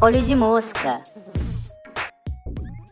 Olho 0.00 0.22
de 0.22 0.34
mosca. 0.36 1.02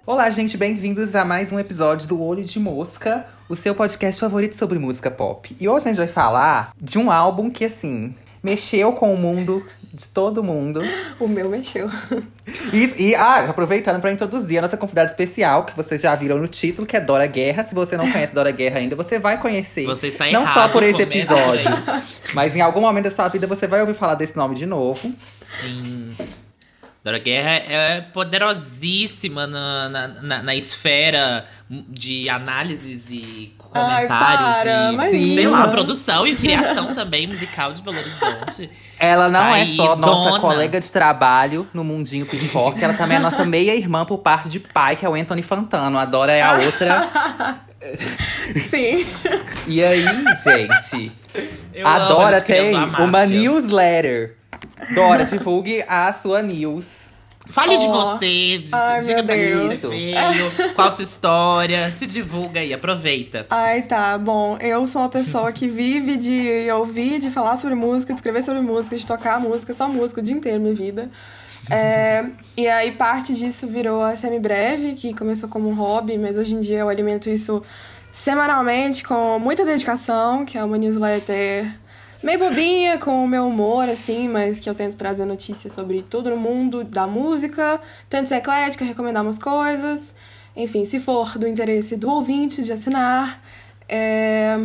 Olá, 0.04 0.28
gente, 0.30 0.56
bem-vindos 0.56 1.14
a 1.14 1.24
mais 1.24 1.52
um 1.52 1.58
episódio 1.60 2.08
do 2.08 2.20
Olho 2.20 2.44
de 2.44 2.58
Mosca, 2.58 3.26
o 3.48 3.54
seu 3.54 3.76
podcast 3.76 4.20
favorito 4.20 4.56
sobre 4.56 4.80
música 4.80 5.08
pop. 5.08 5.56
E 5.60 5.68
hoje 5.68 5.86
a 5.86 5.88
gente 5.90 5.98
vai 5.98 6.08
falar 6.08 6.72
de 6.76 6.98
um 6.98 7.12
álbum 7.12 7.48
que, 7.48 7.64
assim, 7.64 8.12
mexeu 8.42 8.92
com 8.92 9.12
o 9.12 9.16
mundo 9.16 9.64
de 9.92 10.08
todo 10.08 10.42
mundo. 10.42 10.80
O 11.18 11.28
meu 11.28 11.48
mexeu. 11.48 11.90
E, 12.72 13.08
e 13.10 13.14
ah, 13.14 13.50
aproveitando 13.50 14.00
para 14.00 14.12
introduzir 14.12 14.58
a 14.58 14.62
nossa 14.62 14.76
convidada 14.76 15.10
especial, 15.10 15.64
que 15.64 15.76
vocês 15.76 16.00
já 16.00 16.14
viram 16.14 16.38
no 16.38 16.48
título, 16.48 16.86
que 16.86 16.96
é 16.96 17.00
Dora 17.00 17.26
Guerra. 17.26 17.64
Se 17.64 17.74
você 17.74 17.96
não 17.96 18.08
conhece 18.10 18.34
Dora 18.34 18.50
Guerra 18.50 18.78
ainda, 18.78 18.96
você 18.96 19.18
vai 19.18 19.40
conhecer. 19.40 19.86
Você 19.86 20.08
está 20.08 20.26
Não 20.30 20.42
errado, 20.42 20.54
só 20.54 20.68
por 20.68 20.82
esse 20.82 21.02
episódio, 21.02 21.70
mas 22.34 22.54
em 22.54 22.60
algum 22.60 22.80
momento 22.80 23.04
da 23.04 23.10
sua 23.10 23.28
vida 23.28 23.46
você 23.46 23.66
vai 23.66 23.80
ouvir 23.80 23.94
falar 23.94 24.14
desse 24.14 24.36
nome 24.36 24.54
de 24.54 24.66
novo. 24.66 25.12
Sim. 25.16 26.14
Dora 27.02 27.18
Guerra 27.18 27.50
é 27.50 28.00
poderosíssima 28.12 29.46
na, 29.46 29.88
na, 29.88 30.08
na, 30.08 30.42
na 30.42 30.54
esfera 30.54 31.46
de 31.68 32.28
análises 32.28 33.10
e 33.10 33.54
Ai, 33.72 34.06
comentários 34.06 34.54
para, 34.56 34.90
e, 34.90 34.92
imagina. 34.94 35.34
sei 35.34 35.48
lá, 35.48 35.68
produção 35.68 36.26
e 36.26 36.36
criação 36.36 36.92
também 36.94 37.26
musical 37.26 37.72
de 37.72 37.80
Belo 37.80 37.96
Horizonte. 37.96 38.70
Ela 38.98 39.26
Está 39.26 39.44
não 39.44 39.54
é 39.56 39.64
só 39.64 39.96
nossa 39.96 40.28
dona. 40.30 40.40
colega 40.40 40.78
de 40.78 40.92
trabalho 40.92 41.66
no 41.72 41.82
mundinho 41.82 42.26
pitchfork, 42.26 42.82
ela 42.84 42.92
também 42.92 43.16
é 43.16 43.20
nossa 43.20 43.46
meia-irmã 43.46 44.04
por 44.04 44.18
parte 44.18 44.50
de 44.50 44.60
pai, 44.60 44.94
que 44.94 45.06
é 45.06 45.08
o 45.08 45.14
Anthony 45.14 45.42
Fantano. 45.42 45.98
A 45.98 46.04
Dora 46.04 46.32
é 46.32 46.42
a 46.42 46.58
outra. 46.60 47.08
Sim. 48.68 49.06
E 49.66 49.82
aí, 49.82 50.04
gente, 50.36 51.12
Eu 51.72 51.86
a 51.86 51.98
Dora 52.08 52.40
tem 52.42 52.74
uma 52.74 53.24
newsletter. 53.24 54.36
Dora, 54.94 55.24
divulgue 55.24 55.82
a 55.88 56.12
sua 56.12 56.42
news. 56.42 56.99
Fale 57.50 57.76
de 57.76 57.86
Oh. 57.86 57.92
você, 57.92 58.60
Ai, 58.72 59.00
diga 59.02 59.22
pra 59.22 59.34
você 59.34 59.76
veio, 59.88 60.52
qual 60.74 60.88
a 60.88 60.90
sua 60.90 61.02
história, 61.02 61.92
se 61.96 62.06
divulga 62.06 62.60
aí, 62.60 62.72
aproveita. 62.72 63.46
Ai, 63.50 63.82
tá. 63.82 64.16
Bom, 64.18 64.56
eu 64.60 64.86
sou 64.86 65.02
uma 65.02 65.08
pessoa 65.08 65.52
que 65.52 65.68
vive 65.68 66.16
de 66.16 66.70
ouvir, 66.72 67.18
de 67.18 67.30
falar 67.30 67.56
sobre 67.56 67.74
música, 67.74 68.12
de 68.12 68.18
escrever 68.18 68.42
sobre 68.42 68.60
música, 68.60 68.96
de 68.96 69.06
tocar 69.06 69.40
música, 69.40 69.74
só 69.74 69.88
música 69.88 70.20
o 70.20 70.24
dia 70.24 70.34
inteiro, 70.34 70.60
minha 70.60 70.74
vida. 70.74 71.10
É, 71.70 72.24
e 72.56 72.66
aí 72.68 72.92
parte 72.92 73.34
disso 73.34 73.66
virou 73.66 74.02
a 74.02 74.16
semibreve, 74.16 74.92
que 74.92 75.14
começou 75.14 75.48
como 75.48 75.68
um 75.68 75.74
hobby, 75.74 76.16
mas 76.18 76.38
hoje 76.38 76.54
em 76.54 76.60
dia 76.60 76.78
eu 76.78 76.88
alimento 76.88 77.28
isso 77.28 77.62
semanalmente 78.12 79.04
com 79.04 79.38
muita 79.38 79.64
dedicação, 79.64 80.44
que 80.44 80.58
é 80.58 80.64
uma 80.64 80.76
newsletter 80.78 81.66
meio 82.22 82.38
bobinha, 82.38 82.98
com 82.98 83.24
o 83.24 83.28
meu 83.28 83.46
humor, 83.48 83.88
assim, 83.88 84.28
mas 84.28 84.60
que 84.60 84.68
eu 84.68 84.74
tento 84.74 84.96
trazer 84.96 85.24
notícias 85.24 85.72
sobre 85.72 86.02
tudo 86.02 86.30
no 86.30 86.36
mundo 86.36 86.84
da 86.84 87.06
música, 87.06 87.80
tento 88.08 88.28
ser 88.28 88.36
eclética, 88.36 88.84
recomendar 88.84 89.22
umas 89.22 89.38
coisas. 89.38 90.14
Enfim, 90.56 90.84
se 90.84 90.98
for 91.00 91.38
do 91.38 91.46
interesse 91.46 91.96
do 91.96 92.10
ouvinte 92.10 92.62
de 92.62 92.72
assinar, 92.72 93.42
é, 93.88 94.58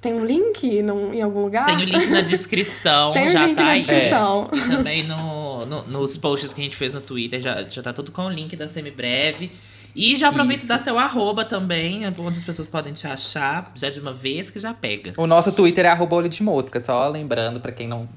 tem 0.00 0.14
um 0.14 0.24
link 0.24 0.82
num- 0.82 1.12
em 1.12 1.22
algum 1.22 1.42
lugar? 1.42 1.66
Tem 1.66 1.76
o 1.76 1.84
link 1.84 2.06
na 2.08 2.20
descrição, 2.22 3.12
Tem 3.12 3.28
já 3.30 3.46
link 3.46 3.56
tá 3.56 3.64
na 3.64 3.70
aí. 3.70 3.78
descrição. 3.82 4.48
E 4.52 4.60
também 4.68 5.02
no, 5.02 5.66
no- 5.66 5.82
nos 5.86 6.16
posts 6.16 6.52
que 6.52 6.60
a 6.60 6.64
gente 6.64 6.76
fez 6.76 6.94
no 6.94 7.00
Twitter, 7.00 7.40
já, 7.40 7.62
já 7.68 7.82
tá 7.82 7.92
tudo 7.92 8.12
com 8.12 8.22
o 8.26 8.30
link 8.30 8.54
da 8.56 8.68
Semibreve. 8.68 9.50
E 9.94 10.16
já 10.16 10.28
aproveita 10.28 10.62
e 10.62 10.64
Isso. 10.64 10.68
dá 10.68 10.78
seu 10.78 10.98
arroba 10.98 11.44
também, 11.44 12.02
onde 12.06 12.38
as 12.38 12.42
pessoas 12.44 12.66
podem 12.66 12.92
te 12.92 13.06
achar, 13.06 13.70
já 13.74 13.88
de 13.90 14.00
uma 14.00 14.12
vez 14.12 14.50
que 14.50 14.58
já 14.58 14.74
pega. 14.74 15.12
O 15.16 15.26
nosso 15.26 15.52
Twitter 15.52 15.84
é 15.84 15.88
arroba 15.88 16.16
olho 16.16 16.28
de 16.28 16.42
mosca, 16.42 16.80
só 16.80 17.08
lembrando 17.08 17.60
pra 17.60 17.70
quem 17.70 17.86
não, 17.86 18.08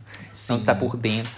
não 0.49 0.55
está 0.55 0.73
por 0.73 0.97
dentro. 0.97 1.31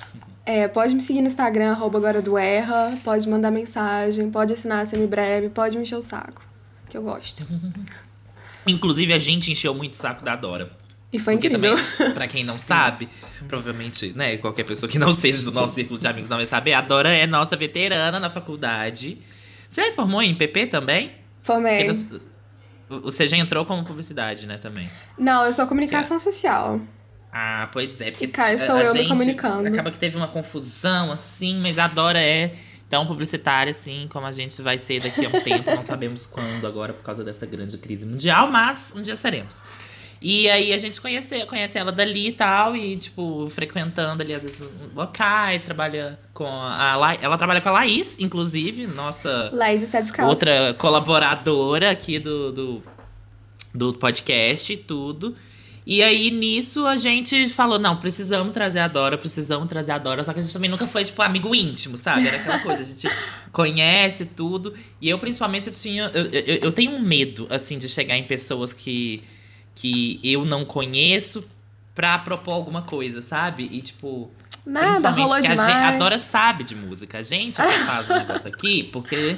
É, 0.46 0.68
pode 0.68 0.96
me 0.96 1.02
seguir 1.02 1.22
no 1.22 1.28
Instagram, 1.28 1.72
arroba 1.72 1.98
agora 1.98 2.22
do 2.22 2.38
Erra, 2.38 2.98
pode 3.04 3.28
mandar 3.28 3.52
mensagem, 3.52 4.32
pode 4.32 4.54
assinar 4.54 4.84
a 4.84 4.86
semibreve, 4.86 5.50
pode 5.50 5.76
me 5.76 5.84
encher 5.84 5.98
o 5.98 6.02
saco, 6.02 6.42
que 6.90 6.98
eu 6.98 7.04
gosto. 7.04 7.46
Inclusive, 8.66 9.14
a 9.14 9.20
gente 9.20 9.52
encheu 9.52 9.74
muito 9.76 9.94
o 9.94 9.98
saco 9.98 10.24
da 10.24 10.36
Dora. 10.36 10.72
E 11.12 11.20
foi 11.20 11.34
Porque 11.34 11.48
incrível. 11.48 11.76
também, 11.76 12.14
pra 12.14 12.28
quem 12.28 12.44
não 12.44 12.58
sabe, 12.60 13.10
provavelmente, 13.48 14.14
né, 14.16 14.38
qualquer 14.38 14.64
pessoa 14.64 14.90
que 14.90 15.00
não 15.00 15.12
seja 15.12 15.44
do 15.44 15.52
nosso 15.52 15.74
círculo 15.74 16.00
de 16.00 16.08
amigos 16.08 16.30
não 16.30 16.38
vai 16.38 16.46
saber, 16.46 16.74
a 16.74 16.82
Dora 16.82 17.14
é 17.14 17.28
nossa 17.28 17.56
veterana 17.58 18.20
na 18.20 18.30
faculdade. 18.30 19.18
Você 19.70 19.92
formou 19.94 20.22
em 20.22 20.36
PP 20.36 20.68
também? 20.68 21.12
Formei. 21.42 21.88
Você- 21.88 22.20
Você 22.90 23.28
já 23.28 23.38
entrou 23.38 23.64
como 23.66 23.86
publicidade, 23.86 24.48
né, 24.48 24.58
também? 24.58 24.90
Não, 25.18 25.46
eu 25.46 25.54
sou 25.54 25.68
comunicação 25.68 26.18
social. 26.18 26.82
Ah, 27.32 27.70
pois 27.72 28.02
é. 28.02 28.10
Porque 28.10 28.26
E 28.26 28.28
cá 28.28 28.52
estou 28.52 28.78
a 28.78 28.82
eu 28.84 28.92
me 28.94 29.00
gente 29.00 29.10
comunicando. 29.10 29.68
Acaba 29.68 29.92
que 29.92 30.00
teve 30.00 30.18
uma 30.18 30.28
confusão, 30.28 31.12
assim, 31.12 31.60
mas 31.60 31.78
a 31.78 31.88
Dora 31.88 32.20
é 32.20 32.56
tão 32.90 33.06
publicitária, 33.06 33.70
assim, 33.70 34.08
como 34.12 34.26
a 34.26 34.32
gente 34.32 34.60
vai 34.64 34.80
ser 34.80 35.02
daqui 35.02 35.24
a 35.24 35.30
um 35.30 35.40
tempo. 35.44 35.70
Não 35.70 35.84
sabemos 35.84 36.26
quando 36.26 36.66
agora, 36.66 36.92
por 36.92 37.04
causa 37.04 37.24
dessa 37.24 37.46
grande 37.46 37.78
crise 37.78 38.04
mundial, 38.08 38.50
mas 38.50 38.92
um 38.96 39.04
dia 39.04 39.16
seremos. 39.16 39.62
E 40.22 40.50
aí 40.50 40.74
a 40.74 40.78
gente 40.78 41.00
conhece, 41.00 41.46
conhece 41.46 41.78
ela 41.78 41.92
dali 41.92 42.28
e 42.28 42.32
tal, 42.34 42.76
e, 42.76 42.98
tipo, 42.98 43.50
frequentando 43.50 44.22
ali, 44.22 44.34
às 44.34 44.44
vezes, 44.44 44.68
locais, 44.94 45.64
trabalha 45.64 46.20
com 46.34 46.46
a 46.46 46.98
La... 46.98 47.14
Ela 47.16 47.38
trabalha 47.38 47.62
com 47.62 47.70
a 47.70 47.74
Laís, 47.74 48.20
inclusive, 48.20 48.86
nossa 48.86 49.50
Laís 49.54 49.82
está 49.82 50.02
de 50.02 50.12
outra 50.22 50.74
colaboradora 50.78 51.90
aqui 51.92 52.20
do, 52.20 52.52
do, 52.52 52.84
do 53.74 53.94
podcast 53.94 54.74
e 54.74 54.78
tudo. 54.78 55.36
E 55.86 56.04
aí, 56.04 56.30
nisso, 56.30 56.86
a 56.86 56.98
gente 56.98 57.48
falou, 57.48 57.80
não, 57.80 57.98
precisamos 57.98 58.54
trazer 58.54 58.80
a 58.80 58.88
Dora, 58.88 59.18
precisamos 59.18 59.68
trazer 59.68 59.94
a 59.94 59.98
Dora. 59.98 60.24
Só 60.24 60.34
que 60.34 60.40
a 60.40 60.42
gente 60.42 60.54
também 60.54 60.70
nunca 60.70 60.86
foi, 60.86 61.04
tipo, 61.04 61.20
amigo 61.22 61.56
íntimo, 61.56 61.98
sabe? 61.98 62.28
Era 62.28 62.38
aquela 62.38 62.60
coisa, 62.60 62.84
a 62.84 62.86
gente 62.86 63.10
conhece 63.52 64.26
tudo. 64.26 64.76
E 65.02 65.10
eu, 65.10 65.18
principalmente, 65.18 65.66
eu 65.66 65.74
tinha... 65.74 66.12
Eu, 66.14 66.26
eu, 66.26 66.56
eu 66.64 66.72
tenho 66.72 66.92
um 66.92 67.00
medo, 67.00 67.48
assim, 67.50 67.80
de 67.80 67.90
chegar 67.90 68.16
em 68.16 68.24
pessoas 68.24 68.72
que, 68.72 69.24
que 69.80 70.20
eu 70.24 70.44
não 70.46 70.66
conheço 70.66 71.50
pra 71.96 72.18
propor 72.20 72.52
alguma 72.54 72.82
coisa, 72.82 73.22
sabe? 73.22 73.68
E, 73.72 73.82
tipo... 73.82 74.30
Nada, 74.66 74.86
Principalmente 74.88 75.22
rolou 75.22 75.36
porque 75.38 75.48
a, 75.48 75.52
demais. 75.56 75.74
gente, 75.74 75.84
a 75.96 75.98
Dora 75.98 76.20
sabe 76.20 76.64
de 76.64 76.76
música. 76.76 77.18
A 77.20 77.22
gente 77.22 77.56
que 77.62 77.72
faz 77.86 78.10
o 78.10 78.14
negócio 78.14 78.48
aqui 78.48 78.84
porque, 78.92 79.38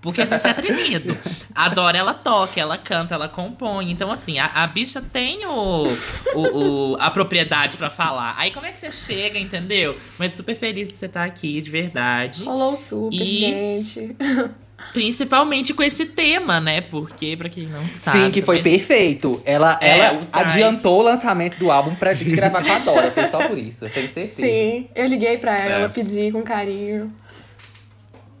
porque 0.00 0.20
a 0.20 0.24
gente 0.24 0.46
é 0.46 0.50
atrevido. 0.50 1.18
A 1.54 1.68
Dora, 1.70 1.98
ela 1.98 2.14
toca, 2.14 2.60
ela 2.60 2.76
canta, 2.78 3.14
ela 3.14 3.28
compõe. 3.28 3.90
Então, 3.90 4.12
assim, 4.12 4.38
a, 4.38 4.46
a 4.46 4.66
bicha 4.66 5.00
tem 5.00 5.44
o, 5.46 5.86
o, 6.34 6.92
o- 6.92 6.96
a 7.00 7.10
propriedade 7.10 7.76
pra 7.76 7.90
falar. 7.90 8.34
Aí, 8.38 8.50
como 8.52 8.66
é 8.66 8.70
que 8.70 8.78
você 8.78 8.92
chega, 8.92 9.38
entendeu? 9.38 9.98
Mas 10.18 10.32
super 10.34 10.54
feliz 10.56 10.88
de 10.88 10.94
você 10.94 11.06
estar 11.06 11.24
aqui, 11.24 11.60
de 11.60 11.70
verdade. 11.70 12.44
Rolou 12.44 12.76
super, 12.76 13.16
E- 13.20 13.36
gente. 13.36 14.16
Principalmente 14.92 15.72
com 15.72 15.82
esse 15.82 16.04
tema, 16.06 16.60
né? 16.60 16.80
Porque, 16.80 17.36
pra 17.36 17.48
quem 17.48 17.66
não 17.66 17.86
sabe... 17.88 18.18
Sim, 18.18 18.30
que 18.30 18.42
foi 18.42 18.58
também- 18.58 18.78
perfeito. 18.78 19.40
Ela, 19.44 19.78
É, 19.80 19.98
ela 19.98 20.28
adiantou 20.32 20.98
o 20.98 21.02
lançamento 21.02 21.56
do 21.58 21.70
álbum 21.70 21.94
pra 21.94 22.12
gente 22.14 22.34
gravar 22.34 22.64
com 22.64 22.72
a 22.72 22.78
Dora. 22.80 23.10
Foi 23.12 23.26
só 23.28 23.46
por 23.46 23.56
isso, 23.56 23.84
eu 23.84 23.90
tenho 23.90 24.08
certeza. 24.12 24.42
Sim, 24.48 24.88
eu 24.94 25.06
liguei 25.06 25.38
pra 25.38 25.56
ela, 25.56 25.72
É. 25.72 25.76
ela 25.80 25.88
pedi 25.88 26.32
com 26.32 26.42
carinho. 26.42 27.12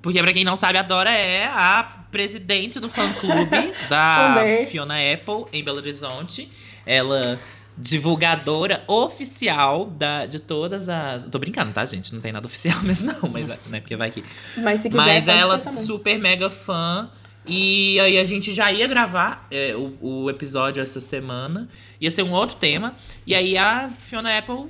Porque, 0.02 0.20
pra 0.22 0.32
quem 0.32 0.44
não 0.44 0.56
sabe, 0.56 0.78
a 0.78 0.82
Dora 0.82 1.10
é 1.10 1.44
a 1.44 1.86
presidente 2.10 2.80
do 2.80 2.88
fã-clube 2.88 3.72
da. 3.88 4.36
Fiona 4.68 4.94
Apple 4.96 5.44
em 5.52 5.62
Belo 5.62 5.76
Horizonte. 5.76 6.50
Ela 6.86 7.38
divulgadora 7.80 8.82
oficial 8.86 9.86
da, 9.86 10.26
de 10.26 10.38
todas 10.38 10.88
as. 10.88 11.24
Tô 11.24 11.38
brincando, 11.38 11.72
tá, 11.72 11.84
gente? 11.86 12.14
Não 12.14 12.20
tem 12.20 12.32
nada 12.32 12.46
oficial 12.46 12.80
mesmo, 12.84 13.12
não, 13.12 13.28
mas 13.30 13.46
vai- 13.48 13.58
né? 13.68 13.80
Porque 13.80 13.96
vai 13.96 14.08
aqui. 14.08 14.24
Mas 14.58 14.80
se 14.80 14.88
quiser, 14.90 14.96
Mas 15.04 15.28
ela 15.28 15.72
super 15.72 16.18
mega 16.18 16.50
fã. 16.50 17.10
E 17.46 17.98
aí 18.00 18.18
a 18.18 18.24
gente 18.24 18.52
já 18.52 18.70
ia 18.70 18.86
gravar 18.86 19.46
é, 19.50 19.74
o, 19.74 19.96
o 20.24 20.30
episódio 20.30 20.82
essa 20.82 21.00
semana. 21.00 21.68
Ia 22.00 22.10
ser 22.10 22.22
um 22.22 22.32
outro 22.32 22.56
tema. 22.56 22.94
E 23.26 23.34
aí 23.34 23.56
a 23.56 23.90
Fiona 24.00 24.36
Apple 24.38 24.66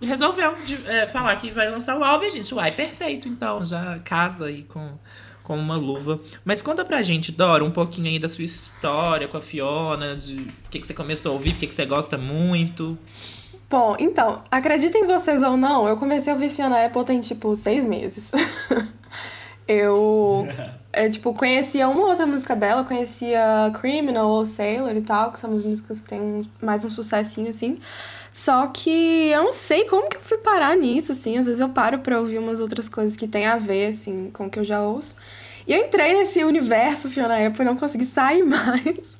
resolveu 0.00 0.56
de- 0.64 0.78
é, 0.86 1.06
falar 1.06 1.36
que 1.36 1.50
vai 1.50 1.70
lançar 1.70 1.96
o 1.96 2.02
álbum 2.02 2.24
e 2.24 2.28
a 2.28 2.30
gente, 2.30 2.54
uai, 2.54 2.72
perfeito, 2.72 3.28
então, 3.28 3.64
já 3.64 3.98
casa 4.00 4.46
aí 4.46 4.62
com, 4.64 4.92
com 5.46 5.56
uma 5.56 5.76
luva. 5.76 6.20
Mas 6.44 6.60
conta 6.60 6.84
pra 6.84 7.02
gente, 7.02 7.30
Dora, 7.30 7.64
um 7.64 7.70
pouquinho 7.70 8.08
aí 8.08 8.18
da 8.18 8.28
sua 8.28 8.44
história 8.44 9.28
com 9.28 9.36
a 9.36 9.40
Fiona, 9.40 10.16
de 10.16 10.34
o 10.34 10.70
que, 10.70 10.80
que 10.80 10.86
você 10.86 10.92
começou 10.92 11.30
a 11.30 11.34
ouvir, 11.34 11.52
por 11.52 11.60
que, 11.60 11.66
que 11.68 11.74
você 11.74 11.86
gosta 11.86 12.18
muito. 12.18 12.98
Bom, 13.70 13.96
então, 13.98 14.42
acreditem 14.50 15.06
vocês 15.06 15.42
ou 15.42 15.56
não, 15.56 15.86
eu 15.88 15.96
comecei 15.96 16.32
a 16.32 16.34
ouvir 16.34 16.50
Fiona 16.50 16.84
Apple 16.84 17.04
tem, 17.04 17.20
tipo, 17.20 17.54
seis 17.54 17.86
meses. 17.86 18.30
eu, 19.68 20.48
é, 20.92 21.08
tipo, 21.08 21.32
conhecia 21.32 21.88
uma 21.88 22.08
outra 22.08 22.26
música 22.26 22.56
dela, 22.56 22.82
conhecia 22.82 23.70
Criminal 23.80 24.28
ou 24.28 24.46
Sailor 24.46 24.96
e 24.96 25.02
tal, 25.02 25.30
que 25.30 25.38
são 25.38 25.54
as 25.54 25.62
músicas 25.62 26.00
que 26.00 26.08
tem 26.08 26.50
mais 26.60 26.84
um 26.84 26.90
sucessinho, 26.90 27.50
assim. 27.50 27.78
Só 28.36 28.66
que 28.66 29.30
eu 29.30 29.44
não 29.44 29.52
sei 29.52 29.84
como 29.84 30.10
que 30.10 30.18
eu 30.18 30.20
fui 30.20 30.36
parar 30.36 30.76
nisso, 30.76 31.10
assim. 31.10 31.38
Às 31.38 31.46
vezes 31.46 31.58
eu 31.58 31.70
paro 31.70 32.00
pra 32.00 32.20
ouvir 32.20 32.36
umas 32.36 32.60
outras 32.60 32.86
coisas 32.86 33.16
que 33.16 33.26
tem 33.26 33.46
a 33.46 33.56
ver, 33.56 33.86
assim, 33.92 34.28
com 34.30 34.44
o 34.44 34.50
que 34.50 34.58
eu 34.58 34.64
já 34.64 34.82
ouço. 34.82 35.16
E 35.66 35.72
eu 35.72 35.82
entrei 35.82 36.12
nesse 36.12 36.44
universo 36.44 37.08
Fiona 37.08 37.46
Apple 37.46 37.62
e 37.62 37.64
não 37.64 37.78
consegui 37.78 38.04
sair 38.04 38.42
mais. 38.44 39.18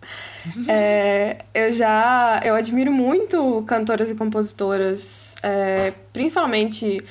É, 0.69 1.39
eu 1.55 1.73
já. 1.73 2.43
Eu 2.45 2.55
admiro 2.55 2.93
muito 2.93 3.65
cantoras 3.67 4.11
e 4.11 4.15
compositoras, 4.15 5.35
é, 5.43 5.95
principalmente 6.13 7.03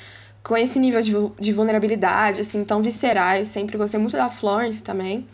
com 0.44 0.56
esse 0.56 0.78
nível 0.78 1.02
de, 1.02 1.12
de 1.40 1.52
vulnerabilidade, 1.52 2.40
assim, 2.40 2.64
tão 2.64 2.82
viscerais. 2.82 3.48
Sempre 3.48 3.76
gostei 3.76 3.98
muito 3.98 4.16
da 4.16 4.30
Florence 4.30 4.80
também. 4.80 5.26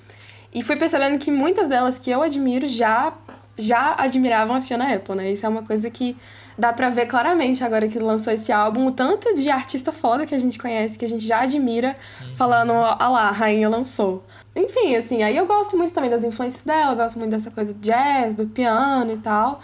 E 0.54 0.62
fui 0.62 0.76
percebendo 0.76 1.18
que 1.18 1.30
muitas 1.30 1.68
delas 1.68 1.98
que 1.98 2.10
eu 2.10 2.22
admiro 2.22 2.66
já, 2.66 3.12
já 3.58 3.94
admiravam 3.98 4.56
a 4.56 4.62
Fiona 4.62 4.94
Apple, 4.94 5.16
né? 5.16 5.32
Isso 5.32 5.44
é 5.44 5.48
uma 5.50 5.62
coisa 5.62 5.90
que 5.90 6.16
dá 6.56 6.72
pra 6.72 6.90
ver 6.90 7.06
claramente 7.06 7.64
agora 7.64 7.88
que 7.88 7.98
lançou 7.98 8.32
esse 8.32 8.52
álbum, 8.52 8.86
o 8.86 8.92
tanto 8.92 9.34
de 9.34 9.50
artista 9.50 9.92
foda 9.92 10.26
que 10.26 10.34
a 10.34 10.38
gente 10.38 10.58
conhece, 10.58 10.98
que 10.98 11.04
a 11.04 11.08
gente 11.08 11.26
já 11.26 11.40
admira, 11.40 11.96
falando, 12.36 12.72
ah 12.72 13.08
lá, 13.08 13.28
a 13.28 13.32
rainha 13.32 13.68
lançou. 13.68 14.24
Enfim, 14.54 14.96
assim, 14.96 15.22
aí 15.22 15.36
eu 15.36 15.46
gosto 15.46 15.76
muito 15.76 15.92
também 15.94 16.10
das 16.10 16.24
influências 16.24 16.62
dela, 16.62 16.94
gosto 16.94 17.18
muito 17.18 17.30
dessa 17.30 17.50
coisa 17.50 17.72
do 17.72 17.80
jazz, 17.80 18.34
do 18.34 18.46
piano 18.46 19.12
e 19.12 19.16
tal. 19.16 19.60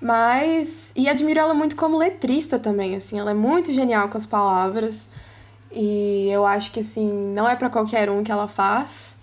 Mas. 0.00 0.92
E 0.96 1.08
admiro 1.08 1.40
ela 1.40 1.52
muito 1.52 1.76
como 1.76 1.98
letrista 1.98 2.58
também, 2.58 2.96
assim. 2.96 3.18
Ela 3.18 3.32
é 3.32 3.34
muito 3.34 3.72
genial 3.74 4.08
com 4.08 4.16
as 4.16 4.24
palavras. 4.24 5.08
E 5.70 6.28
eu 6.30 6.46
acho 6.46 6.72
que, 6.72 6.80
assim, 6.80 7.06
não 7.34 7.48
é 7.48 7.54
para 7.54 7.68
qualquer 7.68 8.08
um 8.08 8.24
que 8.24 8.32
ela 8.32 8.48
faz. 8.48 9.14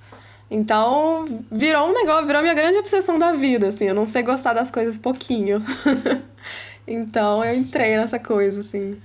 Então, 0.49 1.25
virou 1.51 1.89
um 1.89 1.93
negócio, 1.93 2.25
virou 2.25 2.41
minha 2.41 2.53
grande 2.53 2.77
obsessão 2.77 3.17
da 3.17 3.33
vida, 3.33 3.67
assim. 3.69 3.85
Eu 3.85 3.95
não 3.95 4.07
sei 4.07 4.23
gostar 4.23 4.53
das 4.53 4.69
coisas 4.69 4.97
pouquinho. 4.97 5.59
então, 6.87 7.43
eu 7.43 7.53
entrei 7.55 7.97
nessa 7.97 8.17
coisa, 8.19 8.61
assim. 8.61 8.97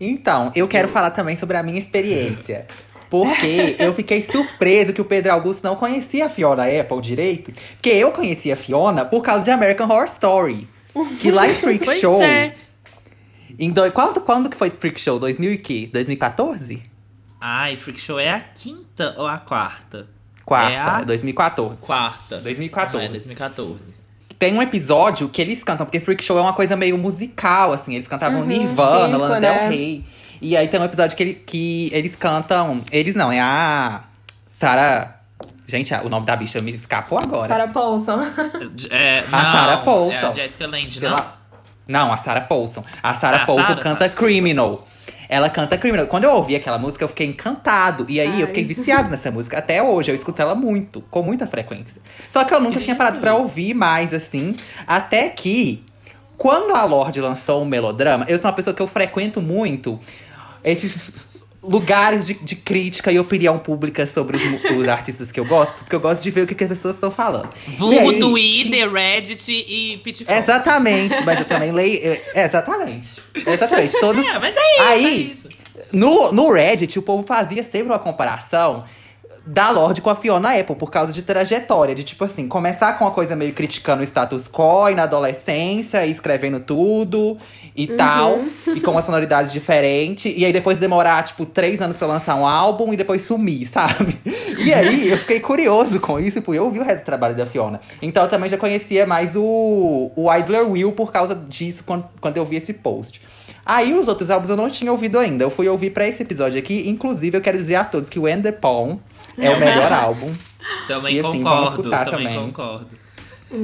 Então, 0.00 0.50
eu 0.54 0.66
quero 0.68 0.88
falar 0.88 1.10
também 1.12 1.36
sobre 1.36 1.56
a 1.56 1.62
minha 1.62 1.78
experiência. 1.78 2.66
Porque 3.08 3.76
eu 3.78 3.92
fiquei 3.94 4.22
surpreso 4.22 4.92
que 4.92 5.00
o 5.00 5.04
Pedro 5.04 5.32
Augusto 5.32 5.62
não 5.64 5.76
conhecia 5.76 6.26
a 6.26 6.30
Fiona 6.30 6.64
Apple 6.64 7.00
direito. 7.00 7.52
Porque 7.74 7.90
eu 7.90 8.10
conhecia 8.10 8.54
a 8.54 8.56
Fiona 8.56 9.04
por 9.04 9.22
causa 9.22 9.44
de 9.44 9.50
American 9.50 9.86
Horror 9.88 10.06
Story. 10.06 10.66
Que 11.20 11.30
lá 11.30 11.46
em 11.46 11.54
Freak 11.54 11.84
Pois 11.86 12.00
Show. 12.00 12.22
é. 12.22 12.54
Em 13.58 13.70
do... 13.70 13.90
quando, 13.92 14.20
quando 14.22 14.48
que 14.48 14.56
foi 14.56 14.70
Freak 14.70 14.98
Show? 15.00 15.18
2000 15.18 15.52
e 15.52 15.58
quê? 15.58 15.88
2014? 15.92 16.82
Ai, 17.40 17.76
Freak 17.76 18.00
Show 18.00 18.18
é 18.18 18.30
a 18.30 18.40
quinta 18.40 19.14
ou 19.18 19.26
a 19.26 19.38
quarta? 19.38 20.08
Quarta, 20.44 20.72
É 20.72 20.78
a- 20.78 21.02
2014. 21.04 21.84
Quarta. 21.84 22.38
2014. 22.38 22.96
Não, 22.96 23.04
é 23.04 23.08
2014. 23.08 23.94
Tem 24.42 24.52
um 24.58 24.60
episódio 24.60 25.28
que 25.28 25.40
eles 25.40 25.62
cantam, 25.62 25.86
porque 25.86 26.00
Freak 26.00 26.24
Show 26.24 26.36
é 26.36 26.40
uma 26.42 26.52
coisa 26.52 26.74
meio 26.74 26.98
musical, 26.98 27.72
assim. 27.72 27.94
Eles 27.94 28.08
cantavam 28.08 28.40
Uhum, 28.40 28.46
Nirvana, 28.48 29.16
Lana 29.16 29.38
né? 29.38 29.52
Del 29.60 29.68
Rey. 29.68 30.04
E 30.40 30.56
aí 30.56 30.66
tem 30.66 30.80
um 30.80 30.84
episódio 30.84 31.16
que, 31.16 31.22
ele- 31.22 31.34
que 31.34 31.90
eles 31.92 32.16
cantam. 32.16 32.80
Eles 32.90 33.14
não, 33.14 33.30
é 33.30 33.38
a 33.40 34.00
Sarah. 34.48 35.20
Gente, 35.64 35.94
o 35.94 36.08
nome 36.08 36.26
da 36.26 36.34
bicha 36.34 36.60
me 36.60 36.72
escapou 36.72 37.20
agora. 37.20 37.46
Sarah 37.46 37.68
Paulson. 37.68 38.18
É, 38.90 39.20
A 39.20 39.30
não, 39.30 39.52
Sarah 39.52 39.76
Paulson. 39.78 40.16
É 40.16 40.26
a 40.26 40.32
Jessica 40.32 40.66
Lange, 40.66 41.00
não? 41.00 41.10
Pela- 41.16 41.34
Não, 41.86 42.12
a 42.12 42.16
Sarah 42.16 42.40
Paulson. 42.40 42.84
A 43.00 43.14
Sarah 43.14 43.44
Ah, 43.44 43.46
Paulson 43.46 43.64
Sarah, 43.64 43.80
canta 43.80 44.08
tá. 44.08 44.16
Criminal. 44.16 44.88
Ela 45.32 45.48
canta 45.48 45.78
Criminal. 45.78 46.06
Quando 46.06 46.24
eu 46.24 46.32
ouvi 46.32 46.54
aquela 46.54 46.78
música, 46.78 47.02
eu 47.02 47.08
fiquei 47.08 47.26
encantado. 47.26 48.04
E 48.06 48.20
aí 48.20 48.28
Ai. 48.28 48.42
eu 48.42 48.46
fiquei 48.48 48.64
viciado 48.68 49.08
nessa 49.08 49.30
música. 49.30 49.56
Até 49.56 49.82
hoje, 49.82 50.10
eu 50.10 50.14
escuto 50.14 50.42
ela 50.42 50.54
muito, 50.54 51.00
com 51.10 51.22
muita 51.22 51.46
frequência. 51.46 52.02
Só 52.28 52.44
que 52.44 52.52
eu 52.52 52.60
nunca 52.60 52.78
tinha 52.78 52.94
parado 52.94 53.18
pra 53.18 53.34
ouvir 53.34 53.72
mais, 53.72 54.12
assim. 54.12 54.54
Até 54.86 55.30
que, 55.30 55.82
quando 56.36 56.74
a 56.74 56.84
Lorde 56.84 57.18
lançou 57.18 57.62
o 57.62 57.64
melodrama, 57.64 58.26
eu 58.28 58.36
sou 58.36 58.50
uma 58.50 58.54
pessoa 58.54 58.76
que 58.76 58.82
eu 58.82 58.86
frequento 58.86 59.40
muito 59.40 59.98
esses 60.62 61.10
lugares 61.62 62.26
de, 62.26 62.34
de 62.34 62.56
crítica 62.56 63.12
e 63.12 63.18
opinião 63.18 63.58
pública 63.58 64.04
sobre 64.04 64.36
os, 64.36 64.42
os 64.76 64.88
artistas 64.88 65.30
que 65.30 65.38
eu 65.38 65.44
gosto, 65.44 65.76
porque 65.78 65.94
eu 65.94 66.00
gosto 66.00 66.22
de 66.22 66.30
ver 66.30 66.42
o 66.42 66.46
que, 66.46 66.54
que 66.54 66.64
as 66.64 66.70
pessoas 66.70 66.94
estão 66.94 67.10
falando. 67.10 67.48
Vulgo, 67.78 68.18
Twitter, 68.18 68.90
Reddit 68.92 69.50
e 69.52 69.98
Pitfall. 70.02 70.34
Exatamente, 70.36 71.14
mas 71.24 71.38
eu 71.38 71.44
também 71.44 71.70
leio. 71.72 72.00
é, 72.34 72.44
Exatamente. 72.44 73.22
Exatamente. 73.34 73.92
Todos. 74.00 74.22
É, 74.32 74.38
mas 74.38 74.54
é 74.56 74.60
isso, 74.60 74.82
Aí- 74.82 75.04
é 75.06 75.10
isso. 75.10 75.48
No, 75.92 76.32
no 76.32 76.50
Reddit, 76.52 76.98
o 76.98 77.02
povo 77.02 77.24
fazia 77.26 77.62
sempre 77.62 77.88
uma 77.92 77.98
comparação 77.98 78.84
da 79.44 79.70
Lorde 79.70 80.00
com 80.00 80.10
a 80.10 80.14
Fiona 80.14 80.58
Apple, 80.58 80.76
por 80.76 80.90
causa 80.90 81.12
de 81.12 81.22
trajetória. 81.22 81.94
De 81.94 82.04
tipo 82.04 82.24
assim, 82.24 82.48
começar 82.48 82.92
com 82.94 83.04
uma 83.04 83.10
coisa 83.10 83.34
meio 83.34 83.52
criticando 83.52 84.02
o 84.02 84.04
status 84.04 84.48
quo 84.48 84.88
e 84.90 84.94
na 84.94 85.04
adolescência, 85.04 86.04
e 86.06 86.10
escrevendo 86.10 86.60
tudo 86.60 87.38
e 87.74 87.86
tal. 87.86 88.40
E 88.72 88.80
com 88.80 88.92
uma 88.92 89.02
sonoridade 89.02 89.52
diferente. 89.52 90.32
E 90.34 90.46
aí 90.46 90.52
depois 90.52 90.78
demorar, 90.78 91.22
tipo, 91.24 91.44
três 91.44 91.82
anos 91.82 91.96
pra 91.96 92.06
lançar 92.06 92.36
um 92.36 92.46
álbum 92.46 92.92
e 92.92 92.96
depois 92.96 93.22
sumir, 93.22 93.66
sabe? 93.66 94.18
E 94.58 94.72
aí 94.72 95.10
eu 95.10 95.18
fiquei 95.18 95.40
curioso 95.40 96.00
com 96.00 96.18
isso, 96.18 96.40
porque 96.40 96.58
eu 96.58 96.70
vi 96.70 96.78
o 96.78 96.84
resto 96.84 97.02
do 97.02 97.04
trabalho 97.04 97.34
da 97.34 97.44
Fiona. 97.44 97.80
Então 98.00 98.22
eu 98.22 98.28
também 98.28 98.48
já 98.48 98.56
conhecia 98.56 99.06
mais 99.06 99.36
o, 99.36 100.10
o 100.16 100.34
Idler 100.34 100.70
Will 100.70 100.92
por 100.92 101.12
causa 101.12 101.34
disso, 101.34 101.82
quando, 101.84 102.04
quando 102.20 102.36
eu 102.36 102.44
vi 102.44 102.56
esse 102.56 102.72
post. 102.72 103.20
Aí 103.64 103.94
os 103.94 104.08
outros 104.08 104.30
álbuns 104.30 104.50
eu 104.50 104.56
não 104.56 104.68
tinha 104.68 104.90
ouvido 104.90 105.18
ainda. 105.18 105.44
Eu 105.44 105.50
fui 105.50 105.68
ouvir 105.68 105.90
pra 105.90 106.06
esse 106.06 106.22
episódio 106.22 106.58
aqui. 106.58 106.88
Inclusive, 106.88 107.36
eu 107.36 107.40
quero 107.40 107.58
dizer 107.58 107.76
a 107.76 107.84
todos 107.84 108.08
que 108.08 108.18
o 108.18 108.26
End 108.26 108.42
the 108.42 108.52
Palm 108.52 108.96
é 109.38 109.50
o 109.50 109.58
melhor 109.58 109.92
álbum. 109.92 110.34
Também 110.86 111.16
E 111.16 111.20
assim, 111.20 111.42
concordo, 111.42 111.68
escutar 111.80 112.04
também, 112.10 112.26
também. 112.28 112.46
concordo. 112.46 113.02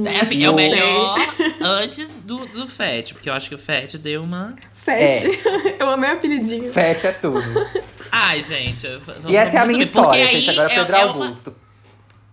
É, 0.05 0.19
assim, 0.19 0.43
é 0.43 0.49
o 0.49 0.53
melhor 0.53 1.17
antes 1.61 2.11
do, 2.17 2.45
do 2.45 2.67
Fat, 2.67 3.11
porque 3.13 3.27
eu 3.29 3.33
acho 3.33 3.49
que 3.49 3.55
o 3.55 3.57
Fat 3.57 3.95
deu 3.97 4.21
uma. 4.23 4.55
Fete. 4.73 5.39
Eu 5.79 5.89
amei 5.89 6.09
o 6.09 6.13
apelidinho. 6.13 6.71
Fete 6.71 7.07
é 7.07 7.11
tudo. 7.11 7.41
Ai, 8.11 8.41
gente. 8.41 8.87
E 9.27 9.35
essa 9.35 9.57
é 9.57 9.59
a 9.61 9.65
minha 9.65 9.79
subir, 9.79 9.85
história, 9.85 10.27
gente. 10.27 10.49
Agora 10.51 10.69
é 10.69 10.75
é- 10.75 10.79
Pedro 10.79 10.95
é 10.95 11.05
uma- 11.05 11.25
Augusto. 11.25 11.55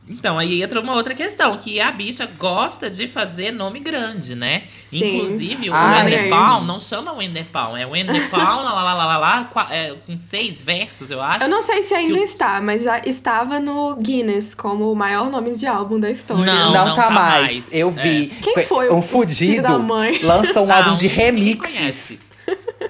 Então, 0.08 0.38
aí 0.38 0.62
entra 0.62 0.80
uma 0.80 0.94
outra 0.94 1.14
questão, 1.16 1.56
que 1.58 1.80
a 1.80 1.90
bicha 1.90 2.26
gosta 2.38 2.88
de 2.88 3.08
fazer 3.08 3.50
nome 3.50 3.80
grande, 3.80 4.36
né? 4.36 4.62
Sim. 4.84 5.16
Inclusive, 5.16 5.68
o 5.68 5.74
Ah, 5.74 6.08
é. 6.08 6.28
Palm 6.28 6.64
não 6.64 6.78
chama 6.78 7.12
Wender 7.12 7.46
Palm, 7.50 7.76
é 7.76 7.84
Wender 7.84 8.30
Palm, 8.30 8.62
lá, 8.62 8.72
lá, 8.72 8.82
lá, 8.84 8.94
lá, 8.94 9.04
lá, 9.04 9.18
lá, 9.18 9.68
é, 9.68 9.94
com 10.06 10.16
seis 10.16 10.62
versos, 10.62 11.10
eu 11.10 11.20
acho. 11.20 11.42
Eu 11.44 11.48
não 11.48 11.60
sei 11.60 11.82
se 11.82 11.92
ainda 11.92 12.14
Que 12.14 12.20
o- 12.20 12.24
está, 12.24 12.60
mas 12.60 12.84
já 12.84 13.00
estava 13.04 13.58
no 13.58 13.96
Guinness 13.96 14.54
como 14.54 14.92
o 14.92 14.94
maior 14.94 15.28
nome 15.28 15.56
de 15.56 15.66
álbum 15.66 15.98
da 15.98 16.08
história. 16.08 16.44
Não, 16.44 16.72
Não, 16.72 16.86
não 16.88 16.94
tá, 16.94 17.02
tá 17.04 17.10
mais. 17.10 17.42
mais. 17.46 17.74
Eu 17.74 17.90
vi. 17.90 18.28
Quem 18.42 18.62
foi 18.62 18.88
um 18.88 18.98
o 18.98 19.02
filho 19.02 19.12
fudido 19.12 19.62
da 19.62 19.76
mãe? 19.76 20.20
lança 20.22 20.60
um 20.62 20.70
Ah, 20.70 20.76
álbum 20.84 20.94
de 20.96 21.08
remixes. 21.08 22.18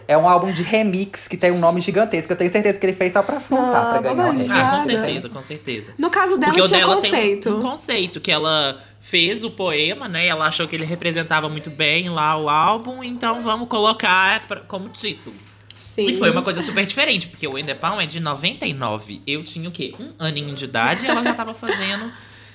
É 0.09 0.17
um 0.17 0.29
álbum 0.29 0.53
de 0.53 0.63
remix 0.63 1.27
que 1.27 1.37
tem 1.37 1.51
um 1.51 1.59
nome 1.59 1.81
gigantesco. 1.81 2.33
Eu 2.33 2.37
tenho 2.37 2.51
certeza 2.53 2.79
que 2.79 2.87
ele 2.87 2.93
fez 2.95 3.13
só 3.13 3.23
pra 3.23 3.39
afrontar, 3.39 3.87
Ah, 3.87 3.91
pra 3.91 4.01
ganhar 4.03 4.13
o 4.13 4.17
bobagem. 4.17 4.47
remix. 4.49 4.51
Ah, 4.55 4.77
com 4.77 4.83
certeza, 4.83 5.29
com 5.29 5.43
certeza. 5.43 5.95
No 5.99 6.11
caso 6.11 6.37
dela 6.39 6.53
Porque 6.53 6.61
o 6.63 6.65
tinha 6.65 6.81
dela 6.81 6.95
conceito. 6.95 7.49
tem 7.49 7.53
um 7.53 7.61
conceito, 7.63 8.21
que 8.21 8.31
ela 8.31 8.81
fez 9.01 9.43
o 9.43 9.51
poema, 9.51 10.07
né? 10.09 10.27
Ela 10.27 10.47
achou 10.47 10.67
que 10.67 10.77
ele 10.77 10.85
representava 10.85 11.49
muito 11.49 11.71
bem 11.71 12.09
lá 12.09 12.37
o 12.39 12.49
álbum, 12.49 13.03
então 13.03 13.41
vamos 13.43 13.69
colocar 13.69 14.47
pra- 14.47 14.61
como 14.61 14.89
título. 14.89 15.35
Sim. 15.81 16.09
E 16.11 16.19
foi 16.19 16.31
uma 16.31 16.43
coisa 16.43 16.61
super 16.61 16.85
diferente, 16.85 17.27
porque 17.27 17.47
o 17.49 17.57
Ender 17.59 17.77
Palm 17.79 17.99
é 18.01 18.07
de 18.07 18.21
99. 18.21 19.23
Eu 19.27 19.43
tinha 19.43 19.69
o 19.69 19.73
quê? 19.73 19.95
Um 19.99 20.13
aninho 20.19 20.55
de 20.55 20.65
idade 20.67 21.07
e 21.07 21.09
ela 21.09 21.23
já 21.25 21.33
tava 21.35 21.55
fazendo 21.55 22.13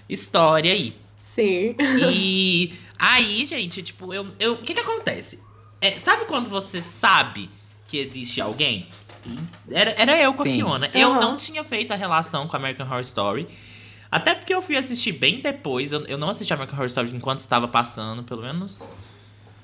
história 0.07 0.71
aí. 0.71 0.95
Sim. 1.23 1.75
E 2.11 2.73
aí, 2.99 3.43
gente, 3.45 3.81
tipo, 3.81 4.13
eu. 4.13 4.27
eu- 4.39 4.53
O 4.53 4.57
que 4.57 4.73
que 4.73 4.79
acontece? 4.79 5.39
É, 5.81 5.97
sabe 5.97 6.25
quando 6.25 6.49
você 6.49 6.81
sabe 6.81 7.49
que 7.87 7.97
existe 7.97 8.39
alguém? 8.39 8.87
Era, 9.69 9.95
era 9.97 10.21
eu 10.21 10.33
com 10.33 10.43
a 10.43 10.45
Sim. 10.45 10.55
Fiona. 10.57 10.89
Eu 10.93 11.09
Aham. 11.11 11.19
não 11.21 11.37
tinha 11.37 11.63
feito 11.63 11.91
a 11.91 11.95
relação 11.95 12.47
com 12.47 12.55
American 12.55 12.85
Horror 12.85 13.01
Story. 13.01 13.47
Até 14.11 14.35
porque 14.35 14.53
eu 14.53 14.61
fui 14.61 14.75
assistir 14.77 15.13
bem 15.13 15.41
depois. 15.41 15.91
Eu, 15.91 16.05
eu 16.05 16.17
não 16.17 16.29
assisti 16.29 16.53
American 16.53 16.77
Horror 16.77 16.87
Story 16.87 17.15
enquanto 17.15 17.39
estava 17.39 17.67
passando, 17.67 18.23
pelo 18.23 18.41
menos. 18.43 18.95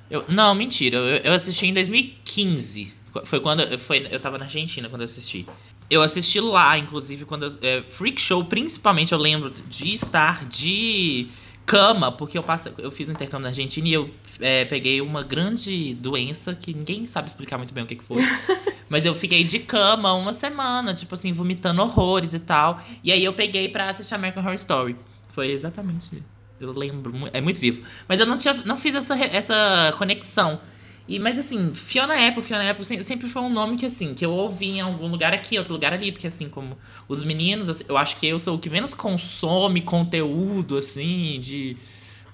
Eu, 0.10 0.26
não, 0.28 0.56
mentira. 0.56 0.98
Eu, 0.98 1.18
eu 1.18 1.34
assisti 1.34 1.68
em 1.68 1.74
2015. 1.74 2.94
Foi 3.26 3.40
quando 3.40 3.62
eu, 3.62 3.80
foi, 3.80 4.08
eu 4.10 4.20
tava 4.20 4.38
na 4.38 4.46
Argentina 4.46 4.90
quando 4.90 5.02
eu 5.02 5.06
assisti. 5.06 5.46
Eu 5.90 6.02
assisti 6.02 6.40
lá, 6.40 6.78
inclusive, 6.78 7.26
quando 7.26 7.46
eu, 7.46 7.58
é, 7.62 7.84
Freak 7.90 8.20
Show, 8.20 8.44
principalmente, 8.46 9.14
eu 9.14 9.18
lembro 9.18 9.50
de 9.50 9.94
estar 9.94 10.46
de 10.46 11.30
cama, 11.68 12.14
porque 12.14 12.38
eu, 12.38 12.44
passo, 12.44 12.74
eu 12.78 12.90
fiz 12.90 13.10
um 13.10 13.12
intercâmbio 13.12 13.44
na 13.44 13.50
Argentina 13.50 13.86
e 13.86 13.94
eu 13.94 14.10
é, 14.40 14.64
peguei 14.64 15.02
uma 15.02 15.22
grande 15.22 15.94
doença 15.96 16.56
que 16.56 16.74
ninguém 16.74 17.06
sabe 17.06 17.28
explicar 17.28 17.58
muito 17.58 17.74
bem 17.74 17.84
o 17.84 17.88
que, 17.88 17.98
que 17.98 18.04
foi. 18.06 18.22
Mas 18.90 19.06
eu 19.06 19.14
fiquei 19.14 19.44
de 19.44 19.60
cama 19.60 20.14
uma 20.14 20.32
semana, 20.32 20.94
tipo 20.94 21.14
assim, 21.14 21.34
vomitando 21.34 21.82
horrores 21.82 22.34
e 22.34 22.40
tal. 22.40 22.82
E 23.04 23.12
aí 23.12 23.22
eu 23.22 23.34
peguei 23.34 23.68
pra 23.68 23.90
assistir 23.90 24.16
American 24.16 24.42
Horror 24.42 24.54
Story. 24.54 24.96
Foi 25.28 25.52
exatamente 25.52 26.16
isso. 26.16 26.24
Eu 26.58 26.72
lembro, 26.72 27.14
é 27.34 27.42
muito 27.42 27.60
vivo. 27.60 27.86
Mas 28.08 28.22
eu 28.22 28.26
não, 28.26 28.38
tinha, 28.38 28.54
não 28.66 28.78
fiz 28.78 28.96
essa, 28.96 29.16
essa 29.16 29.92
conexão. 29.98 30.62
E, 31.08 31.20
mas 31.20 31.38
assim, 31.38 31.74
Fiona 31.74 32.28
Apple, 32.28 32.44
Fiona 32.44 32.70
Apple 32.70 32.84
sem- 32.84 33.02
sempre 33.02 33.30
foi 33.30 33.42
um 33.42 33.50
nome 33.50 33.78
que 33.78 33.86
assim, 33.86 34.14
que 34.14 34.26
eu 34.26 34.32
ouvi 34.32 34.72
em 34.72 34.82
algum 34.82 35.08
lugar 35.08 35.34
aqui, 35.34 35.58
outro 35.58 35.74
lugar 35.74 35.94
ali, 35.94 36.12
porque 36.12 36.28
assim, 36.28 36.50
como 36.50 36.78
os 37.08 37.24
meninos, 37.24 37.70
assim, 37.70 37.86
eu 37.88 37.98
acho 37.98 38.18
que 38.18 38.28
eu 38.28 38.38
sou 38.38 38.56
o 38.56 38.60
que 38.60 38.70
menos 38.70 38.94
consome 38.94 39.82
conteúdo, 39.82 40.78
assim, 40.78 41.40
de 41.40 41.78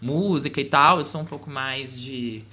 música 0.01 0.59
e 0.59 0.65
tal. 0.65 0.97
Eu 0.97 1.03
sou 1.05 1.21
um 1.21 1.25
pouco 1.25 1.49
mais 1.49 1.99
de 1.99 2.43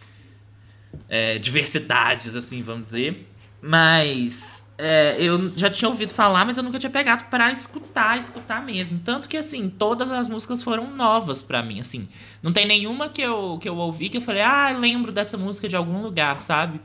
é, 1.08 1.38
diversidades, 1.38 2.36
assim, 2.36 2.62
vamos 2.62 2.86
dizer. 2.86 3.26
Mas 3.62 4.64
é, 4.80 5.16
eu 5.18 5.52
já 5.56 5.68
tinha 5.70 5.88
ouvido 5.88 6.12
falar, 6.12 6.44
mas 6.44 6.56
eu 6.56 6.62
nunca 6.62 6.78
tinha 6.78 6.90
pegado 6.90 7.24
pra 7.24 7.52
escutar, 7.52 8.18
escutar 8.18 8.64
mesmo. 8.64 9.00
Tanto 9.04 9.28
que, 9.28 9.36
assim, 9.36 9.68
todas 9.68 10.10
as 10.10 10.28
músicas 10.28 10.62
foram 10.62 10.90
novas 10.90 11.42
pra 11.42 11.62
mim, 11.62 11.78
assim. 11.80 12.08
Não 12.42 12.52
tem 12.52 12.66
nenhuma 12.66 13.08
que 13.08 13.20
eu, 13.22 13.58
que 13.60 13.68
eu 13.68 13.76
ouvi 13.76 14.08
que 14.08 14.16
eu 14.16 14.22
falei, 14.22 14.42
ah, 14.42 14.70
lembro 14.78 15.12
dessa 15.12 15.36
música 15.36 15.68
de 15.68 15.76
algum 15.76 16.02
lugar, 16.02 16.40
sabe? 16.42 16.80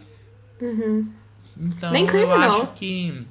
Uhum. 0.61 1.09
Então, 1.59 1.91
Nem 1.91 2.03
eu 2.03 2.09
Criminal. 2.11 2.61
acho 2.61 2.67
que... 2.73 3.25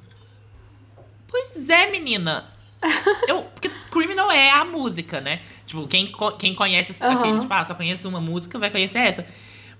Pois 1.27 1.69
é, 1.69 1.91
menina. 1.91 2.45
Eu, 3.27 3.43
porque 3.43 3.69
Criminal 3.91 4.31
é 4.31 4.51
a 4.51 4.63
música, 4.63 5.19
né? 5.19 5.41
Tipo, 5.65 5.87
quem, 5.87 6.11
quem 6.37 6.53
conhece 6.53 7.03
Aham. 7.03 7.19
aquele, 7.19 7.39
tipo, 7.39 7.53
ah, 7.53 7.65
só 7.65 7.73
conhece 7.73 8.07
uma 8.07 8.21
música, 8.21 8.59
vai 8.59 8.69
conhecer 8.69 8.99
essa. 8.99 9.25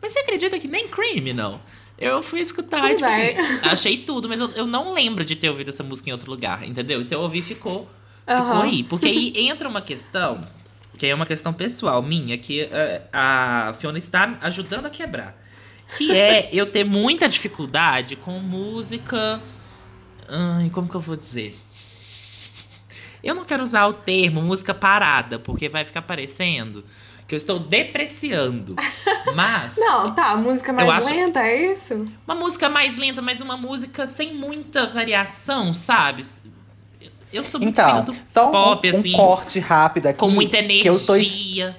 Mas 0.02 0.12
você 0.14 0.20
acredita 0.20 0.60
que 0.60 0.68
nem 0.68 0.88
Criminal? 0.88 1.62
Eu 1.98 2.22
fui 2.22 2.42
escutar 2.42 2.92
e, 2.92 2.96
tipo 2.96 3.08
assim, 3.08 3.60
achei 3.64 3.98
tudo, 4.00 4.28
mas 4.28 4.40
eu, 4.40 4.50
eu 4.52 4.66
não 4.66 4.94
lembro 4.94 5.24
de 5.24 5.36
ter 5.36 5.50
ouvido 5.50 5.70
essa 5.70 5.84
música 5.84 6.10
em 6.10 6.14
outro 6.14 6.30
lugar, 6.30 6.68
entendeu? 6.68 7.00
E 7.00 7.04
se 7.04 7.14
eu 7.16 7.22
ouvir, 7.22 7.42
ficou, 7.42 7.90
ficou 8.28 8.52
Aham. 8.52 8.64
aí. 8.64 8.84
Porque 8.84 9.08
aí 9.08 9.34
entra 9.36 9.70
uma 9.70 9.82
questão, 9.82 10.46
que 10.98 11.06
é 11.06 11.16
uma 11.16 11.26
questão 11.26 11.54
pessoal 11.54 12.02
minha, 12.02 12.38
que 12.38 12.62
eh, 12.62 13.02
a 13.14 13.74
Fiona 13.80 13.98
está 13.98 14.38
ajudando 14.42 14.88
a 14.88 14.90
quebrar. 14.90 15.42
Que 15.98 16.14
é 16.14 16.50
eu 16.54 16.66
ter 16.66 16.84
muita 16.84 17.30
dificuldade 17.30 18.18
com 18.18 18.40
música. 18.40 19.42
Ai, 20.28 20.70
como 20.72 20.90
que 20.90 20.96
eu 20.96 21.02
vou 21.02 21.16
dizer? 21.16 21.56
Eu 23.24 23.34
não 23.34 23.46
quero 23.46 23.64
usar 23.64 23.88
o 23.88 23.94
termo 23.94 24.42
música 24.42 24.74
parada, 24.74 25.40
porque 25.40 25.68
vai 25.70 25.84
ficar 25.84 26.02
parecendo 26.02 26.84
que 27.28 27.34
eu 27.36 27.38
estou 27.38 27.60
depreciando. 27.60 28.76
Mas. 29.36 29.76
Não, 29.78 30.14
tá, 30.14 30.32
a 30.32 30.38
música 30.38 30.72
mais 30.72 30.88
Eu 30.88 30.94
acho- 30.94 31.10
lenta, 31.10 31.40
é 31.42 31.74
isso? 31.74 32.06
Uma 32.26 32.36
música 32.36 32.70
mais 32.70 32.96
lenta, 32.96 33.22
mas 33.22 33.42
uma 33.42 33.58
música 33.58 34.06
sem 34.06 34.34
muita 34.36 34.86
variação, 34.86 35.74
sabe? 35.74 36.24
Eu 37.34 37.44
sou 37.44 37.60
muito 37.60 37.74
Então, 37.80 38.06
só 38.26 38.48
um, 38.48 38.52
pop, 38.52 38.92
um 38.92 39.00
assim, 39.00 39.12
corte 39.12 39.60
rápido 39.60 40.08
aqui. 40.08 40.20
com 40.20 40.30
muita 40.30 40.62
que 40.64 40.86
eu 40.88 40.98
tô, 40.98 41.16
energia. 41.16 41.76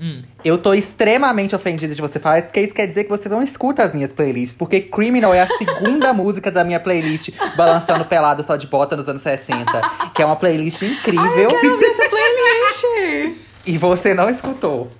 Hum. 0.00 0.22
eu 0.44 0.58
tô 0.58 0.74
extremamente 0.74 1.54
ofendida 1.54 1.94
de 1.94 2.00
você 2.00 2.18
falar 2.18 2.40
isso, 2.40 2.48
porque 2.48 2.60
isso 2.60 2.74
quer 2.74 2.86
dizer 2.88 3.04
que 3.04 3.10
você 3.10 3.28
não 3.28 3.40
escuta 3.42 3.84
as 3.84 3.94
minhas 3.94 4.10
playlists. 4.12 4.56
Porque 4.58 4.80
Criminal 4.80 5.32
é 5.32 5.42
a 5.42 5.46
segunda 5.46 6.12
música 6.12 6.50
da 6.50 6.64
minha 6.64 6.80
playlist 6.80 7.30
Balançando 7.56 8.04
Pelado 8.04 8.42
Só 8.42 8.56
de 8.56 8.66
Bota 8.66 8.96
nos 8.96 9.08
anos 9.08 9.22
60. 9.22 9.64
Que 10.12 10.22
é 10.22 10.26
uma 10.26 10.36
playlist 10.36 10.82
incrível. 10.82 11.48
Quero 11.48 11.72
ouvir 11.72 11.84
essa 11.86 12.08
playlist! 12.10 13.38
e 13.66 13.78
você 13.78 14.14
não 14.14 14.28
escutou. 14.30 14.90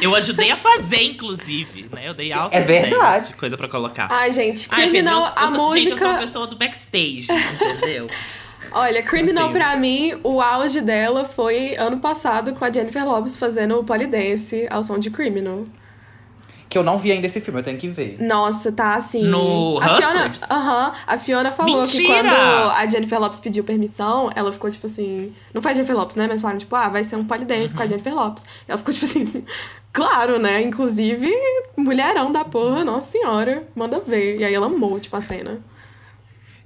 Eu 0.00 0.14
ajudei 0.14 0.50
a 0.50 0.56
fazer, 0.56 1.02
inclusive, 1.02 1.88
né? 1.92 2.08
Eu 2.08 2.14
dei 2.14 2.32
altas 2.32 2.56
É 2.60 2.64
verdade. 2.64 2.94
ideias 2.94 3.28
de 3.28 3.34
coisa 3.34 3.56
pra 3.56 3.68
colocar. 3.68 4.06
Ai, 4.10 4.30
gente, 4.30 4.68
Ai, 4.70 4.76
Pedro, 4.76 4.90
Criminal, 4.92 5.20
eu, 5.20 5.26
eu 5.26 5.32
a 5.44 5.48
sou, 5.48 5.76
gente, 5.76 5.90
eu 5.90 5.96
sou 5.98 6.06
uma 6.06 6.12
música. 6.14 6.26
pessoa 6.26 6.46
do 6.46 6.56
backstage, 6.56 7.26
entendeu? 7.54 8.08
Olha, 8.70 9.02
Criminal 9.02 9.50
pra 9.50 9.74
mim, 9.76 10.14
o 10.22 10.40
auge 10.40 10.80
dela 10.80 11.24
foi 11.24 11.74
ano 11.76 11.98
passado 11.98 12.54
com 12.54 12.64
a 12.64 12.70
Jennifer 12.72 13.04
Lopez 13.04 13.36
fazendo 13.36 13.76
o 13.78 13.84
Polydance 13.84 14.66
ao 14.70 14.82
som 14.84 14.98
de 14.98 15.10
Criminal. 15.10 15.66
Que 16.72 16.78
eu 16.78 16.82
não 16.82 16.96
vi 16.96 17.12
ainda 17.12 17.26
esse 17.26 17.38
filme, 17.40 17.60
eu 17.60 17.64
tenho 17.64 17.76
que 17.78 17.86
ver. 17.86 18.16
Nossa, 18.18 18.72
tá 18.72 18.94
assim. 18.94 19.24
No 19.24 19.78
a 19.78 19.82
Fiona, 20.00 20.06
Hustlers? 20.30 20.50
Aham. 20.50 20.92
a 21.06 21.18
Fiona 21.18 21.52
falou 21.52 21.82
que 21.86 21.98
Mentira! 21.98 22.14
quando 22.30 22.70
a 22.72 22.86
Jennifer 22.88 23.20
Lopez 23.20 23.40
pediu 23.40 23.62
permissão, 23.62 24.30
ela 24.34 24.50
ficou 24.50 24.70
tipo 24.70 24.86
assim. 24.86 25.34
Não 25.52 25.60
foi 25.60 25.72
a 25.72 25.74
Jennifer 25.74 25.94
Lopez, 25.94 26.16
né? 26.16 26.26
Mas 26.26 26.40
falaram, 26.40 26.58
tipo, 26.58 26.74
ah, 26.74 26.88
vai 26.88 27.04
ser 27.04 27.16
um 27.16 27.24
polydance 27.26 27.72
Uhum. 27.72 27.76
com 27.76 27.82
a 27.82 27.86
Jennifer 27.86 28.14
Lopez. 28.14 28.44
Ela 28.66 28.78
ficou 28.78 28.92
tipo 28.94 29.04
assim. 29.04 29.44
Claro, 29.94 30.38
né? 30.38 30.62
Inclusive, 30.62 31.30
mulherão 31.76 32.32
da 32.32 32.42
porra, 32.46 32.82
nossa 32.82 33.10
senhora, 33.10 33.68
manda 33.76 34.00
ver. 34.00 34.38
E 34.40 34.44
aí 34.46 34.54
ela 34.54 34.64
amou, 34.64 34.98
tipo, 34.98 35.14
a 35.14 35.20
cena. 35.20 35.60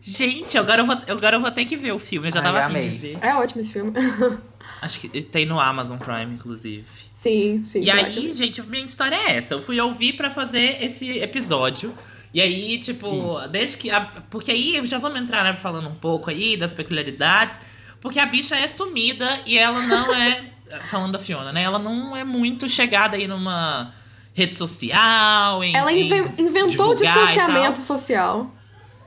Gente, 0.00 0.56
agora 0.56 0.82
eu, 0.82 0.86
vou, 0.86 0.94
agora 1.08 1.34
eu 1.34 1.40
vou 1.40 1.50
ter 1.50 1.64
que 1.64 1.76
ver 1.76 1.90
o 1.92 1.98
filme. 1.98 2.28
Eu 2.28 2.32
já 2.32 2.38
Ai, 2.38 2.44
tava 2.44 2.60
afim 2.60 2.88
de 2.90 2.96
ver. 2.96 3.18
É 3.20 3.34
ótimo 3.34 3.60
esse 3.62 3.72
filme. 3.72 3.92
Acho 4.80 5.00
que 5.00 5.08
tem 5.22 5.44
no 5.44 5.58
Amazon 5.58 5.98
Prime, 5.98 6.34
inclusive. 6.34 6.84
Sim, 7.26 7.64
sim. 7.64 7.80
E 7.82 7.90
aí, 7.90 8.32
gente, 8.32 8.60
a 8.60 8.64
minha 8.64 8.84
história 8.84 9.16
é 9.16 9.36
essa. 9.36 9.54
Eu 9.54 9.60
fui 9.60 9.80
ouvir 9.80 10.14
pra 10.14 10.30
fazer 10.30 10.82
esse 10.82 11.18
episódio. 11.18 11.92
E 12.34 12.40
aí, 12.40 12.78
tipo, 12.78 13.06
Isso. 13.40 13.48
desde 13.48 13.76
que. 13.78 13.90
a- 13.90 14.00
porque 14.30 14.50
aí 14.50 14.80
já 14.84 14.98
vamos 14.98 15.20
entrar 15.20 15.42
né, 15.44 15.54
falando 15.56 15.88
um 15.88 15.94
pouco 15.94 16.30
aí 16.30 16.56
das 16.56 16.72
peculiaridades. 16.72 17.58
Porque 18.00 18.18
a 18.20 18.26
bicha 18.26 18.54
é 18.56 18.66
sumida 18.68 19.40
e 19.46 19.56
ela 19.58 19.80
não 19.82 20.14
é. 20.14 20.44
falando 20.90 21.12
da 21.12 21.18
Fiona, 21.18 21.52
né? 21.52 21.62
Ela 21.62 21.78
não 21.78 22.16
é 22.16 22.24
muito 22.24 22.68
chegada 22.68 23.16
aí 23.16 23.26
numa 23.28 23.92
rede 24.34 24.56
social. 24.56 25.62
Em, 25.64 25.74
Ela 25.74 25.92
inven- 25.92 26.34
inventou 26.38 26.90
o 26.90 26.94
distanciamento 26.94 27.80
social. 27.80 28.52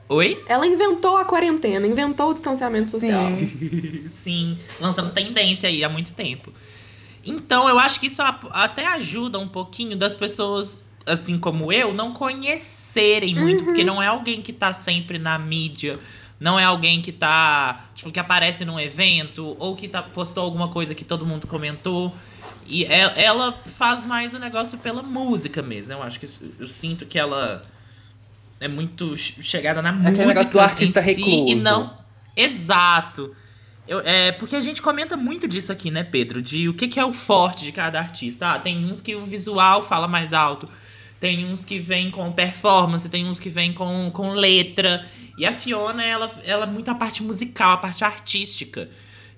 Oi? 0.08 0.42
Ela 0.48 0.66
inventou 0.66 1.16
a 1.18 1.24
quarentena, 1.24 1.86
inventou 1.86 2.30
o 2.30 2.32
distanciamento 2.32 2.90
social. 2.90 3.22
Sim, 4.08 4.58
lançando 4.80 5.12
tendência 5.12 5.68
aí 5.68 5.84
há 5.84 5.88
muito 5.88 6.12
tempo. 6.14 6.52
Então, 7.24 7.68
eu 7.68 7.78
acho 7.78 8.00
que 8.00 8.06
isso 8.06 8.22
até 8.50 8.86
ajuda 8.86 9.38
um 9.38 9.48
pouquinho 9.48 9.96
das 9.96 10.14
pessoas, 10.14 10.82
assim 11.06 11.38
como 11.38 11.72
eu, 11.72 11.92
não 11.92 12.12
conhecerem 12.14 13.34
muito, 13.34 13.64
porque 13.64 13.84
não 13.84 14.02
é 14.02 14.06
alguém 14.06 14.40
que 14.40 14.52
tá 14.52 14.72
sempre 14.72 15.18
na 15.18 15.38
mídia, 15.38 15.98
não 16.38 16.58
é 16.58 16.64
alguém 16.64 17.02
que 17.02 17.12
tá, 17.12 17.84
tipo, 17.94 18.10
que 18.10 18.18
aparece 18.18 18.64
num 18.64 18.80
evento, 18.80 19.54
ou 19.58 19.76
que 19.76 19.86
tá, 19.88 20.02
postou 20.02 20.42
alguma 20.44 20.68
coisa 20.68 20.94
que 20.94 21.04
todo 21.04 21.26
mundo 21.26 21.46
comentou. 21.46 22.14
E 22.66 22.84
e- 22.84 22.86
ela 22.86 23.52
faz 23.76 24.02
mais 24.06 24.32
o 24.32 24.38
negócio 24.38 24.78
pela 24.78 25.02
música 25.02 25.60
mesmo, 25.60 25.92
né? 25.92 25.98
Eu 25.98 26.02
acho 26.02 26.18
que 26.20 26.26
eu 26.58 26.66
sinto 26.66 27.04
que 27.04 27.18
ela 27.18 27.62
é 28.58 28.68
muito 28.68 29.16
che- 29.16 29.42
chegada 29.42 29.82
na 29.82 29.90
música. 29.92 30.08
aquele 30.10 30.26
negócio 30.28 30.50
do 30.50 30.60
artista 30.60 31.02
si, 31.02 31.06
recluso. 31.22 31.48
E 31.52 31.54
não. 31.56 31.92
Exato. 32.36 33.34
Eu, 33.86 34.00
é, 34.00 34.32
porque 34.32 34.54
a 34.54 34.60
gente 34.60 34.80
comenta 34.80 35.16
muito 35.16 35.48
disso 35.48 35.72
aqui, 35.72 35.90
né, 35.90 36.04
Pedro? 36.04 36.40
De 36.40 36.68
o 36.68 36.74
que, 36.74 36.86
que 36.86 37.00
é 37.00 37.04
o 37.04 37.12
forte 37.12 37.64
de 37.64 37.72
cada 37.72 37.98
artista. 37.98 38.52
Ah, 38.52 38.58
tem 38.58 38.84
uns 38.84 39.00
que 39.00 39.16
o 39.16 39.24
visual 39.24 39.82
fala 39.82 40.06
mais 40.06 40.32
alto. 40.32 40.68
Tem 41.18 41.44
uns 41.44 41.64
que 41.64 41.78
vem 41.78 42.10
com 42.10 42.32
performance, 42.32 43.08
tem 43.08 43.26
uns 43.26 43.38
que 43.38 43.50
vem 43.50 43.72
com, 43.72 44.10
com 44.12 44.30
letra. 44.30 45.06
E 45.36 45.44
a 45.44 45.52
Fiona, 45.52 46.02
ela, 46.02 46.30
ela 46.44 46.64
é 46.64 46.68
muito 46.68 46.90
a 46.90 46.94
parte 46.94 47.22
musical, 47.22 47.72
a 47.72 47.76
parte 47.76 48.04
artística. 48.04 48.88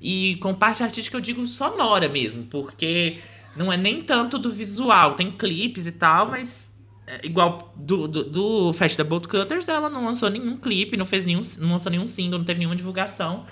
E 0.01 0.37
com 0.37 0.55
parte 0.55 0.83
artística 0.83 1.17
eu 1.17 1.21
digo 1.21 1.47
sonora 1.47 2.09
mesmo, 2.09 2.45
porque 2.45 3.19
não 3.57 3.73
é 3.73 3.77
nem 3.77 4.03
tanto 4.03 4.39
do 4.39 4.51
visual. 4.51 5.15
Tem 5.15 5.31
clipes 5.31 5.87
e 5.87 5.93
tal, 5.93 6.29
mas 6.29 6.73
é, 7.07 7.21
igual 7.25 7.73
do, 7.77 8.07
do, 8.07 8.25
do 8.25 8.73
the 8.73 9.05
Bolt 9.05 9.27
Cutters, 9.27 9.69
ela 9.69 9.91
não 9.91 10.05
lançou 10.05 10.31
nenhum 10.31 10.57
clipe, 10.57 10.97
não 10.97 11.07
fez 11.07 11.25
nenhum, 11.25 11.41
não 11.59 11.73
lançou 11.73 11.91
nenhum 11.91 12.07
single, 12.07 12.39
não 12.39 12.45
teve 12.45 12.59
nenhuma 12.59 12.77
divulgação. 12.77 13.45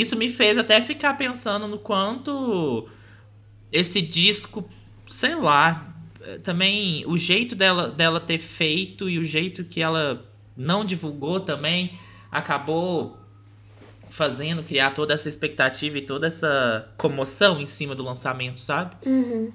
Isso 0.00 0.16
me 0.16 0.28
fez 0.28 0.58
até 0.58 0.80
ficar 0.82 1.14
pensando 1.14 1.66
no 1.66 1.78
quanto 1.78 2.88
esse 3.72 4.00
disco, 4.02 4.68
sei 5.06 5.34
lá, 5.34 5.94
eh, 6.22 6.38
também 6.38 7.04
o 7.06 7.16
jeito 7.16 7.54
dela, 7.54 7.88
dela 7.88 8.20
ter 8.20 8.38
feito 8.38 9.08
e 9.08 9.18
o 9.18 9.24
jeito 9.24 9.64
que 9.64 9.80
ela 9.80 10.24
não 10.56 10.84
divulgou 10.84 11.40
também 11.40 11.92
acabou 12.30 13.16
fazendo 14.08 14.62
criar 14.62 14.92
toda 14.92 15.12
essa 15.14 15.28
expectativa 15.28 15.98
e 15.98 16.00
toda 16.02 16.26
essa 16.26 16.88
comoção 16.96 17.60
em 17.60 17.66
cima 17.66 17.94
do 17.94 18.02
lançamento, 18.04 18.60
sabe? 18.60 18.94
Uhum. 19.04 19.52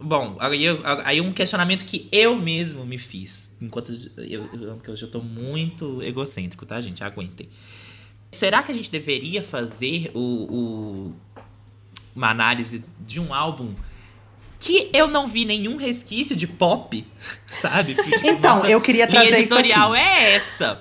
Bom, 0.00 0.36
aí, 0.38 0.64
eu- 0.64 0.80
aí 1.04 1.20
um 1.20 1.32
questionamento 1.32 1.84
que 1.84 2.08
eu 2.12 2.36
mesmo 2.36 2.86
me 2.86 2.96
fiz. 2.98 3.56
Enquanto 3.60 3.92
eu, 4.16 4.48
eu, 4.52 4.80
eu 4.86 5.10
tô 5.10 5.20
muito 5.20 6.00
egocêntrico, 6.02 6.64
tá, 6.64 6.80
gente? 6.80 7.02
Aguentem. 7.02 7.48
Será 8.30 8.62
que 8.62 8.70
a 8.70 8.74
gente 8.74 8.90
deveria 8.90 9.42
fazer 9.42 10.10
o, 10.14 10.20
o- 10.20 11.14
uma 12.14 12.30
análise 12.30 12.84
de 13.00 13.18
um 13.20 13.32
álbum 13.32 13.74
que 14.60 14.90
eu 14.92 15.06
não 15.06 15.26
vi 15.28 15.44
nenhum 15.44 15.76
resquício 15.76 16.34
de 16.36 16.46
pop, 16.46 17.04
sabe? 17.46 17.94
Que, 17.94 18.02
tipo, 18.10 18.26
Então, 18.28 18.66
eu 18.66 18.80
queria 18.80 19.06
linha 19.06 19.20
trazer 19.22 19.30
isso 19.30 19.54
editorial 19.54 19.92
aqui. 19.94 20.02
é 20.02 20.34
essa. 20.34 20.80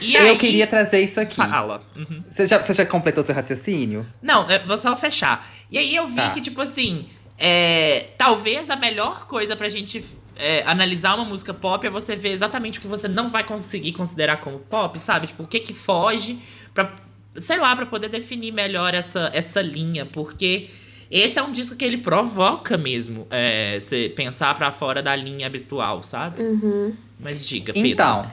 E 0.00 0.14
Eu 0.14 0.30
aí- 0.30 0.38
queria 0.38 0.66
trazer 0.66 1.00
isso 1.02 1.20
aqui. 1.20 1.36
Fala. 1.36 1.82
Uhum. 1.96 2.22
Você 2.30 2.46
já, 2.46 2.58
você 2.62 2.72
já 2.72 2.86
completou 2.86 3.22
seu 3.24 3.34
raciocínio? 3.34 4.06
Não, 4.22 4.46
vou 4.66 4.78
só 4.78 4.96
fechar. 4.96 5.50
E 5.70 5.76
aí 5.76 5.94
eu 5.94 6.06
vi 6.06 6.14
Tá. 6.16 6.30
que, 6.30 6.40
tipo 6.40 6.60
assim, 6.60 7.06
é, 7.36 8.06
talvez 8.16 8.70
a 8.70 8.76
melhor 8.76 9.26
coisa 9.26 9.54
pra 9.56 9.68
gente 9.68 10.02
é, 10.36 10.62
analisar 10.64 11.14
uma 11.14 11.24
música 11.24 11.54
pop 11.54 11.86
é 11.86 11.90
você 11.90 12.16
ver 12.16 12.30
exatamente 12.30 12.78
o 12.78 12.82
que 12.82 12.88
você 12.88 13.08
não 13.08 13.28
vai 13.28 13.44
conseguir 13.44 13.92
considerar 13.92 14.38
como 14.38 14.58
pop, 14.58 14.98
sabe? 14.98 15.26
Tipo, 15.26 15.44
o 15.44 15.46
que 15.46 15.60
que 15.60 15.74
foge 15.74 16.38
pra, 16.72 16.94
sei 17.36 17.58
lá, 17.58 17.74
pra 17.74 17.86
poder 17.86 18.08
definir 18.08 18.52
melhor 18.52 18.94
essa, 18.94 19.30
essa 19.32 19.60
linha, 19.60 20.06
porque 20.06 20.68
esse 21.10 21.38
é 21.38 21.42
um 21.42 21.52
disco 21.52 21.76
que 21.76 21.84
ele 21.84 21.98
provoca 21.98 22.76
mesmo, 22.76 23.26
é, 23.30 23.78
você 23.80 24.12
pensar 24.14 24.54
pra 24.54 24.72
fora 24.72 25.02
da 25.02 25.14
linha 25.14 25.46
habitual, 25.46 26.02
sabe? 26.02 26.42
Uhum. 26.42 26.94
Mas 27.20 27.46
diga, 27.46 27.72
Pedro. 27.72 27.88
Então, 27.88 28.30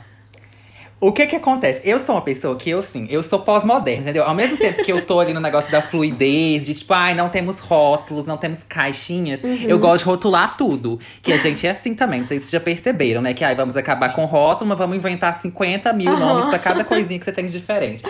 O 1.03 1.11
que 1.11 1.25
que 1.25 1.35
acontece? 1.35 1.81
Eu 1.83 1.99
sou 1.99 2.13
uma 2.13 2.21
pessoa 2.21 2.55
que 2.55 2.69
eu, 2.69 2.79
sim, 2.83 3.07
eu 3.09 3.23
sou 3.23 3.39
pós-moderna, 3.39 4.03
entendeu? 4.03 4.23
Ao 4.23 4.35
mesmo 4.35 4.55
tempo 4.55 4.83
que 4.83 4.91
eu 4.91 5.03
tô 5.03 5.19
ali 5.19 5.33
no 5.33 5.39
negócio 5.39 5.71
da 5.71 5.81
fluidez, 5.81 6.67
de 6.67 6.75
tipo, 6.75 6.93
ai, 6.93 7.15
não 7.15 7.27
temos 7.27 7.57
rótulos, 7.57 8.27
não 8.27 8.37
temos 8.37 8.61
caixinhas, 8.61 9.39
eu 9.67 9.79
gosto 9.79 10.03
de 10.03 10.09
rotular 10.11 10.55
tudo. 10.55 10.99
Que 11.23 11.33
a 11.33 11.37
gente 11.37 11.65
é 11.65 11.71
assim 11.71 11.95
também, 11.95 12.19
não 12.21 12.27
sei 12.27 12.37
se 12.37 12.43
vocês 12.43 12.51
já 12.51 12.59
perceberam, 12.59 13.19
né? 13.19 13.33
Que 13.33 13.43
ai, 13.43 13.55
vamos 13.55 13.75
acabar 13.75 14.09
com 14.13 14.25
rótulo, 14.25 14.69
mas 14.69 14.77
vamos 14.77 14.95
inventar 14.95 15.33
50 15.33 15.91
mil 15.91 16.11
Aham. 16.13 16.19
nomes 16.19 16.45
pra 16.45 16.59
cada 16.59 16.83
coisinha 16.83 17.17
que 17.17 17.25
você 17.25 17.31
tem 17.31 17.47
de 17.47 17.53
diferente. 17.53 18.03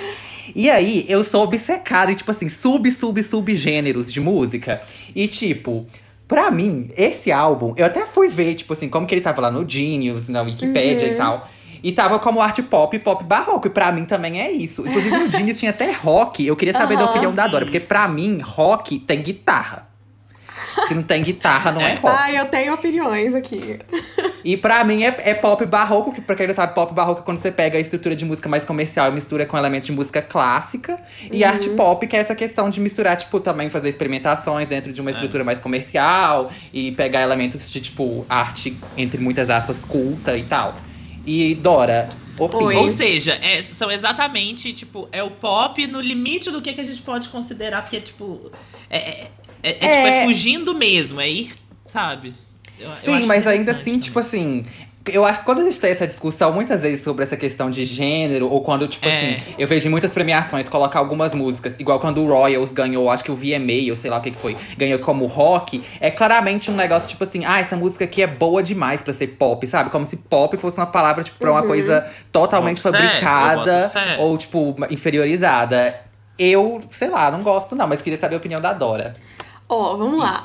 E 0.53 0.69
aí, 0.69 1.05
eu 1.07 1.23
sou 1.23 1.43
obcecada 1.45 2.11
em, 2.11 2.15
tipo 2.15 2.29
assim, 2.29 2.49
sub, 2.49 2.91
sub, 2.91 3.23
subgêneros 3.23 4.11
de 4.11 4.19
música. 4.19 4.81
E, 5.15 5.29
tipo, 5.29 5.85
pra 6.27 6.51
mim, 6.51 6.89
esse 6.97 7.31
álbum, 7.31 7.73
eu 7.77 7.85
até 7.85 8.05
fui 8.05 8.27
ver, 8.27 8.55
tipo 8.55 8.73
assim, 8.73 8.89
como 8.89 9.07
que 9.07 9.13
ele 9.15 9.21
tava 9.21 9.39
lá 9.39 9.49
no 9.49 9.67
Genius, 9.69 10.27
na 10.27 10.41
Wikipédia 10.41 11.07
Uhum. 11.07 11.13
e 11.13 11.15
tal. 11.15 11.47
E 11.83 11.91
tava 11.91 12.19
como 12.19 12.41
arte 12.41 12.61
pop 12.61 12.95
e 12.95 12.99
pop 12.99 13.23
barroco. 13.23 13.67
E 13.67 13.69
pra 13.71 13.91
mim 13.91 14.05
também 14.05 14.41
é 14.41 14.51
isso. 14.51 14.85
Inclusive 14.87 15.17
no 15.17 15.29
Genius 15.31 15.57
tinha 15.59 15.71
até 15.71 15.91
rock. 15.91 16.45
Eu 16.45 16.55
queria 16.55 16.73
saber 16.73 16.95
da 16.95 17.03
Aham, 17.03 17.11
opinião 17.11 17.33
da. 17.33 17.47
Dora. 17.47 17.65
Porque 17.65 17.79
pra 17.79 18.07
mim, 18.07 18.39
rock 18.43 18.99
tem 18.99 19.21
guitarra. 19.21 19.89
Se 20.87 20.93
não 20.93 21.03
tem 21.03 21.21
guitarra, 21.21 21.69
não 21.71 21.81
é, 21.81 21.93
É. 21.93 21.95
rock. 21.95 22.15
Ai, 22.17 22.39
eu 22.39 22.45
tenho 22.45 22.73
opiniões 22.73 23.35
aqui. 23.35 23.79
E 24.43 24.55
pra 24.55 24.83
mim 24.85 25.03
é, 25.03 25.13
é 25.25 25.33
pop 25.33 25.65
barroco, 25.65 26.13
que 26.13 26.21
pra 26.21 26.33
quem 26.35 26.47
não 26.47 26.55
sabe, 26.55 26.73
pop 26.73 26.93
barroco 26.93 27.21
é 27.21 27.23
quando 27.23 27.39
você 27.39 27.51
pega 27.51 27.77
a 27.77 27.81
estrutura 27.81 28.15
de 28.15 28.23
música 28.23 28.47
mais 28.47 28.63
comercial 28.63 29.09
e 29.09 29.11
mistura 29.11 29.45
com 29.45 29.57
elementos 29.57 29.85
de 29.87 29.91
música 29.91 30.21
clássica. 30.21 30.97
E 31.29 31.43
arte 31.43 31.69
pop, 31.71 32.05
que 32.07 32.15
é 32.15 32.19
essa 32.19 32.33
questão 32.35 32.69
de 32.69 32.79
misturar, 32.79 33.17
tipo, 33.17 33.39
também 33.41 33.69
fazer 33.69 33.89
experimentações 33.89 34.69
dentro 34.69 34.93
de 34.93 35.01
uma 35.01 35.11
estrutura 35.11 35.43
mais 35.43 35.59
comercial 35.59 36.49
e 36.71 36.91
pegar 36.93 37.21
elementos 37.21 37.69
de, 37.69 37.81
tipo, 37.81 38.25
arte, 38.29 38.77
entre 38.95 39.19
muitas 39.21 39.49
aspas, 39.49 39.83
culta 39.83 40.37
e 40.37 40.43
tal. 40.43 40.75
E 41.25 41.53
Dora, 41.55 42.11
opina. 42.39 42.63
Oi. 42.63 42.75
Ou 42.75 42.87
seja, 42.89 43.33
é- 43.41 43.61
são 43.61 43.91
exatamente, 43.91 44.73
tipo, 44.73 45.07
é 45.11 45.21
o 45.23 45.31
pop 45.31 45.85
no 45.87 46.01
limite 46.01 46.49
do 46.49 46.61
que, 46.61 46.73
que 46.73 46.81
a 46.81 46.83
gente 46.83 47.01
pode 47.01 47.29
considerar, 47.29 47.81
porque, 47.83 48.01
tipo, 48.01 48.51
é, 48.89 48.97
é, 48.97 49.27
é- 49.63 49.69
é, 49.69 49.73
tipo, 49.73 49.85
é 49.85 50.21
É. 50.21 50.25
fugindo 50.25 50.73
mesmo, 50.73 51.21
é 51.21 51.29
ir, 51.29 51.53
sabe? 51.85 52.33
Eu- 52.79 52.89
eu 52.89 52.95
Sim, 52.95 53.13
acho 53.17 53.27
mas 53.27 53.45
ainda 53.45 53.71
assim, 53.71 53.83
também. 53.85 53.99
tipo 53.99 54.19
assim. 54.19 54.65
Eu 55.11 55.25
acho 55.25 55.39
que 55.39 55.45
quando 55.45 55.59
a 55.59 55.63
gente 55.63 55.79
tem 55.79 55.91
essa 55.91 56.07
discussão 56.07 56.51
muitas 56.53 56.81
vezes 56.81 57.03
sobre 57.03 57.23
essa 57.23 57.35
questão 57.37 57.69
de 57.69 57.85
gênero, 57.85 58.49
ou 58.49 58.61
quando, 58.61 58.87
tipo 58.87 59.05
É. 59.05 59.35
assim, 59.35 59.53
eu 59.57 59.67
vejo 59.67 59.87
em 59.87 59.91
muitas 59.91 60.13
premiações 60.13 60.67
colocar 60.69 60.99
algumas 60.99 61.33
músicas, 61.33 61.79
igual 61.79 61.99
quando 61.99 62.21
o 62.21 62.27
Royals 62.27 62.71
ganhou, 62.71 63.09
acho 63.09 63.23
que 63.23 63.31
o 63.31 63.35
VMA, 63.35 63.89
ou 63.89 63.95
sei 63.95 64.09
lá 64.09 64.17
o 64.17 64.21
que, 64.21 64.31
que 64.31 64.37
foi, 64.37 64.55
ganhou 64.77 64.99
como 64.99 65.25
rock, 65.25 65.83
é 65.99 66.09
claramente 66.09 66.71
um 66.71 66.75
negócio 66.75 67.07
tipo 67.09 67.23
assim, 67.23 67.43
ah, 67.45 67.59
essa 67.59 67.75
música 67.75 68.05
aqui 68.05 68.21
é 68.21 68.27
boa 68.27 68.63
demais 68.63 69.01
pra 69.01 69.13
ser 69.13 69.27
pop, 69.27 69.65
sabe? 69.67 69.89
Como 69.89 70.05
se 70.05 70.17
pop 70.17 70.55
fosse 70.57 70.79
uma 70.79 70.85
palavra, 70.87 71.23
tipo, 71.23 71.37
pra 71.37 71.51
uma 71.51 71.61
Uhum. 71.61 71.67
coisa 71.67 72.09
totalmente 72.31 72.81
Boto 72.81 72.95
fabricada, 72.97 73.89
fé. 73.89 74.17
ou, 74.19 74.37
tipo, 74.37 74.75
inferiorizada. 74.89 75.95
Eu, 76.39 76.79
sei 76.89 77.09
lá, 77.09 77.29
não 77.29 77.43
gosto 77.43 77.75
não, 77.75 77.87
mas 77.87 78.01
queria 78.01 78.17
saber 78.17 78.35
a 78.35 78.37
opinião 78.37 78.59
da 78.59 78.73
Dora. 78.73 79.15
Ó, 79.69 79.95
vamos 79.95 80.19
lá. 80.19 80.37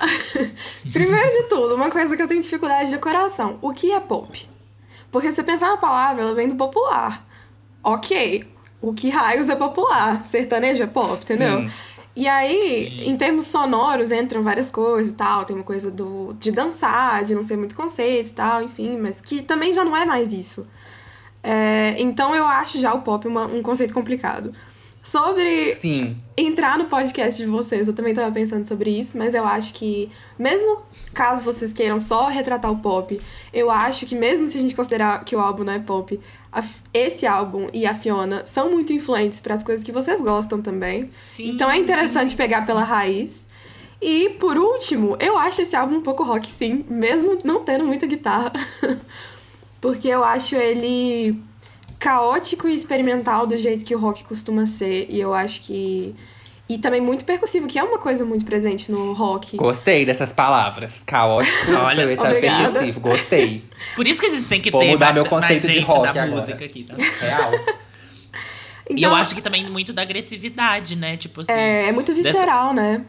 Primeiro 0.92 1.30
de 1.30 1.42
tudo, 1.49 1.75
uma 1.75 1.90
coisa 1.90 2.14
que 2.16 2.23
eu 2.23 2.28
tenho 2.28 2.40
dificuldade 2.40 2.90
de 2.90 2.99
coração. 2.99 3.58
O 3.62 3.73
que 3.73 3.92
é 3.92 3.99
pop? 4.00 4.49
Porque 5.10 5.30
se 5.30 5.36
você 5.36 5.42
pensar 5.42 5.68
na 5.68 5.76
palavra, 5.76 6.22
ela 6.22 6.34
vem 6.34 6.48
do 6.48 6.56
popular. 6.56 7.25
Ok. 7.82 8.44
O 8.80 8.92
que 8.92 9.08
raios 9.08 9.48
é 9.48 9.56
popular? 9.56 10.25
Sertanejo 10.25 10.82
é 10.82 10.86
pop, 10.86 11.22
entendeu? 11.22 11.60
Sim. 11.60 11.70
E 12.14 12.26
aí, 12.26 12.88
Sim. 12.98 13.10
em 13.10 13.16
termos 13.16 13.46
sonoros, 13.46 14.10
entram 14.10 14.42
várias 14.42 14.70
coisas 14.70 15.12
e 15.12 15.14
tal. 15.14 15.44
Tem 15.44 15.54
uma 15.56 15.64
coisa 15.64 15.90
do, 15.90 16.34
de 16.38 16.50
dançar, 16.50 17.22
de 17.25 17.34
não 17.34 17.44
ser 17.44 17.56
muito 17.56 17.75
conceito 17.75 18.30
e 18.30 18.32
tal, 18.32 18.62
enfim, 18.62 18.96
mas 18.98 19.20
que 19.20 19.42
também 19.42 19.72
já 19.72 19.84
não 19.84 19.96
é 19.96 20.04
mais 20.04 20.32
isso. 20.32 20.66
É, 21.42 21.94
então 21.98 22.34
eu 22.34 22.46
acho 22.46 22.78
já 22.78 22.92
o 22.92 23.02
pop 23.02 23.26
uma- 23.28 23.46
um 23.46 23.62
conceito 23.62 23.94
complicado. 23.94 24.52
Sobre 25.10 25.72
Sim. 25.75 26.16
entrar 26.36 26.76
no 26.76 26.86
podcast 26.86 27.40
de 27.40 27.48
vocês, 27.48 27.86
eu 27.86 27.94
também 27.94 28.12
tava 28.12 28.30
pensando 28.32 28.66
sobre 28.66 28.90
isso, 28.90 29.16
mas 29.16 29.34
eu 29.34 29.46
acho 29.46 29.72
que, 29.75 30.10
mesmo 30.36 30.82
caso 31.14 31.44
vocês 31.44 31.72
queiram 31.72 31.98
só 32.00 32.26
retratar 32.26 32.72
o 32.72 32.78
pop, 32.78 33.20
eu 33.52 33.70
acho 33.70 34.04
que 34.04 34.16
mesmo 34.16 34.48
se 34.48 34.58
a 34.58 34.60
gente 34.60 34.75
considerar 34.75 35.25
que 35.25 35.36
o 35.36 35.38
álbum 35.38 35.62
não 35.62 35.75
é 35.75 35.78
pop, 35.78 36.18
a 36.50 36.62
esse 36.92 37.25
álbum 37.25 37.68
e 37.72 37.86
a 37.86 37.94
Fiona 37.94 38.44
são 38.46 38.68
muito 38.70 38.92
influentes 38.92 39.40
para 39.40 39.54
as 39.54 39.62
coisas 39.62 39.84
que 39.84 39.92
vocês 39.92 40.20
gostam 40.20 40.60
também. 40.60 41.08
Sim, 41.08 41.50
Então 41.50 41.70
é 41.70 41.78
interessante 41.78 42.25
sim, 42.25 42.28
sim, 42.30 42.36
pegar 42.36 42.62
sim, 42.62 42.66
pela 42.66 42.82
raiz. 42.82 43.46
E 44.02 44.30
por 44.40 44.58
último, 44.58 45.16
eu 45.20 45.38
acho 45.38 45.62
esse 45.62 45.76
álbum 45.76 45.96
um 45.96 46.02
pouco 46.02 46.25
rock, 46.25 46.50
sim, 46.50 46.84
mesmo 46.88 47.38
não 47.44 47.62
tendo 47.64 47.84
muita 47.84 48.06
guitarra. 48.06 48.52
Porque 49.80 50.08
eu 50.08 50.25
acho 50.25 50.56
ele 50.56 51.40
caótico 51.98 52.68
e 52.68 52.74
experimental 52.74 53.46
do 53.46 53.56
jeito 53.56 53.84
que 53.84 53.94
o 53.94 53.98
rock 53.98 54.24
costuma 54.24 54.66
ser. 54.66 55.06
E 55.09 55.20
eu 55.20 55.32
acho 55.35 55.61
que. 55.62 56.14
E 56.68 56.78
também 56.78 57.00
muito 57.00 57.24
percussivo, 57.24 57.68
que 57.68 57.78
é 57.78 57.82
uma 57.85 57.96
coisa 57.98 58.24
muito 58.24 58.44
presente 58.44 58.90
no 58.90 59.12
rock. 59.12 59.56
Gostei 59.56 60.04
dessas 60.04 60.32
palavras. 60.32 61.00
Caótico, 61.06 61.72
Olha, 61.72 62.02
obrigada. 62.04 62.35
percussivo. 62.72 62.98
Gostei. 63.00 63.64
Por 63.94 64.04
isso 64.04 64.20
que 64.20 64.26
a 64.26 64.30
gente 64.30 64.48
tem 64.48 64.61
que 64.61 64.70
Vou 64.72 64.80
ter 64.80 64.88
mudar 64.90 65.06
mais, 65.06 65.14
meu 65.14 65.26
conceito 65.26 65.68
de 65.70 65.78
rock 65.80 66.02
da 66.02 66.11
agora. 66.11 66.26
música 66.40 66.64
aqui, 66.64 66.82
tá? 66.82 66.94
Real. 67.20 67.52
E 68.90 69.02
eu 69.02 69.14
acho 69.14 69.35
que 69.35 69.42
também 69.42 69.68
muito 69.70 69.92
da 69.92 70.02
agressividade, 70.02 70.96
né? 70.96 71.16
Tipo 71.16 71.40
assim, 71.40 71.52
É, 71.52 71.87
é 71.88 71.92
muito 71.92 72.12
dessa- 72.14 72.30
visceral, 72.30 72.72
né? 72.74 73.02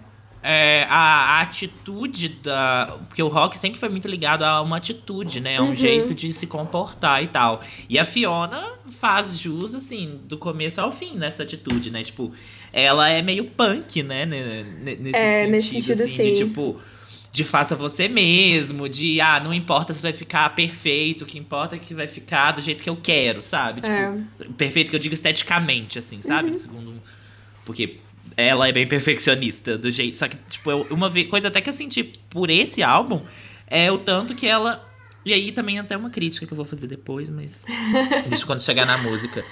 É, 0.49 0.85
a, 0.89 1.39
a 1.39 1.41
atitude 1.41 2.29
da. 2.29 2.97
Porque 3.09 3.21
o 3.21 3.27
rock 3.27 3.57
sempre 3.57 3.79
foi 3.79 3.89
muito 3.89 4.07
ligado 4.07 4.43
a 4.43 4.61
uma 4.61 4.77
atitude, 4.77 5.41
né? 5.41 5.57
A 5.57 5.61
um 5.61 5.67
Uhum. 5.69 5.75
jeito 5.75 6.13
de 6.15 6.31
se 6.31 6.47
comportar 6.47 7.21
e 7.21 7.27
tal. 7.27 7.61
E 7.89 7.99
a 7.99 8.05
Fiona 8.05 8.65
faz 8.99 9.37
jus, 9.37 9.75
assim, 9.75 10.21
do 10.23 10.37
começo 10.37 10.79
ao 10.79 10.91
fim 10.91 11.15
nessa 11.15 11.43
atitude, 11.43 11.91
né? 11.91 12.01
Tipo, 12.03 12.31
ela 12.71 13.09
é 13.09 13.21
meio 13.21 13.45
punk, 13.45 14.01
né? 14.03 14.25
ne- 14.25 14.63
ne- 14.63 14.95
Nesse 14.95 15.19
É, 15.19 15.27
sentido, 15.39 15.51
nesse 15.51 15.69
sentido, 15.81 16.03
assim, 16.03 16.15
sim. 16.15 16.23
de 16.33 16.45
tipo. 16.45 16.79
De 17.29 17.43
faça 17.43 17.75
você 17.75 18.07
mesmo, 18.07 18.87
de 18.89 19.21
ah, 19.21 19.39
não 19.39 19.53
importa 19.53 19.91
se 19.93 20.01
vai 20.01 20.13
ficar 20.13 20.55
perfeito, 20.55 21.23
o 21.23 21.27
que 21.27 21.37
importa 21.37 21.75
é 21.75 21.77
que 21.79 21.93
vai 21.93 22.07
ficar 22.07 22.53
do 22.53 22.61
jeito 22.61 22.81
que 22.81 22.89
eu 22.89 22.95
quero, 22.95 23.41
sabe? 23.43 23.81
Tipo, 23.81 23.93
É. 23.93 24.13
perfeito 24.57 24.89
que 24.89 24.95
eu 24.95 24.99
digo 24.99 25.13
esteticamente, 25.13 25.99
assim, 25.99 26.15
Uhum. 26.15 26.21
sabe? 26.23 26.57
Segundo. 26.57 26.93
Porque 27.63 27.97
ela 28.37 28.67
é 28.67 28.71
bem 28.71 28.85
perfeccionista 28.87 29.77
do 29.77 29.89
jeito. 29.89 30.17
Só 30.17 30.27
que, 30.27 30.37
tipo, 30.47 30.69
eu- 30.69 30.87
uma 30.91 31.11
coisa 31.25 31.47
até 31.47 31.59
que 31.59 31.67
eu 31.67 31.73
senti 31.73 32.03
por 32.29 32.49
esse 32.51 32.83
álbum 32.83 33.23
é 33.65 33.91
o 33.91 33.97
tanto 33.97 34.35
que 34.35 34.45
ela. 34.45 34.87
E 35.25 35.33
aí 35.33 35.51
também 35.51 35.79
até 35.79 35.97
uma 35.97 36.09
crítica 36.11 36.45
que 36.45 36.53
eu 36.53 36.55
vou 36.55 36.63
fazer 36.65 36.85
depois, 36.87 37.29
mas. 37.31 37.65
deixa 38.29 38.45
quando 38.45 38.61
chegar 38.63 38.85
na 38.85 38.97
música. 38.97 39.43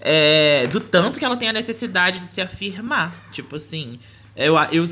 É, 0.00 0.66
do 0.66 0.80
tanto 0.80 1.18
que 1.20 1.24
ela 1.24 1.36
tem 1.36 1.48
a 1.48 1.52
necessidade 1.52 2.18
de 2.18 2.26
se 2.26 2.40
afirmar. 2.40 3.28
Tipo 3.30 3.56
assim. 3.56 3.98
Eu, 4.34 4.56
eu, 4.72 4.84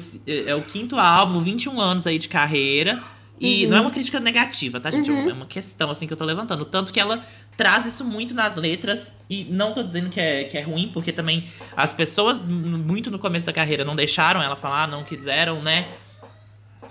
é 0.46 0.54
o 0.54 0.62
quinto 0.62 0.96
álbum, 0.96 1.40
21 1.40 1.80
anos 1.80 2.06
aí 2.06 2.18
de 2.18 2.28
carreira. 2.28 3.02
E 3.40 3.64
Uhum. 3.64 3.70
não 3.70 3.78
é 3.78 3.80
uma 3.80 3.90
crítica 3.90 4.20
negativa, 4.20 4.78
tá, 4.78 4.90
gente? 4.90 5.10
Uhum. 5.10 5.30
É 5.30 5.32
uma 5.32 5.46
questão, 5.46 5.90
assim, 5.90 6.06
que 6.06 6.12
eu 6.12 6.16
tô 6.16 6.26
levantando. 6.26 6.62
Tanto 6.66 6.92
que 6.92 7.00
ela 7.00 7.24
traz 7.56 7.86
isso 7.86 8.04
muito 8.04 8.34
nas 8.34 8.54
letras. 8.54 9.18
E 9.30 9.44
não 9.44 9.72
tô 9.72 9.82
dizendo 9.82 10.10
que 10.10 10.20
é, 10.20 10.44
que 10.44 10.58
é 10.58 10.60
ruim, 10.60 10.90
porque 10.92 11.10
também 11.10 11.44
as 11.74 11.90
pessoas, 11.90 12.38
muito 12.38 13.10
no 13.10 13.18
começo 13.18 13.46
da 13.46 13.52
carreira, 13.52 13.82
não 13.82 13.96
deixaram 13.96 14.42
ela 14.42 14.56
falar, 14.56 14.86
não 14.86 15.02
quiseram, 15.02 15.62
né? 15.62 15.88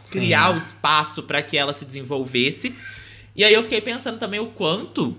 Criar 0.09 0.49
Sim. 0.49 0.55
o 0.55 0.57
espaço 0.57 1.23
para 1.23 1.39
que 1.43 1.55
ela 1.55 1.71
se 1.71 1.85
desenvolvesse. 1.85 2.75
E 3.35 3.43
aí 3.43 3.53
eu 3.53 3.61
fiquei 3.61 3.79
pensando 3.79 4.17
também 4.17 4.39
o 4.39 4.47
quanto 4.47 5.15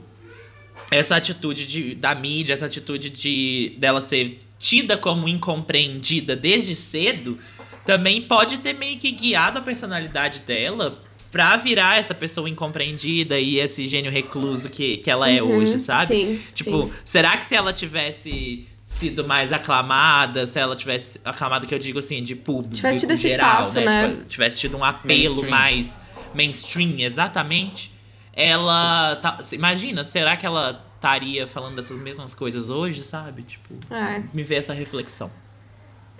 essa 0.91 1.15
atitude 1.15 1.65
de, 1.65 1.95
da 1.95 2.13
mídia, 2.13 2.55
essa 2.55 2.67
atitude 2.67 3.09
de 3.09 3.77
dela 3.79 4.01
ser 4.01 4.45
tida 4.59 4.97
como 4.97 5.29
incompreendida 5.29 6.35
desde 6.35 6.75
cedo, 6.75 7.39
também 7.87 8.23
pode 8.23 8.59
ter 8.59 8.73
meio 8.73 8.99
que 8.99 9.13
guiado 9.13 9.59
a 9.59 9.63
personalidade 9.63 10.41
dela 10.41 11.01
pra 11.31 11.57
virar 11.57 11.99
essa 11.99 12.15
pessoa 12.15 12.49
incompreendida 12.49 13.39
e 13.39 13.59
esse 13.59 13.87
gênio 13.87 14.11
recluso 14.11 14.69
que, 14.69 14.97
que 14.99 15.11
ela 15.11 15.29
é 15.31 15.43
Uhum, 15.43 15.59
hoje, 15.59 15.79
sabe? 15.81 16.07
Sim. 16.07 16.41
Tipo, 16.55 16.85
sim. 16.85 16.93
será 17.05 17.37
que 17.37 17.45
se 17.45 17.55
ela 17.55 17.73
tivesse 17.73 18.67
sido 18.87 19.25
mais 19.27 19.53
aclamada, 19.53 20.45
se 20.47 20.59
ela 20.59 20.75
tivesse 20.75 21.21
aclamada 21.25 21.65
que 21.67 21.75
eu 21.75 21.79
digo 21.79 22.01
assim, 22.01 22.23
de 22.25 22.35
público 22.35 22.75
Tivesse 22.75 23.01
tido 23.01 23.13
esse 23.13 23.29
geral, 23.29 23.61
espaço, 23.61 23.81
né? 23.81 23.85
né? 23.85 24.09
Tipo, 24.11 24.25
tivesse 24.25 24.59
tido 24.59 24.77
um 24.77 24.85
apelo 24.85 25.37
Mainstream. 25.37 25.51
mais 25.51 26.01
mainstream, 26.35 26.95
exatamente. 26.99 27.93
Ela 28.33 29.17
tá, 29.17 29.39
imagina, 29.53 30.03
será 30.05 30.37
que 30.37 30.45
ela 30.47 30.85
estaria 30.97 31.47
falando 31.47 31.77
dessas 31.77 31.99
mesmas 32.01 32.35
coisas 32.35 32.69
hoje, 32.71 33.05
sabe? 33.05 33.43
Tipo, 33.43 33.75
É. 33.95 34.23
me 34.35 34.43
vê 34.43 34.57
essa 34.57 34.73
reflexão. 34.73 35.31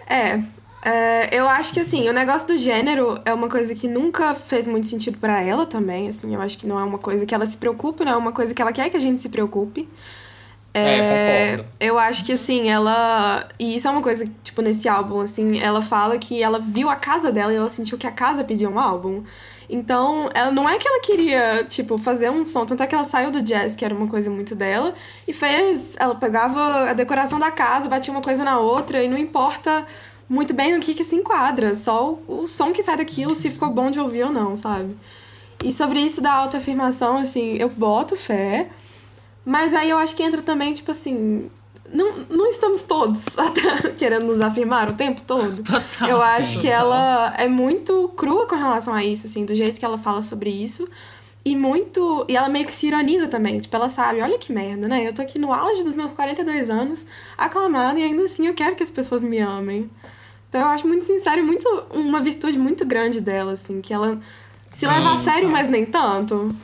É, 0.07 0.41
é, 0.83 1.35
eu 1.37 1.49
acho 1.49 1.73
que 1.73 1.81
assim, 1.81 2.09
o 2.09 2.13
negócio 2.13 2.47
do 2.47 2.57
gênero 2.57 3.21
é 3.25 3.33
uma 3.35 3.49
coisa 3.49 3.75
que 3.75 3.87
nunca 3.87 4.35
fez 4.35 4.67
muito 4.67 4.87
sentido 4.87 5.19
pra 5.19 5.43
ela 5.43 5.67
também, 5.67 6.09
assim, 6.09 6.35
eu 6.35 6.41
acho 6.41 6.57
que 6.57 6.67
não 6.67 6.79
é 6.79 6.85
uma 6.85 6.99
coisa 6.99 7.27
que 7.27 7.35
ela 7.35 7.47
se 7.47 7.57
preocupe, 7.57 8.05
não 8.05 8.13
é 8.13 8.17
uma 8.17 8.33
coisa 8.33 8.55
que 8.55 8.63
ela 8.63 8.73
quer 8.73 8.89
que 8.91 8.97
a 8.97 9.01
gente 9.01 9.21
se 9.21 9.29
preocupe. 9.29 9.89
É, 10.73 11.51
concordo. 11.57 11.73
Eu 11.81 11.99
acho 11.99 12.25
que, 12.25 12.33
assim, 12.33 12.69
ela. 12.69 13.49
E 13.59 13.75
isso 13.75 13.89
é 13.89 13.91
uma 13.91 14.03
coisa, 14.03 14.25
tipo, 14.43 14.63
nesse 14.63 14.89
álbum, 14.89 15.21
assim, 15.21 15.59
ela 15.59 15.83
fala 15.83 16.17
que 16.17 16.43
ela 16.43 16.59
viu 16.59 16.89
a 16.89 16.97
casa 16.97 17.33
dela 17.33 17.53
e 17.53 17.57
ela 17.57 17.69
sentiu 17.69 17.99
que 17.99 18.07
a 18.07 18.13
casa 18.13 18.45
pedia 18.45 18.69
um 18.69 18.79
álbum. 18.79 19.25
Então, 19.69 20.29
ela 20.35 20.51
não 20.51 20.69
é 20.69 20.79
que 20.79 20.87
ela 20.87 21.01
queria, 21.01 21.65
tipo, 21.65 21.97
fazer 21.97 22.31
um 22.31 22.45
som, 22.45 22.67
tanto 22.67 22.83
é 22.83 22.87
que 22.87 22.95
ela 22.95 23.05
saiu 23.05 23.31
do 23.31 23.41
jazz, 23.41 23.77
que 23.77 23.85
era 23.85 23.95
uma 23.95 24.09
coisa 24.09 24.29
muito 24.31 24.55
dela, 24.55 24.95
e 25.27 25.33
fez. 25.33 25.95
Ela 25.99 26.15
pegava 26.15 26.91
a 26.91 26.93
decoração 26.93 27.39
da 27.39 27.51
casa, 27.51 27.89
batia 27.89 28.13
uma 28.13 28.23
coisa 28.23 28.45
na 28.45 28.59
outra, 28.59 29.03
e 29.03 29.09
não 29.09 29.19
importa 29.19 29.87
muito 30.31 30.55
bem 30.55 30.73
no 30.73 30.81
que, 30.81 30.95
que 30.95 31.03
se 31.03 31.17
enquadra, 31.17 31.75
só 31.75 32.13
o, 32.13 32.43
o 32.43 32.47
som 32.47 32.71
que 32.71 32.85
sai 32.85 32.97
daquilo, 32.97 33.35
se 33.35 33.51
ficou 33.51 33.69
bom 33.69 33.91
de 33.91 33.99
ouvir 33.99 34.23
ou 34.23 34.31
não, 34.31 34.57
sabe? 34.57 34.97
E 35.65 35.73
sobre 35.73 35.99
isso 35.99 36.21
da 36.21 36.33
autoafirmação, 36.33 37.19
assim, 37.19 37.57
eu 37.59 37.69
boto 37.69 38.15
fé, 38.15 38.71
mas 39.45 39.75
aí 39.75 39.91
eu 39.91 39.99
acho 39.99 40.15
que 40.15 40.23
entra 40.23 40.41
também, 40.41 40.73
tipo 40.73 40.93
assim. 40.93 41.51
Não, 41.93 42.19
não 42.31 42.49
estamos 42.49 42.83
todos 42.83 43.21
até 43.37 43.91
querendo 43.91 44.27
nos 44.27 44.41
afirmar 44.41 44.89
o 44.89 44.93
tempo 44.93 45.23
todo. 45.27 45.65
Total. 45.65 46.09
Eu 46.09 46.23
acho 46.23 46.61
que 46.61 46.69
Total. 46.69 46.81
ela 46.81 47.35
é 47.37 47.49
muito 47.49 48.09
crua 48.17 48.47
com 48.47 48.55
relação 48.55 48.95
a 48.95 49.05
isso, 49.05 49.27
assim, 49.27 49.45
do 49.45 49.55
jeito 49.57 49.81
que 49.81 49.85
ela 49.85 49.99
fala 49.99 50.23
sobre 50.23 50.51
isso. 50.51 50.89
E 51.45 51.57
muito. 51.57 52.25
E 52.29 52.37
ela 52.37 52.49
meio 52.49 52.67
que 52.67 52.73
se 52.73 52.87
ironiza 52.87 53.27
também. 53.27 53.59
Tipo, 53.59 53.75
ela 53.75 53.91
sabe, 53.91 54.21
olha 54.21 54.39
que 54.39 54.53
merda, 54.53 54.87
né? 54.87 55.09
Eu 55.09 55.13
tô 55.13 55.23
aqui 55.23 55.39
no 55.39 55.53
auge 55.53 55.83
dos 55.83 55.95
meus 55.95 56.13
42 56.13 56.71
anos, 56.71 57.05
aclamada, 57.37 57.99
e 57.99 58.05
ainda 58.05 58.25
assim 58.25 58.47
eu 58.47 58.55
quero 58.55 58.77
que 58.77 58.83
as 58.85 58.91
pessoas 58.91 59.21
me 59.21 59.39
amem. 59.39 59.91
Então 60.51 60.61
eu 60.63 60.67
acho 60.69 60.87
muito 60.87 61.07
sincero 61.07 61.39
e 61.41 61.43
muito, 61.43 61.65
uma 61.93 62.21
virtude 62.21 62.59
muito 62.59 62.85
grande 62.85 63.21
dela, 63.21 63.53
assim, 63.53 63.81
que 63.81 63.95
ela 63.95 64.19
se 64.73 64.85
leva 64.87 65.15
a 65.15 65.17
Sim. 65.17 65.25
sério, 65.25 65.49
mas 65.49 65.69
nem 65.69 65.87
tanto. 65.87 66.55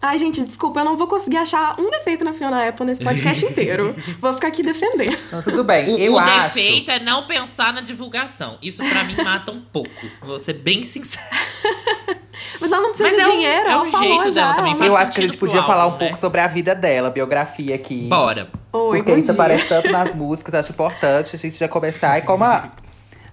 Ai, 0.00 0.16
gente, 0.18 0.44
desculpa, 0.44 0.80
eu 0.80 0.84
não 0.84 0.96
vou 0.96 1.08
conseguir 1.08 1.38
achar 1.38 1.74
um 1.80 1.90
defeito 1.90 2.24
na 2.24 2.32
Fiona 2.32 2.68
Apple 2.68 2.86
nesse 2.86 3.02
podcast 3.02 3.44
inteiro. 3.50 3.96
Vou 4.20 4.32
ficar 4.34 4.48
aqui 4.48 4.62
defendendo. 4.62 5.18
Então, 5.26 5.42
tudo 5.42 5.64
bem. 5.64 5.92
O, 5.92 5.98
eu 5.98 6.12
o 6.12 6.18
acho. 6.18 6.54
defeito 6.54 6.90
é 6.92 7.00
não 7.00 7.26
pensar 7.26 7.72
na 7.72 7.80
divulgação. 7.80 8.58
Isso 8.62 8.84
pra 8.84 9.02
mim 9.02 9.16
mata 9.16 9.50
um 9.50 9.60
pouco. 9.60 9.90
Vou 10.22 10.38
ser 10.38 10.52
bem 10.52 10.86
sincero. 10.86 11.24
Mas 12.60 12.70
ela 12.70 12.82
não 12.82 12.90
precisa 12.92 13.08
Mas 13.16 13.26
de 13.26 13.32
é 13.32 13.34
dinheiro, 13.34 13.68
é 13.68 13.72
ela 13.72 13.82
o 13.82 13.90
falou 13.90 14.22
jeito 14.22 14.30
já. 14.34 14.52
dela 14.52 14.86
Eu 14.86 14.96
acho 14.96 15.10
que 15.12 15.20
a 15.20 15.22
gente 15.24 15.36
podia 15.38 15.62
falar 15.62 15.86
um 15.86 15.90
álbum, 15.92 15.98
né? 15.98 16.10
pouco 16.10 16.20
sobre 16.20 16.40
a 16.40 16.46
vida 16.46 16.74
dela, 16.74 17.10
biografia 17.10 17.74
aqui. 17.74 18.06
Bora. 18.08 18.48
Oi, 18.72 18.98
Porque 19.02 19.20
isso 19.20 19.32
aparece 19.32 19.68
tanto 19.68 19.90
nas 19.90 20.14
músicas, 20.14 20.54
acho 20.54 20.70
importante 20.70 21.34
a 21.34 21.38
gente 21.38 21.56
já 21.56 21.66
começar. 21.66 22.18
E 22.18 22.22
como 22.22 22.44
a, 22.44 22.70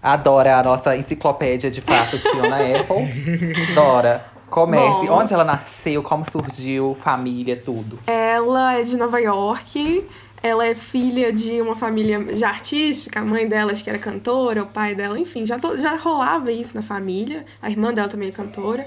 a 0.04 0.16
Dora 0.18 0.50
é 0.50 0.54
a 0.54 0.62
nossa 0.62 0.96
enciclopédia 0.98 1.72
de 1.72 1.80
fato 1.82 2.12
de 2.18 2.24
Fiona 2.24 2.58
Apple, 2.58 3.74
Dora, 3.74 4.26
comece. 4.50 5.08
Bom. 5.08 5.14
Onde 5.20 5.34
ela 5.34 5.44
nasceu, 5.46 6.04
como 6.04 6.24
surgiu, 6.30 6.94
família, 7.00 7.56
tudo. 7.56 7.98
Ela 8.06 8.76
é 8.80 8.84
de 8.84 8.98
Nova 8.98 9.20
York. 9.20 10.06
Ela 10.44 10.68
é 10.68 10.76
filha 10.76 11.32
de 11.32 11.62
uma 11.62 11.74
família 11.74 12.36
já 12.36 12.50
artística. 12.50 13.22
A 13.22 13.24
mãe 13.24 13.48
dela 13.48 13.72
acho 13.72 13.82
que 13.82 13.90
era 13.90 13.98
cantora, 13.98 14.64
o 14.64 14.66
pai 14.68 14.94
dela, 14.94 15.18
enfim, 15.18 15.46
já, 15.46 15.58
to- 15.58 15.78
já 15.80 15.96
rolava 15.96 16.52
isso 16.52 16.72
na 16.76 16.82
família. 16.82 17.46
A 17.62 17.70
irmã 17.70 17.94
dela 17.94 18.10
também 18.10 18.28
é 18.28 18.32
cantora. 18.34 18.86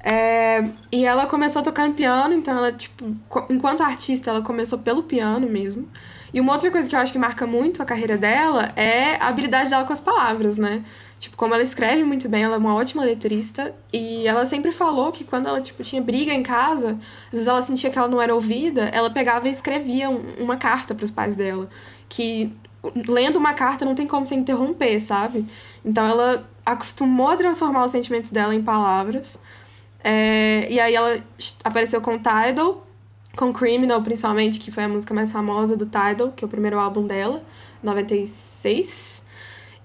É, 0.00 0.64
e 0.90 1.04
ela 1.06 1.26
começou 1.26 1.62
tocando 1.62 1.94
piano, 1.94 2.34
então 2.34 2.56
ela, 2.56 2.72
tipo, 2.72 3.04
enquanto 3.48 3.82
artista, 3.82 4.30
ela 4.30 4.42
começou 4.42 4.78
pelo 4.80 5.04
piano 5.04 5.48
mesmo. 5.48 5.88
E 6.32 6.40
uma 6.40 6.52
outra 6.52 6.70
coisa 6.70 6.88
que 6.88 6.94
eu 6.94 7.00
acho 7.00 7.12
que 7.12 7.18
marca 7.18 7.46
muito 7.46 7.82
a 7.82 7.84
carreira 7.84 8.18
dela 8.18 8.70
é 8.76 9.16
a 9.16 9.28
habilidade 9.28 9.70
dela 9.70 9.84
com 9.84 9.92
as 9.92 10.00
palavras, 10.00 10.58
né? 10.58 10.82
Tipo, 11.18 11.36
como 11.36 11.54
ela 11.54 11.62
escreve 11.62 12.04
muito 12.04 12.28
bem, 12.28 12.44
ela 12.44 12.54
é 12.54 12.58
uma 12.58 12.74
ótima 12.74 13.04
letrista. 13.04 13.74
E 13.92 14.26
ela 14.26 14.46
sempre 14.46 14.70
falou 14.70 15.10
que 15.10 15.24
quando 15.24 15.48
ela, 15.48 15.60
tipo, 15.60 15.82
tinha 15.82 16.00
briga 16.02 16.32
em 16.32 16.42
casa, 16.42 16.98
às 17.26 17.32
vezes 17.32 17.48
ela 17.48 17.62
sentia 17.62 17.90
que 17.90 17.98
ela 17.98 18.08
não 18.08 18.20
era 18.20 18.34
ouvida, 18.34 18.82
ela 18.92 19.10
pegava 19.10 19.48
e 19.48 19.52
escrevia 19.52 20.08
um- 20.10 20.34
uma 20.38 20.56
carta 20.56 20.94
pros 20.94 21.10
pais 21.10 21.34
dela. 21.34 21.68
Que 22.08 22.52
lendo 23.08 23.36
uma 23.36 23.54
carta 23.54 23.84
não 23.84 23.94
tem 23.94 24.06
como 24.06 24.26
você 24.26 24.34
interromper, 24.34 25.00
sabe? 25.00 25.46
Então 25.84 26.06
ela 26.06 26.48
acostumou 26.64 27.28
a 27.28 27.36
transformar 27.36 27.84
os 27.84 27.90
sentimentos 27.90 28.30
dela 28.30 28.54
em 28.54 28.62
palavras. 28.62 29.38
É, 30.04 30.66
e 30.70 30.78
aí 30.78 30.94
ela 30.94 31.18
apareceu 31.64 32.00
com 32.00 32.16
Tidal, 32.18 32.86
com 33.38 33.52
Criminal, 33.52 34.02
principalmente, 34.02 34.58
que 34.58 34.70
foi 34.72 34.82
a 34.84 34.88
música 34.88 35.14
mais 35.14 35.30
famosa 35.30 35.76
do 35.76 35.86
Tidal, 35.86 36.32
que 36.34 36.44
é 36.44 36.46
o 36.46 36.48
primeiro 36.50 36.78
álbum 36.78 37.06
dela, 37.06 37.40
96. 37.82 39.22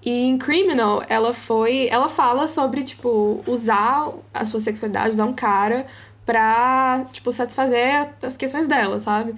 E 0.04 0.10
em 0.10 0.36
Criminal, 0.36 1.02
ela 1.08 1.32
foi. 1.32 1.86
Ela 1.88 2.08
fala 2.08 2.48
sobre, 2.48 2.82
tipo, 2.82 3.42
usar 3.46 4.10
a 4.34 4.44
sua 4.44 4.60
sexualidade, 4.60 5.10
usar 5.14 5.24
um 5.24 5.32
cara 5.32 5.86
pra, 6.26 7.06
tipo, 7.12 7.30
satisfazer 7.32 8.10
as- 8.22 8.36
questões 8.36 8.66
dela, 8.66 8.98
sabe? 9.00 9.34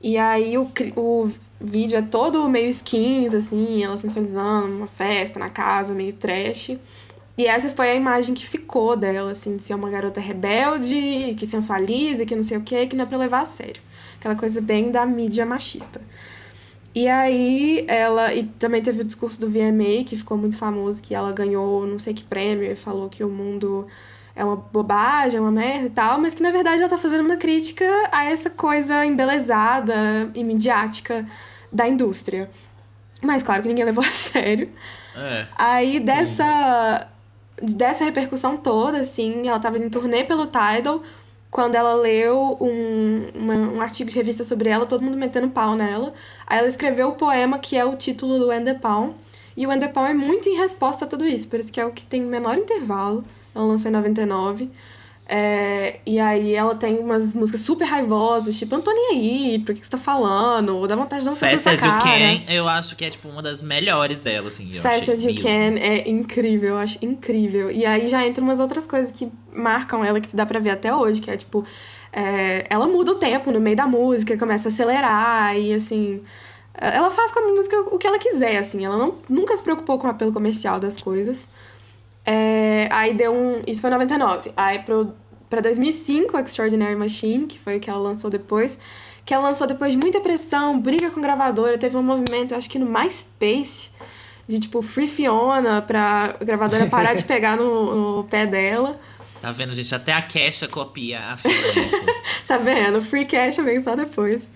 E 0.00 0.16
aí 0.16 0.56
o, 0.56 0.66
o 0.96 1.30
vídeo 1.60 1.98
é 1.98 2.02
todo 2.02 2.48
meio 2.48 2.68
skins, 2.70 3.34
assim, 3.34 3.82
ela 3.82 3.96
sensualizando, 3.96 4.76
uma 4.76 4.86
festa 4.86 5.38
na 5.40 5.48
casa, 5.50 5.92
meio 5.94 6.12
trash. 6.12 6.78
E 7.38 7.46
essa 7.46 7.68
foi 7.68 7.90
a 7.90 7.94
imagem 7.94 8.34
que 8.34 8.46
ficou 8.46 8.96
dela, 8.96 9.32
assim, 9.32 9.56
de 9.56 9.62
ser 9.62 9.74
uma 9.74 9.90
garota 9.90 10.20
rebelde, 10.20 11.34
que 11.38 11.46
sensualiza, 11.46 12.24
que 12.24 12.34
não 12.34 12.42
sei 12.42 12.56
o 12.56 12.62
quê, 12.62 12.86
que 12.86 12.96
não 12.96 13.04
é 13.04 13.06
pra 13.06 13.18
levar 13.18 13.42
a 13.42 13.46
sério. 13.46 13.82
Aquela 14.18 14.34
coisa 14.34 14.60
bem 14.60 14.90
da 14.90 15.04
mídia 15.04 15.44
machista. 15.44 16.00
E 16.94 17.06
aí 17.08 17.84
ela. 17.88 18.32
E 18.32 18.44
também 18.44 18.80
teve 18.80 19.02
o 19.02 19.04
discurso 19.04 19.38
do 19.38 19.50
VMA, 19.50 20.02
que 20.06 20.16
ficou 20.16 20.38
muito 20.38 20.56
famoso, 20.56 21.02
que 21.02 21.14
ela 21.14 21.30
ganhou 21.30 21.86
não 21.86 21.98
sei 21.98 22.14
que 22.14 22.24
prêmio 22.24 22.72
e 22.72 22.74
falou 22.74 23.10
que 23.10 23.22
o 23.22 23.28
mundo 23.28 23.86
é 24.34 24.42
uma 24.42 24.56
bobagem, 24.56 25.36
é 25.36 25.40
uma 25.40 25.50
merda 25.50 25.86
e 25.86 25.90
tal, 25.90 26.18
mas 26.18 26.34
que 26.34 26.42
na 26.42 26.50
verdade 26.50 26.80
ela 26.80 26.88
tá 26.88 26.96
fazendo 26.96 27.26
uma 27.26 27.36
crítica 27.36 27.84
a 28.10 28.24
essa 28.24 28.48
coisa 28.48 29.04
embelezada 29.04 30.30
e 30.34 30.42
midiática 30.42 31.26
da 31.70 31.86
indústria. 31.86 32.50
Mas 33.22 33.42
claro 33.42 33.62
que 33.62 33.68
ninguém 33.68 33.84
levou 33.84 34.02
a 34.02 34.08
sério. 34.12 34.70
É. 35.14 35.46
Aí 35.54 36.00
dessa 36.00 37.08
dessa 37.60 38.04
repercussão 38.04 38.56
toda, 38.56 38.98
assim, 38.98 39.46
ela 39.48 39.58
tava 39.58 39.78
em 39.78 39.88
turnê 39.88 40.24
pelo 40.24 40.46
Tidal, 40.46 41.02
quando 41.50 41.74
ela 41.74 41.94
leu 41.94 42.56
um, 42.60 43.26
uma- 43.34 43.54
um 43.54 43.80
artigo 43.80 44.10
de 44.10 44.16
revista 44.16 44.44
sobre 44.44 44.68
ela, 44.68 44.84
todo 44.84 45.02
mundo 45.02 45.16
metendo 45.16 45.48
pau 45.48 45.74
nela. 45.74 46.12
Aí 46.46 46.58
ela 46.58 46.68
escreveu 46.68 47.08
o 47.08 47.12
poema 47.12 47.58
que 47.58 47.76
é 47.76 47.84
o 47.84 47.96
título 47.96 48.38
do 48.38 48.48
the 48.48 48.74
Palm. 48.74 49.12
E 49.56 49.66
o 49.66 49.78
the 49.78 49.88
Palm 49.88 50.06
é 50.06 50.12
muito 50.14 50.48
em 50.48 50.56
resposta 50.58 51.04
a 51.06 51.08
tudo 51.08 51.26
isso, 51.26 51.48
por 51.48 51.58
isso 51.58 51.72
que 51.72 51.80
é 51.80 51.86
o 51.86 51.92
que 51.92 52.04
tem 52.04 52.22
o 52.24 52.28
menor 52.28 52.58
intervalo. 52.58 53.24
Ela 53.54 53.64
lançou 53.64 53.90
em 53.90 53.94
99. 53.94 54.70
É, 55.28 55.98
e 56.06 56.20
aí 56.20 56.54
ela 56.54 56.76
tem 56.76 56.98
umas 56.98 57.34
músicas 57.34 57.60
super 57.62 57.84
raivosas, 57.84 58.56
tipo, 58.56 58.72
eu 58.72 58.78
não 58.78 58.84
tô 58.84 58.92
nem 58.92 59.08
aí, 59.10 59.58
por 59.58 59.74
que 59.74 59.80
você 59.80 59.90
tá 59.90 59.98
falando? 59.98 60.86
Dá 60.86 60.94
vontade 60.94 61.24
de 61.24 61.36
soco 61.36 61.44
na 61.44 61.56
Fast 61.56 61.68
as 61.68 61.82
You. 61.82 61.98
Can, 61.98 62.52
eu 62.52 62.68
acho 62.68 62.94
que 62.94 63.04
é 63.04 63.10
tipo 63.10 63.28
uma 63.28 63.42
das 63.42 63.60
melhores 63.60 64.20
dela, 64.20 64.46
assim. 64.46 64.70
eu 64.72 64.82
Fast 64.82 65.02
achei 65.02 65.14
as 65.14 65.24
You 65.24 65.34
mesmo. 65.34 65.48
Can 65.48 65.80
é 65.80 66.08
incrível, 66.08 66.68
eu 66.70 66.78
acho 66.78 67.04
incrível. 67.04 67.72
E 67.72 67.84
aí 67.84 68.06
já 68.06 68.24
entra 68.24 68.42
umas 68.42 68.60
outras 68.60 68.86
coisas 68.86 69.10
que 69.10 69.28
marcam 69.52 70.04
ela, 70.04 70.20
que 70.20 70.34
dá 70.36 70.46
pra 70.46 70.60
ver 70.60 70.70
até 70.70 70.94
hoje, 70.94 71.20
que 71.20 71.28
é 71.28 71.36
tipo, 71.36 71.66
é, 72.12 72.64
ela 72.70 72.86
muda 72.86 73.10
o 73.10 73.16
tempo 73.16 73.50
no 73.50 73.58
meio 73.58 73.76
da 73.76 73.86
música, 73.86 74.38
começa 74.38 74.68
a 74.68 74.72
acelerar 74.72 75.58
e 75.58 75.74
assim. 75.74 76.22
Ela 76.78 77.10
faz 77.10 77.32
com 77.32 77.40
a 77.40 77.42
música 77.48 77.80
o 77.80 77.98
que 77.98 78.06
ela 78.06 78.18
quiser, 78.18 78.58
assim. 78.58 78.84
Ela 78.84 78.96
não, 78.96 79.14
nunca 79.28 79.56
se 79.56 79.62
preocupou 79.62 79.98
com 79.98 80.06
o 80.06 80.10
apelo 80.10 80.32
comercial 80.32 80.78
das 80.78 81.00
coisas. 81.00 81.48
É, 82.26 82.88
aí 82.90 83.14
deu 83.14 83.32
um. 83.32 83.62
Isso 83.66 83.80
foi 83.80 83.88
em 83.88 83.92
99. 83.92 84.52
Aí 84.56 84.80
pro, 84.80 85.14
pra 85.48 85.60
2005, 85.60 86.36
Extraordinary 86.38 86.96
Machine, 86.96 87.46
que 87.46 87.58
foi 87.58 87.76
o 87.76 87.80
que 87.80 87.88
ela 87.88 88.00
lançou 88.00 88.28
depois. 88.28 88.76
Que 89.24 89.32
ela 89.32 89.48
lançou 89.48 89.66
depois 89.66 89.92
de 89.92 89.98
muita 89.98 90.20
pressão, 90.20 90.78
briga 90.78 91.10
com 91.10 91.20
gravadora. 91.20 91.78
Teve 91.78 91.96
um 91.96 92.02
movimento, 92.02 92.54
acho 92.54 92.68
que 92.68 92.78
no 92.78 92.86
MySpace, 92.86 93.90
de 94.48 94.58
tipo 94.60 94.82
Free 94.82 95.08
Fiona, 95.08 95.80
pra 95.82 96.36
gravadora 96.40 96.86
parar 96.86 97.14
de 97.14 97.22
pegar 97.24 97.56
no, 97.56 98.16
no 98.18 98.24
pé 98.24 98.46
dela. 98.46 99.00
Tá 99.40 99.52
vendo, 99.52 99.72
gente? 99.74 99.94
Até 99.94 100.12
a 100.12 100.22
Kesha 100.22 100.66
copia 100.66 101.20
a 101.20 101.36
Fiona. 101.36 101.56
Tá 102.46 102.58
vendo? 102.58 103.02
Free 103.02 103.24
Cash 103.24 103.56
veio 103.56 103.82
só 103.82 103.96
depois. 103.96 104.46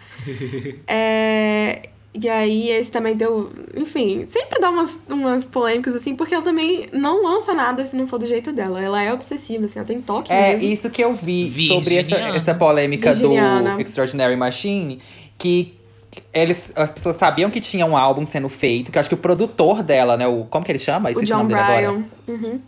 É, 0.87 1.88
e 2.12 2.29
aí, 2.29 2.68
esse 2.70 2.90
também 2.90 3.14
deu. 3.14 3.51
Enfim, 3.77 4.27
sempre 4.27 4.61
dá 4.61 4.68
umas, 4.68 5.01
umas 5.09 5.46
polêmicas 5.46 5.94
assim, 5.94 6.16
porque 6.16 6.35
ela 6.35 6.42
também 6.42 6.88
não 6.92 7.23
lança 7.23 7.55
nada 7.55 7.85
se 7.87 7.94
não 7.94 8.07
for 8.07 8.18
do 8.18 8.27
jeito 8.27 8.53
dela. 8.53 8.83
Ela 8.83 9.03
é 9.03 9.12
obsessiva, 9.12 9.66
assim, 9.66 9.79
ela 9.79 9.87
tem 9.87 10.01
toque 10.01 10.33
É, 10.33 10.53
mesmo. 10.53 10.68
isso 10.68 10.90
que 10.90 11.03
eu 11.03 11.14
vi 11.14 11.68
sobre 11.68 11.94
essa, 11.96 12.09
Virginiana. 12.09 12.37
essa 12.37 12.55
polêmica 12.55 13.12
Virginiana. 13.12 13.77
do 13.77 13.81
Extraordinary 13.83 14.37
Machine, 14.37 14.99
que 15.38 15.79
eles, 16.35 16.73
as 16.75 16.90
pessoas 16.90 17.14
sabiam 17.14 17.49
que 17.49 17.61
tinha 17.61 17.87
um 17.87 17.96
álbum 17.96 18.27
sendo 18.27 18.49
feito, 18.49 18.90
que 18.90 18.99
eu 18.99 19.01
acho 19.01 19.09
que 19.09 19.14
o 19.14 19.18
produtor 19.18 19.81
dela, 19.81 20.16
né, 20.16 20.27
o, 20.27 20.44
como 20.51 20.64
que 20.64 20.73
ele 20.73 20.81
chama? 20.81 21.09
O 21.09 21.12
Esqueci 21.12 21.33
John 21.33 21.38
nome 21.38 21.51
dele 21.55 21.61
agora. 21.61 21.92
Bryan. 21.92 22.05
Uhum. 22.27 22.61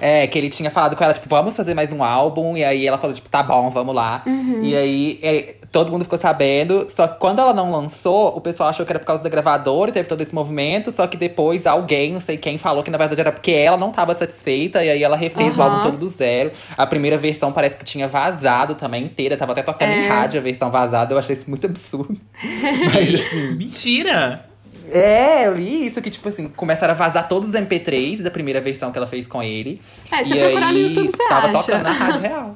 É, 0.00 0.26
que 0.26 0.36
ele 0.36 0.48
tinha 0.48 0.68
falado 0.68 0.96
com 0.96 1.04
ela, 1.04 1.14
tipo, 1.14 1.28
vamos 1.28 1.56
fazer 1.56 1.74
mais 1.74 1.92
um 1.92 2.02
álbum. 2.02 2.56
E 2.56 2.64
aí 2.64 2.84
ela 2.84 2.98
falou, 2.98 3.14
tipo, 3.14 3.28
tá 3.28 3.40
bom, 3.44 3.70
vamos 3.70 3.94
lá. 3.94 4.24
Uhum. 4.26 4.60
E 4.64 4.76
aí 4.76 5.20
é, 5.22 5.54
Todo 5.72 5.90
mundo 5.90 6.04
ficou 6.04 6.18
sabendo. 6.18 6.86
Só 6.90 7.08
que 7.08 7.18
quando 7.18 7.38
ela 7.40 7.54
não 7.54 7.70
lançou, 7.72 8.36
o 8.36 8.40
pessoal 8.42 8.68
achou 8.68 8.84
que 8.84 8.92
era 8.92 8.98
por 8.98 9.06
causa 9.06 9.22
da 9.24 9.30
gravadora 9.30 9.88
e 9.90 9.92
teve 9.94 10.06
todo 10.06 10.20
esse 10.20 10.34
movimento. 10.34 10.92
Só 10.92 11.06
que 11.06 11.16
depois 11.16 11.66
alguém, 11.66 12.12
não 12.12 12.20
sei 12.20 12.36
quem, 12.36 12.58
falou 12.58 12.82
que 12.82 12.90
na 12.90 12.98
verdade 12.98 13.22
era 13.22 13.32
porque 13.32 13.52
ela 13.52 13.78
não 13.78 13.88
estava 13.88 14.14
satisfeita. 14.14 14.84
E 14.84 14.90
aí 14.90 15.02
ela 15.02 15.16
refez 15.16 15.56
o 15.56 15.62
Aham. 15.62 15.70
álbum 15.72 15.82
todo 15.84 15.96
do 15.98 16.08
zero. 16.08 16.52
A 16.76 16.86
primeira 16.86 17.16
versão 17.16 17.52
parece 17.54 17.74
que 17.78 17.86
tinha 17.86 18.06
vazado 18.06 18.74
também 18.74 19.04
inteira. 19.04 19.34
Tava 19.34 19.52
até 19.52 19.62
tocando 19.62 19.90
em 19.92 20.04
É. 20.04 20.08
rádio 20.08 20.38
a 20.38 20.42
versão 20.42 20.70
vazada. 20.70 21.14
Eu 21.14 21.18
achei 21.18 21.32
isso 21.34 21.48
muito 21.48 21.64
absurdo. 21.64 22.20
Mas 22.94 23.14
assim. 23.14 23.52
Mentira! 23.54 24.44
É, 24.90 25.46
eu 25.46 25.54
li 25.56 25.86
isso 25.86 26.02
que, 26.02 26.10
tipo 26.10 26.28
assim, 26.28 26.48
começaram 26.48 26.92
a 26.92 26.96
vazar 26.96 27.26
todos 27.26 27.48
os 27.48 27.54
MP3 27.54 28.20
da 28.22 28.30
primeira 28.30 28.60
versão 28.60 28.92
que 28.92 28.98
ela 28.98 29.06
fez 29.06 29.26
com 29.26 29.42
ele. 29.42 29.80
É, 30.10 30.22
se 30.22 30.34
e 30.34 30.38
procurar 30.38 30.70
no 30.70 30.78
YouTube, 30.78 31.10
você 31.10 31.28
tava 31.28 31.46
acha. 31.46 31.62
tocando 31.62 31.82
na 31.84 31.92
rádio 31.92 32.20
real. 32.20 32.54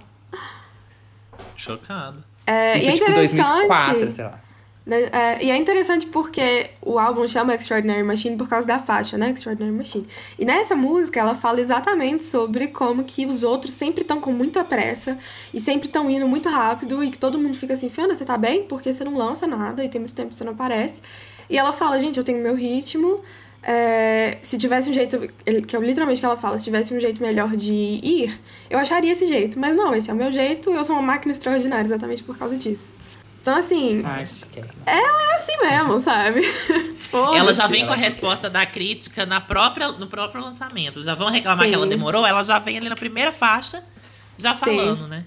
Chocado. 1.57 2.23
É, 2.47 2.79
Isso 2.79 2.87
e 2.87 2.89
é 2.89 2.93
tipo 2.93 3.11
interessante. 3.11 3.69
2004, 3.69 4.11
sei 4.13 4.25
lá. 4.25 4.41
né, 4.87 5.03
é, 5.13 5.45
e 5.45 5.51
é 5.51 5.57
interessante 5.57 6.07
porque 6.07 6.71
o 6.81 6.99
álbum 6.99 7.27
chama 7.27 7.55
Extraordinary 7.55 8.05
Machine 8.05 8.37
por 8.37 8.49
causa 8.49 8.67
da 8.67 8.79
faixa, 8.79 9.19
né? 9.19 9.31
Extraordinary 9.31 9.77
Machine. 9.77 10.07
E 10.39 10.45
nessa 10.45 10.77
música 10.77 11.19
ela 11.19 11.35
fala 11.35 11.61
exatamente 11.61 12.23
sobre 12.23 12.69
como 12.69 13.03
que 13.03 13.27
os 13.27 13.43
outros 13.43 13.75
sempre 13.75 14.03
estão 14.03 14.21
com 14.21 14.31
muita 14.31 14.63
pressa 14.63 15.19
e 15.53 15.59
sempre 15.59 15.89
estão 15.89 16.09
indo 16.09 16.29
muito 16.29 16.49
rápido 16.49 17.03
e 17.03 17.11
que 17.11 17.19
todo 17.19 17.39
mundo 17.39 17.57
fica 17.57 17.75
assim, 17.75 17.89
Fiona, 17.89 18.15
você 18.15 18.25
tá 18.25 18.39
bem? 18.39 18.63
Porque 18.65 18.93
você 18.93 19.03
não 19.03 19.17
lança 19.17 19.47
nada 19.47 19.85
e 19.85 19.89
tem 19.89 20.01
muito 20.01 20.15
tempo 20.15 20.29
que 20.29 20.37
você 20.37 20.45
não 20.45 20.53
aparece. 20.53 21.03
E 21.51 21.59
ela 21.59 21.73
fala, 21.73 21.99
gente, 21.99 22.17
eu 22.17 22.25
tenho 22.25 22.43
meu 22.43 22.55
ritmo. 22.55 23.21
É, 23.69 24.39
se 24.43 24.57
tivesse 24.57 24.89
um 24.89 24.93
jeito, 24.93 25.19
que 25.67 25.77
eu 25.77 25.83
literalmente 25.83 26.21
que 26.21 26.27
ela 26.27 26.37
fala, 26.37 26.57
se 26.57 26.65
tivesse 26.65 26.95
um 26.95 27.01
jeito 27.01 27.21
melhor 27.21 27.51
de 27.57 27.73
ir, 27.73 28.41
eu 28.71 28.79
acharia 28.79 29.11
esse 29.11 29.27
jeito. 29.27 29.59
Mas 29.59 29.75
não, 29.75 29.93
esse 29.93 30.09
é 30.09 30.13
o 30.13 30.17
meu 30.17 30.31
jeito, 30.31 30.71
eu 30.71 30.85
sou 30.85 30.95
uma 30.95 31.03
máquina 31.03 31.33
extraordinária 31.33 31.85
exatamente 31.85 32.23
por 32.23 32.39
causa 32.39 32.57
disso. 32.57 32.95
Então, 33.43 33.57
assim, 33.57 34.05
Acho 34.05 34.47
que 34.47 34.61
é. 34.61 34.65
é 34.87 35.35
assim 35.37 35.57
mesmo, 35.61 36.01
sabe? 36.01 36.43
Ela 37.13 37.53
já 37.53 37.67
vem 37.67 37.85
com 37.87 37.93
a 37.93 37.95
ela- 37.97 38.05
resposta 38.05 38.49
da 38.51 38.65
crítica 38.67 39.25
na 39.27 39.41
própria, 39.41 39.89
no 39.93 40.07
próprio 40.07 40.43
lançamento. 40.43 41.03
Já 41.03 41.15
vão 41.15 41.31
reclamar 41.31 41.65
Sim. 41.65 41.71
que 41.71 41.75
ela 41.75 41.87
demorou, 41.87 42.27
ela 42.27 42.43
já 42.43 42.59
vem 42.59 42.77
ali 42.77 42.89
na 42.89 42.97
primeira 42.97 43.31
faixa, 43.33 43.83
já 44.37 44.53
Sim. 44.55 44.59
falando, 44.59 45.07
né? 45.09 45.25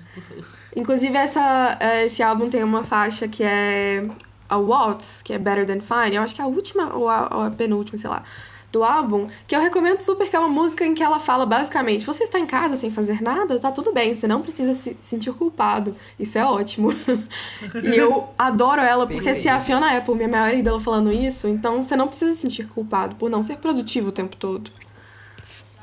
Inclusive, 0.76 1.16
essa, 1.18 1.78
eh, 1.80 2.06
esse 2.06 2.22
álbum 2.22 2.50
tem 2.50 2.62
uma 2.64 2.84
faixa 2.84 3.28
que 3.28 3.42
é 3.42 4.04
a 4.50 4.58
Waltz, 4.58 5.22
que 5.24 5.32
é 5.32 5.38
Better 5.38 5.66
Than 5.66 5.82
Fine. 5.82 6.16
Eu 6.16 6.24
acho 6.24 6.36
que 6.36 6.42
é 6.42 6.44
a 6.44 6.48
última 6.48 6.96
ou 6.96 7.08
a, 7.08 7.30
ou 7.32 7.42
a 7.44 7.52
penúltima, 7.52 7.98
sei 8.00 8.10
lá, 8.10 8.24
do 8.72 8.84
álbum. 8.84 9.28
Que 9.48 9.56
eu 9.56 9.62
recomendo 9.62 10.02
super, 10.02 10.30
que 10.30 10.36
é 10.36 10.40
uma 10.40 10.50
música 10.50 10.86
em 10.86 10.96
que 10.96 11.04
ela 11.04 11.20
fala 11.20 11.46
basicamente: 11.46 12.06
você 12.06 12.24
está 12.24 12.40
em 12.40 12.46
casa 12.46 12.76
sem 12.76 12.90
fazer 12.90 13.22
nada, 13.22 13.60
tá 13.60 13.72
tudo 13.72 13.94
bem, 13.94 14.16
você 14.16 14.28
não 14.28 14.42
precisa 14.42 14.74
se 14.74 14.98
sentir 15.00 15.32
culpado. 15.34 15.96
Isso 16.20 16.38
é 16.38 16.46
ótimo. 16.46 16.92
e 17.84 17.96
eu 17.96 18.30
adoro 18.38 18.82
ela, 18.82 19.06
porque 19.06 19.36
se 19.36 19.48
a 19.48 19.60
Fiona 19.60 19.96
Apple, 19.96 20.16
minha 20.16 20.28
maior 20.28 20.54
ídola, 20.54 20.80
falando 20.80 21.12
isso, 21.12 21.48
então 21.48 21.82
você 21.82 21.96
não 21.96 22.08
precisa 22.08 22.34
se 22.34 22.42
sentir 22.42 22.68
culpado 22.68 23.16
por 23.16 23.30
não 23.30 23.44
ser 23.44 23.58
produtivo 23.58 24.10
o 24.10 24.12
tempo 24.12 24.36
todo. 24.36 24.72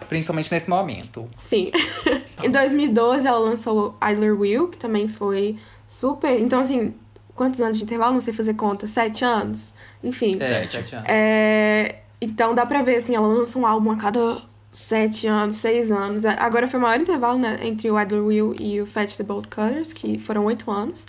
Principalmente 0.08 0.52
nesse 0.52 0.68
momento. 0.68 1.28
Sim. 1.38 1.72
em 2.42 2.50
2012 2.50 3.26
ela 3.26 3.38
lançou 3.38 3.96
Idler 4.08 4.38
Will, 4.38 4.68
que 4.68 4.76
também 4.76 5.08
foi 5.08 5.58
super. 5.86 6.38
Então, 6.38 6.60
assim, 6.60 6.94
quantos 7.36 7.60
anos 7.60 7.78
de 7.78 7.84
intervalo? 7.84 8.14
Não 8.14 8.20
sei 8.20 8.34
fazer 8.34 8.54
conta. 8.54 8.88
Sete 8.88 9.24
anos? 9.24 9.72
Enfim. 10.02 10.32
É, 10.40 10.44
Sete. 10.44 10.72
sete 10.76 10.94
anos. 10.96 11.08
É, 11.08 11.96
Então 12.20 12.54
dá 12.54 12.64
pra 12.66 12.82
ver, 12.82 12.96
assim, 12.96 13.14
ela 13.14 13.26
lança 13.28 13.58
um 13.58 13.66
álbum 13.66 13.90
a 13.92 13.96
cada 13.96 14.42
sete 14.72 15.26
anos, 15.26 15.56
seis 15.56 15.92
anos. 15.92 16.24
É, 16.24 16.36
Agora 16.40 16.66
foi 16.66 16.78
o 16.80 16.82
maior 16.82 17.00
intervalo, 17.00 17.38
né, 17.38 17.58
entre 17.62 17.90
o 17.90 18.00
Idler 18.00 18.24
Will 18.24 18.54
e 18.58 18.80
o 18.80 18.86
Fetch 18.86 19.16
the 19.16 19.22
Bolt 19.22 19.46
Cutters, 19.48 19.92
que 19.92 20.18
foram 20.18 20.44
oito 20.46 20.70
anos. 20.70 21.04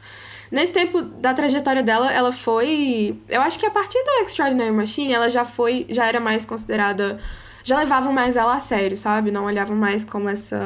Nesse 0.51 0.71
tempo 0.71 1.01
da 1.01 1.33
trajetória 1.33 1.83
dela, 1.83 2.11
ela 2.13 2.31
foi. 2.31 3.19
Eu 3.27 3.41
acho 3.41 3.59
que 3.59 3.65
a 3.65 3.71
partir 3.71 4.01
do 4.03 4.23
Extraordinary 4.25 4.71
Machine, 4.71 5.13
ela 5.13 5.29
já 5.29 5.43
foi. 5.43 5.85
Já 5.89 6.05
era 6.07 6.19
mais 6.21 6.45
considerada. 6.45 7.19
Já 7.65 7.77
levavam 7.77 8.13
mais 8.13 8.37
ela 8.37 8.55
a 8.55 8.59
sério, 8.61 8.95
sabe? 8.95 9.29
Não 9.29 9.43
olhavam 9.43 9.75
mais 9.75 10.05
como 10.05 10.29
essa. 10.29 10.57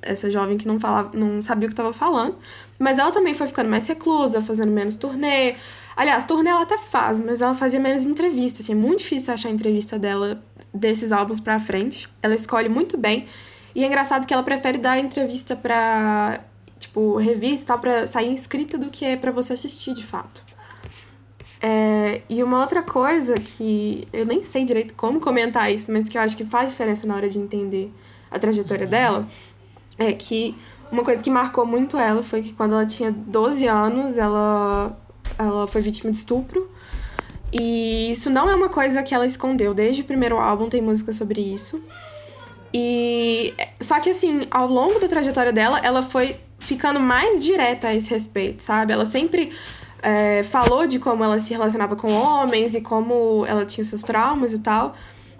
Essa 0.00 0.30
jovem 0.30 0.56
que 0.58 0.66
não 0.66 0.78
falava, 0.80 1.10
não 1.14 1.40
sabia 1.42 1.66
o 1.66 1.68
que 1.70 1.72
estava 1.74 1.92
falando. 1.92 2.36
Mas 2.78 2.98
ela 2.98 3.10
também 3.10 3.34
foi 3.34 3.46
ficando 3.46 3.70
mais 3.70 3.86
reclusa, 3.86 4.42
fazendo 4.42 4.72
menos 4.72 4.96
turnê. 4.96 5.54
Aliás, 5.96 6.24
turnê 6.24 6.50
ela 6.50 6.62
até 6.62 6.76
faz, 6.76 7.20
mas 7.20 7.40
ela 7.40 7.54
fazia 7.54 7.78
menos 7.78 8.04
entrevistas. 8.04 8.66
Assim, 8.66 8.72
é 8.72 8.74
muito 8.74 9.00
difícil 9.00 9.32
achar 9.32 9.50
entrevista 9.50 9.98
dela 9.98 10.42
desses 10.72 11.12
álbuns 11.12 11.40
pra 11.40 11.60
frente. 11.60 12.08
Ela 12.22 12.34
escolhe 12.34 12.68
muito 12.68 12.98
bem. 12.98 13.26
E 13.74 13.82
é 13.82 13.86
engraçado 13.86 14.26
que 14.26 14.34
ela 14.34 14.42
prefere 14.42 14.78
dar 14.78 14.98
entrevista 14.98 15.54
pra, 15.56 16.40
tipo, 16.78 17.16
revista 17.16 17.76
pra 17.78 18.06
sair 18.06 18.30
inscrita 18.30 18.78
do 18.78 18.90
que 18.90 19.04
é 19.04 19.16
pra 19.16 19.30
você 19.30 19.52
assistir 19.52 19.94
de 19.94 20.04
fato. 20.04 20.44
É, 21.60 22.20
e 22.28 22.42
uma 22.42 22.60
outra 22.60 22.82
coisa 22.82 23.34
que 23.34 24.06
eu 24.12 24.26
nem 24.26 24.44
sei 24.44 24.64
direito 24.64 24.92
como 24.94 25.18
comentar 25.18 25.72
isso, 25.72 25.90
mas 25.90 26.08
que 26.08 26.18
eu 26.18 26.22
acho 26.22 26.36
que 26.36 26.44
faz 26.44 26.70
diferença 26.70 27.06
na 27.06 27.16
hora 27.16 27.28
de 27.28 27.38
entender 27.38 27.90
a 28.30 28.38
trajetória 28.38 28.86
dela, 28.86 29.26
é 29.98 30.12
que 30.12 30.54
uma 30.90 31.02
coisa 31.02 31.22
que 31.22 31.30
marcou 31.30 31.66
muito 31.66 31.96
ela 31.98 32.22
foi 32.22 32.42
que 32.42 32.52
quando 32.52 32.72
ela 32.72 32.86
tinha 32.86 33.10
12 33.10 33.66
anos, 33.66 34.18
ela, 34.18 34.96
ela 35.38 35.66
foi 35.66 35.80
vítima 35.80 36.10
de 36.10 36.18
estupro. 36.18 36.70
E 37.52 38.10
isso 38.10 38.30
não 38.30 38.50
é 38.50 38.54
uma 38.54 38.68
coisa 38.68 39.02
que 39.02 39.14
ela 39.14 39.26
escondeu. 39.26 39.72
Desde 39.72 40.02
o 40.02 40.04
primeiro 40.04 40.38
álbum 40.38 40.68
tem 40.68 40.82
música 40.82 41.12
sobre 41.12 41.40
isso. 41.40 41.82
E 42.72 43.54
só 43.80 44.00
que 44.00 44.10
assim, 44.10 44.46
ao 44.50 44.66
longo 44.66 44.98
da 44.98 45.06
trajetória 45.06 45.52
dela, 45.52 45.78
ela 45.78 46.02
foi 46.02 46.36
ficando 46.58 46.98
mais 46.98 47.44
direta 47.44 47.88
a 47.88 47.94
esse 47.94 48.10
respeito, 48.10 48.62
sabe? 48.62 48.92
Ela 48.92 49.04
sempre 49.04 49.52
é, 50.02 50.42
falou 50.42 50.86
de 50.86 50.98
como 50.98 51.22
ela 51.22 51.38
se 51.38 51.52
relacionava 51.52 51.94
com 51.94 52.12
homens 52.12 52.74
e 52.74 52.80
como 52.80 53.44
ela 53.46 53.64
tinha 53.64 53.84
seus 53.84 54.02
traumas 54.02 54.52
e 54.52 54.58
tal. 54.58 54.94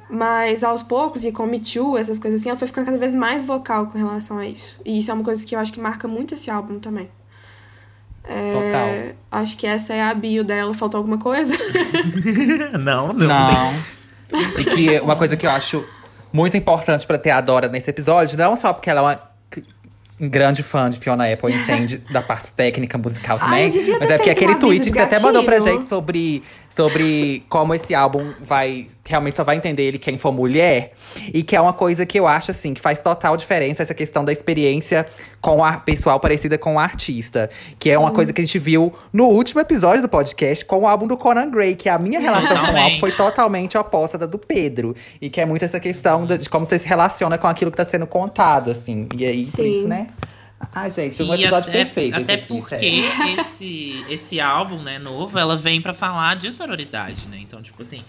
Mas 0.08 0.62
aos 0.62 0.82
poucos, 0.82 1.24
e 1.24 1.32
com 1.32 1.46
Me 1.46 1.58
Too, 1.58 1.96
essas 1.96 2.18
coisas 2.18 2.40
assim, 2.40 2.50
ela 2.50 2.58
foi 2.58 2.68
ficando 2.68 2.84
cada 2.86 2.98
vez 2.98 3.14
mais 3.14 3.44
vocal 3.44 3.86
com 3.86 3.98
relação 3.98 4.38
a 4.38 4.46
isso. 4.46 4.80
E 4.84 4.98
isso 4.98 5.10
é 5.10 5.14
uma 5.14 5.24
coisa 5.24 5.44
que 5.44 5.54
eu 5.54 5.58
acho 5.58 5.72
que 5.72 5.80
marca 5.80 6.06
muito 6.06 6.34
esse 6.34 6.50
álbum 6.50 6.78
também. 6.78 7.08
É, 8.24 8.52
Total. 8.52 9.40
Acho 9.40 9.56
que 9.56 9.66
essa 9.66 9.92
é 9.92 10.02
a 10.02 10.14
bio 10.14 10.44
dela. 10.44 10.72
Faltou 10.74 10.98
alguma 10.98 11.18
coisa? 11.18 11.54
não, 12.78 13.12
Não. 13.12 13.72
E 14.58 14.64
que 14.64 15.00
uma 15.00 15.14
coisa 15.14 15.36
que 15.36 15.46
eu 15.46 15.50
acho 15.50 15.84
muito 16.32 16.56
importante 16.56 17.06
pra 17.06 17.16
ter 17.16 17.30
a 17.30 17.40
Dora 17.40 17.68
nesse 17.68 17.88
episódio, 17.90 18.36
não 18.36 18.56
só 18.56 18.72
porque 18.72 18.90
ela 18.90 19.00
é 19.00 19.02
uma 19.04 19.34
grande 20.28 20.62
fã 20.62 20.88
de 20.88 20.98
Fiona 20.98 21.32
Apple 21.32 21.52
e 21.52 21.56
entende 21.56 21.98
da 22.10 22.22
parte 22.22 22.52
técnica 22.52 22.96
musical 22.98 23.38
Ai, 23.40 23.44
também. 23.44 23.70
devia 23.70 23.98
mas 23.98 24.10
é 24.10 24.16
porque 24.16 24.30
um 24.30 24.32
aquele 24.32 24.54
tweet 24.56 24.90
que 24.90 24.92
você 24.92 25.00
até 25.00 25.18
mandou 25.18 25.44
pra 25.44 25.58
gente 25.58 25.86
sobre, 25.86 26.42
sobre 26.74 27.44
como 27.48 27.74
esse 27.74 27.94
álbum 27.94 28.32
vai. 28.40 28.86
Realmente 29.06 29.36
só 29.36 29.44
vai 29.44 29.56
entender 29.56 29.84
ele 29.84 29.98
quem 29.98 30.18
for 30.18 30.32
mulher. 30.32 30.92
E 31.32 31.42
que 31.42 31.54
é 31.54 31.60
uma 31.60 31.72
coisa 31.72 32.04
que 32.04 32.18
eu 32.18 32.26
acho, 32.26 32.50
assim, 32.50 32.74
que 32.74 32.80
faz 32.80 33.00
total 33.00 33.36
diferença 33.36 33.82
essa 33.82 33.94
questão 33.94 34.24
da 34.24 34.32
experiência 34.32 35.06
com 35.40 35.64
a 35.64 35.74
pessoal 35.74 36.18
parecida 36.18 36.58
com 36.58 36.74
o 36.74 36.78
artista. 36.78 37.48
Que 37.78 37.90
é 37.90 37.98
uma 37.98 38.10
coisa 38.10 38.32
que 38.32 38.40
a 38.40 38.44
gente 38.44 38.58
viu 38.58 38.92
no 39.12 39.26
último 39.26 39.60
episódio 39.60 40.02
do 40.02 40.08
podcast 40.08 40.64
com 40.64 40.80
o 40.80 40.88
álbum 40.88 41.06
do 41.06 41.16
Conan 41.16 41.50
Gray, 41.50 41.76
que 41.76 41.88
a 41.88 41.98
minha 41.98 42.18
relação 42.18 42.66
com 42.66 42.72
o 42.72 42.78
álbum 42.78 42.98
foi 42.98 43.12
totalmente 43.12 43.78
oposta 43.78 44.18
da 44.18 44.26
do 44.26 44.38
Pedro. 44.38 44.96
E 45.20 45.30
que 45.30 45.40
é 45.40 45.46
muito 45.46 45.64
essa 45.64 45.78
questão 45.78 46.26
de, 46.26 46.48
como 46.48 46.66
você 46.66 46.78
se 46.78 46.88
relaciona 46.88 47.38
com 47.38 47.46
aquilo 47.46 47.70
que 47.70 47.76
tá 47.76 47.84
sendo 47.84 48.06
contado, 48.06 48.70
assim. 48.70 49.08
E 49.16 49.24
aí, 49.24 49.46
por 49.46 49.64
Sim. 49.64 49.72
isso, 49.72 49.88
né? 49.88 50.08
Ai, 50.72 50.90
gente, 50.90 51.22
um 51.22 51.34
episódio 51.34 51.70
até, 51.70 51.84
perfeito. 51.84 52.16
até 52.16 52.34
aqui, 52.34 52.48
porque 52.48 52.78
sério. 52.78 53.40
esse, 53.40 54.04
esse 54.08 54.40
álbum, 54.40 54.82
né, 54.82 54.98
novo, 54.98 55.38
ela 55.38 55.56
vem 55.56 55.80
pra 55.80 55.94
falar 55.94 56.36
de 56.36 56.50
sororidade, 56.52 57.26
né? 57.28 57.38
Então, 57.40 57.62
tipo 57.62 57.82
assim, 57.82 58.04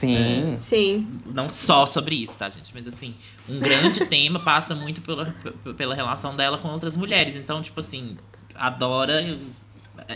Sim. 0.00 0.56
Sim. 0.60 1.20
não 1.26 1.50
só 1.50 1.84
sobre 1.84 2.14
isso, 2.14 2.38
tá, 2.38 2.48
gente? 2.48 2.72
Mas 2.72 2.86
assim, 2.86 3.14
um 3.48 3.60
grande 3.60 4.04
tema 4.06 4.40
passa 4.40 4.74
muito 4.74 5.02
pela, 5.02 5.34
pela 5.76 5.94
relação 5.94 6.34
dela 6.34 6.56
com 6.56 6.68
outras 6.68 6.94
mulheres. 6.94 7.36
Então, 7.36 7.60
tipo 7.60 7.80
assim, 7.80 8.16
adora. 8.54 9.38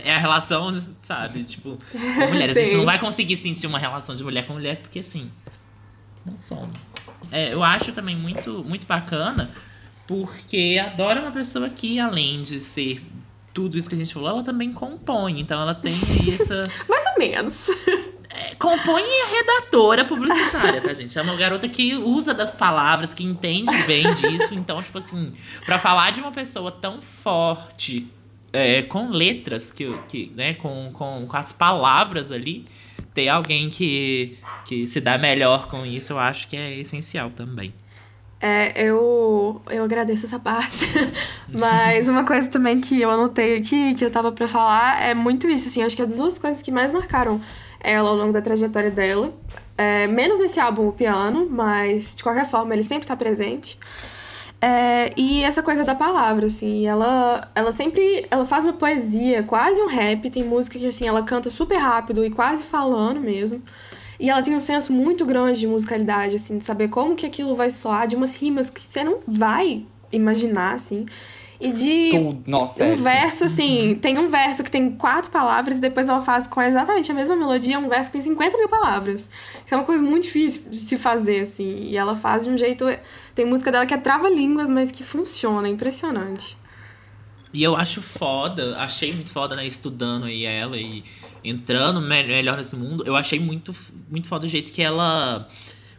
É 0.03 0.15
a 0.15 0.17
relação, 0.17 0.83
sabe? 1.03 1.43
Tipo, 1.43 1.77
com 1.91 2.27
mulheres. 2.27 2.57
A 2.57 2.59
gente 2.59 2.71
Sim. 2.71 2.77
não 2.77 2.85
vai 2.85 2.97
conseguir 2.99 3.37
sentir 3.37 3.67
uma 3.67 3.77
relação 3.77 4.15
de 4.15 4.23
mulher 4.23 4.47
com 4.47 4.53
mulher, 4.53 4.77
porque 4.77 4.99
assim, 4.99 5.29
não 6.25 6.37
somos. 6.39 6.91
É, 7.31 7.53
eu 7.53 7.63
acho 7.63 7.91
também 7.91 8.15
muito, 8.15 8.63
muito 8.63 8.87
bacana, 8.87 9.51
porque 10.07 10.79
a 10.83 10.89
Dora 10.89 11.19
é 11.19 11.23
uma 11.23 11.31
pessoa 11.31 11.69
que, 11.69 11.99
além 11.99 12.41
de 12.41 12.59
ser 12.59 13.01
tudo 13.53 13.77
isso 13.77 13.87
que 13.87 13.95
a 13.95 13.97
gente 13.97 14.13
falou, 14.13 14.29
ela 14.29 14.43
também 14.43 14.71
compõe. 14.71 15.39
Então 15.39 15.61
ela 15.61 15.73
tem 15.73 15.95
essa. 16.33 16.69
Mais 16.87 17.05
ou 17.07 17.19
menos. 17.19 17.67
Compõe 18.59 19.01
e 19.01 19.21
é 19.21 19.37
redatora 19.37 20.03
publicitária, 20.03 20.81
tá, 20.81 20.93
gente? 20.93 21.17
É 21.17 21.21
uma 21.21 21.35
garota 21.35 21.69
que 21.69 21.95
usa 21.95 22.33
das 22.33 22.53
palavras, 22.53 23.13
que 23.13 23.23
entende 23.23 23.71
bem 23.83 24.13
disso. 24.13 24.53
Então, 24.53 24.81
tipo 24.83 24.97
assim, 24.97 25.33
pra 25.65 25.79
falar 25.79 26.11
de 26.11 26.19
uma 26.19 26.31
pessoa 26.31 26.69
tão 26.69 27.01
forte, 27.01 28.07
é, 28.51 28.81
com 28.81 29.09
letras, 29.09 29.71
que, 29.71 29.97
que, 30.09 30.31
né, 30.35 30.53
com, 30.55 30.91
com, 30.91 31.25
com 31.27 31.37
as 31.37 31.53
palavras 31.53 32.31
ali, 32.31 32.65
ter 33.13 33.29
alguém 33.29 33.69
que, 33.69 34.37
que 34.65 34.85
se 34.85 34.99
dá 34.99 35.17
melhor 35.17 35.67
com 35.69 35.85
isso, 35.85 36.11
eu 36.13 36.19
acho 36.19 36.47
que 36.47 36.57
é 36.57 36.77
essencial 36.77 37.29
também. 37.29 37.73
É, 38.47 38.79
eu, 38.79 39.59
eu 39.71 39.83
agradeço 39.83 40.27
essa 40.27 40.37
parte. 40.37 40.85
Mas 41.49 42.07
uma 42.07 42.23
coisa 42.23 42.47
também 42.47 42.79
que 42.79 43.01
eu 43.01 43.09
anotei 43.09 43.57
aqui, 43.57 43.95
que 43.95 44.05
eu 44.05 44.11
tava 44.11 44.31
pra 44.31 44.47
falar, 44.47 45.01
é 45.01 45.15
muito 45.15 45.49
isso, 45.49 45.67
assim. 45.67 45.81
Acho 45.81 45.95
que 45.95 46.03
as 46.03 46.15
duas 46.15 46.37
coisas 46.37 46.61
que 46.61 46.71
mais 46.71 46.91
marcaram 46.91 47.41
ela 47.79 48.07
ao 48.07 48.15
longo 48.15 48.31
da 48.31 48.43
trajetória 48.43 48.91
dela. 48.91 49.33
É, 49.75 50.05
menos 50.05 50.37
nesse 50.37 50.59
álbum, 50.59 50.87
o 50.87 50.91
piano, 50.91 51.47
mas 51.49 52.13
de 52.15 52.21
qualquer 52.21 52.47
forma 52.47 52.75
ele 52.75 52.83
sempre 52.83 53.07
tá 53.07 53.15
presente. 53.15 53.79
É, 54.61 55.11
e 55.17 55.43
essa 55.43 55.63
coisa 55.63 55.83
da 55.83 55.95
palavra, 55.95 56.45
assim, 56.45 56.85
ela, 56.85 57.49
ela 57.55 57.71
sempre 57.71 58.27
ela 58.29 58.45
faz 58.45 58.63
uma 58.63 58.73
poesia, 58.73 59.41
quase 59.41 59.81
um 59.81 59.87
rap, 59.87 60.29
tem 60.29 60.43
música 60.43 60.77
que 60.77 60.85
assim, 60.85 61.07
ela 61.07 61.23
canta 61.23 61.49
super 61.49 61.77
rápido 61.77 62.23
e 62.23 62.29
quase 62.29 62.63
falando 62.63 63.19
mesmo. 63.19 63.63
E 64.19 64.29
ela 64.29 64.41
tem 64.41 64.55
um 64.55 64.61
senso 64.61 64.93
muito 64.93 65.25
grande 65.25 65.59
de 65.59 65.67
musicalidade, 65.67 66.35
assim, 66.35 66.57
de 66.57 66.65
saber 66.65 66.87
como 66.87 67.15
que 67.15 67.25
aquilo 67.25 67.55
vai 67.55 67.71
soar, 67.71 68.07
de 68.07 68.15
umas 68.15 68.35
rimas 68.35 68.69
que 68.69 68.81
você 68.81 69.03
não 69.03 69.19
vai 69.27 69.85
imaginar, 70.11 70.73
assim. 70.75 71.05
E 71.59 71.71
de 71.71 72.09
Tudo. 72.11 72.43
Nossa, 72.45 72.83
um 72.83 72.91
é, 72.91 72.95
verso, 72.95 73.45
assim, 73.45 73.97
tem 74.01 74.17
um 74.17 74.27
verso 74.27 74.63
que 74.63 74.69
tem 74.69 74.91
quatro 74.91 75.31
palavras 75.31 75.77
e 75.77 75.81
depois 75.81 76.09
ela 76.09 76.19
faz 76.19 76.47
com 76.47 76.61
exatamente 76.61 77.09
a 77.11 77.15
mesma 77.15 77.35
melodia 77.35 77.79
um 77.79 77.87
verso 77.87 78.05
que 78.05 78.13
tem 78.13 78.21
50 78.21 78.57
mil 78.57 78.67
palavras. 78.67 79.29
Isso 79.65 79.73
é 79.73 79.77
uma 79.77 79.85
coisa 79.85 80.03
muito 80.03 80.23
difícil 80.23 80.63
de 80.69 80.75
se 80.75 80.97
fazer, 80.97 81.41
assim. 81.41 81.87
E 81.89 81.97
ela 81.97 82.15
faz 82.15 82.43
de 82.43 82.49
um 82.49 82.57
jeito. 82.57 82.85
Tem 83.33 83.45
música 83.45 83.71
dela 83.71 83.85
que 83.85 83.93
é 83.93 83.97
trava-línguas, 83.97 84.69
mas 84.69 84.91
que 84.91 85.03
funciona, 85.03 85.67
é 85.67 85.71
impressionante. 85.71 86.57
E 87.53 87.63
eu 87.63 87.73
acho 87.73 88.01
foda, 88.01 88.77
achei 88.77 89.13
muito 89.13 89.31
foda, 89.31 89.55
né, 89.55 89.65
estudando 89.65 90.25
aí 90.25 90.43
ela 90.43 90.75
e 90.75 91.05
entrando 91.49 92.01
me- 92.01 92.23
melhor 92.23 92.57
nesse 92.57 92.75
mundo. 92.75 93.03
Eu 93.05 93.15
achei 93.15 93.39
muito, 93.39 93.73
muito 94.09 94.27
foda 94.27 94.45
o 94.45 94.49
jeito 94.49 94.71
que 94.71 94.81
ela 94.81 95.47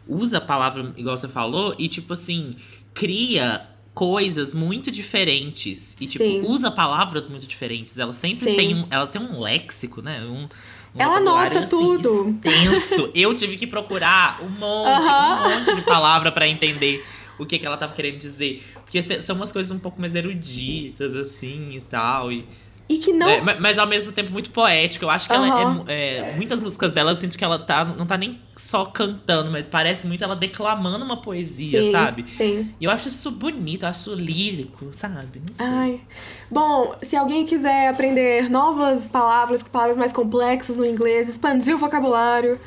usa 0.07 0.37
a 0.37 0.41
palavra, 0.41 0.93
igual 0.97 1.17
você 1.17 1.27
falou, 1.27 1.75
e 1.77 1.87
tipo 1.87 2.13
assim, 2.13 2.55
cria 2.93 3.67
coisas 3.93 4.53
muito 4.53 4.91
diferentes. 4.91 5.95
E 5.99 6.05
tipo, 6.07 6.23
Sim. 6.23 6.41
usa 6.45 6.69
palavras 6.69 7.25
muito 7.27 7.47
diferentes. 7.47 7.97
Ela 7.97 8.13
sempre 8.13 8.51
Sim. 8.51 8.55
tem 8.55 8.75
um. 8.75 8.87
Ela 8.91 9.07
tem 9.07 9.21
um 9.21 9.39
léxico, 9.39 10.01
né? 10.01 10.23
Um, 10.23 10.43
um 10.43 10.47
Ela 10.95 11.17
anota 11.17 11.59
assim, 11.59 11.67
tudo. 11.69 12.39
Extenso. 12.43 13.11
Eu 13.15 13.33
tive 13.33 13.57
que 13.57 13.65
procurar 13.67 14.41
um 14.43 14.49
monte, 14.49 14.87
Aham. 14.89 15.47
um 15.47 15.59
monte 15.59 15.75
de 15.75 15.81
palavra 15.81 16.31
pra 16.31 16.47
entender 16.47 17.03
o 17.39 17.45
que, 17.45 17.57
que 17.59 17.65
ela 17.65 17.75
tava 17.77 17.93
querendo 17.93 18.17
dizer. 18.17 18.63
Porque 18.83 19.01
são 19.01 19.35
umas 19.35 19.51
coisas 19.51 19.75
um 19.75 19.79
pouco 19.79 19.99
mais 19.99 20.13
eruditas, 20.15 21.15
assim, 21.15 21.71
e 21.75 21.81
tal. 21.81 22.31
E, 22.31 22.45
E 22.89 22.97
que 22.99 23.11
não. 23.11 23.27
é, 23.29 23.41
ma- 23.41 23.57
mas 23.59 23.77
ao 23.77 23.85
mesmo 23.85 24.11
tempo 24.11 24.31
muito 24.31 24.49
poética. 24.49 25.03
Eu 25.03 25.09
acho 25.09 25.27
que 25.27 25.33
ela 25.33 25.85
é, 25.87 26.19
é, 26.19 26.33
Muitas 26.35 26.61
músicas 26.61 26.91
dela 26.93 27.11
eu 27.11 27.15
sinto 27.15 27.37
que 27.37 27.43
ela 27.43 27.59
tá, 27.59 27.83
não 27.83 28.05
tá 28.05 28.17
nem 28.17 28.39
só 28.55 28.85
cantando, 28.85 29.51
mas 29.51 29.67
parece 29.67 30.07
muito 30.07 30.23
ela 30.23 30.35
declamando 30.35 31.03
uma 31.03 31.17
poesia, 31.21 31.83
sim, 31.83 31.91
sabe? 31.91 32.25
Sim. 32.29 32.73
E 32.79 32.85
eu 32.85 32.91
acho 32.91 33.09
isso 33.09 33.29
bonito, 33.31 33.83
eu 33.83 33.89
acho 33.89 34.13
lírico, 34.13 34.87
sabe? 34.93 35.41
Não 35.47 35.53
sei. 35.53 35.65
Ai. 35.65 36.01
Bom, 36.49 36.95
se 37.01 37.15
alguém 37.15 37.45
quiser 37.45 37.89
aprender 37.89 38.49
novas 38.49 39.07
palavras, 39.07 39.61
palavras 39.63 39.97
mais 39.97 40.13
complexas 40.13 40.77
no 40.77 40.85
inglês, 40.85 41.27
expandir 41.27 41.75
o 41.75 41.77
vocabulário, 41.77 42.57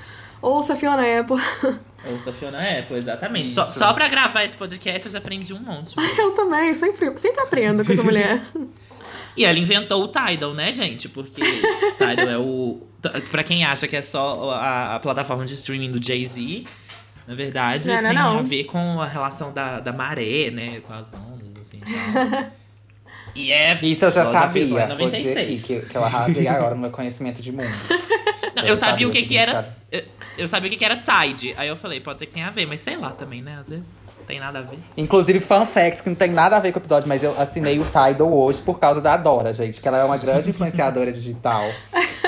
ouça 0.42 0.76
Fiona 0.76 1.02
Apple. 1.20 1.36
Ouça 2.12 2.30
a 2.30 2.32
Fiona 2.32 2.58
Apple, 2.78 2.96
exatamente. 2.96 3.50
Só, 3.50 3.70
só 3.70 3.92
pra 3.92 4.08
gravar 4.08 4.42
esse 4.42 4.56
podcast 4.56 5.04
eu 5.06 5.12
já 5.12 5.18
aprendi 5.18 5.52
um 5.52 5.58
monte. 5.58 5.94
Eu 6.18 6.30
também, 6.30 6.72
sempre, 6.72 7.18
sempre 7.18 7.42
aprendo 7.42 7.84
com 7.84 7.92
essa 7.92 8.02
mulher. 8.02 8.42
E 9.36 9.44
ela 9.44 9.58
inventou 9.58 10.04
o 10.04 10.08
Tidal, 10.08 10.54
né, 10.54 10.72
gente? 10.72 11.08
Porque 11.08 11.40
Tidal 11.98 12.28
é 12.28 12.38
o. 12.38 12.82
Pra 13.30 13.42
quem 13.42 13.64
acha 13.64 13.88
que 13.88 13.96
é 13.96 14.02
só 14.02 14.50
a, 14.50 14.96
a 14.96 15.00
plataforma 15.00 15.46
de 15.46 15.54
streaming 15.54 15.90
do 15.90 16.04
Jay-Z, 16.04 16.64
na 17.26 17.34
verdade, 17.34 17.88
Não, 17.88 17.94
não, 17.94 18.02
tem 18.02 18.14
não. 18.14 18.38
a 18.38 18.42
ver 18.42 18.64
com 18.64 19.00
a 19.00 19.06
relação 19.06 19.52
da, 19.52 19.80
da 19.80 19.92
maré, 19.92 20.50
né? 20.50 20.80
Com 20.80 20.92
as 20.92 21.14
ondas, 21.14 21.56
assim. 21.56 21.78
e 21.78 21.80
tal. 22.12 22.50
E 23.34 23.52
é. 23.52 23.78
Isso 23.84 24.04
eu 24.04 24.10
já 24.10 24.22
ela 24.22 24.32
sabia. 24.32 24.62
aqui 24.62 24.88
96. 24.88 25.64
que, 25.64 25.80
que 25.82 25.96
eu 25.96 26.04
arrasei 26.04 26.48
agora 26.48 26.74
no 26.74 26.80
meu 26.80 26.90
conhecimento 26.90 27.40
de 27.40 27.52
mundo. 27.52 27.70
Não, 28.56 28.64
eu 28.64 28.74
sabia 28.74 29.06
o 29.06 29.10
que, 29.10 29.22
que 29.22 29.36
era. 29.36 29.68
Eu, 29.90 30.02
eu 30.38 30.48
sabia 30.48 30.66
o 30.66 30.70
que, 30.70 30.76
que 30.76 30.84
era 30.84 30.96
Tide. 30.96 31.54
Aí 31.56 31.68
eu 31.68 31.76
falei, 31.76 32.00
pode 32.00 32.18
ser 32.18 32.26
que 32.26 32.32
tenha 32.32 32.48
a 32.48 32.50
ver, 32.50 32.66
mas 32.66 32.80
sei 32.80 32.96
lá 32.96 33.10
também, 33.10 33.40
né? 33.42 33.56
Às 33.60 33.68
vezes 33.68 33.92
tem 34.30 34.38
nada 34.38 34.60
a 34.60 34.62
ver. 34.62 34.78
Inclusive, 34.96 35.40
fun 35.40 35.66
facts 35.66 36.00
que 36.00 36.08
não 36.08 36.14
tem 36.14 36.30
nada 36.30 36.56
a 36.56 36.60
ver 36.60 36.70
com 36.72 36.78
o 36.78 36.80
episódio, 36.82 37.08
mas 37.08 37.20
eu 37.22 37.34
assinei 37.40 37.78
o 37.80 37.84
Tidal 37.84 38.32
hoje 38.32 38.60
por 38.62 38.78
causa 38.78 39.00
da 39.00 39.16
Dora, 39.16 39.52
gente. 39.52 39.80
Que 39.80 39.88
ela 39.88 39.98
é 39.98 40.04
uma 40.04 40.16
grande 40.16 40.48
influenciadora 40.50 41.10
digital. 41.12 41.64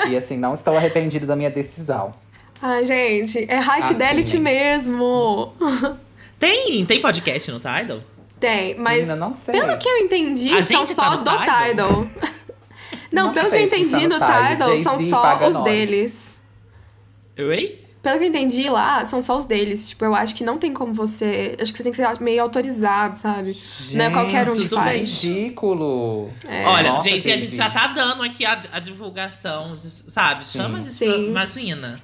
E 0.09 0.17
assim, 0.17 0.37
não 0.37 0.53
estou 0.53 0.75
arrependido 0.75 1.25
da 1.25 1.35
minha 1.35 1.49
decisão. 1.49 2.13
Ai, 2.61 2.85
gente, 2.85 3.45
é 3.49 3.55
High 3.57 3.81
Ah, 3.83 3.87
Fidelity 3.87 4.37
mesmo. 4.39 5.53
Tem, 6.39 6.85
tem 6.85 6.99
podcast 7.01 7.49
no 7.51 7.57
Tidal? 7.59 7.99
Tem, 8.37 8.77
mas 8.77 8.95
Menina, 8.97 9.15
não 9.15 9.31
sei. 9.31 9.57
pelo 9.61 9.77
que 9.77 9.87
eu 9.87 9.97
entendi, 9.99 10.49
A 10.53 10.61
são 10.61 10.85
gente 10.85 10.93
só 10.93 11.03
tá 11.03 11.15
do 11.15 11.39
Tidal? 11.39 11.69
Tidal. 11.69 12.07
Não, 13.13 13.27
Não 13.27 13.33
pelo 13.33 13.49
que 13.49 13.55
eu 13.55 13.59
se 13.59 13.65
entendi 13.65 13.91
tá 13.91 13.99
no 13.99 14.13
Tidal. 14.15 14.49
Tidal, 14.49 14.77
são 14.79 14.99
só 14.99 15.47
os 15.47 15.53
nós. 15.53 15.63
deles. 15.63 16.37
Oi? 17.39 17.79
Pelo 18.03 18.19
que 18.19 18.25
eu 18.25 18.27
entendi 18.27 18.69
lá, 18.69 19.05
são 19.05 19.21
só 19.21 19.37
os 19.37 19.45
deles. 19.45 19.87
Tipo, 19.87 20.03
eu 20.03 20.13
acho 20.13 20.35
que 20.35 20.43
não 20.43 20.57
tem 20.57 20.73
como 20.73 20.91
você. 20.91 21.55
Acho 21.57 21.71
que 21.71 21.77
você 21.77 21.83
tem 21.83 21.91
que 21.93 21.95
ser 21.95 22.19
meio 22.19 22.43
autorizado, 22.43 23.17
sabe? 23.17 23.57
Não 23.93 24.03
é 24.03 24.09
qualquer 24.09 24.45
um 24.51 24.53
que 24.53 24.63
tudo 24.63 24.75
faz. 24.75 25.23
Ridículo. 25.23 26.29
É. 26.45 26.65
Olha, 26.65 26.91
Nossa, 26.91 27.09
Jay-Z, 27.09 27.31
a 27.31 27.37
gente 27.37 27.55
já 27.55 27.69
tá 27.69 27.87
dando 27.87 28.21
aqui 28.21 28.45
a, 28.45 28.59
a 28.73 28.79
divulgação, 28.81 29.73
sabe? 29.73 30.45
Chama 30.45 30.79
a 30.79 30.81
gente 30.81 30.97
pra, 30.97 31.15
Sim. 31.15 31.27
Imagina. 31.29 32.03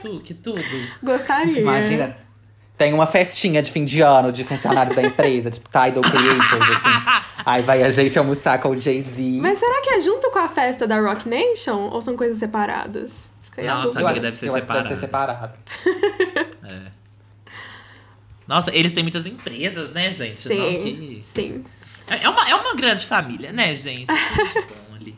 tu, 0.00 0.20
que 0.20 0.34
tudo. 0.34 0.62
Gostaria. 1.02 1.60
Imagina, 1.60 2.16
tem 2.78 2.94
uma 2.94 3.06
festinha 3.08 3.60
de 3.60 3.72
fim 3.72 3.84
de 3.84 4.00
ano 4.02 4.30
de 4.30 4.44
funcionários 4.44 4.94
da 4.94 5.02
empresa, 5.02 5.50
tipo 5.50 5.68
Tidal 5.68 6.02
Creators, 6.02 6.62
assim. 6.62 7.22
Aí 7.44 7.62
vai 7.62 7.82
a 7.82 7.90
gente 7.90 8.16
almoçar 8.16 8.60
com 8.60 8.68
o 8.68 8.78
Jay-Z. 8.78 9.40
Mas 9.40 9.58
será 9.58 9.80
que 9.82 9.90
é 9.90 10.00
junto 10.00 10.30
com 10.30 10.38
a 10.38 10.48
festa 10.48 10.86
da 10.86 11.00
Rock 11.00 11.28
Nation 11.28 11.90
ou 11.90 12.00
são 12.00 12.16
coisas 12.16 12.38
separadas? 12.38 13.31
Fica 13.54 13.74
Nossa, 13.74 13.92
amiga, 13.98 14.10
acho, 14.10 14.20
deve 14.22 14.36
ser 14.38 14.50
que 14.50 14.60
deve 14.66 14.88
ser 14.88 14.96
separado. 14.98 15.56
É. 16.64 16.92
Nossa, 18.46 18.74
eles 18.74 18.92
têm 18.92 19.02
muitas 19.02 19.26
empresas, 19.26 19.90
né, 19.90 20.10
gente? 20.10 20.48
Não, 20.48 20.70
Sim, 20.70 20.78
que... 20.78 21.24
sim. 21.34 21.64
é, 22.08 22.28
uma, 22.28 22.48
é 22.48 22.54
uma 22.54 22.74
grande 22.74 23.06
família, 23.06 23.52
né, 23.52 23.74
gente? 23.74 24.06
Tudo 24.06 24.66
bom 24.90 24.94
ali. 24.96 25.16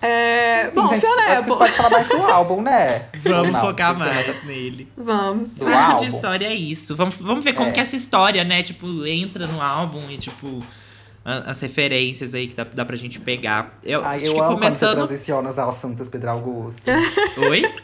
É, 0.00 0.70
bom, 0.70 0.86
gente, 0.86 1.00
Fiona 1.00 1.22
acho 1.22 1.26
que 1.26 1.34
gente 1.34 1.40
Apple. 1.52 1.56
pode 1.58 1.72
falar 1.72 1.90
mais 1.90 2.08
do 2.08 2.16
álbum, 2.22 2.62
né? 2.62 3.08
Vamos 3.18 3.52
não? 3.52 3.60
focar 3.60 3.96
mais 3.98 4.26
mais- 4.26 4.44
nele. 4.44 4.90
Vamos. 4.96 5.50
Do 5.50 5.66
Acho 5.66 5.76
que 5.76 5.86
de 5.86 5.92
álbum. 5.92 6.04
história 6.06 6.46
é 6.46 6.54
isso. 6.54 6.94
Vamos, 6.96 7.14
vamos 7.16 7.44
ver 7.44 7.52
como 7.54 7.68
É. 7.68 7.72
que 7.72 7.80
essa 7.80 7.96
história, 7.96 8.44
né, 8.44 8.62
tipo, 8.62 9.04
entra 9.06 9.46
no 9.46 9.60
álbum 9.60 10.08
e, 10.10 10.16
tipo, 10.16 10.64
as 11.24 11.60
referências 11.60 12.32
aí 12.34 12.48
que 12.48 12.54
dá, 12.54 12.64
dá 12.64 12.84
pra 12.84 12.96
gente 12.96 13.20
pegar. 13.20 13.78
Eu, 13.82 14.02
Ai, 14.04 14.26
eu 14.26 14.34
que 14.34 14.40
amo 14.40 14.54
começando. 14.54 14.90
quando 14.96 15.00
você 15.00 15.06
transiciona 15.08 15.50
os 15.50 15.58
assuntos, 15.58 16.08
Pedro 16.08 16.30
Augusto. 16.30 16.82
Oi? 17.36 17.74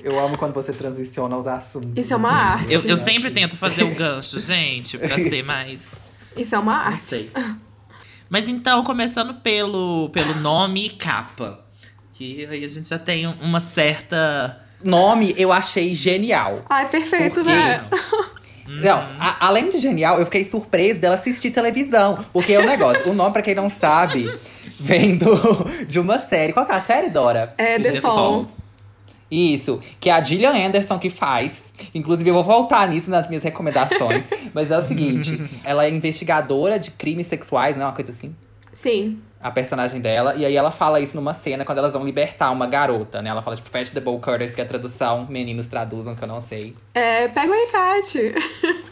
Eu 0.00 0.18
amo 0.18 0.36
quando 0.36 0.52
você 0.52 0.72
transiciona 0.72 1.34
os 1.36 1.46
assuntos. 1.46 1.92
Isso 1.96 2.12
é 2.12 2.16
uma 2.16 2.30
arte. 2.30 2.74
Eu, 2.74 2.82
eu 2.82 2.96
sempre 2.98 3.30
tento 3.30 3.56
fazer 3.56 3.84
um 3.84 3.94
gancho, 3.94 4.38
gente, 4.38 4.98
pra 4.98 5.16
ser 5.16 5.42
mais. 5.42 5.80
Isso 6.36 6.54
é 6.54 6.58
uma 6.58 6.74
Não 6.74 6.80
arte. 6.82 7.00
sei. 7.00 7.30
Mas 8.28 8.48
então, 8.48 8.84
começando 8.84 9.34
pelo, 9.40 10.10
pelo 10.10 10.34
nome 10.34 10.86
e 10.86 10.90
capa. 10.90 11.64
Que 12.12 12.44
aí 12.46 12.64
a 12.64 12.68
gente 12.68 12.86
já 12.88 12.98
tem 12.98 13.26
um- 13.26 13.34
uma 13.40 13.60
certa. 13.60 14.60
Nome 14.84 15.34
eu 15.38 15.50
achei 15.50 15.94
genial. 15.94 16.64
Ai, 16.68 16.86
perfeito, 16.88 17.36
Por 17.36 17.44
quê? 17.44 17.52
Não, 18.66 18.98
a- 19.18 19.46
além 19.46 19.68
de 19.68 19.78
genial, 19.78 20.18
eu 20.18 20.24
fiquei 20.24 20.42
surpreso 20.44 21.00
dela 21.00 21.16
assistir 21.16 21.50
televisão. 21.50 22.24
Porque 22.32 22.52
é 22.52 22.58
o 22.58 22.64
negócio. 22.66 23.10
o 23.10 23.14
nome, 23.14 23.32
pra 23.32 23.42
quem 23.42 23.54
não 23.54 23.68
sabe, 23.68 24.32
vem 24.80 25.16
do, 25.16 25.34
de 25.86 26.00
uma 26.00 26.18
série. 26.18 26.52
Qual 26.52 26.64
que 26.64 26.72
é 26.72 26.76
a 26.76 26.80
série, 26.80 27.10
Dora? 27.10 27.54
É 27.58 27.78
The 27.78 27.92
The 27.92 28.00
Fall. 28.00 28.46
Isso, 29.30 29.80
que 29.98 30.10
é 30.10 30.12
a 30.12 30.20
Gillian 30.22 30.52
Anderson 30.66 30.98
que 30.98 31.10
faz. 31.10 31.72
Inclusive, 31.94 32.28
eu 32.30 32.34
vou 32.34 32.44
voltar 32.44 32.86
nisso 32.88 33.10
nas 33.10 33.28
minhas 33.28 33.42
recomendações. 33.42 34.22
Mas 34.54 34.70
é 34.70 34.78
o 34.78 34.82
seguinte: 34.82 35.42
ela 35.64 35.84
é 35.86 35.90
investigadora 35.90 36.78
de 36.78 36.90
crimes 36.92 37.26
sexuais, 37.26 37.74
não 37.76 37.82
é 37.84 37.86
uma 37.86 37.92
coisa 37.94 38.12
assim? 38.12 38.34
Sim. 38.72 39.18
A 39.44 39.50
personagem 39.50 40.00
dela. 40.00 40.34
E 40.36 40.46
aí 40.46 40.56
ela 40.56 40.70
fala 40.70 40.98
isso 41.00 41.14
numa 41.14 41.34
cena 41.34 41.66
quando 41.66 41.76
elas 41.76 41.92
vão 41.92 42.02
libertar 42.02 42.50
uma 42.50 42.66
garota, 42.66 43.20
né? 43.20 43.28
Ela 43.28 43.42
fala, 43.42 43.54
tipo, 43.54 43.68
Fetch 43.68 43.90
the 43.90 44.00
Bow 44.00 44.18
Cutters, 44.18 44.54
que 44.54 44.60
é 44.62 44.64
a 44.64 44.66
tradução. 44.66 45.26
Meninos 45.28 45.66
traduzam, 45.66 46.14
que 46.14 46.24
eu 46.24 46.28
não 46.28 46.40
sei. 46.40 46.74
É, 46.94 47.28
pega 47.28 47.50
o 47.50 47.52
alicate. 47.52 48.34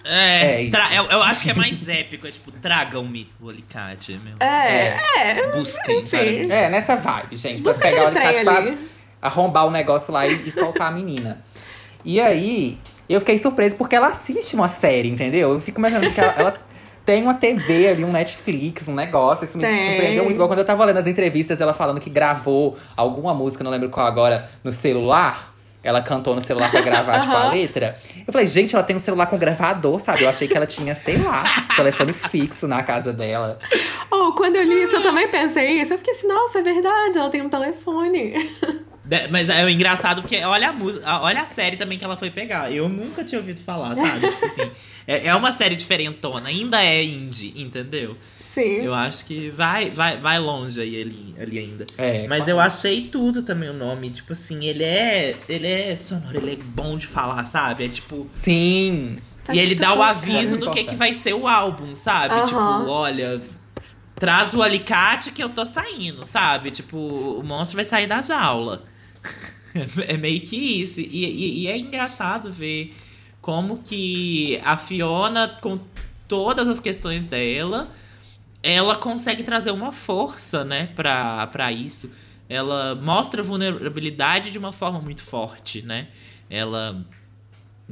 É, 0.05 0.67
É 0.67 0.71
tra- 0.71 0.95
eu, 0.95 1.05
eu 1.05 1.23
acho 1.23 1.43
que 1.43 1.51
é 1.51 1.55
mais 1.55 1.89
épico. 1.89 2.27
É 2.27 2.31
tipo, 2.31 2.53
tragam-me 2.53 3.31
o 3.41 3.49
alicate. 3.49 4.21
Meu. 4.23 4.35
É, 4.47 4.99
é. 5.19 5.53
Busquem. 5.57 6.01
enfim. 6.01 6.09
para- 6.49 6.55
É, 6.55 6.69
nessa 6.69 6.97
vibe, 6.97 7.37
gente. 7.37 7.63
Pra 7.63 7.73
Busca 7.73 7.89
pegar 7.89 8.05
o 8.05 8.07
alicate 8.09 8.45
pra 8.45 8.57
ali. 8.57 8.79
arrombar 9.23 9.67
o 9.67 9.71
negócio 9.71 10.13
lá 10.13 10.27
e, 10.27 10.35
e 10.35 10.53
soltar 10.53 10.89
a 10.89 10.91
menina. 10.91 11.43
E 12.05 12.21
aí, 12.21 12.79
eu 13.09 13.21
fiquei 13.21 13.39
surpreso 13.39 13.77
porque 13.77 13.97
ela 13.97 14.09
assiste 14.09 14.55
uma 14.55 14.69
série, 14.69 15.09
entendeu? 15.09 15.53
Eu 15.55 15.61
fico 15.61 15.79
imaginando 15.79 16.11
que 16.13 16.21
ela, 16.21 16.35
ela 16.37 16.61
tem 17.05 17.23
uma 17.23 17.35
TV 17.35 17.89
ali, 17.89 18.05
um 18.05 18.13
Netflix, 18.13 18.87
um 18.89 18.95
negócio. 18.95 19.45
Isso 19.45 19.57
me 19.57 19.65
Tem. 19.65 19.89
surpreendeu 19.89 20.25
muito. 20.25 20.37
Igual 20.37 20.49
quando 20.49 20.61
eu 20.61 20.65
tava 20.65 20.85
lendo 20.85 20.99
as 20.99 21.07
entrevistas, 21.07 21.61
ela 21.61 21.73
falando 21.75 22.01
que 22.01 22.09
gravou 22.11 22.77
alguma 22.97 23.35
música, 23.35 23.65
não 23.65 23.71
lembro 23.71 23.91
qual 23.91 24.07
agora, 24.07 24.51
no 24.63 24.71
celular. 24.73 25.53
ela 25.85 26.01
cantou 26.01 26.33
no 26.37 26.41
celular 26.41 26.71
pra 26.71 26.81
gravar, 26.81 27.21
tipo, 27.21 27.35
a 27.35 27.51
letra. 27.51 27.97
Eu 28.25 28.33
falei, 28.33 28.47
gente, 28.47 28.73
ela 28.73 28.85
tem 28.85 28.95
um 28.95 29.01
celular 29.01 29.27
com 29.27 29.37
gravador, 29.37 29.99
sabe? 29.99 30.23
Eu 30.23 30.29
achei 30.29 30.47
que 30.47 30.57
ela 30.57 30.65
tinha, 30.67 30.95
sei 30.95 31.17
lá, 31.17 31.43
telefone 31.75 32.13
fixo 32.13 32.69
na 32.69 32.85
casa 32.85 33.13
dela. 33.13 33.59
Ou 34.09 34.33
quando 34.33 34.55
eu 34.55 34.63
li 34.63 34.85
isso, 34.85 34.95
eu 34.95 35.03
também 35.03 35.27
pensei 35.27 35.81
isso. 35.81 35.93
Eu 35.93 35.99
fiquei 35.99 36.15
assim, 36.15 36.29
nossa, 36.29 36.61
é 36.61 36.63
verdade, 36.63 37.19
ela 37.19 37.31
tem 37.31 37.43
um 37.43 37.49
telefone. 37.49 38.49
Mas 39.31 39.49
é 39.49 39.69
engraçado 39.69 40.23
porque 40.23 40.37
olha 40.45 40.69
a 40.69 40.73
música, 40.73 41.21
olha 41.21 41.43
a 41.43 41.47
série 41.47 41.77
também 41.77 41.99
que 41.99 42.05
ela 42.05 42.17
foi 42.17 42.31
pegar. 42.31 42.73
Eu 42.73 42.89
nunca 42.89 43.25
tinha 43.25 43.41
ouvido 43.41 43.61
falar, 43.61 43.97
sabe? 43.97 44.29
tipo 44.31 44.45
assim, 44.45 44.71
é, 45.07 45.27
é 45.27 45.35
uma 45.35 45.53
série 45.53 45.75
diferentona, 45.75 46.49
ainda 46.49 46.83
é 46.83 47.03
indie, 47.03 47.53
entendeu? 47.57 48.17
Sim. 48.41 48.83
Eu 48.83 48.95
acho 48.95 49.25
que 49.25 49.51
vai, 49.51 49.91
vai, 49.91 50.19
vai 50.19 50.39
longe 50.39 50.81
aí 50.81 51.01
ali, 51.01 51.35
ali 51.41 51.59
ainda. 51.59 51.87
É, 51.99 52.29
Mas 52.29 52.47
eu 52.47 52.61
achei 52.61 53.09
tudo 53.09 53.43
também 53.43 53.71
o 53.71 53.73
nome, 53.73 54.11
tipo 54.11 54.33
assim, 54.33 54.65
ele 54.67 54.85
é, 54.85 55.35
ele 55.49 55.67
é 55.67 55.97
sonoro, 55.97 56.37
ele 56.37 56.53
é 56.53 56.57
bom 56.57 56.97
de 56.97 57.07
falar, 57.07 57.45
sabe? 57.47 57.87
É 57.87 57.89
tipo, 57.89 58.29
Sim. 58.35 59.17
Tá 59.43 59.55
e 59.55 59.59
ele 59.59 59.75
dá 59.75 59.95
o 59.95 60.03
aviso 60.03 60.57
do 60.57 60.71
que, 60.71 60.85
que 60.85 60.95
vai 60.95 61.13
ser 61.13 61.33
o 61.33 61.49
álbum, 61.49 61.95
sabe? 61.97 62.35
Aham. 62.35 62.47
Tipo, 62.47 62.61
olha, 62.91 63.43
traz 64.15 64.55
o 64.55 64.63
alicate 64.63 65.33
que 65.33 65.43
eu 65.43 65.49
tô 65.49 65.65
saindo, 65.65 66.25
sabe? 66.25 66.71
Tipo, 66.71 66.97
o 66.97 67.43
monstro 67.43 67.75
vai 67.75 67.85
sair 67.85 68.07
da 68.07 68.21
jaula. 68.21 68.85
é 70.07 70.17
meio 70.17 70.41
que 70.41 70.57
isso. 70.57 71.01
E, 71.01 71.25
e- 71.25 71.61
e 71.63 71.67
é 71.69 71.77
engraçado 71.79 72.53
ver 72.53 72.95
como 73.41 73.79
que 73.79 74.61
a 74.65 74.77
Fiona, 74.77 75.49
com 75.61 75.79
todas 76.29 76.69
as 76.69 76.79
questões 76.81 77.27
dela, 77.27 77.91
ela 78.63 78.97
consegue 78.97 79.43
trazer 79.43 79.71
uma 79.73 79.93
força, 79.93 80.65
né, 80.65 80.87
pra, 80.95 81.47
pra 81.49 81.73
isso. 81.73 82.11
Ela 82.49 82.95
mostra 82.95 83.43
vulnerabilidade 83.43 84.51
de 84.53 84.59
uma 84.59 84.73
forma 84.73 85.01
muito 85.01 85.23
forte, 85.25 85.83
né? 85.83 86.09
Ela, 86.51 87.05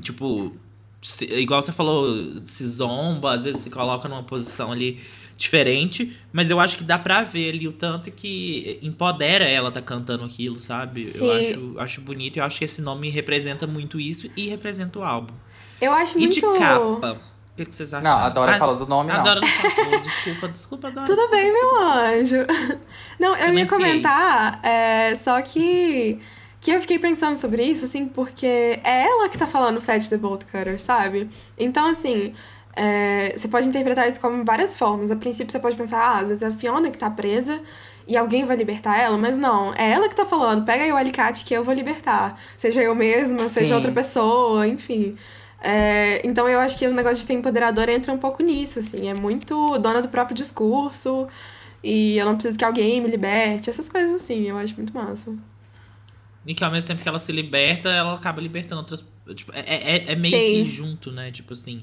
tipo, 0.00 0.54
se- 1.02 1.24
igual 1.24 1.62
você 1.62 1.72
falou, 1.72 2.36
se 2.46 2.66
zomba, 2.66 3.34
às 3.34 3.44
vezes 3.44 3.62
se 3.62 3.70
coloca 3.70 4.08
numa 4.08 4.22
posição 4.22 4.70
ali 4.70 5.00
diferente, 5.40 6.14
mas 6.30 6.50
eu 6.50 6.60
acho 6.60 6.76
que 6.76 6.84
dá 6.84 6.98
pra 6.98 7.22
ver 7.22 7.54
ali 7.54 7.66
o 7.66 7.72
tanto 7.72 8.10
que 8.10 8.78
empodera 8.82 9.48
ela 9.48 9.72
tá 9.72 9.80
cantando 9.80 10.22
aquilo, 10.22 10.60
sabe? 10.60 11.00
Eu 11.06 11.12
Sim. 11.14 11.30
acho, 11.50 11.78
acho 11.78 12.00
bonito 12.02 12.36
e 12.36 12.40
eu 12.40 12.44
acho 12.44 12.58
que 12.58 12.64
esse 12.66 12.82
nome 12.82 13.08
representa 13.08 13.66
muito 13.66 13.98
isso 13.98 14.28
e 14.36 14.48
representa 14.48 14.98
o 14.98 15.02
álbum. 15.02 15.32
Eu 15.80 15.92
acho 15.92 16.18
E 16.18 16.20
muito. 16.20 16.34
de 16.34 16.40
capa, 16.42 17.12
o 17.52 17.56
que, 17.56 17.64
que 17.64 17.74
vocês 17.74 17.94
acham? 17.94 18.10
Não, 18.10 18.18
a 18.18 18.28
Dora 18.28 18.58
falou 18.58 18.76
do 18.76 18.86
nome, 18.86 19.10
A 19.10 19.16
não. 19.16 19.24
Dora 19.24 19.40
não 19.40 19.48
falou, 19.48 20.00
desculpa, 20.00 20.48
desculpa, 20.48 20.90
Dora. 20.90 21.06
Tudo 21.06 21.16
desculpa, 21.16 21.36
bem, 21.36 21.48
desculpa, 21.48 21.94
meu 22.04 22.22
desculpa. 22.22 22.50
anjo. 22.68 22.80
Não, 23.18 23.36
eu 23.36 23.54
ia 23.54 23.66
comentar, 23.66 24.60
é, 24.62 25.16
só 25.16 25.40
que. 25.40 26.18
Que 26.60 26.70
eu 26.72 26.80
fiquei 26.82 26.98
pensando 26.98 27.38
sobre 27.38 27.62
isso, 27.64 27.86
assim, 27.86 28.06
porque 28.06 28.44
é 28.84 29.04
ela 29.06 29.30
que 29.30 29.38
tá 29.38 29.46
falando 29.46 29.80
Fetch 29.80 30.08
the 30.08 30.18
Bolt 30.18 30.44
Cutter, 30.44 30.78
sabe? 30.78 31.30
Então, 31.58 31.86
assim, 31.86 32.34
é, 32.74 33.34
você 33.36 33.48
pode 33.48 33.68
interpretar 33.68 34.08
isso 34.08 34.20
como 34.20 34.44
várias 34.44 34.74
formas. 34.74 35.10
A 35.10 35.16
princípio, 35.16 35.50
você 35.50 35.58
pode 35.58 35.76
pensar, 35.76 35.98
ah, 35.98 36.18
às 36.18 36.28
vezes 36.28 36.42
é 36.42 36.46
a 36.46 36.50
Fiona 36.50 36.90
que 36.90 36.98
tá 36.98 37.10
presa 37.10 37.60
e 38.06 38.16
alguém 38.16 38.44
vai 38.44 38.56
libertar 38.56 38.98
ela, 38.98 39.16
mas 39.16 39.38
não, 39.38 39.72
é 39.74 39.92
ela 39.92 40.08
que 40.08 40.16
tá 40.16 40.24
falando, 40.24 40.64
pega 40.64 40.82
aí 40.82 40.92
o 40.92 40.96
alicate 40.96 41.44
que 41.44 41.54
eu 41.54 41.62
vou 41.62 41.74
libertar. 41.74 42.40
Seja 42.56 42.82
eu 42.82 42.94
mesma, 42.94 43.48
seja 43.48 43.68
Sim. 43.68 43.74
outra 43.74 43.92
pessoa, 43.92 44.66
enfim. 44.66 45.16
É, 45.60 46.26
então 46.26 46.48
eu 46.48 46.58
acho 46.58 46.78
que 46.78 46.86
o 46.86 46.92
negócio 46.92 47.18
de 47.18 47.22
ser 47.22 47.34
empoderadora 47.34 47.92
entra 47.92 48.12
um 48.12 48.18
pouco 48.18 48.42
nisso, 48.42 48.78
assim. 48.78 49.08
É 49.08 49.14
muito 49.14 49.78
dona 49.78 50.02
do 50.02 50.08
próprio 50.08 50.34
discurso 50.34 51.28
e 51.84 52.18
eu 52.18 52.26
não 52.26 52.34
preciso 52.34 52.58
que 52.58 52.64
alguém 52.64 53.00
me 53.00 53.08
liberte, 53.08 53.70
essas 53.70 53.88
coisas 53.88 54.22
assim, 54.22 54.48
eu 54.48 54.58
acho 54.58 54.74
muito 54.76 54.94
massa. 54.94 55.32
E 56.46 56.54
que 56.54 56.64
ao 56.64 56.70
mesmo 56.70 56.88
tempo 56.88 57.02
que 57.02 57.08
ela 57.08 57.18
se 57.18 57.30
liberta, 57.32 57.90
ela 57.90 58.14
acaba 58.14 58.40
libertando 58.40 58.80
outras. 58.80 59.04
Tipo, 59.34 59.52
é, 59.54 59.60
é, 59.60 60.12
é 60.12 60.16
meio 60.16 60.36
Sim. 60.36 60.64
que 60.64 60.64
junto, 60.64 61.12
né? 61.12 61.30
Tipo 61.30 61.52
assim, 61.52 61.82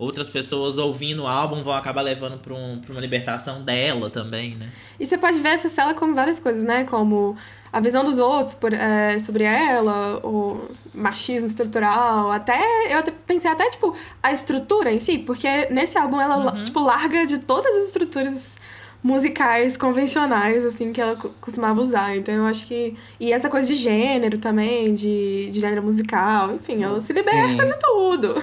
outras 0.00 0.26
pessoas 0.28 0.78
ouvindo 0.78 1.24
o 1.24 1.26
álbum 1.26 1.62
vão 1.62 1.74
acabar 1.74 2.00
levando 2.00 2.38
pra, 2.38 2.54
um, 2.54 2.80
uma 2.88 3.00
libertação 3.00 3.62
dela 3.62 4.08
também, 4.08 4.54
né? 4.58 4.70
E 4.98 5.06
você 5.06 5.18
pode 5.18 5.38
ver 5.40 5.50
essa 5.50 5.68
cela 5.68 5.92
como 5.92 6.14
várias 6.14 6.40
coisas, 6.40 6.62
né? 6.62 6.84
Como 6.84 7.36
a 7.72 7.78
visão 7.80 8.02
dos 8.02 8.18
outros 8.18 8.54
por, 8.54 8.72
é, 8.72 9.18
sobre 9.18 9.44
ela, 9.44 10.18
o 10.24 10.68
machismo 10.94 11.46
estrutural, 11.48 12.32
até. 12.32 12.58
Eu 12.92 12.98
até 12.98 13.12
pensei 13.26 13.50
até, 13.50 13.68
tipo, 13.68 13.94
a 14.22 14.32
estrutura 14.32 14.90
em 14.90 14.98
si, 14.98 15.18
porque 15.18 15.66
nesse 15.70 15.98
álbum 15.98 16.18
ela, 16.18 16.54
Uhum. 16.54 16.62
tipo, 16.64 16.80
larga 16.80 17.26
de 17.26 17.38
todas 17.38 17.70
as 17.76 17.86
estruturas 17.88 18.56
musicais 19.02 19.76
convencionais, 19.76 20.64
assim, 20.64 20.92
que 20.92 21.00
ela 21.00 21.16
co- 21.16 21.30
costumava 21.40 21.80
usar. 21.80 22.16
Então 22.16 22.34
eu 22.34 22.46
acho 22.46 22.66
que. 22.66 22.96
E 23.20 23.32
essa 23.32 23.48
coisa 23.50 23.68
de 23.68 23.74
gênero 23.74 24.38
também, 24.38 24.94
de, 24.94 25.50
de 25.50 25.60
gênero 25.60 25.82
musical, 25.82 26.54
enfim, 26.54 26.82
ela 26.82 27.00
se 27.00 27.12
liberta 27.12 27.66
Sim. 27.66 27.72
de 27.72 27.78
tudo. 27.80 28.34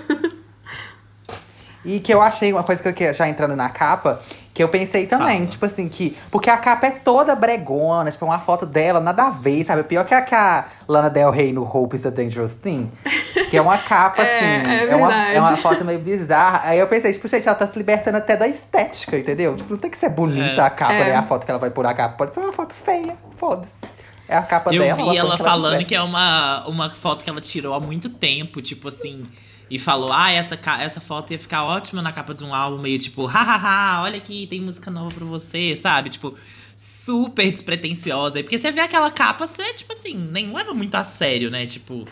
E 1.90 2.02
que 2.02 2.14
eu 2.14 2.22
achei 2.22 2.52
uma 2.52 2.64
coisa 2.64 2.92
que 2.92 3.04
eu 3.04 3.14
já 3.14 3.30
entrando 3.30 3.56
na 3.56 3.70
capa, 3.70 4.20
que 4.54 4.62
eu 4.62 4.68
pensei 4.68 5.08
também, 5.08 5.38
Fala. 5.38 5.48
tipo 5.48 5.66
assim, 5.66 5.88
que. 5.88 6.18
Porque 6.30 6.50
a 6.50 6.58
capa 6.58 6.88
é 6.88 6.92
toda 6.92 7.34
bregona, 7.34 8.12
tipo, 8.12 8.26
uma 8.26 8.40
foto 8.40 8.66
dela, 8.66 9.00
nada 9.00 9.28
a 9.28 9.30
ver, 9.30 9.64
sabe? 9.64 9.84
Pior 9.84 10.04
que 10.04 10.14
a 10.14 10.22
que 10.22 10.36
a 10.36 10.66
Lana 10.86 11.10
Del 11.10 11.32
Rey 11.32 11.54
no 11.54 11.64
Hope 11.64 11.96
is 11.96 12.06
a 12.06 12.10
Dangerous 12.10 12.56
Thing. 12.56 12.92
Que 13.50 13.56
é 13.56 13.62
uma 13.62 13.78
capa, 13.78 14.22
É, 14.28 14.58
assim. 14.58 14.90
é 14.92 14.96
uma, 14.98 15.08
verdade. 15.08 15.36
é 15.36 15.40
uma 15.40 15.56
foto 15.56 15.86
meio 15.86 16.00
bizarra. 16.00 16.62
Aí 16.66 16.78
eu 16.80 16.88
pensei, 16.88 17.14
tipo, 17.14 17.26
gente, 17.28 17.48
ela 17.48 17.56
tá 17.56 17.66
se 17.66 17.78
libertando 17.78 18.18
até 18.18 18.36
da 18.36 18.48
estética, 18.50 19.18
entendeu? 19.18 19.56
Tipo, 19.56 19.72
não 19.72 19.80
tem 19.80 19.90
que 19.90 19.98
ser 19.98 20.10
bonita 20.10 20.62
É. 20.62 20.66
a 20.66 20.70
capa, 20.70 20.94
É. 20.94 21.10
né? 21.12 21.16
A 21.16 21.24
foto 21.24 21.46
que 21.46 21.52
ela 21.52 21.60
vai 21.60 21.70
pôr 21.70 21.86
a 21.86 21.94
capa. 21.94 22.16
Pode 22.18 22.32
ser 22.34 22.42
uma 22.42 22.52
foto 22.52 22.74
feia, 22.74 23.16
foda-se. 23.38 23.96
É 24.28 24.36
a 24.36 24.42
capa 24.42 24.74
Eu 24.74 24.82
dela. 24.82 24.96
vi 24.96 25.04
põe 25.04 25.18
ela 25.18 25.36
o 25.36 25.38
que 25.38 25.44
falando 25.44 25.72
quiser. 25.76 25.86
que 25.86 25.96
é 25.96 26.02
uma, 26.02 26.68
uma 26.68 26.90
foto 26.90 27.24
que 27.24 27.30
ela 27.30 27.40
tirou 27.40 27.74
há 27.74 27.80
muito 27.80 28.10
tempo, 28.10 28.62
tipo 28.62 28.90
assim. 28.90 29.26
E 29.70 29.78
falou, 29.78 30.12
ah, 30.14 30.32
essa, 30.32 30.58
essa 30.80 31.02
foto 31.02 31.32
ia 31.32 31.40
ficar 31.40 31.64
ótima 31.64 32.02
na 32.02 32.14
capa 32.14 32.34
de 32.34 32.44
um 32.44 32.54
álbum, 32.54 32.82
meio 32.82 32.98
tipo, 32.98 33.26
hahaha, 33.26 34.04
olha 34.04 34.18
aqui, 34.18 34.48
tem 34.48 34.62
música 34.62 34.90
nova 34.90 35.14
pra 35.14 35.26
você, 35.26 35.76
sabe? 35.76 36.10
Tipo, 36.10 36.36
super 36.78 37.52
despretensiosa. 37.52 38.42
Porque 38.42 38.58
você 38.58 38.72
vê 38.72 38.82
aquela 38.82 39.12
capa, 39.12 39.46
você, 39.46 39.74
tipo 39.74 39.92
assim, 39.92 40.16
nem 40.16 40.54
leva 40.54 40.74
muito 40.74 40.96
a 40.96 41.04
sério, 41.04 41.52
né? 41.52 41.66
Tipo, 41.66 42.06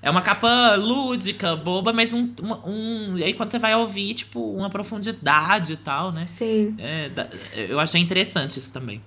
é 0.00 0.10
uma 0.10 0.20
capa 0.20 0.74
lúdica, 0.74 1.56
boba, 1.56 1.92
mas 1.92 2.12
um. 2.12 2.32
um, 2.66 3.16
e 3.16 3.24
aí 3.24 3.34
quando 3.34 3.50
você 3.50 3.58
vai 3.58 3.74
ouvir, 3.74 4.14
tipo, 4.14 4.40
uma 4.52 4.68
profundidade 4.68 5.74
e 5.74 5.76
tal, 5.76 6.12
né? 6.12 6.26
Sim. 6.26 6.74
É, 6.78 7.10
eu 7.68 7.80
achei 7.80 8.00
interessante 8.00 8.58
isso 8.58 8.72
também. 8.72 9.00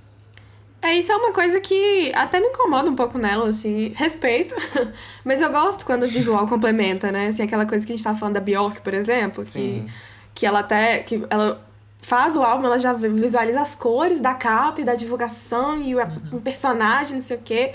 É, 0.85 0.93
isso 0.93 1.11
é 1.11 1.15
uma 1.15 1.33
coisa 1.33 1.59
que 1.59 2.11
até 2.13 2.39
me 2.39 2.47
incomoda 2.47 2.87
um 2.91 2.95
pouco 2.95 3.17
nela, 3.17 3.49
assim. 3.49 3.91
Respeito. 3.95 4.53
Mas 5.25 5.41
eu 5.41 5.51
gosto 5.51 5.83
quando 5.83 6.03
o 6.03 6.07
visual 6.07 6.47
complementa, 6.47 7.11
né? 7.11 7.29
Assim, 7.29 7.41
aquela 7.41 7.65
coisa 7.65 7.83
que 7.83 7.91
a 7.91 7.95
gente 7.95 8.03
tava 8.03 8.19
falando 8.19 8.35
da 8.35 8.39
Bjork, 8.39 8.81
por 8.81 8.93
exemplo, 8.93 9.43
que, 9.43 9.51
Sim. 9.51 9.87
que 10.35 10.45
ela 10.45 10.59
até. 10.59 10.99
que 10.99 11.25
ela 11.27 11.59
faz 11.97 12.37
o 12.37 12.43
álbum, 12.43 12.67
ela 12.67 12.77
já 12.77 12.93
visualiza 12.93 13.59
as 13.59 13.73
cores 13.73 14.21
da 14.21 14.35
capa 14.35 14.79
e 14.79 14.83
da 14.83 14.93
divulgação 14.93 15.81
e 15.81 15.95
o, 15.95 15.99
o 16.33 16.39
personagem, 16.39 17.15
não 17.15 17.23
sei 17.23 17.37
o 17.37 17.41
quê. 17.43 17.73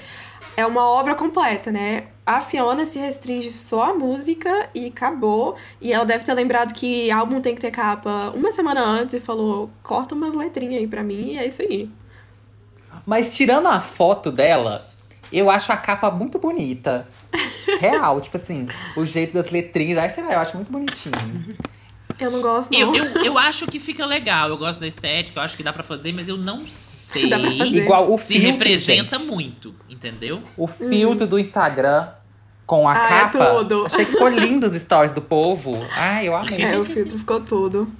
É 0.56 0.64
uma 0.64 0.84
obra 0.84 1.16
completa, 1.16 1.72
né? 1.72 2.04
A 2.24 2.40
Fiona 2.40 2.86
se 2.86 2.96
restringe 2.96 3.50
só 3.50 3.90
à 3.90 3.94
música 3.94 4.68
e 4.72 4.86
acabou. 4.86 5.56
E 5.80 5.92
ela 5.92 6.06
deve 6.06 6.24
ter 6.24 6.32
lembrado 6.34 6.72
que 6.74 7.10
álbum 7.10 7.40
tem 7.40 7.56
que 7.56 7.60
ter 7.60 7.72
capa 7.72 8.32
uma 8.36 8.52
semana 8.52 8.84
antes 8.84 9.14
e 9.14 9.20
falou: 9.20 9.68
corta 9.82 10.14
umas 10.14 10.32
letrinhas 10.32 10.80
aí 10.80 10.86
pra 10.86 11.02
mim 11.02 11.32
e 11.32 11.38
é 11.38 11.48
isso 11.48 11.62
aí. 11.62 11.90
Mas 13.10 13.34
tirando 13.34 13.66
a 13.66 13.80
foto 13.80 14.30
dela, 14.30 14.88
eu 15.32 15.50
acho 15.50 15.72
a 15.72 15.76
capa 15.76 16.12
muito 16.12 16.38
bonita. 16.38 17.08
Real, 17.80 18.20
tipo 18.20 18.36
assim, 18.36 18.68
o 18.96 19.04
jeito 19.04 19.34
das 19.34 19.50
letrinhas. 19.50 19.98
Ai, 19.98 20.10
sei 20.10 20.22
lá, 20.22 20.34
eu 20.34 20.38
acho 20.38 20.54
muito 20.56 20.70
bonitinho. 20.70 21.16
Eu 22.20 22.30
não 22.30 22.40
gosto, 22.40 22.70
não. 22.70 22.78
Eu, 22.78 22.94
eu, 22.94 23.24
eu 23.24 23.36
acho 23.38 23.66
que 23.66 23.80
fica 23.80 24.06
legal, 24.06 24.48
eu 24.48 24.56
gosto 24.56 24.78
da 24.78 24.86
estética, 24.86 25.40
eu 25.40 25.42
acho 25.42 25.56
que 25.56 25.62
dá 25.64 25.72
pra 25.72 25.82
fazer, 25.82 26.12
mas 26.12 26.28
eu 26.28 26.36
não 26.36 26.64
sei 26.68 27.28
Dá 27.28 27.36
pra 27.36 27.50
fazer. 27.50 27.82
Igual 27.82 28.14
o 28.14 28.16
se 28.16 28.34
filtro, 28.34 28.50
representa 28.52 29.18
gente. 29.18 29.28
muito, 29.28 29.74
entendeu? 29.88 30.44
O 30.56 30.68
filtro 30.68 31.26
do 31.26 31.36
Instagram 31.36 32.10
com 32.64 32.88
a 32.88 32.92
Ah, 32.92 33.04
é 33.04 33.08
capa. 33.08 33.54
tudo. 33.56 33.86
Achei 33.86 34.04
que 34.04 34.12
ficou 34.12 34.28
lindo 34.28 34.68
os 34.68 34.80
stories 34.80 35.12
do 35.12 35.20
povo. 35.20 35.84
Ai, 35.90 36.28
eu 36.28 36.36
amei. 36.38 36.62
É, 36.62 36.78
o 36.78 36.84
filtro 36.84 37.18
ficou 37.18 37.40
tudo. 37.40 37.92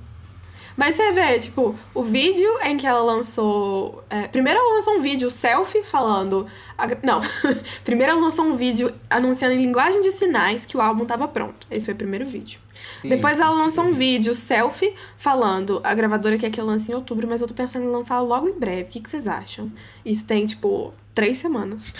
Mas 0.77 0.97
você 0.97 1.13
vê, 1.13 1.39
tipo, 1.39 1.75
o 1.95 2.03
vídeo 2.03 2.49
em 2.63 2.77
que 2.77 2.87
ela 2.87 3.03
lançou. 3.03 4.03
é, 4.09 4.27
primeiro 4.29 4.59
ela 4.59 4.77
lançou 4.77 4.95
um 4.95 5.01
vídeo 5.03 5.31
selfie 5.31 5.83
falando. 5.85 6.47
a- 6.79 6.87
não. 7.03 7.21
primeiro 7.85 8.13
ela 8.13 8.21
lançou 8.21 8.45
um 8.45 8.53
vídeo 8.57 8.93
anunciando 9.09 9.55
em 9.55 9.59
linguagem 9.59 10.01
de 10.01 10.13
sinais 10.13 10.65
que 10.65 10.77
o 10.77 10.81
álbum 10.81 11.05
tava 11.05 11.29
pronto. 11.29 11.67
Esse 11.71 11.87
foi 11.87 11.95
o 11.95 11.97
primeiro 11.97 12.25
vídeo. 12.27 12.61
Depois 13.03 13.39
ela 13.41 13.51
lançou 13.51 13.85
um 13.85 13.93
vídeo 13.93 14.35
selfie 14.35 14.95
falando. 15.17 15.81
A 15.85 15.95
gravadora 15.95 16.37
quer 16.39 16.51
que 16.51 16.61
eu 16.61 16.67
lance 16.67 16.91
em 16.91 16.95
outubro, 16.95 17.27
mas 17.29 17.41
eu 17.41 17.49
tô 17.49 17.55
pensando 17.55 17.85
em 17.85 17.89
lançar 17.91 18.21
logo 18.21 18.49
em 18.49 18.59
breve. 18.59 18.83
O 18.83 18.87
que, 18.87 19.01
que 19.01 19.09
vocês 19.11 19.27
acham? 19.27 19.71
Isso 20.05 20.25
tem, 20.27 20.45
tipo, 20.47 20.93
três 21.15 21.39
semanas. 21.39 21.95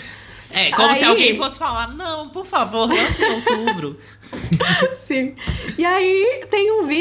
É, 0.53 0.69
como 0.71 0.93
se 0.95 0.99
Aí- 0.99 1.05
alguém 1.05 1.35
fosse 1.35 1.57
falar, 1.57 1.87
não, 1.95 2.27
por 2.29 2.45
favor, 2.45 2.87
lance 2.89 3.23
em 3.23 3.31
outubro. 3.35 3.97
Sim. 4.95 5.33
E 5.77 5.85
aí 5.85 6.45
tem 6.49 6.71
um 6.71 6.85
vídeo 6.85 7.00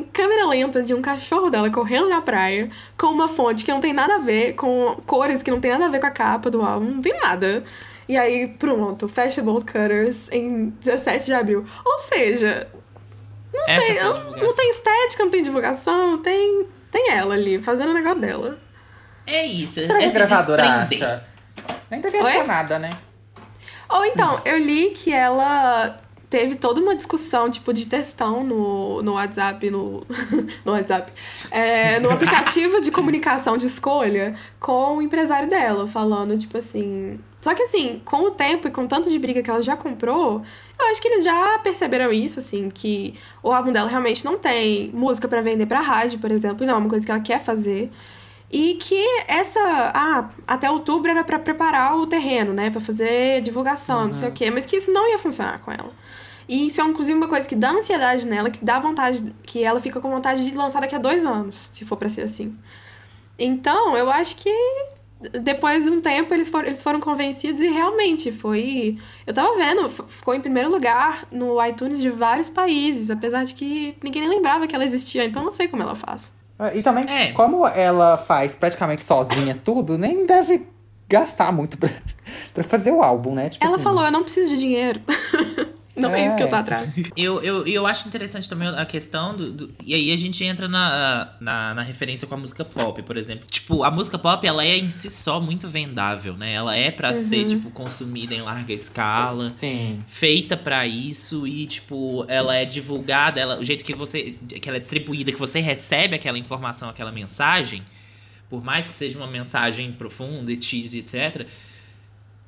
em 0.00 0.04
câmera 0.04 0.46
lenta 0.46 0.82
de 0.82 0.94
um 0.94 1.02
cachorro 1.02 1.50
dela 1.50 1.70
correndo 1.70 2.08
na 2.08 2.20
praia 2.20 2.70
com 2.96 3.08
uma 3.08 3.28
fonte 3.28 3.64
que 3.64 3.70
não 3.70 3.80
tem 3.80 3.92
nada 3.92 4.16
a 4.16 4.18
ver, 4.18 4.54
com 4.54 4.96
cores 5.06 5.42
que 5.42 5.50
não 5.50 5.60
tem 5.60 5.70
nada 5.70 5.86
a 5.86 5.88
ver 5.88 6.00
com 6.00 6.06
a 6.06 6.10
capa 6.10 6.50
do 6.50 6.62
álbum, 6.62 6.86
não 6.86 7.00
tem 7.00 7.12
nada. 7.20 7.64
E 8.08 8.16
aí, 8.16 8.48
pronto, 8.48 9.08
Fashionable 9.08 9.64
Cutters 9.64 10.28
em 10.32 10.70
17 10.80 11.26
de 11.26 11.34
abril. 11.34 11.64
Ou 11.84 11.98
seja, 12.00 12.66
Não 13.52 13.64
sei, 13.66 13.98
Essa 13.98 14.00
a 14.00 14.04
não, 14.04 14.30
não 14.36 14.56
tem 14.56 14.70
estética, 14.70 15.24
não 15.24 15.30
tem 15.30 15.42
divulgação, 15.42 16.18
tem, 16.18 16.66
tem 16.90 17.10
ela 17.10 17.34
ali 17.34 17.58
fazendo 17.60 17.90
o 17.90 17.94
negócio 17.94 18.20
dela. 18.20 18.58
É 19.26 19.46
isso. 19.46 19.74
Será 19.74 19.98
que 19.98 20.04
é 20.04 20.06
a 20.06 20.10
se 20.10 20.14
gravadora 20.14 20.68
acha? 20.82 21.24
Nem 21.90 22.00
devia 22.00 22.20
achar 22.20 22.46
nada, 22.46 22.78
né? 22.78 22.90
Ou 23.88 24.04
então, 24.04 24.40
eu 24.44 24.56
li 24.58 24.90
que 24.90 25.12
ela 25.12 25.96
teve 26.30 26.54
toda 26.54 26.80
uma 26.80 26.94
discussão, 26.94 27.50
tipo, 27.50 27.74
de 27.74 27.86
textão 27.86 28.44
no, 28.44 29.02
no 29.02 29.14
WhatsApp, 29.14 29.68
no, 29.68 30.06
no 30.64 30.72
WhatsApp, 30.72 31.12
é, 31.50 31.98
no 31.98 32.08
aplicativo 32.08 32.80
de 32.80 32.92
comunicação 32.92 33.58
de 33.58 33.66
escolha 33.66 34.36
com 34.60 34.98
o 34.98 35.02
empresário 35.02 35.48
dela, 35.48 35.88
falando, 35.88 36.38
tipo 36.38 36.56
assim. 36.56 37.18
Só 37.42 37.52
que 37.54 37.64
assim, 37.64 38.00
com 38.04 38.22
o 38.26 38.30
tempo 38.30 38.68
e 38.68 38.70
com 38.70 38.86
tanto 38.86 39.10
de 39.10 39.18
briga 39.18 39.42
que 39.42 39.50
ela 39.50 39.62
já 39.62 39.76
comprou, 39.76 40.42
eu 40.78 40.86
acho 40.86 41.02
que 41.02 41.08
eles 41.08 41.24
já 41.24 41.58
perceberam 41.58 42.12
isso, 42.12 42.38
assim, 42.38 42.70
que 42.70 43.14
o 43.42 43.50
álbum 43.52 43.72
dela 43.72 43.88
realmente 43.88 44.24
não 44.24 44.38
tem 44.38 44.90
música 44.92 45.26
pra 45.26 45.40
vender 45.40 45.66
pra 45.66 45.80
rádio, 45.80 46.20
por 46.20 46.30
exemplo, 46.30 46.64
não 46.64 46.74
é 46.74 46.76
uma 46.76 46.88
coisa 46.88 47.04
que 47.04 47.10
ela 47.10 47.20
quer 47.20 47.42
fazer. 47.42 47.90
E 48.52 48.74
que 48.74 49.00
essa. 49.28 49.60
Ah, 49.94 50.28
até 50.46 50.68
outubro 50.68 51.08
era 51.08 51.22
pra 51.22 51.38
preparar 51.38 51.96
o 51.96 52.06
terreno, 52.06 52.52
né? 52.52 52.68
Pra 52.68 52.80
fazer 52.80 53.40
divulgação, 53.42 54.06
não 54.06 54.12
sei 54.12 54.28
o 54.28 54.32
quê. 54.32 54.50
Mas 54.50 54.66
que 54.66 54.76
isso 54.76 54.90
não 54.92 55.08
ia 55.08 55.18
funcionar 55.18 55.60
com 55.60 55.70
ela. 55.70 55.92
E 56.50 56.66
isso 56.66 56.80
é, 56.80 56.84
inclusive, 56.84 57.16
uma 57.16 57.28
coisa 57.28 57.48
que 57.48 57.54
dá 57.54 57.70
ansiedade 57.70 58.26
nela, 58.26 58.50
que 58.50 58.64
dá 58.64 58.80
vontade. 58.80 59.32
Que 59.44 59.62
ela 59.62 59.80
fica 59.80 60.00
com 60.00 60.10
vontade 60.10 60.44
de 60.44 60.56
lançar 60.56 60.80
daqui 60.80 60.96
a 60.96 60.98
dois 60.98 61.24
anos, 61.24 61.68
se 61.70 61.84
for 61.84 61.96
pra 61.96 62.08
ser 62.08 62.22
assim. 62.22 62.56
Então, 63.38 63.96
eu 63.96 64.10
acho 64.10 64.34
que 64.36 64.50
depois 65.40 65.84
de 65.84 65.90
um 65.90 66.00
tempo 66.00 66.34
eles 66.34 66.48
foram, 66.48 66.66
eles 66.66 66.82
foram 66.82 66.98
convencidos 66.98 67.60
e 67.60 67.68
realmente 67.68 68.32
foi. 68.32 68.98
Eu 69.24 69.32
tava 69.32 69.54
vendo, 69.56 69.88
ficou 69.88 70.34
em 70.34 70.40
primeiro 70.40 70.68
lugar 70.68 71.24
no 71.30 71.64
iTunes 71.64 72.00
de 72.00 72.10
vários 72.10 72.48
países, 72.48 73.10
apesar 73.10 73.44
de 73.44 73.54
que 73.54 73.96
ninguém 74.02 74.22
nem 74.22 74.30
lembrava 74.30 74.66
que 74.66 74.74
ela 74.74 74.84
existia, 74.84 75.24
então 75.24 75.44
não 75.44 75.52
sei 75.52 75.68
como 75.68 75.82
ela 75.84 75.94
faz. 75.94 76.32
E 76.74 76.82
também, 76.82 77.08
É. 77.08 77.32
como 77.32 77.66
ela 77.66 78.16
faz 78.18 78.54
praticamente 78.56 79.02
sozinha 79.02 79.58
tudo, 79.62 79.96
nem 79.96 80.26
deve 80.26 80.66
gastar 81.08 81.52
muito 81.52 81.78
pra, 81.78 81.88
pra 82.52 82.64
fazer 82.64 82.90
o 82.90 83.02
álbum, 83.02 83.34
né? 83.34 83.48
Tipo 83.50 83.64
Ela 83.64 83.76
assim, 83.76 83.84
falou, 83.84 84.04
eu 84.04 84.10
não 84.12 84.22
preciso 84.22 84.50
de 84.50 84.58
dinheiro. 84.58 85.00
não 86.00 86.14
é. 86.14 86.22
É. 86.22 86.28
isso 86.28 86.36
que 86.36 86.42
eu 86.42 86.48
tô 86.48 86.56
atrás. 86.56 86.92
Eu, 87.16 87.42
eu, 87.42 87.66
eu 87.66 87.86
acho 87.86 88.06
interessante 88.08 88.48
também 88.48 88.68
a 88.68 88.84
questão 88.86 89.34
do, 89.36 89.52
do- 89.52 89.74
E 89.84 89.94
aí 89.94 90.12
a 90.12 90.16
gente 90.16 90.42
entra 90.44 90.66
na, 90.68 91.32
na, 91.40 91.74
na 91.74 91.82
referência 91.82 92.26
com 92.26 92.34
a 92.34 92.38
música 92.38 92.64
pop, 92.64 93.02
por 93.02 93.16
exemplo. 93.16 93.46
Tipo, 93.50 93.82
a 93.84 93.90
música 93.90 94.18
pop, 94.18 94.46
ela 94.46 94.64
é 94.64 94.76
em 94.78 94.88
si 94.90 95.08
só 95.10 95.40
muito 95.40 95.68
vendável, 95.68 96.36
né? 96.36 96.52
Ela 96.52 96.76
é 96.76 96.90
pra 96.90 97.14
ser, 97.14 97.40
Uhum. 97.42 97.46
tipo, 97.46 97.70
consumida 97.70 98.34
em 98.34 98.42
larga 98.42 98.72
escala. 98.72 99.48
Sim. 99.48 99.98
feita 100.08 100.56
pra 100.56 100.86
isso 100.86 101.46
e 101.46 101.66
tipo 101.66 102.24
ela 102.28 102.54
é 102.56 102.64
divulgada 102.64 103.40
ela, 103.40 103.58
o 103.58 103.64
jeito 103.64 103.84
que 103.84 103.94
você 103.94 104.34
que 104.48 104.68
ela 104.68 104.76
é 104.76 104.80
distribuída 104.80 105.30
que 105.32 105.38
você 105.38 105.60
recebe 105.60 106.14
aquela 106.16 106.38
informação 106.38 106.88
aquela 106.88 107.12
mensagem 107.12 107.82
por 108.48 108.62
mais 108.64 108.88
que 108.88 108.94
seja 108.96 109.16
uma 109.18 109.26
mensagem 109.26 109.92
profunda 109.92 110.52
e 110.52 110.60
cheesy 110.60 110.98
etc 111.00 111.46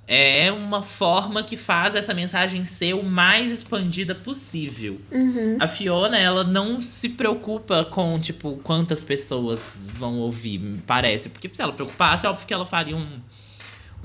é 0.07 0.51
uma 0.51 0.83
forma 0.83 1.43
que 1.45 1.57
faz 1.57 1.95
essa 1.95 2.13
mensagem 2.13 2.65
ser 2.65 2.95
o 2.95 3.03
mais 3.05 3.51
expandida 3.51 4.15
possível 4.15 5.01
Uhum. 5.11 5.57
a 5.61 5.69
Fiona, 5.69 6.19
ela 6.19 6.43
não 6.45 6.81
se 6.81 7.11
preocupa 7.11 7.85
com, 7.85 8.19
tipo, 8.19 8.59
quantas 8.65 9.01
pessoas 9.01 9.89
vão 9.95 10.19
ouvir, 10.19 10.59
me 10.59 10.79
parece. 10.79 11.29
Porque 11.31 11.49
se 11.53 11.63
ela 11.63 11.73
preocupasse, 11.73 12.27
é 12.27 12.29
óbvio 12.29 12.47
que 12.47 12.53
ela 12.53 12.67
faria 12.67 12.97
um, 12.97 13.07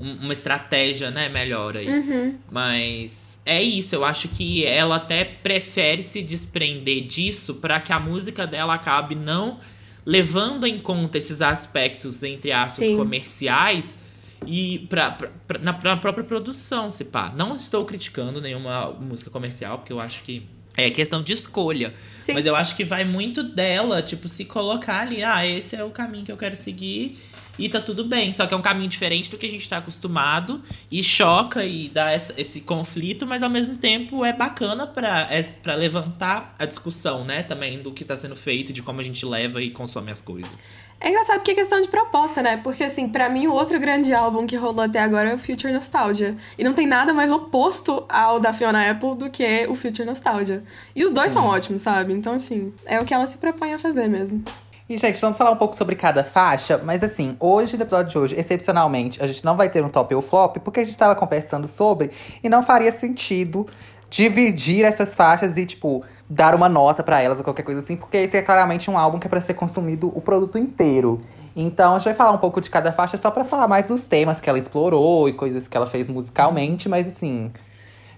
um- 0.00 0.14
uma 0.22 0.32
estratégia, 0.32 1.10
né, 1.10 1.28
melhor 1.28 1.76
aí. 1.76 1.88
Uhum. 1.88 2.38
Mas 2.50 3.40
é 3.44 3.60
isso, 3.62 3.94
eu 3.94 4.04
acho 4.04 4.28
que 4.28 4.64
ela 4.64 4.96
até 4.96 5.24
prefere 5.24 6.02
se 6.04 6.22
desprender 6.22 7.06
disso 7.06 7.56
para 7.56 7.80
que 7.80 7.92
a 7.92 7.98
música 7.98 8.46
dela 8.46 8.74
acabe 8.74 9.14
não 9.16 9.58
levando 10.06 10.66
em 10.66 10.78
conta 10.78 11.18
esses 11.18 11.42
aspectos, 11.42 12.22
entre 12.22 12.50
aspas, 12.52 12.86
Sim. 12.86 12.96
comerciais 12.96 13.98
e 14.46 14.80
pra, 14.90 15.10
pra- 15.12 15.30
pra- 15.46 15.58
na, 15.58 15.72
na 15.82 15.96
própria 15.96 16.24
produção, 16.24 16.90
se 16.90 17.04
pá. 17.04 17.32
Não 17.36 17.54
estou 17.54 17.84
criticando 17.84 18.40
nenhuma 18.40 18.90
música 18.92 19.30
comercial, 19.30 19.78
porque 19.78 19.92
eu 19.92 20.00
acho 20.00 20.22
que 20.22 20.42
é 20.76 20.90
questão 20.90 21.22
de 21.22 21.32
escolha. 21.32 21.92
Sim. 22.18 22.34
Mas 22.34 22.46
eu 22.46 22.54
acho 22.54 22.76
que 22.76 22.84
vai 22.84 23.04
muito 23.04 23.42
dela, 23.42 24.00
tipo, 24.02 24.28
se 24.28 24.44
colocar 24.44 25.00
ali, 25.00 25.24
ah, 25.24 25.44
esse 25.46 25.74
é 25.74 25.82
o 25.82 25.90
caminho 25.90 26.24
que 26.24 26.30
eu 26.32 26.36
quero 26.36 26.56
seguir 26.56 27.18
e 27.58 27.68
tá 27.68 27.80
tudo 27.80 28.04
bem. 28.04 28.32
Só 28.32 28.46
que 28.46 28.54
é 28.54 28.56
um 28.56 28.62
caminho 28.62 28.88
diferente 28.88 29.28
do 29.28 29.36
que 29.36 29.44
a 29.44 29.50
gente 29.50 29.68
tá 29.68 29.78
acostumado 29.78 30.62
e 30.88 31.02
choca 31.02 31.64
e 31.64 31.88
dá 31.88 32.12
essa- 32.12 32.32
esse 32.40 32.60
conflito, 32.60 33.26
mas 33.26 33.42
ao 33.42 33.50
mesmo 33.50 33.76
tempo 33.76 34.24
é 34.24 34.32
bacana 34.32 34.86
pra, 34.86 35.26
é, 35.28 35.42
pra 35.42 35.74
levantar 35.74 36.54
a 36.56 36.64
discussão, 36.64 37.24
né, 37.24 37.42
também 37.42 37.82
do 37.82 37.90
que 37.90 38.04
tá 38.04 38.14
sendo 38.14 38.36
feito, 38.36 38.72
de 38.72 38.80
como 38.80 39.00
a 39.00 39.02
gente 39.02 39.26
leva 39.26 39.60
e 39.60 39.70
consome 39.70 40.12
as 40.12 40.20
coisas. 40.20 40.52
É 41.00 41.10
engraçado 41.10 41.36
porque 41.36 41.52
é 41.52 41.54
questão 41.54 41.80
de 41.80 41.88
proposta, 41.88 42.42
né? 42.42 42.56
Porque, 42.56 42.82
assim, 42.82 43.08
pra 43.08 43.28
mim, 43.28 43.46
o 43.46 43.52
outro 43.52 43.78
grande 43.78 44.12
álbum 44.12 44.46
que 44.46 44.56
rolou 44.56 44.84
até 44.84 44.98
agora 44.98 45.30
é 45.30 45.34
o 45.34 45.38
Future 45.38 45.72
Nostalgia. 45.72 46.36
E 46.58 46.64
não 46.64 46.74
tem 46.74 46.88
nada 46.88 47.14
mais 47.14 47.30
oposto 47.30 48.04
ao 48.08 48.40
da 48.40 48.52
Fiona 48.52 48.90
Apple 48.90 49.14
do 49.14 49.30
que 49.30 49.64
o 49.68 49.76
Future 49.76 50.04
Nostalgia. 50.04 50.62
E 50.96 51.04
os 51.04 51.12
dois 51.12 51.30
são 51.30 51.44
ótimos, 51.44 51.82
sabe? 51.82 52.12
Então, 52.12 52.32
assim, 52.32 52.72
é 52.84 53.00
o 53.00 53.04
que 53.04 53.14
ela 53.14 53.28
se 53.28 53.38
propõe 53.38 53.72
a 53.72 53.78
fazer 53.78 54.08
mesmo. 54.08 54.42
E, 54.88 54.96
gente, 54.96 55.20
vamos 55.20 55.36
falar 55.36 55.52
um 55.52 55.56
pouco 55.56 55.76
sobre 55.76 55.94
cada 55.94 56.24
faixa, 56.24 56.80
mas 56.82 57.04
assim, 57.04 57.36
hoje, 57.38 57.76
no 57.76 57.82
episódio 57.82 58.10
de 58.10 58.18
hoje, 58.18 58.40
excepcionalmente, 58.40 59.22
a 59.22 59.26
gente 59.26 59.44
não 59.44 59.54
vai 59.54 59.68
ter 59.68 59.84
um 59.84 59.88
top 59.90 60.14
ou 60.14 60.22
flop, 60.22 60.56
porque 60.56 60.80
a 60.80 60.84
gente 60.84 60.96
tava 60.96 61.14
conversando 61.14 61.68
sobre 61.68 62.10
e 62.42 62.48
não 62.48 62.62
faria 62.62 62.90
sentido 62.90 63.66
dividir 64.08 64.84
essas 64.84 65.14
faixas 65.14 65.58
e, 65.58 65.66
tipo, 65.66 66.02
dar 66.28 66.54
uma 66.54 66.68
nota 66.68 67.02
pra 67.02 67.20
elas 67.20 67.38
ou 67.38 67.44
qualquer 67.44 67.62
coisa 67.62 67.80
assim, 67.80 67.96
porque 67.96 68.18
esse 68.18 68.36
é 68.36 68.42
claramente 68.42 68.90
um 68.90 68.98
álbum 68.98 69.18
que 69.18 69.26
é 69.26 69.30
pra 69.30 69.40
ser 69.40 69.54
consumido 69.54 70.12
o 70.14 70.20
produto 70.20 70.58
inteiro. 70.58 71.20
Então, 71.56 71.94
a 71.94 71.98
gente 71.98 72.04
vai 72.04 72.14
falar 72.14 72.32
um 72.32 72.38
pouco 72.38 72.60
de 72.60 72.70
cada 72.70 72.92
faixa 72.92 73.16
só 73.16 73.30
pra 73.30 73.44
falar 73.44 73.66
mais 73.66 73.88
dos 73.88 74.06
temas 74.06 74.40
que 74.40 74.48
ela 74.48 74.58
explorou 74.58 75.28
e 75.28 75.32
coisas 75.32 75.66
que 75.66 75.76
ela 75.76 75.86
fez 75.86 76.06
musicalmente, 76.06 76.88
mas 76.88 77.06
assim. 77.06 77.50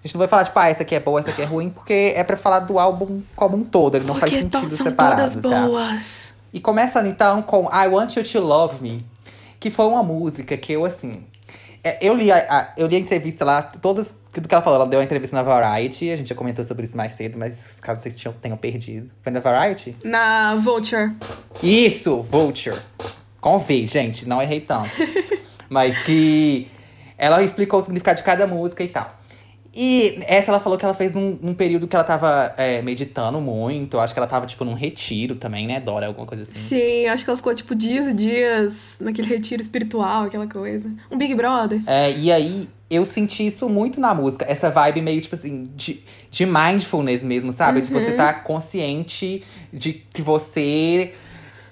A 0.02 0.06
gente 0.06 0.14
não 0.14 0.18
vai 0.18 0.28
falar, 0.28 0.44
tipo, 0.44 0.58
ah, 0.58 0.68
essa 0.68 0.82
aqui 0.82 0.94
é 0.94 1.00
boa, 1.00 1.20
essa 1.20 1.30
aqui 1.30 1.42
é 1.42 1.44
ruim, 1.44 1.70
porque 1.70 2.12
é 2.16 2.24
pra 2.24 2.36
falar 2.36 2.60
do 2.60 2.78
álbum 2.78 3.20
como 3.36 3.56
um 3.56 3.64
todo, 3.64 3.96
ele 3.96 4.06
não 4.06 4.14
faz 4.14 4.32
sentido 4.32 4.70
separado. 4.70 5.40
tá? 5.40 5.66
boas. 5.66 6.34
E 6.52 6.58
começando 6.58 7.06
então 7.06 7.42
com 7.42 7.64
I 7.66 7.86
Want 7.86 8.16
You 8.16 8.24
to 8.24 8.40
Love 8.40 8.82
Me, 8.82 9.06
que 9.58 9.70
foi 9.70 9.86
uma 9.86 10.02
música 10.02 10.56
que 10.56 10.72
eu, 10.72 10.84
assim. 10.84 11.24
É, 11.82 11.98
Eu 12.00 12.14
li 12.14 12.30
a, 12.30 12.36
a- 12.38 12.72
eu 12.76 12.86
li 12.86 12.96
a 12.96 12.98
entrevista 12.98 13.44
lá, 13.44 13.62
todas, 13.62 14.14
tudo 14.32 14.46
que 14.48 14.54
ela 14.54 14.62
falou, 14.62 14.80
ela 14.80 14.88
deu 14.88 14.98
uma 14.98 15.04
entrevista 15.04 15.34
na 15.36 15.42
Variety, 15.42 16.10
a 16.10 16.16
gente 16.16 16.28
já 16.28 16.34
comentou 16.34 16.64
sobre 16.64 16.84
isso 16.84 16.96
mais 16.96 17.12
cedo, 17.14 17.38
mas 17.38 17.78
caso 17.80 18.02
vocês 18.02 18.18
tinham- 18.18 18.34
tenham 18.34 18.56
perdido. 18.56 19.10
Foi 19.22 19.32
na 19.32 19.40
Variety? 19.40 19.96
Na 20.04 20.54
Vulture. 20.56 21.12
Isso, 21.62 22.22
Vulture. 22.22 22.78
Com 23.40 23.58
V, 23.58 23.86
gente, 23.86 24.28
não 24.28 24.40
errei 24.42 24.60
tanto. 24.60 24.90
Mas 25.70 25.96
que 26.02 26.68
ela 27.16 27.40
explicou 27.42 27.78
o 27.78 27.82
significado 27.82 28.16
de 28.18 28.24
cada 28.24 28.44
música 28.46 28.82
e 28.82 28.88
tal. 28.88 29.18
E 29.82 30.18
essa 30.26 30.50
ela 30.50 30.60
falou 30.60 30.76
que 30.76 30.84
ela 30.84 30.92
fez 30.92 31.14
num, 31.14 31.38
num 31.40 31.54
período 31.54 31.88
que 31.88 31.96
ela 31.96 32.04
tava 32.04 32.52
é, 32.58 32.82
meditando 32.82 33.40
muito. 33.40 33.96
Eu 33.96 34.00
acho 34.00 34.12
que 34.12 34.20
ela 34.20 34.26
tava, 34.26 34.44
tipo, 34.44 34.62
num 34.62 34.74
retiro 34.74 35.36
também, 35.36 35.66
né, 35.66 35.80
Dora? 35.80 36.06
Alguma 36.06 36.26
coisa 36.26 36.42
assim. 36.42 36.54
Sim, 36.54 37.06
acho 37.06 37.24
que 37.24 37.30
ela 37.30 37.36
ficou, 37.38 37.54
tipo, 37.54 37.74
dias 37.74 38.06
e 38.08 38.12
dias 38.12 38.96
naquele 39.00 39.26
retiro 39.26 39.62
espiritual, 39.62 40.24
aquela 40.24 40.46
coisa. 40.46 40.94
Um 41.10 41.16
Big 41.16 41.34
Brother. 41.34 41.80
É, 41.86 42.12
e 42.12 42.30
aí, 42.30 42.68
eu 42.90 43.06
senti 43.06 43.46
isso 43.46 43.70
muito 43.70 43.98
na 43.98 44.12
música. 44.12 44.44
Essa 44.46 44.68
vibe 44.68 45.00
meio, 45.00 45.18
tipo 45.22 45.34
assim, 45.34 45.70
de, 45.74 46.02
de 46.30 46.44
mindfulness 46.44 47.24
mesmo, 47.24 47.50
sabe? 47.50 47.80
De 47.80 47.90
você 47.90 48.10
estar 48.10 48.44
consciente 48.44 49.42
de 49.72 49.94
que 49.94 50.20
você 50.20 51.14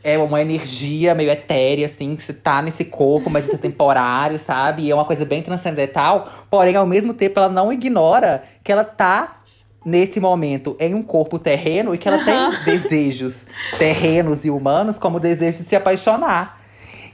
é 0.02 0.18
uma 0.18 0.40
energia 0.40 1.14
meio 1.14 1.30
etérea, 1.30 1.86
assim, 1.86 2.14
que 2.16 2.22
você 2.22 2.32
tá 2.32 2.62
nesse 2.62 2.84
corpo, 2.84 3.28
mas 3.28 3.46
isso 3.46 3.54
é 3.54 3.58
temporário, 3.58 4.38
sabe? 4.40 4.84
E 4.84 4.90
é 4.90 4.94
uma 4.94 5.04
coisa 5.04 5.24
bem 5.24 5.42
transcendental. 5.42 6.28
Porém, 6.50 6.76
ao 6.76 6.86
mesmo 6.86 7.12
tempo, 7.12 7.38
ela 7.38 7.48
não 7.48 7.72
ignora 7.72 8.42
que 8.62 8.72
ela 8.72 8.84
tá 8.84 9.42
nesse 9.84 10.20
momento 10.20 10.76
em 10.78 10.94
um 10.94 11.02
corpo 11.02 11.38
terreno 11.38 11.94
e 11.94 11.98
que 11.98 12.08
ela 12.08 12.24
tem 12.24 12.64
desejos 12.64 13.46
terrenos 13.78 14.44
e 14.44 14.50
humanos, 14.50 14.98
como 14.98 15.16
o 15.16 15.20
desejo 15.20 15.58
de 15.58 15.64
se 15.64 15.76
apaixonar. 15.76 16.60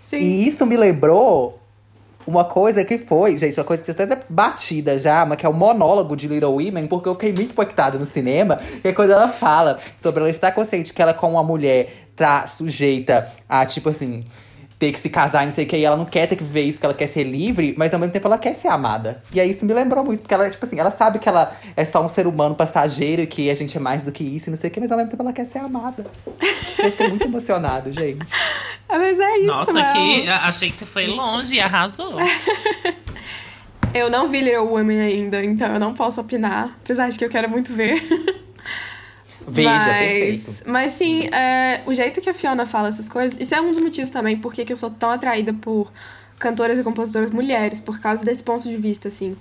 Sim. 0.01 0.18
E 0.18 0.49
isso 0.49 0.66
me 0.66 0.76
lembrou 0.76 1.61
uma 2.26 2.45
coisa 2.45 2.85
que 2.85 2.99
foi, 2.99 3.37
gente, 3.37 3.59
uma 3.59 3.64
coisa 3.64 3.82
que 3.82 3.91
está 3.91 4.05
até 4.05 4.22
batida 4.28 4.99
já, 4.99 5.26
mas 5.26 5.39
que 5.39 5.45
é 5.45 5.49
o 5.49 5.53
monólogo 5.53 6.16
de 6.16 6.26
Little 6.26 6.53
Women, 6.53 6.87
porque 6.87 7.09
eu 7.09 7.14
fiquei 7.14 7.32
muito 7.32 7.53
impactada 7.53 7.99
no 7.99 8.07
cinema, 8.07 8.57
que 8.57 8.89
é 8.89 8.93
quando 8.93 9.11
ela 9.11 9.28
fala 9.28 9.78
sobre 9.99 10.20
ela 10.20 10.30
estar 10.30 10.53
consciente 10.53 10.93
que 10.93 11.03
ela, 11.03 11.12
como 11.12 11.35
uma 11.35 11.43
mulher, 11.43 12.04
tá 12.17 12.47
sujeita 12.47 13.31
a, 13.49 13.65
tipo 13.67 13.89
assim, 13.89 14.25
ter 14.79 14.93
que 14.93 14.99
se 14.99 15.09
casar 15.09 15.45
e 15.45 15.47
não 15.47 15.55
sei 15.55 15.65
o 15.65 15.69
que, 15.69 15.77
e 15.77 15.85
ela 15.85 15.97
não 15.97 16.05
quer 16.05 16.27
ter 16.27 16.37
que 16.37 16.45
viver 16.45 16.62
isso, 16.62 16.79
que 16.79 16.85
ela 16.85 16.95
quer 16.95 17.07
ser 17.07 17.23
livre, 17.25 17.75
mas 17.79 17.95
ao 17.95 18.01
mesmo 18.01 18.12
tempo 18.12 18.27
ela 18.27 18.37
quer 18.39 18.55
ser 18.55 18.69
amada. 18.69 19.23
E 19.33 19.41
aí 19.41 19.51
isso 19.51 19.65
me 19.65 19.73
lembrou 19.73 20.05
muito, 20.05 20.21
porque 20.21 20.35
ela, 20.35 20.51
tipo 20.51 20.65
assim, 20.65 20.79
ela 20.79 20.91
sabe 20.91 21.19
que 21.19 21.29
ela 21.29 21.57
é 21.77 21.85
só 21.85 22.05
um 22.05 22.09
ser 22.09 22.27
humano 22.27 22.55
passageiro 22.55 23.23
e 23.23 23.27
que 23.27 23.51
a 23.51 23.55
gente 23.55 23.77
é 23.77 23.81
mais 23.81 24.05
do 24.05 24.12
que 24.12 24.25
isso 24.25 24.49
e 24.49 24.51
não 24.51 24.57
sei 24.57 24.69
o 24.69 24.73
que, 24.73 24.81
mas 24.81 24.91
ao 24.91 24.99
mesmo 24.99 25.11
tempo 25.11 25.23
ela 25.23 25.33
quer 25.33 25.47
ser 25.47 25.59
amada. 25.59 26.05
Eu 26.79 26.93
tô 26.97 27.09
muito 27.09 27.25
emocionado, 27.25 27.91
gente. 27.93 28.31
Ah, 28.89 28.99
Mas 28.99 29.19
é 29.19 29.39
isso, 29.39 29.47
Nossa, 29.47 29.73
Mel. 29.73 29.93
que 29.93 30.29
achei 30.29 30.71
que 30.71 30.77
você 30.77 30.87
foi 30.87 31.07
longe 31.07 31.57
e 31.57 31.61
arrasou. 31.61 32.19
Eu 33.95 34.11
não 34.11 34.29
vi 34.29 34.41
Little 34.41 34.67
Women 34.67 35.01
ainda, 35.01 35.45
então 35.45 35.73
eu 35.73 35.79
não 35.79 35.95
posso 35.95 36.21
opinar. 36.21 36.77
Apesar 36.83 37.09
de 37.09 37.17
que 37.17 37.25
eu 37.25 37.29
quero 37.29 37.49
muito 37.49 37.73
ver. 37.73 38.03
Veja, 39.47 39.70
mas, 39.70 39.84
perfeito. 39.84 40.62
mas 40.66 40.92
sim, 40.92 41.28
é, 41.28 41.82
o 41.86 41.92
jeito 41.92 42.20
que 42.20 42.30
a 42.30 42.34
Fiona 42.34 42.66
fala 42.66 42.88
essas 42.88 43.09
coisas, 43.09 43.36
isso 43.38 43.55
é 43.55 43.61
um 43.61 43.70
dos 43.70 43.78
motivos 43.78 44.11
também 44.11 44.38
porque 44.38 44.64
que 44.64 44.72
eu 44.72 44.76
sou 44.76 44.90
tão 44.90 45.11
atraída 45.11 45.53
por 45.53 45.92
cantoras 46.38 46.78
e 46.78 46.82
compositoras 46.82 47.30
mulheres, 47.30 47.78
por 47.78 47.99
causa 48.01 48.24
desse 48.24 48.42
ponto 48.42 48.68
de 48.68 48.76
vista, 48.76 49.09
assim. 49.09 49.36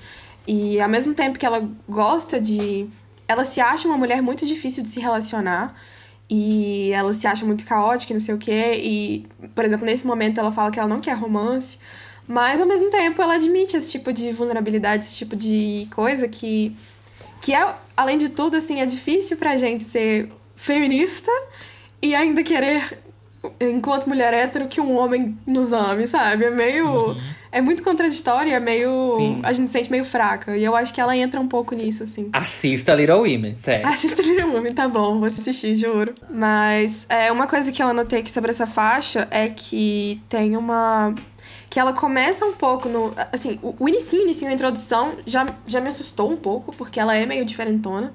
E 0.47 0.79
ao 0.79 0.89
mesmo 0.89 1.13
tempo 1.13 1.39
que 1.39 1.45
ela 1.45 1.67
gosta 1.87 2.39
de. 2.39 2.87
Ela 3.27 3.45
se 3.45 3.61
acha 3.61 3.87
uma 3.87 3.97
mulher 3.97 4.21
muito 4.21 4.45
difícil 4.45 4.83
de 4.83 4.89
se 4.89 4.99
relacionar. 4.99 5.73
E 6.29 6.91
ela 6.93 7.13
se 7.13 7.27
acha 7.27 7.45
muito 7.45 7.65
caótica 7.65 8.11
e 8.11 8.15
não 8.15 8.21
sei 8.21 8.33
o 8.33 8.37
quê. 8.37 8.79
E, 8.81 9.25
por 9.53 9.63
exemplo, 9.63 9.85
nesse 9.85 10.05
momento 10.05 10.39
ela 10.39 10.51
fala 10.51 10.71
que 10.71 10.79
ela 10.79 10.87
não 10.87 10.99
quer 10.99 11.15
romance. 11.15 11.77
Mas 12.27 12.61
ao 12.61 12.67
mesmo 12.67 12.89
tempo 12.89 13.21
ela 13.21 13.35
admite 13.35 13.75
esse 13.75 13.91
tipo 13.91 14.11
de 14.13 14.31
vulnerabilidade, 14.31 15.05
esse 15.05 15.15
tipo 15.15 15.35
de 15.35 15.87
coisa 15.91 16.27
que 16.27 16.75
que 17.43 17.53
é, 17.53 17.75
além 17.95 18.17
de 18.17 18.29
tudo, 18.29 18.55
assim, 18.55 18.79
é 18.79 18.85
difícil 18.85 19.35
pra 19.35 19.57
gente 19.57 19.83
ser 19.83 20.29
feminista 20.55 21.29
e 22.01 22.15
ainda 22.15 22.41
querer, 22.41 22.97
enquanto 23.59 24.07
mulher 24.07 24.33
hétero, 24.33 24.69
que 24.69 24.79
um 24.79 24.97
homem 24.97 25.35
nos 25.45 25.73
ame, 25.73 26.07
sabe? 26.07 26.45
É 26.45 26.49
meio. 26.49 27.17
É 27.51 27.59
muito 27.59 27.83
contraditório, 27.83 28.53
é 28.53 28.59
meio. 28.61 29.17
Sim. 29.17 29.41
A 29.43 29.51
gente 29.51 29.67
se 29.67 29.73
sente 29.73 29.91
meio 29.91 30.05
fraca. 30.05 30.55
E 30.55 30.63
eu 30.63 30.73
acho 30.73 30.93
que 30.93 31.01
ela 31.01 31.15
entra 31.17 31.39
um 31.39 31.47
pouco 31.47 31.75
nisso, 31.75 32.03
assim. 32.03 32.29
Assista 32.31 32.95
Little 32.95 33.19
Women, 33.19 33.57
sério. 33.57 33.87
Assista 33.87 34.21
Little 34.21 34.53
Women, 34.53 34.73
tá 34.73 34.87
bom, 34.87 35.19
vou 35.19 35.25
assistir, 35.25 35.75
juro. 35.75 36.15
Mas 36.29 37.05
é, 37.09 37.29
uma 37.29 37.45
coisa 37.45 37.73
que 37.73 37.83
eu 37.83 37.89
anotei 37.89 38.19
aqui 38.19 38.31
sobre 38.31 38.51
essa 38.51 38.65
faixa 38.65 39.27
é 39.29 39.49
que 39.49 40.21
tem 40.29 40.55
uma. 40.55 41.13
Que 41.73 41.79
ela 41.79 41.91
começa 41.91 42.45
um 42.45 42.53
pouco 42.53 42.87
no. 42.87 43.11
Assim, 43.31 43.57
o, 43.63 43.73
o 43.79 43.89
inicinho, 43.89 44.21
inicinho, 44.21 44.51
a 44.51 44.53
introdução 44.53 45.13
já, 45.25 45.43
já 45.67 45.81
me 45.81 45.89
assustou 45.89 46.29
um 46.31 46.37
pouco, 46.37 46.71
porque 46.75 46.99
ela 46.99 47.15
é 47.15 47.25
meio 47.25 47.43
diferentona. 47.43 48.13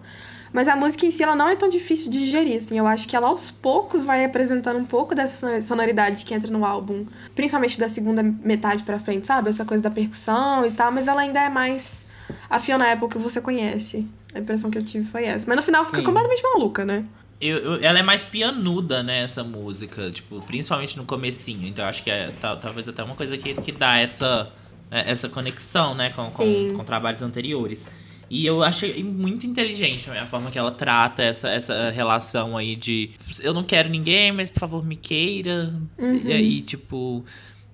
Mas 0.53 0.69
a 0.69 0.77
música 0.77 1.05
em 1.05 1.11
si, 1.11 1.25
ela 1.25 1.35
não 1.35 1.49
é 1.49 1.57
tão 1.57 1.69
difícil 1.69 2.09
de 2.09 2.21
digerir, 2.21 2.57
assim. 2.57 2.79
Eu 2.79 2.87
acho 2.87 3.09
que 3.09 3.17
ela 3.17 3.27
aos 3.27 3.51
poucos 3.51 4.05
vai 4.05 4.25
apresentando 4.25 4.79
um 4.79 4.85
pouco 4.85 5.13
dessa 5.13 5.41
sonor- 5.41 5.61
sonoridade 5.65 6.25
que 6.25 6.33
entra 6.33 6.49
no 6.53 6.65
álbum. 6.65 7.05
Principalmente 7.35 7.81
da 7.81 7.89
segunda 7.89 8.23
metade 8.23 8.85
pra 8.85 9.01
frente, 9.01 9.27
sabe? 9.27 9.51
Essa 9.51 9.65
coisa 9.65 9.83
da 9.83 9.91
percussão 9.91 10.65
e 10.65 10.71
tal. 10.71 10.93
Mas 10.93 11.09
ela 11.09 11.23
ainda 11.23 11.41
é 11.41 11.49
mais 11.49 12.07
a 12.49 12.61
Fiona 12.61 12.93
Apple 12.93 13.09
que 13.09 13.19
você 13.19 13.41
conhece. 13.41 14.07
A 14.33 14.39
impressão 14.39 14.71
que 14.71 14.79
eu 14.79 14.85
tive 14.85 15.05
foi 15.05 15.25
essa. 15.25 15.47
Mas 15.49 15.57
no 15.57 15.63
final 15.63 15.85
fica 15.85 15.97
Sim. 15.99 16.05
completamente 16.05 16.43
maluca, 16.45 16.85
né? 16.85 17.05
Eu- 17.41 17.59
eu- 17.59 17.77
ela 17.85 17.99
é 18.01 18.03
mais 18.03 18.23
pianuda, 18.25 19.03
né, 19.03 19.21
essa 19.23 19.45
música, 19.45 20.11
tipo, 20.11 20.41
principalmente 20.43 20.97
no 20.97 21.05
comecinho. 21.05 21.69
Então 21.69 21.85
eu 21.85 21.89
acho 21.89 22.03
que 22.03 22.11
é 22.11 22.33
ta- 22.41 22.57
talvez 22.57 22.89
até 22.89 23.03
uma 23.03 23.15
coisa 23.15 23.39
que, 23.39 23.55
que 23.55 23.71
dá 23.71 23.97
essa, 23.99 24.51
é, 24.91 25.11
essa 25.11 25.29
conexão, 25.29 25.95
né, 25.95 26.11
com, 26.11 26.25
com, 26.25 26.77
com 26.79 26.85
trabalhos 26.85 27.23
anteriores. 27.23 27.87
E 28.31 28.45
eu 28.45 28.63
achei 28.63 29.03
muito 29.03 29.47
inteligente 29.47 30.11
a 30.11 30.27
forma 30.27 30.51
que 30.51 30.59
ela 30.59 30.71
trata 30.73 31.23
essa, 31.23 31.49
essa 31.49 31.89
relação 31.91 32.57
aí 32.57 32.77
de 32.77 33.11
eu 33.41 33.55
não 33.55 33.65
quero 33.65 33.89
ninguém, 33.89 34.33
mas 34.33 34.51
por 34.51 34.59
favor 34.61 34.85
me 34.85 34.97
queira. 34.97 35.73
Uhum. 35.97 36.17
E 36.27 36.33
aí, 36.33 36.61
tipo, 36.61 37.25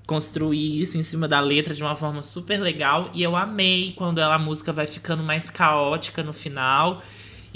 construir 0.07 0.81
isso 0.81 0.97
em 0.99 1.03
cima 1.03 1.27
da 1.27 1.41
letra 1.41 1.75
de 1.75 1.83
uma 1.83 1.97
forma 1.97 2.23
super 2.23 2.61
legal. 2.61 3.11
E 3.15 3.23
eu 3.23 3.35
amei 3.35 3.95
quando 3.97 4.21
ela, 4.21 4.35
a 4.35 4.39
música 4.39 4.73
vai 4.73 4.87
ficando 4.87 5.23
mais 5.23 5.49
caótica 5.51 6.23
no 6.23 6.33
final. 6.33 7.03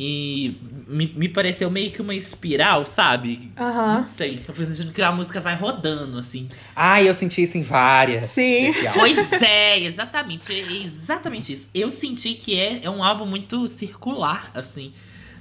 E 0.01 0.57
me, 0.87 1.13
me 1.17 1.29
pareceu 1.29 1.69
meio 1.69 1.91
que 1.91 2.01
uma 2.01 2.15
espiral, 2.15 2.87
sabe? 2.87 3.51
Aham. 3.59 3.95
Não 3.97 4.05
sei. 4.05 4.41
Eu 4.47 4.55
fui 4.55 4.65
sentindo 4.65 4.93
que 4.93 5.03
a 5.03 5.11
música 5.11 5.41
vai 5.41 5.57
rodando, 5.57 6.19
assim. 6.19 6.49
Ai, 6.77 7.09
eu 7.09 7.15
senti 7.15 7.43
isso 7.43 7.59
em 7.59 7.63
várias. 7.63 8.27
Sim. 8.27 8.73
Pois 8.95 9.33
é, 9.43 9.81
exatamente. 9.81 10.53
É 10.53 10.85
exatamente 10.85 11.53
isso. 11.53 11.69
Eu 11.75 11.91
senti 11.91 12.35
que 12.35 12.57
é, 12.57 12.85
é 12.85 12.89
um 12.89 13.03
álbum 13.03 13.27
muito 13.27 13.67
circular, 13.67 14.53
assim. 14.55 14.93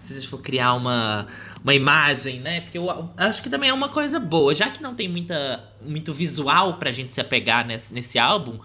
Se 0.01 0.14
a 0.14 0.16
gente 0.16 0.28
for 0.28 0.41
criar 0.41 0.74
uma, 0.74 1.28
uma 1.64 1.76
imagem, 1.76 2.39
né? 2.39 2.62
Porque 2.62 2.80
eu 2.80 3.12
acho 3.16 3.43
que 3.43 3.51
também 3.51 3.70
é 3.70 3.74
uma 3.74 3.89
coisa 3.89 4.20
boa. 4.20 4.55
Já 4.55 4.72
que 4.72 4.82
não 4.82 4.95
tem 4.95 5.08
muita, 5.08 5.64
muito 5.86 6.12
visual 6.12 6.78
pra 6.80 6.89
gente 6.89 7.14
se 7.14 7.22
apegar 7.22 7.64
nesse, 7.64 7.93
nesse 7.93 8.18
álbum, 8.18 8.58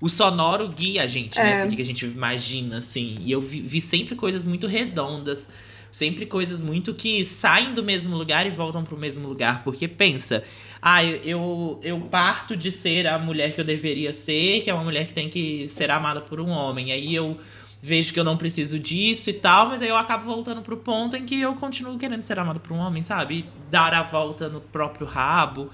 o 0.00 0.08
sonoro 0.08 0.68
guia 0.68 1.02
a 1.02 1.06
gente, 1.06 1.38
né? 1.38 1.58
É. 1.58 1.60
Porque 1.62 1.76
que 1.76 1.82
a 1.82 1.84
gente 1.84 2.06
imagina, 2.06 2.78
assim. 2.78 3.18
E 3.20 3.30
eu 3.30 3.40
vi, 3.40 3.60
vi 3.60 3.80
sempre 3.80 4.14
coisas 4.14 4.44
muito 4.44 4.66
redondas. 4.66 5.48
Sempre 5.92 6.24
coisas 6.24 6.60
muito 6.60 6.94
que 6.94 7.24
saem 7.24 7.74
do 7.74 7.82
mesmo 7.82 8.16
lugar 8.16 8.46
e 8.46 8.50
voltam 8.50 8.84
pro 8.84 8.96
mesmo 8.96 9.28
lugar. 9.28 9.64
Porque 9.64 9.88
pensa, 9.88 10.44
ah, 10.80 11.04
eu, 11.04 11.80
eu, 11.82 12.00
parto 12.02 12.56
de 12.56 12.70
ser 12.70 13.08
a 13.08 13.18
mulher 13.18 13.52
que 13.52 13.60
eu 13.60 13.64
deveria 13.64 14.12
ser, 14.12 14.62
que 14.62 14.70
é 14.70 14.74
uma 14.74 14.84
mulher 14.84 15.04
que 15.06 15.12
tem 15.12 15.28
que 15.28 15.66
ser 15.66 15.90
amada 15.90 16.20
por 16.20 16.40
um 16.40 16.48
homem. 16.48 16.92
Aí 16.92 17.12
eu 17.12 17.36
vejo 17.82 18.12
que 18.12 18.20
eu 18.20 18.24
não 18.24 18.36
preciso 18.36 18.78
disso 18.78 19.30
e 19.30 19.32
tal, 19.32 19.68
mas 19.68 19.82
aí 19.82 19.88
eu 19.88 19.96
acabo 19.96 20.24
voltando 20.24 20.62
pro 20.62 20.76
ponto 20.76 21.16
em 21.16 21.26
que 21.26 21.40
eu 21.40 21.54
continuo 21.54 21.98
querendo 21.98 22.22
ser 22.22 22.38
amada 22.38 22.60
por 22.60 22.72
um 22.72 22.78
homem, 22.78 23.02
sabe? 23.02 23.38
E 23.38 23.44
dar 23.68 23.92
a 23.92 24.02
volta 24.02 24.48
no 24.48 24.60
próprio 24.60 25.06
rabo. 25.06 25.70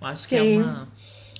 Eu 0.00 0.08
acho 0.08 0.26
que 0.26 0.34
é 0.34 0.40
Sim. 0.40 0.62
uma. 0.62 0.88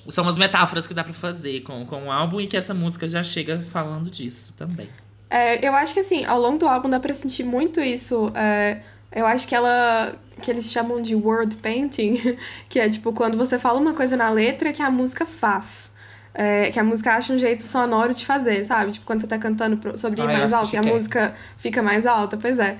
São 0.09 0.23
umas 0.23 0.37
metáforas 0.37 0.87
que 0.87 0.93
dá 0.93 1.03
pra 1.03 1.13
fazer 1.13 1.61
com, 1.61 1.85
com 1.85 2.05
o 2.07 2.11
álbum 2.11 2.41
e 2.41 2.47
que 2.47 2.57
essa 2.57 2.73
música 2.73 3.07
já 3.07 3.23
chega 3.23 3.61
falando 3.61 4.09
disso 4.09 4.53
também. 4.57 4.89
É, 5.29 5.65
eu 5.65 5.73
acho 5.75 5.93
que 5.93 5.99
assim, 5.99 6.25
ao 6.25 6.39
longo 6.39 6.57
do 6.57 6.67
álbum 6.67 6.89
dá 6.89 6.99
pra 6.99 7.13
sentir 7.13 7.43
muito 7.43 7.79
isso. 7.79 8.31
É, 8.35 8.79
eu 9.11 9.25
acho 9.25 9.47
que 9.47 9.55
ela. 9.55 10.13
que 10.41 10.49
eles 10.49 10.65
chamam 10.71 11.01
de 11.01 11.15
word 11.15 11.57
painting, 11.57 12.37
que 12.67 12.79
é 12.79 12.89
tipo 12.89 13.13
quando 13.13 13.37
você 13.37 13.59
fala 13.59 13.79
uma 13.79 13.93
coisa 13.93 14.17
na 14.17 14.29
letra 14.29 14.73
que 14.73 14.81
a 14.81 14.89
música 14.91 15.25
faz. 15.25 15.91
É, 16.33 16.71
que 16.71 16.79
a 16.79 16.83
música 16.83 17.13
acha 17.13 17.33
um 17.33 17.37
jeito 17.37 17.61
sonoro 17.63 18.13
de 18.13 18.25
fazer, 18.25 18.63
sabe? 18.65 18.93
Tipo, 18.93 19.05
quando 19.05 19.19
você 19.19 19.27
tá 19.27 19.37
cantando 19.37 19.77
sobre 19.97 20.21
ir 20.21 20.23
Ah, 20.23 20.27
mais 20.27 20.53
alto 20.53 20.73
e 20.73 20.77
a 20.77 20.83
música 20.83 21.35
fica 21.57 21.83
mais 21.83 22.05
alta, 22.05 22.37
pois 22.37 22.57
é. 22.57 22.77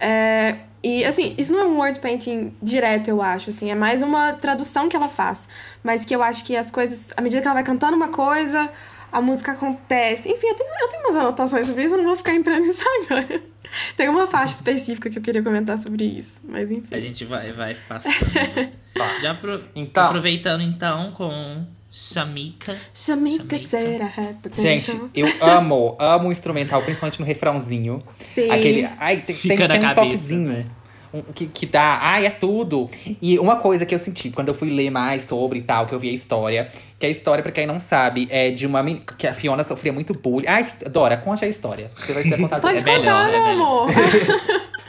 É, 0.00 0.56
E 0.84 1.04
assim, 1.04 1.34
isso 1.38 1.50
não 1.52 1.60
é 1.60 1.64
um 1.64 1.78
word 1.78 1.98
painting 1.98 2.54
direto, 2.62 3.08
eu 3.08 3.22
acho, 3.22 3.48
assim, 3.48 3.70
é 3.70 3.74
mais 3.74 4.02
uma 4.02 4.34
tradução 4.34 4.86
que 4.88 4.94
ela 4.94 5.08
faz. 5.08 5.48
Mas 5.82 6.04
que 6.04 6.14
eu 6.14 6.22
acho 6.22 6.44
que 6.44 6.54
as 6.54 6.70
coisas, 6.70 7.10
à 7.16 7.22
medida 7.22 7.40
que 7.40 7.48
ela 7.48 7.54
vai 7.54 7.64
cantando 7.64 7.96
uma 7.96 8.08
coisa, 8.08 8.70
a 9.10 9.20
música 9.20 9.52
acontece. 9.52 10.28
Enfim, 10.28 10.46
eu 10.48 10.54
tenho, 10.54 10.70
eu 10.80 10.88
tenho 10.88 11.02
umas 11.04 11.16
anotações 11.16 11.66
sobre 11.66 11.84
isso, 11.84 11.94
eu 11.94 11.98
não 11.98 12.04
vou 12.04 12.16
ficar 12.16 12.34
entrando 12.34 12.60
nisso 12.66 12.84
agora. 13.06 13.42
Tem 13.96 14.08
uma 14.08 14.26
faixa 14.26 14.54
específica 14.54 15.08
que 15.10 15.18
eu 15.18 15.22
queria 15.22 15.42
comentar 15.42 15.78
sobre 15.78 16.04
isso, 16.04 16.38
mas 16.44 16.70
enfim. 16.70 16.94
A 16.94 17.00
gente 17.00 17.24
vai, 17.24 17.50
vai 17.52 17.74
passando. 17.88 18.14
Tá. 18.94 19.18
Já 19.20 19.32
apro- 19.32 19.64
Então. 19.74 20.04
aproveitando 20.06 20.60
então 20.62 21.10
com 21.12 21.66
Shamika. 21.90 22.76
Shamika 22.92 23.56
had 23.56 24.36
potential. 24.42 24.96
Gente, 24.96 25.10
eu 25.14 25.26
amo, 25.40 25.96
amo 25.98 26.28
o 26.28 26.32
instrumental, 26.32 26.82
principalmente 26.82 27.20
no 27.20 27.26
refrãozinho. 27.26 28.02
Sim. 28.34 28.50
Aquele. 28.50 28.88
Ai, 28.98 29.18
tem, 29.20 29.34
Fica 29.34 29.56
tem, 29.56 29.68
na 29.68 29.74
tem 29.74 29.78
um 29.82 29.86
cabeça, 29.94 30.04
toquezinho. 30.06 30.48
né? 30.48 30.66
um- 31.12 31.22
que, 31.32 31.46
que 31.46 31.66
dá. 31.66 31.98
Ai, 32.02 32.26
é 32.26 32.30
tudo. 32.30 32.90
E 33.22 33.38
uma 33.38 33.56
coisa 33.56 33.86
que 33.86 33.94
eu 33.94 33.98
senti 34.00 34.30
quando 34.30 34.48
eu 34.48 34.54
fui 34.56 34.68
ler 34.70 34.90
mais 34.90 35.22
sobre 35.24 35.60
e 35.60 35.62
tal, 35.62 35.86
que 35.86 35.94
eu 35.94 36.00
vi 36.00 36.08
a 36.10 36.12
história. 36.12 36.68
Que 36.98 37.06
a 37.06 37.08
história, 37.08 37.42
pra 37.42 37.52
quem 37.52 37.66
não 37.66 37.78
sabe, 37.78 38.26
é 38.30 38.50
de 38.50 38.66
uma 38.66 38.82
menina. 38.82 39.04
Que 39.16 39.26
a 39.28 39.32
Fiona 39.32 39.62
sofria 39.62 39.92
muito 39.92 40.12
bullying. 40.12 40.48
Ai, 40.48 40.66
Dora, 40.90 41.16
conte 41.16 41.44
a 41.44 41.48
história. 41.48 41.92
Você 41.96 42.12
vai 42.12 42.22
ser 42.24 42.36
contada. 42.40 42.60
Pode 42.60 42.80
É 42.80 42.84
melhor, 42.84 43.26
contar, 43.26 43.28
é 43.28 43.32
meu 43.32 43.46
melhor. 43.46 43.88
amor. 43.88 44.74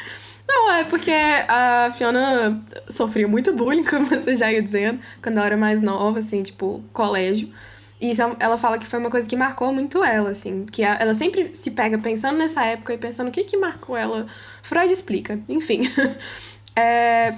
Não, 0.58 0.72
é 0.72 0.84
porque 0.86 1.12
a 1.50 1.92
Fiona 1.98 2.64
sofria 2.90 3.28
muito 3.28 3.54
bullying, 3.54 3.84
como 3.86 4.06
você 4.06 4.36
já 4.36 4.52
ia 4.52 4.62
dizendo, 4.62 5.00
quando 5.22 5.36
ela 5.38 5.46
era 5.48 5.58
mais 5.58 5.82
nova, 5.82 6.20
assim, 6.20 6.42
tipo, 6.44 6.82
colégio. 6.94 7.52
E 8.00 8.12
isso 8.12 8.22
é- 8.22 8.36
ela 8.40 8.58
fala 8.58 8.78
que 8.78 8.86
foi 8.86 9.00
uma 9.00 9.10
coisa 9.10 9.28
que 9.28 9.36
marcou 9.36 9.74
muito 9.74 10.04
ela, 10.04 10.30
assim. 10.32 10.66
Que 10.66 10.82
ela 10.84 11.14
sempre 11.14 11.52
se 11.54 11.72
pega 11.72 11.98
pensando 11.98 12.38
nessa 12.38 12.64
época 12.66 12.94
e 12.94 12.98
pensando 12.98 13.28
o 13.28 13.32
que 13.32 13.44
que 13.44 13.58
marcou 13.58 13.98
ela. 13.98 14.28
Freud 14.64 14.92
explica, 14.92 15.40
enfim. 15.50 15.82
É, 16.78 17.34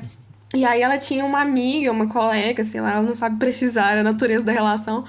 e 0.55 0.65
aí 0.65 0.82
ela 0.82 0.97
tinha 0.97 1.26
uma 1.26 1.41
amiga, 1.41 1.91
uma 1.91 2.07
colega, 2.09 2.63
sei 2.63 2.82
lá, 2.82 2.93
ela 2.93 3.03
não 3.03 3.15
sabe 3.15 3.38
precisar 3.38 3.97
a 3.97 4.03
natureza 4.03 4.43
da 4.43 4.51
relação, 4.51 5.05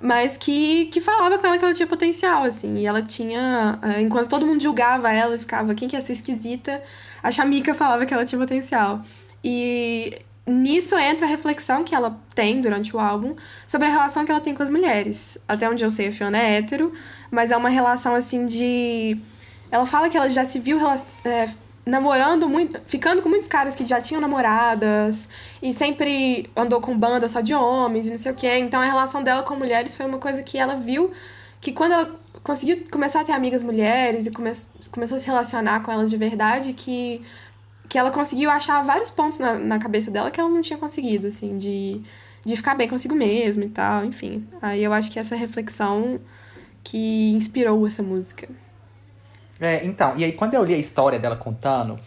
mas 0.00 0.36
que, 0.36 0.86
que 0.86 1.00
falava 1.00 1.38
com 1.38 1.46
ela 1.46 1.58
que 1.58 1.64
ela 1.64 1.74
tinha 1.74 1.86
potencial, 1.86 2.44
assim. 2.44 2.78
E 2.78 2.86
ela 2.86 3.02
tinha. 3.02 3.78
eh, 3.82 4.00
Enquanto 4.02 4.28
todo 4.28 4.46
mundo 4.46 4.62
julgava 4.62 5.12
ela 5.12 5.36
e 5.36 5.38
ficava, 5.38 5.74
quem 5.74 5.88
que 5.88 5.96
é 5.96 5.98
essa 6.00 6.12
esquisita? 6.12 6.82
A 7.22 7.30
Chamika 7.30 7.74
falava 7.74 8.04
que 8.04 8.12
ela 8.12 8.24
tinha 8.24 8.38
potencial. 8.38 9.02
E 9.44 10.18
nisso 10.46 10.96
entra 10.98 11.26
a 11.26 11.28
reflexão 11.28 11.84
que 11.84 11.94
ela 11.94 12.18
tem 12.34 12.60
durante 12.60 12.94
o 12.94 12.98
álbum 12.98 13.36
sobre 13.66 13.86
a 13.86 13.90
relação 13.90 14.24
que 14.24 14.30
ela 14.30 14.40
tem 14.40 14.54
com 14.54 14.62
as 14.62 14.70
mulheres. 14.70 15.38
Até 15.46 15.68
onde 15.68 15.84
eu 15.84 15.90
sei, 15.90 16.08
a 16.08 16.12
Fiona 16.12 16.38
é 16.38 16.58
hétero, 16.58 16.92
mas 17.30 17.50
é 17.50 17.56
uma 17.56 17.68
relação 17.68 18.14
assim 18.14 18.46
de. 18.46 19.18
Ela 19.70 19.86
fala 19.86 20.08
que 20.08 20.16
ela 20.16 20.28
já 20.28 20.44
se 20.44 20.58
viu 20.58 20.78
é, 21.24 21.48
namorando 21.84 22.48
muito, 22.48 22.80
ficando 22.86 23.22
com 23.22 23.28
muitos 23.28 23.48
caras 23.48 23.74
que 23.74 23.84
já 23.84 24.00
tinham 24.00 24.20
namoradas 24.20 25.28
e 25.62 25.72
sempre 25.72 26.50
andou 26.56 26.80
com 26.80 26.96
banda 26.96 27.28
só 27.28 27.40
de 27.40 27.54
homens 27.54 28.06
e 28.06 28.10
não 28.10 28.18
sei 28.18 28.32
o 28.32 28.34
quê. 28.34 28.58
Então 28.58 28.80
a 28.80 28.84
relação 28.84 29.22
dela 29.22 29.42
com 29.42 29.56
mulheres 29.56 29.96
foi 29.96 30.06
uma 30.06 30.18
coisa 30.18 30.42
que 30.42 30.58
ela 30.58 30.76
viu 30.76 31.10
que 31.60 31.72
quando 31.72 31.92
ela 31.92 32.21
conseguiu 32.42 32.84
começar 32.90 33.20
a 33.20 33.24
ter 33.24 33.32
amigas 33.32 33.62
mulheres 33.62 34.26
e 34.26 34.30
come 34.30 34.52
começou 34.90 35.16
a 35.16 35.20
se 35.20 35.26
relacionar 35.26 35.80
com 35.80 35.90
elas 35.90 36.10
de 36.10 36.16
verdade, 36.16 36.72
que, 36.74 37.22
que 37.88 37.96
ela 37.96 38.10
conseguiu 38.10 38.50
achar 38.50 38.82
vários 38.84 39.10
pontos 39.10 39.38
na, 39.38 39.54
na 39.54 39.78
cabeça 39.78 40.10
dela 40.10 40.30
que 40.30 40.38
ela 40.38 40.50
não 40.50 40.60
tinha 40.60 40.78
conseguido, 40.78 41.28
assim, 41.28 41.56
de, 41.56 42.02
de 42.44 42.56
ficar 42.56 42.74
bem 42.74 42.88
consigo 42.88 43.14
mesma 43.14 43.64
e 43.64 43.68
tal, 43.70 44.04
enfim. 44.04 44.46
Aí 44.60 44.84
eu 44.84 44.92
acho 44.92 45.10
que 45.10 45.18
essa 45.18 45.34
reflexão 45.34 46.20
que 46.84 47.30
inspirou 47.32 47.86
essa 47.86 48.02
música. 48.02 48.48
É, 49.58 49.84
então, 49.86 50.14
e 50.16 50.24
aí 50.24 50.32
quando 50.32 50.54
eu 50.54 50.64
li 50.64 50.74
a 50.74 50.78
história 50.78 51.18
dela 51.18 51.36
contando, 51.36 51.98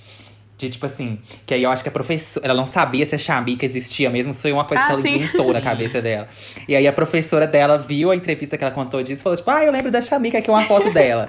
de 0.58 0.70
tipo 0.70 0.86
assim, 0.86 1.20
que 1.46 1.54
aí 1.54 1.64
eu 1.64 1.70
acho 1.70 1.84
que 1.84 1.90
a 1.90 1.92
professora. 1.92 2.46
Ela 2.46 2.54
não 2.56 2.66
sabia 2.66 3.06
se 3.06 3.14
a 3.16 3.18
Xamica 3.18 3.66
existia 3.66 4.10
mesmo, 4.10 4.32
isso 4.32 4.42
foi 4.42 4.52
uma 4.54 4.64
coisa 4.66 4.84
Ah, 4.84 4.88
que 4.88 4.92
ela 4.94 5.02
sim. 5.02 5.16
inventou 5.18 5.52
na 5.54 5.62
cabeça 5.62 6.02
dela. 6.02 6.28
E 6.68 6.76
aí 6.76 6.88
a 6.88 6.94
professora 6.94 7.46
dela 7.46 7.78
viu 7.78 8.10
a 8.12 8.16
entrevista 8.16 8.58
que 8.58 8.64
ela 8.64 8.74
contou 8.74 9.04
disso 9.04 9.20
e 9.22 9.24
falou, 9.24 9.38
tipo, 9.38 9.52
ah, 9.52 9.64
eu 9.66 9.72
lembro 9.72 9.92
da 9.92 10.02
Xamica, 10.02 10.38
aqui 10.38 10.50
é 10.50 10.54
uma 10.54 10.64
foto 10.64 10.92
dela. 10.92 11.28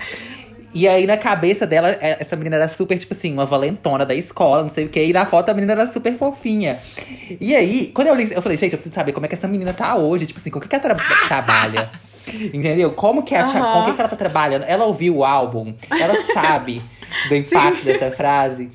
E 0.74 0.86
aí, 0.86 1.06
na 1.06 1.16
cabeça 1.16 1.66
dela, 1.66 1.88
é- 1.88 2.18
essa 2.20 2.36
menina 2.36 2.56
era 2.56 2.68
super, 2.68 2.98
tipo 2.98 3.14
assim, 3.14 3.32
uma 3.32 3.46
valentona 3.46 4.04
da 4.04 4.14
escola, 4.14 4.62
não 4.62 4.68
sei 4.68 4.84
o 4.84 4.88
quê. 4.90 5.06
E 5.06 5.12
na 5.12 5.24
foto 5.24 5.48
a 5.48 5.54
menina 5.54 5.72
era 5.72 5.86
super 5.90 6.14
fofinha. 6.16 6.78
E 7.40 7.56
aí, 7.56 7.90
quando 7.94 8.08
eu 8.08 8.14
li, 8.14 8.28
eu 8.30 8.42
falei, 8.42 8.58
gente, 8.58 8.72
eu 8.72 8.78
preciso 8.78 8.94
saber 8.94 9.12
como 9.12 9.24
é 9.24 9.28
que 9.28 9.34
essa 9.34 9.48
menina 9.48 9.72
tá 9.72 9.96
hoje. 9.96 10.26
Tipo 10.26 10.38
assim, 10.38 10.50
com 10.50 10.58
o 10.58 10.60
que, 10.62 10.68
que 10.68 10.74
ela 10.76 10.94
tra- 10.94 11.16
trabalha? 11.26 11.90
Entendeu? 12.52 12.90
Como 12.92 13.22
que, 13.22 13.34
a, 13.34 13.40
Aham. 13.40 13.72
com 13.72 13.80
o 13.80 13.84
que, 13.86 13.92
que 13.94 14.00
ela 14.00 14.08
tá 14.10 14.16
trabalhando? 14.16 14.64
Ela 14.64 14.84
ouviu 14.84 15.16
o 15.16 15.24
álbum, 15.24 15.72
ela 15.98 16.14
sabe 16.34 16.82
do 17.28 17.34
impacto 17.36 17.82
dessa 17.84 18.10
frase. 18.10 18.68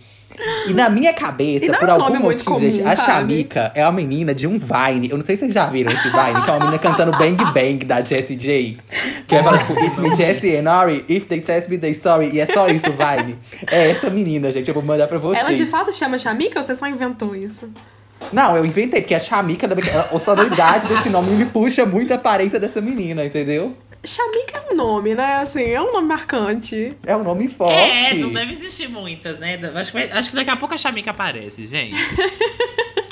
E 0.67 0.73
na 0.73 0.89
minha 0.89 1.13
cabeça, 1.13 1.73
por 1.73 1.89
é 1.89 1.93
um 1.93 2.01
algum 2.01 2.19
motivo, 2.19 2.59
gente, 2.59 2.79
comum, 2.79 2.89
a 2.89 2.95
sabe? 2.95 3.11
Xamica 3.11 3.71
é 3.75 3.83
uma 3.83 3.91
menina 3.91 4.33
de 4.33 4.47
um 4.47 4.57
Vine. 4.57 5.09
Eu 5.09 5.17
não 5.17 5.23
sei 5.23 5.35
se 5.35 5.41
vocês 5.41 5.53
já 5.53 5.65
viram 5.67 5.91
esse 5.91 6.09
Vine, 6.09 6.41
que 6.43 6.49
é 6.49 6.53
uma 6.53 6.59
menina 6.59 6.79
cantando 6.79 7.11
Bang 7.17 7.43
Bang 7.53 7.85
da 7.85 8.03
Jessie 8.03 8.35
J. 8.35 8.77
Que 9.27 9.35
é 9.35 9.43
fala, 9.43 9.57
tipo, 9.57 9.73
It's 9.73 9.97
me, 9.97 10.15
Jessie 10.15 10.55
and 10.57 10.69
Ari, 10.69 11.05
if 11.09 11.25
they 11.27 11.41
test 11.41 11.69
me, 11.69 11.77
they 11.77 11.93
sorry. 11.93 12.29
E 12.33 12.39
é 12.39 12.47
só 12.47 12.67
isso, 12.67 12.85
Vine. 12.85 13.37
É 13.69 13.91
essa 13.91 14.09
menina, 14.09 14.51
gente. 14.51 14.67
Eu 14.67 14.73
vou 14.73 14.83
mandar 14.83 15.07
pra 15.07 15.17
vocês. 15.17 15.43
Ela 15.43 15.53
de 15.53 15.65
fato 15.65 15.91
chama 15.93 16.17
Xamica 16.17 16.59
ou 16.59 16.65
você 16.65 16.75
só 16.75 16.87
inventou 16.87 17.35
isso? 17.35 17.69
Não, 18.31 18.55
eu 18.55 18.65
inventei, 18.65 19.01
porque 19.01 19.15
a 19.15 19.19
Xamica, 19.19 19.67
a 20.13 20.19
sonoridade 20.19 20.87
desse 20.87 21.09
nome 21.09 21.31
me 21.31 21.45
puxa 21.45 21.85
muito 21.85 22.11
a 22.11 22.15
aparência 22.15 22.59
dessa 22.59 22.79
menina, 22.79 23.25
entendeu? 23.25 23.75
Xamica 24.03 24.57
é 24.57 24.73
um 24.73 24.75
nome, 24.75 25.13
né? 25.13 25.35
Assim, 25.35 25.63
é 25.63 25.81
um 25.81 25.93
nome 25.93 26.07
marcante. 26.07 26.97
É 27.05 27.15
um 27.15 27.23
nome 27.23 27.47
forte. 27.47 27.77
É, 27.77 28.15
não 28.15 28.33
deve 28.33 28.51
existir 28.51 28.89
muitas, 28.89 29.37
né? 29.37 29.59
Acho 29.75 29.91
que, 29.91 29.97
acho 29.97 30.29
que 30.31 30.35
daqui 30.35 30.49
a 30.49 30.57
pouco 30.57 30.73
a 30.73 30.77
Xamica 30.77 31.11
aparece, 31.11 31.67
gente. 31.67 31.97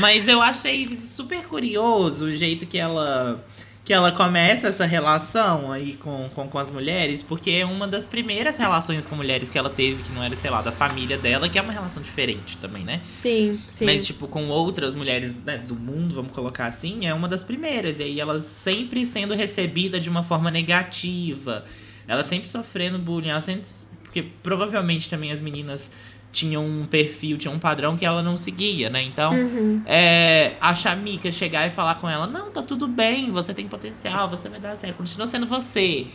Mas 0.00 0.26
eu 0.26 0.42
achei 0.42 0.96
super 0.96 1.44
curioso 1.44 2.26
o 2.26 2.32
jeito 2.32 2.66
que 2.66 2.78
ela 2.78 3.44
que 3.84 3.92
ela 3.92 4.10
começa 4.10 4.68
essa 4.68 4.86
relação 4.86 5.70
aí 5.70 5.92
com, 5.94 6.30
com, 6.34 6.48
com 6.48 6.58
as 6.58 6.70
mulheres, 6.70 7.20
porque 7.20 7.50
é 7.50 7.66
uma 7.66 7.86
das 7.86 8.06
primeiras 8.06 8.56
relações 8.56 9.04
com 9.04 9.14
mulheres 9.14 9.50
que 9.50 9.58
ela 9.58 9.68
teve, 9.68 10.02
que 10.02 10.10
não 10.10 10.22
era, 10.22 10.34
sei 10.34 10.50
lá, 10.50 10.62
da 10.62 10.72
família 10.72 11.18
dela, 11.18 11.50
que 11.50 11.58
é 11.58 11.62
uma 11.62 11.72
relação 11.72 12.02
diferente 12.02 12.56
também, 12.56 12.82
né? 12.82 13.02
Sim, 13.10 13.60
sim. 13.68 13.84
Mas, 13.84 14.06
tipo, 14.06 14.26
com 14.26 14.48
outras 14.48 14.94
mulheres 14.94 15.36
né, 15.44 15.58
do 15.58 15.74
mundo, 15.74 16.14
vamos 16.14 16.32
colocar 16.32 16.66
assim, 16.66 17.04
é 17.04 17.12
uma 17.12 17.28
das 17.28 17.42
primeiras. 17.42 18.00
E 18.00 18.04
aí 18.04 18.20
ela 18.20 18.40
sempre 18.40 19.04
sendo 19.04 19.34
recebida 19.34 20.00
de 20.00 20.08
uma 20.08 20.22
forma 20.22 20.50
negativa. 20.50 21.66
Ela 22.08 22.24
sempre 22.24 22.48
sofrendo 22.48 22.98
bullying. 22.98 23.28
Ela 23.28 23.42
sempre... 23.42 23.66
Porque 24.02 24.22
provavelmente 24.42 25.10
também 25.10 25.30
as 25.30 25.42
meninas 25.42 25.90
tinham 26.34 26.66
um 26.66 26.84
perfil, 26.84 27.38
tinham 27.38 27.54
um 27.54 27.58
padrão 27.58 27.96
que 27.96 28.04
ela 28.04 28.22
não 28.22 28.36
seguia, 28.36 28.90
né? 28.90 29.02
Então, 29.02 29.32
Uhum. 29.32 29.80
é, 29.86 30.56
a 30.60 30.74
Shamika 30.74 31.30
chegar 31.32 31.66
e 31.66 31.70
falar 31.70 31.94
com 31.94 32.10
ela: 32.10 32.26
Não, 32.26 32.50
tá 32.50 32.62
tudo 32.62 32.86
bem, 32.86 33.30
você 33.30 33.54
tem 33.54 33.66
potencial, 33.68 34.28
você 34.28 34.48
vai 34.50 34.60
dar 34.60 34.76
certo, 34.76 34.96
continua 34.96 35.24
sendo 35.26 35.46
você. 35.46 36.06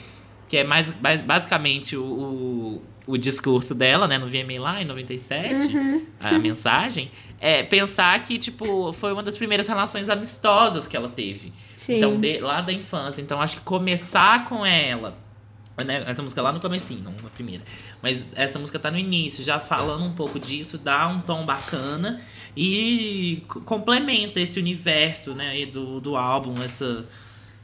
Que 0.47 0.57
é 0.57 0.63
mais, 0.63 0.99
mais 0.99 1.21
basicamente 1.21 1.95
o, 1.95 2.03
o, 2.03 3.13
o 3.13 3.17
discurso 3.17 3.75
dela, 3.75 4.07
né, 4.07 4.17
no 4.17 4.27
VMA 4.27 4.59
lá 4.59 4.81
em 4.81 4.85
97 4.85 5.77
Uhum. 5.77 6.05
a 6.19 6.39
mensagem, 6.39 7.11
é 7.39 7.61
pensar 7.61 8.21
que, 8.23 8.39
tipo, 8.39 8.91
foi 8.93 9.13
uma 9.13 9.21
das 9.21 9.37
primeiras 9.37 9.67
relações 9.67 10.09
amistosas 10.09 10.87
que 10.87 10.97
ela 10.97 11.07
teve. 11.07 11.53
Sim. 11.77 11.97
Então, 11.97 12.19
de- 12.19 12.39
lá 12.39 12.61
da 12.61 12.73
infância. 12.73 13.21
Então, 13.21 13.39
acho 13.39 13.57
que 13.57 13.61
começar 13.61 14.45
com 14.45 14.65
ela. 14.65 15.15
Né, 15.83 16.03
essa 16.07 16.21
música 16.21 16.41
lá 16.41 16.51
no 16.51 16.59
comecinho, 16.59 17.01
não 17.03 17.11
na 17.23 17.29
primeira. 17.29 17.63
Mas 18.01 18.25
essa 18.35 18.57
música 18.59 18.77
tá 18.79 18.89
no 18.91 18.97
início, 18.97 19.43
já 19.43 19.59
falando 19.59 20.03
um 20.05 20.13
pouco 20.13 20.39
disso, 20.39 20.77
dá 20.77 21.07
um 21.07 21.21
tom 21.21 21.45
bacana 21.45 22.21
e 22.55 23.43
complementa 23.65 24.39
esse 24.39 24.59
universo, 24.59 25.33
né, 25.33 25.65
do, 25.67 25.99
do 26.01 26.15
álbum, 26.17 26.61
essa, 26.61 27.05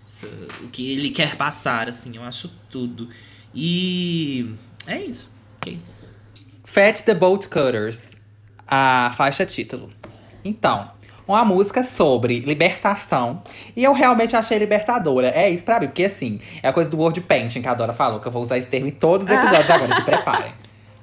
essa- 0.05 0.27
o 0.63 0.67
que 0.69 0.91
ele 0.91 1.09
quer 1.09 1.35
passar, 1.35 1.89
assim, 1.89 2.15
eu 2.15 2.23
acho 2.23 2.49
tudo. 2.69 3.09
E 3.53 4.53
é 4.87 5.01
isso. 5.03 5.29
ok? 5.57 5.79
Fat 6.63 7.01
the 7.03 7.13
Bolt 7.13 7.47
Cutters, 7.47 8.13
a 8.67 9.13
faixa 9.15 9.45
título. 9.45 9.91
Então, 10.43 10.91
uma 11.27 11.43
música 11.45 11.83
sobre 11.83 12.39
libertação. 12.39 13.41
E 13.75 13.83
eu 13.83 13.93
realmente 13.93 14.35
achei 14.35 14.57
libertadora. 14.57 15.29
É 15.29 15.49
isso 15.49 15.63
pra 15.65 15.79
mim, 15.79 15.87
porque 15.87 16.03
assim, 16.05 16.39
é 16.61 16.67
a 16.69 16.73
coisa 16.73 16.89
do 16.89 16.97
word 16.97 17.19
painting 17.21 17.61
que 17.61 17.67
a 17.67 17.73
Dora 17.73 17.93
falou, 17.93 18.19
que 18.19 18.27
eu 18.27 18.31
vou 18.31 18.41
usar 18.41 18.57
esse 18.57 18.69
termo 18.69 18.87
em 18.87 18.91
todos 18.91 19.25
os 19.27 19.33
episódios 19.33 19.69
agora, 19.69 19.95
se 19.95 20.03
preparem. 20.03 20.51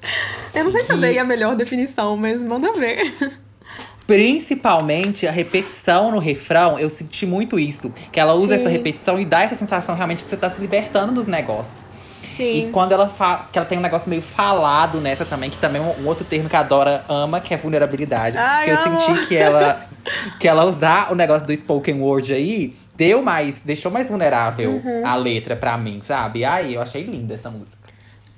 Eu 0.55 0.65
não 0.65 0.73
sei 0.73 0.81
se 0.83 0.91
eu 0.93 0.97
que- 0.97 1.01
dei 1.01 1.19
a 1.19 1.25
melhor 1.25 1.55
definição, 1.55 2.15
mas 2.17 2.39
manda 2.43 2.73
ver. 2.75 3.15
Principalmente 4.07 5.27
a 5.27 5.31
repetição 5.31 6.11
no 6.11 6.19
refrão, 6.19 6.79
eu 6.79 6.91
senti 6.91 7.25
muito 7.25 7.59
isso. 7.59 7.95
Que 8.11 8.21
ela 8.21 8.35
usa 8.35 8.55
Sim. 8.55 8.61
essa 8.61 8.69
repetição 8.69 9.19
e 9.19 9.25
dá 9.25 9.43
essa 9.43 9.55
sensação 9.55 9.95
realmente 9.95 10.25
que 10.25 10.29
você 10.29 10.37
tá 10.37 10.51
se 10.51 10.61
libertando 10.61 11.13
dos 11.13 11.27
negócios. 11.27 11.87
Sim. 12.23 12.69
E 12.69 12.71
quando 12.71 12.93
ela 12.93 13.09
fala, 13.09 13.49
que 13.53 13.59
ela 13.59 13.67
tem 13.67 13.79
um 13.79 13.83
negócio 13.83 14.09
meio 14.09 14.23
falado 14.23 15.01
nessa 15.01 15.25
também, 15.25 15.51
que 15.51 15.57
também 15.59 15.83
é 15.83 15.85
um, 15.85 16.07
outro 16.07 16.25
termo 16.25 16.49
que 16.49 16.57
a 16.57 16.63
Dora 16.63 17.05
ama, 17.09 17.41
que 17.41 17.53
é 17.53 17.57
vulnerabilidade. 17.57 18.39
Ai, 18.39 18.65
que 18.65 18.71
eu 18.71 18.79
senti 18.79 19.27
que 19.27 19.37
ela 19.37 19.87
que 20.39 20.49
ela 20.49 20.65
usar 20.65 21.13
o 21.13 21.15
negócio 21.15 21.47
do 21.47 21.55
spoken 21.55 22.01
word 22.01 22.33
aí, 22.33 22.75
deu 22.97 23.23
mais, 23.23 23.61
deixou 23.63 23.91
mais 23.91 24.09
vulnerável 24.09 24.81
Uhum. 24.85 25.07
a 25.07 25.15
letra 25.17 25.57
pra 25.57 25.77
mim, 25.77 26.01
sabe? 26.03 26.45
Ai, 26.45 26.77
eu 26.77 26.81
achei 26.81 27.03
linda 27.03 27.35
essa 27.35 27.51
música. 27.51 27.83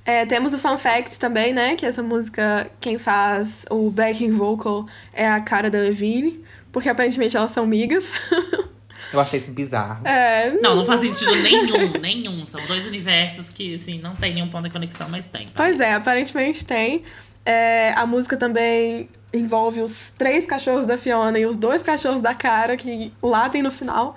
É, 0.04 0.26
temos 0.26 0.52
o 0.52 0.58
Fun 0.58 0.76
Fact 0.76 1.18
também, 1.18 1.54
né? 1.54 1.76
Que 1.76 1.86
essa 1.86 2.02
música, 2.02 2.70
quem 2.78 2.98
faz 2.98 3.64
o 3.70 3.90
backing 3.90 4.32
vocal 4.32 4.86
é 5.14 5.26
a 5.26 5.40
cara 5.40 5.70
da 5.70 5.78
Levine. 5.78 6.44
Porque 6.70 6.88
aparentemente 6.88 7.36
elas 7.36 7.52
são 7.52 7.62
amigas. 7.64 8.12
Eu 9.14 9.20
achei 9.20 9.38
isso 9.38 9.50
bizarro. 9.50 10.06
É, 10.06 10.50
Não, 10.60 10.74
não 10.74 10.84
faz 10.84 11.00
sentido 11.00 11.34
nenhum, 11.36 11.92
nenhum. 12.00 12.46
São 12.46 12.60
dois 12.66 12.84
universos 12.84 13.48
que, 13.48 13.76
assim, 13.76 14.00
não 14.00 14.14
tem 14.14 14.34
nenhum 14.34 14.48
ponto 14.48 14.64
de 14.64 14.70
conexão, 14.70 15.08
mas 15.08 15.26
tem. 15.26 15.48
Pois 15.54 15.80
é, 15.80 15.94
aparentemente 15.94 16.64
tem. 16.64 17.02
É, 17.46 17.92
a 17.96 18.04
música 18.06 18.36
também 18.36 19.08
envolve 19.32 19.80
os 19.80 20.10
três 20.16 20.46
cachorros 20.46 20.84
da 20.84 20.96
Fiona 20.96 21.38
e 21.38 21.46
os 21.46 21.56
dois 21.56 21.82
cachorros 21.82 22.20
da 22.20 22.34
cara 22.34 22.76
que 22.76 23.12
latem 23.22 23.62
no 23.62 23.70
final. 23.70 24.16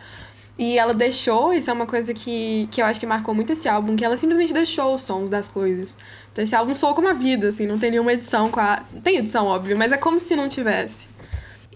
E 0.57 0.77
ela 0.79 0.93
deixou, 0.93 1.53
isso 1.53 1.69
é 1.69 1.73
uma 1.73 1.85
coisa 1.85 2.13
que, 2.15 2.67
que 2.71 2.81
eu 2.81 2.85
acho 2.85 2.99
que 2.99 3.05
marcou 3.05 3.35
muito 3.35 3.53
esse 3.53 3.69
álbum, 3.69 3.95
que 3.95 4.03
ela 4.03 4.17
simplesmente 4.17 4.51
deixou 4.53 4.95
os 4.95 5.03
sons 5.03 5.29
das 5.29 5.47
coisas. 5.47 5.95
Então 6.31 6.43
esse 6.43 6.55
álbum 6.55 6.73
soa 6.73 6.95
como 6.95 7.07
a 7.07 7.13
vida, 7.13 7.49
assim, 7.49 7.67
não 7.67 7.77
tem 7.77 7.91
nenhuma 7.91 8.13
edição 8.13 8.49
com 8.49 8.59
a... 8.59 8.81
Tem 9.03 9.17
edição, 9.17 9.45
óbvio, 9.45 9.77
mas 9.77 9.91
é 9.91 9.97
como 9.97 10.19
se 10.19 10.35
não 10.35 10.49
tivesse. 10.49 11.07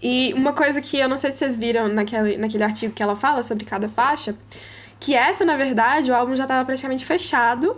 E 0.02 0.34
uma 0.34 0.52
coisa 0.52 0.80
que 0.80 0.98
eu 0.98 1.08
não 1.08 1.16
sei 1.16 1.30
se 1.30 1.38
vocês 1.38 1.56
viram 1.56 1.86
naquele, 1.88 2.36
naquele 2.36 2.64
artigo 2.64 2.92
que 2.92 3.02
ela 3.02 3.14
fala 3.14 3.42
sobre 3.42 3.64
cada 3.64 3.88
faixa, 3.88 4.34
que 4.98 5.14
essa, 5.14 5.44
na 5.44 5.56
verdade, 5.56 6.10
o 6.10 6.14
álbum 6.14 6.34
já 6.34 6.46
tava 6.46 6.64
praticamente 6.64 7.04
fechado. 7.04 7.76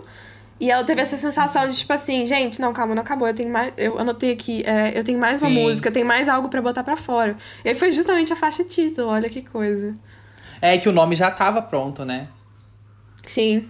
E 0.59 0.71
ela 0.71 0.85
teve 0.85 1.01
essa 1.01 1.17
sensação 1.17 1.67
de, 1.67 1.75
tipo 1.75 1.91
assim, 1.91 2.25
gente, 2.25 2.61
não, 2.61 2.71
calma, 2.71 2.95
não 2.95 3.01
acabou. 3.03 3.27
Eu 3.27 3.33
tenho 3.33 3.51
mais. 3.51 3.73
Eu 3.75 3.99
anotei 3.99 4.31
aqui, 4.31 4.63
é, 4.65 4.97
eu 4.97 5.03
tenho 5.03 5.19
mais 5.19 5.41
uma 5.41 5.49
Sim. 5.49 5.55
música, 5.61 5.89
eu 5.89 5.93
tenho 5.93 6.07
mais 6.07 6.29
algo 6.29 6.47
pra 6.47 6.61
botar 6.61 6.81
pra 6.83 6.95
fora. 6.95 7.35
E 7.63 7.69
aí 7.69 7.75
foi 7.75 7.91
justamente 7.91 8.31
a 8.31 8.35
faixa 8.37 8.63
título, 8.63 9.09
olha 9.09 9.29
que 9.29 9.41
coisa. 9.41 9.93
É 10.61 10.77
que 10.77 10.87
o 10.87 10.93
nome 10.93 11.13
já 11.15 11.29
tava 11.29 11.61
pronto, 11.61 12.05
né? 12.05 12.29
Sim. 13.27 13.69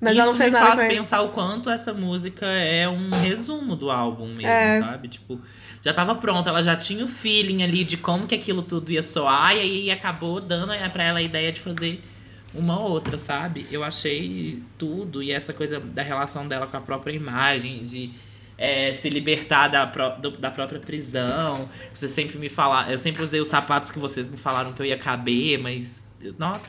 Mas 0.00 0.12
isso 0.12 0.20
ela 0.20 0.30
não 0.32 0.38
fez 0.38 0.52
me 0.52 0.58
nada 0.58 0.76
faz 0.76 0.94
pensar 0.94 1.22
o 1.22 1.30
quanto 1.30 1.70
essa 1.70 1.92
música 1.92 2.46
é 2.46 2.88
um 2.88 3.10
resumo 3.10 3.74
do 3.74 3.90
álbum 3.90 4.26
mesmo, 4.28 4.46
É. 4.46 4.80
sabe? 4.80 5.08
Tipo, 5.08 5.40
já 5.84 5.92
tava 5.94 6.14
pronta, 6.14 6.50
ela 6.50 6.62
já 6.62 6.76
tinha 6.76 7.04
o 7.04 7.08
feeling 7.08 7.62
ali 7.62 7.84
de 7.84 7.96
como 7.96 8.26
que 8.26 8.34
aquilo 8.34 8.62
tudo 8.62 8.90
ia 8.90 9.02
soar, 9.02 9.56
e 9.56 9.60
aí 9.60 9.90
acabou 9.90 10.40
dando 10.40 10.72
é, 10.72 10.88
pra 10.88 11.04
ela 11.04 11.18
a 11.18 11.22
ideia 11.22 11.52
de 11.52 11.60
fazer 11.60 12.00
uma 12.54 12.78
outra, 12.80 13.16
sabe? 13.18 13.66
Eu 13.70 13.84
achei 13.84 14.62
tudo, 14.78 15.22
e 15.22 15.30
essa 15.30 15.52
coisa 15.52 15.78
da 15.80 16.02
relação 16.02 16.48
dela 16.48 16.66
com 16.66 16.76
a 16.76 16.80
própria 16.80 17.12
imagem, 17.12 17.80
de 17.82 18.10
é, 18.56 18.92
se 18.92 19.08
libertar 19.08 19.68
da, 19.68 19.86
pró- 19.86 20.16
do- 20.16 20.36
da 20.36 20.50
própria 20.50 20.80
prisão. 20.80 21.68
Você 21.94 22.08
sempre 22.08 22.38
me 22.38 22.48
falar, 22.48 22.90
eu 22.90 22.98
sempre 22.98 23.22
usei 23.22 23.38
os 23.40 23.46
sapatos 23.48 23.90
que 23.90 23.98
vocês 23.98 24.28
me 24.30 24.36
falaram 24.36 24.72
que 24.72 24.82
eu 24.82 24.86
ia 24.86 24.98
caber, 24.98 25.58
mas. 25.58 26.18
Nossa, 26.38 26.60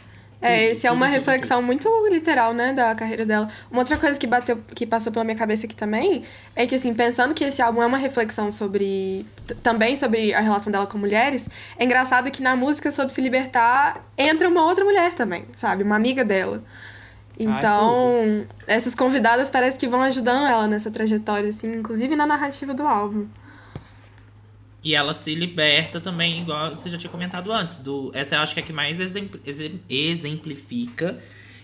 É, 0.42 0.72
esse 0.72 0.88
é 0.88 0.92
uma 0.92 1.06
reflexão 1.06 1.62
muito 1.62 1.90
literal, 2.10 2.54
né, 2.54 2.72
da 2.72 2.96
carreira 2.96 3.26
dela. 3.26 3.50
Uma 3.70 3.82
outra 3.82 3.98
coisa 3.98 4.18
que 4.18 4.26
bateu, 4.26 4.58
que 4.74 4.86
passou 4.86 5.12
pela 5.12 5.26
minha 5.26 5.36
cabeça 5.36 5.66
aqui 5.66 5.76
também, 5.76 6.24
é 6.56 6.66
que 6.66 6.76
assim, 6.76 6.94
pensando 6.94 7.34
que 7.34 7.44
esse 7.44 7.62
álbum 7.62 7.82
é 7.82 7.86
uma 7.86 7.98
reflexão 7.98 8.50
sobre 8.50 9.26
também 9.62 9.98
sobre 9.98 10.34
a 10.34 10.40
relação 10.40 10.72
dela 10.72 10.88
com 10.88 10.98
mulheres, 10.98 11.50
é 11.78 11.84
engraçado 11.84 12.32
que 12.32 12.42
na 12.42 12.56
música 12.56 12.92
sobre 12.92 13.14
se 13.14 13.20
libertar 13.20 14.02
entra 14.18 14.48
uma 14.48 14.64
outra 14.64 14.86
mulher 14.86 15.14
também, 15.14 15.46
sabe? 15.56 15.84
Uma 15.84 15.98
amiga 15.98 16.24
dela. 16.24 16.64
Então, 17.38 18.46
essas 18.68 18.94
convidadas 18.94 19.50
parece 19.50 19.78
que 19.78 19.88
vão 19.88 20.02
ajudando 20.04 20.46
ela 20.46 20.68
nessa 20.68 20.92
trajetória, 20.92 21.50
assim, 21.50 21.72
inclusive 21.72 22.16
na 22.16 22.26
narrativa 22.26 22.74
do 22.74 22.86
álbum. 22.86 23.28
E 24.84 24.96
ela 24.96 25.14
se 25.14 25.36
liberta 25.36 26.00
também, 26.00 26.40
igual 26.42 26.74
você 26.76 26.88
já 26.90 26.98
tinha 26.98 27.10
comentado 27.12 27.52
antes. 27.52 27.76
Do, 27.78 28.12
essa 28.14 28.36
eu 28.36 28.40
acho 28.40 28.54
que 28.54 28.60
é 28.62 28.64
a 28.64 28.66
que 28.66 28.72
mais 28.72 29.00
exempl- 29.02 29.40
exem- 29.46 29.82
exemplifica 29.90 31.18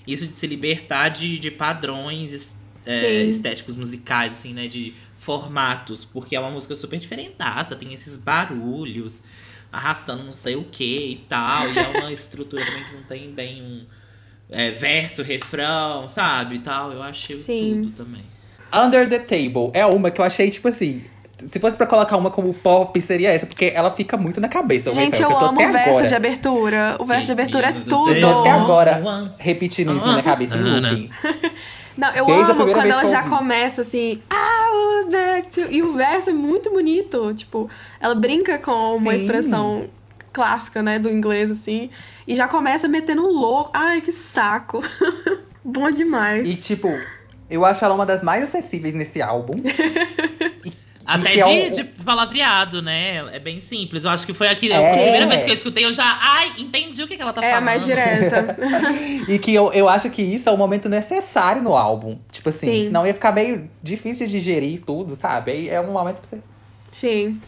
isso 0.06 0.28
de 0.28 0.34
se 0.34 0.46
libertar 0.46 1.10
de, 1.10 1.40
de 1.40 1.50
padrões 1.50 2.32
es- 2.34 2.58
é, 2.86 3.24
estéticos 3.24 3.74
musicais, 3.76 4.34
assim, 4.34 4.54
né? 4.54 4.68
De 4.68 4.94
formatos. 5.18 6.04
Porque 6.04 6.36
é 6.36 6.40
uma 6.40 6.52
música 6.52 6.76
super 6.76 7.00
diferentaça, 7.00 7.76
tem 7.76 7.94
esses 7.94 8.18
barulhos, 8.18 9.24
arrastando 9.72 10.24
não 10.24 10.34
sei 10.34 10.56
o 10.56 10.64
que 10.66 11.12
e 11.12 11.16
tal. 11.28 11.72
E 11.72 11.80
é 11.80 11.88
uma 12.00 12.12
estrutura 12.14 12.66
também 12.66 12.84
que 12.84 12.94
não 12.96 13.04
tem 13.04 13.32
bem 13.32 13.62
um 13.64 13.86
é, 14.50 14.72
verso, 14.72 15.24
refrão, 15.24 16.08
sabe? 16.10 16.56
E 16.56 16.60
tal. 16.60 16.92
Eu 16.92 17.02
achei 17.02 17.38
Sim. 17.38 17.82
tudo 17.82 17.96
também. 18.04 18.24
Under 18.74 19.08
the 19.08 19.20
Table 19.20 19.72
é 19.74 19.86
uma 19.86 20.12
que 20.12 20.20
eu 20.20 20.26
achei, 20.26 20.50
tipo 20.52 20.68
assim. 20.68 21.04
Se 21.52 21.60
fosse 21.60 21.76
pra 21.76 21.86
colocar 21.86 22.16
uma 22.18 22.32
como 22.32 22.54
pop, 22.54 23.00
seria 23.02 23.32
essa, 23.32 23.46
porque 23.46 23.72
ela 23.76 23.92
fica 23.92 24.16
muito 24.16 24.40
na 24.40 24.48
cabeça. 24.48 24.92
Gente, 24.92 25.20
refrão, 25.20 25.32
eu 25.32 25.36
que 25.36 25.40
tô 25.44 25.50
amo 25.50 25.60
o 25.62 25.72
verso 25.72 25.90
agora 25.90 26.08
de 26.08 26.16
abertura. 26.16 26.96
O 27.00 27.06
verso 27.06 27.26
de 27.26 27.32
abertura 27.34 27.68
é 27.68 27.72
tudo. 27.74 28.10
Eu 28.12 28.20
tô 28.22 28.40
até 28.40 28.52
agora 28.52 29.34
repetindo 29.38 29.96
isso 29.96 30.06
na 30.06 30.14
minha 30.14 30.24
cabeça 30.24 30.56
Ana. 30.56 30.90
looping. 30.92 31.10
Não, 31.98 32.10
eu 32.14 32.26
Desde 32.26 32.52
amo 32.52 32.66
quando 32.74 32.88
ela 32.88 33.02
que 33.02 33.08
eu 33.08 33.12
já 33.12 33.24
começa 33.24 33.82
assim, 33.82 34.22
to... 35.50 35.62
E 35.72 35.82
o 35.82 35.94
verso 35.94 36.30
é 36.30 36.34
muito 36.34 36.70
bonito, 36.70 37.34
tipo, 37.34 37.70
ela 38.02 38.14
brinca 38.14 38.58
com 38.60 38.98
uma 38.98 39.12
Sim. 39.12 39.18
expressão 39.18 39.90
clássica, 40.34 40.84
né, 40.84 41.00
do 41.00 41.10
inglês, 41.10 41.50
assim, 41.50 41.90
e 42.28 42.36
já 42.36 42.48
começa 42.50 42.88
metendo 42.90 43.26
um 43.26 43.32
louco. 43.32 43.72
Ai, 43.74 44.02
que 44.02 44.12
saco. 44.12 44.84
Bom 45.64 45.90
demais. 45.90 46.48
E, 46.48 46.56
tipo, 46.56 46.90
eu 47.50 47.64
acho 47.64 47.84
ela 47.86 47.96
uma 47.96 48.06
das 48.06 48.22
mais 48.22 48.44
acessíveis 48.44 48.94
nesse 48.94 49.22
álbum. 49.22 49.56
E- 50.66 50.68
e 50.70 50.85
Até 51.06 51.28
que 51.30 51.34
de, 51.36 51.40
é 51.40 51.46
um- 51.46 51.70
de 51.70 51.84
palavreado, 51.84 52.82
né? 52.82 53.18
É 53.36 53.40
bem 53.40 53.60
simples. 53.60 54.04
Eu 54.04 54.10
acho 54.12 54.26
que 54.26 54.34
foi 54.34 54.48
aqui. 54.48 54.72
É. 54.72 54.76
A 54.78 54.94
primeira 54.94 55.28
vez 55.28 55.44
que 55.44 55.50
eu 55.50 55.54
escutei, 55.54 55.86
eu 55.86 55.94
já. 55.94 56.18
Ai, 56.22 56.54
entendi 56.58 57.04
o 57.04 57.08
que, 57.08 57.16
que 57.16 57.22
ela 57.22 57.32
tá 57.34 57.42
É, 57.44 57.50
falando. 57.52 57.66
mais 57.66 57.86
direta. 57.86 58.58
E 59.28 59.40
que 59.40 59.54
eu, 59.54 59.72
eu 59.74 59.90
acho 59.90 60.10
que 60.10 60.22
isso 60.22 60.48
é 60.48 60.52
um 60.52 60.58
momento 60.58 60.88
necessário 60.90 61.62
no 61.62 61.76
álbum. 61.76 62.18
Tipo 62.32 62.50
assim, 62.50 62.68
Sim. 62.68 62.86
senão 62.88 63.06
ia 63.08 63.14
ficar 63.14 63.32
meio 63.32 63.70
difícil 63.82 64.26
de 64.28 64.34
digerir 64.34 64.82
tudo, 64.86 65.16
sabe? 65.16 65.52
Aí 65.52 65.70
é 65.70 65.80
um 65.82 65.92
momento 65.92 66.18
pra 66.20 66.28
você. 66.28 66.40
Sim. 66.92 67.40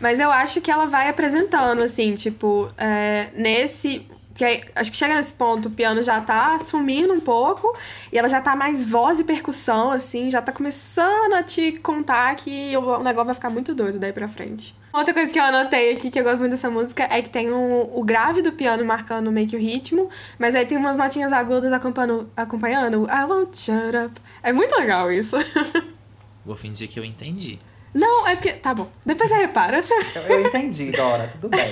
Mas 0.00 0.20
eu 0.20 0.30
acho 0.30 0.60
que 0.60 0.70
ela 0.70 0.86
vai 0.86 1.08
apresentando, 1.08 1.82
assim, 1.82 2.14
tipo, 2.14 2.68
é, 2.76 3.28
nesse. 3.34 4.06
Que 4.36 4.44
aí, 4.44 4.62
acho 4.74 4.90
que 4.90 4.96
chega 4.96 5.14
nesse 5.14 5.32
ponto, 5.32 5.68
o 5.68 5.70
piano 5.70 6.02
já 6.02 6.20
tá 6.20 6.58
sumindo 6.58 7.12
um 7.12 7.20
pouco, 7.20 7.74
e 8.12 8.18
ela 8.18 8.28
já 8.28 8.40
tá 8.40 8.54
mais 8.54 8.84
voz 8.88 9.18
e 9.18 9.24
percussão, 9.24 9.90
assim, 9.90 10.30
já 10.30 10.42
tá 10.42 10.52
começando 10.52 11.32
a 11.34 11.42
te 11.42 11.72
contar 11.72 12.34
que 12.36 12.76
o 12.76 12.98
negócio 13.02 13.26
vai 13.26 13.34
ficar 13.34 13.48
muito 13.50 13.74
doido 13.74 13.98
daí 13.98 14.12
pra 14.12 14.28
frente. 14.28 14.74
Outra 14.92 15.12
coisa 15.12 15.32
que 15.32 15.38
eu 15.38 15.42
anotei 15.44 15.92
aqui, 15.94 16.10
que 16.10 16.18
eu 16.18 16.24
gosto 16.24 16.38
muito 16.38 16.52
dessa 16.52 16.70
música, 16.70 17.06
é 17.10 17.20
que 17.20 17.28
tem 17.30 17.50
um- 17.52 17.90
o 17.94 18.02
grave 18.04 18.40
do 18.42 18.52
piano 18.52 18.84
marcando 18.84 19.30
meio 19.32 19.46
que 19.46 19.56
o 19.56 19.58
ritmo, 19.58 20.08
mas 20.38 20.54
aí 20.54 20.64
tem 20.66 20.76
umas 20.78 20.96
notinhas 20.96 21.32
agudas 21.32 21.72
acompanhando, 21.72 22.30
acompanhando 22.36 23.06
I 23.10 23.24
won't 23.24 23.56
shut 23.58 23.96
up. 23.96 24.20
É 24.42 24.52
muito 24.52 24.74
legal 24.76 25.10
isso. 25.12 25.36
Vou 26.44 26.56
fingir 26.56 26.88
que 26.88 26.98
eu 27.00 27.04
entendi. 27.04 27.58
Não, 27.96 28.28
é 28.28 28.36
porque. 28.36 28.52
Tá 28.52 28.74
bom. 28.74 28.90
Depois 29.06 29.30
você 29.30 29.38
repara. 29.38 29.82
Eu, 30.14 30.22
eu 30.22 30.46
entendi, 30.46 30.90
Dora, 30.90 31.28
tudo 31.28 31.48
bem. 31.48 31.66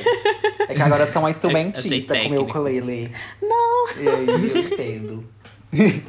É 0.58 0.74
que 0.74 0.80
agora 0.80 1.04
eu 1.04 1.12
sou 1.12 1.20
uma 1.20 1.28
instrumentista 1.30 2.14
com 2.14 2.20
meu 2.20 2.30
técnico. 2.30 2.42
ukulele. 2.50 3.12
Não. 3.42 3.88
E 3.98 4.08
aí 4.08 4.26
eu 4.26 4.56
entendo. 4.56 5.28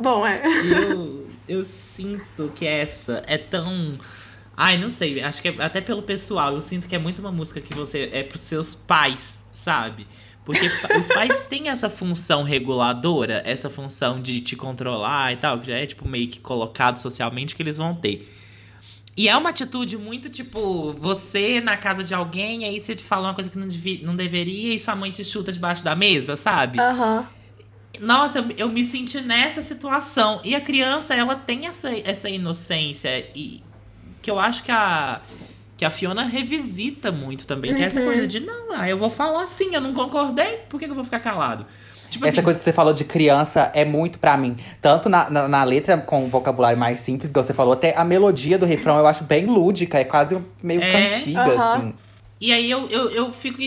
Bom, 0.00 0.26
é. 0.26 0.42
Eu, 0.64 1.26
eu 1.46 1.64
sinto 1.64 2.50
que 2.54 2.66
essa 2.66 3.22
é 3.26 3.36
tão. 3.36 3.98
Ai, 4.56 4.78
não 4.78 4.88
sei, 4.88 5.22
acho 5.22 5.42
que 5.42 5.48
é 5.48 5.62
até 5.62 5.80
pelo 5.80 6.02
pessoal, 6.02 6.54
eu 6.54 6.60
sinto 6.60 6.88
que 6.88 6.96
é 6.96 6.98
muito 6.98 7.18
uma 7.20 7.30
música 7.30 7.60
que 7.60 7.74
você 7.74 8.08
é 8.12 8.22
pros 8.22 8.40
seus 8.40 8.74
pais, 8.74 9.38
sabe? 9.52 10.06
Porque 10.44 10.66
os 10.66 11.08
pais 11.08 11.46
têm 11.46 11.68
essa 11.68 11.90
função 11.90 12.42
reguladora, 12.42 13.42
essa 13.44 13.68
função 13.68 14.20
de 14.20 14.40
te 14.40 14.56
controlar 14.56 15.32
e 15.34 15.36
tal, 15.36 15.60
que 15.60 15.66
já 15.66 15.76
é 15.76 15.84
tipo 15.84 16.08
meio 16.08 16.26
que 16.26 16.40
colocado 16.40 16.96
socialmente 16.96 17.54
que 17.54 17.62
eles 17.62 17.76
vão 17.76 17.94
ter. 17.94 18.37
E 19.18 19.28
é 19.28 19.36
uma 19.36 19.50
atitude 19.50 19.98
muito 19.98 20.30
tipo, 20.30 20.92
você 20.92 21.60
na 21.60 21.76
casa 21.76 22.04
de 22.04 22.14
alguém, 22.14 22.64
aí 22.64 22.80
você 22.80 22.94
te 22.94 23.02
fala 23.02 23.26
uma 23.28 23.34
coisa 23.34 23.50
que 23.50 23.58
não, 23.58 23.66
devia, 23.66 23.98
não 24.06 24.14
deveria 24.14 24.72
e 24.74 24.78
sua 24.78 24.94
mãe 24.94 25.10
te 25.10 25.24
chuta 25.24 25.50
debaixo 25.50 25.82
da 25.84 25.96
mesa, 25.96 26.36
sabe? 26.36 26.78
Aham. 26.78 27.26
Nossa, 28.00 28.38
eu- 28.38 28.50
eu 28.56 28.68
me 28.68 28.84
senti 28.84 29.20
nessa 29.20 29.60
situação. 29.60 30.40
E 30.44 30.54
a 30.54 30.60
criança, 30.60 31.14
ela 31.14 31.34
tem 31.34 31.66
essa, 31.66 31.90
essa 32.08 32.28
inocência. 32.30 33.26
E 33.34 33.60
que 34.22 34.30
eu 34.30 34.38
acho 34.38 34.62
que 34.62 34.70
a, 34.70 35.20
que 35.76 35.84
a 35.84 35.90
Fiona 35.90 36.22
revisita 36.22 37.10
muito 37.10 37.44
também. 37.44 37.74
Que 37.74 37.82
é 37.82 37.86
essa 37.86 37.98
Uhum. 37.98 38.04
coisa 38.04 38.28
de, 38.28 38.38
não, 38.38 38.72
ah, 38.72 38.88
eu 38.88 38.96
vou 38.96 39.10
falar 39.10 39.46
sim, 39.48 39.74
eu 39.74 39.80
não 39.80 39.92
concordei, 39.94 40.58
por 40.68 40.78
que, 40.78 40.86
que 40.86 40.92
eu 40.92 40.94
vou 40.94 41.04
ficar 41.04 41.18
calado? 41.20 41.66
Tipo 42.10 42.24
Essa 42.24 42.36
assim, 42.36 42.42
coisa 42.42 42.58
que 42.58 42.64
você 42.64 42.72
falou 42.72 42.92
de 42.92 43.04
criança 43.04 43.70
é 43.74 43.84
muito 43.84 44.18
pra 44.18 44.36
mim. 44.36 44.56
Tanto 44.80 45.08
na, 45.08 45.28
na, 45.28 45.48
na 45.48 45.64
letra 45.64 45.98
com 45.98 46.28
vocabulário 46.28 46.78
mais 46.78 47.00
simples, 47.00 47.30
que 47.30 47.38
você 47.38 47.52
falou, 47.52 47.74
até 47.74 47.94
a 47.96 48.04
melodia 48.04 48.58
do 48.58 48.64
refrão 48.66 48.98
eu 48.98 49.06
acho 49.06 49.24
bem 49.24 49.46
lúdica, 49.46 49.98
é 49.98 50.04
quase 50.04 50.38
meio 50.62 50.80
É. 50.80 50.92
cantiga, 50.92 51.40
Aham. 51.40 51.74
assim. 51.74 51.94
E 52.40 52.52
aí 52.52 52.70
eu, 52.70 52.86
eu, 52.88 53.10
eu 53.10 53.32
fico 53.32 53.58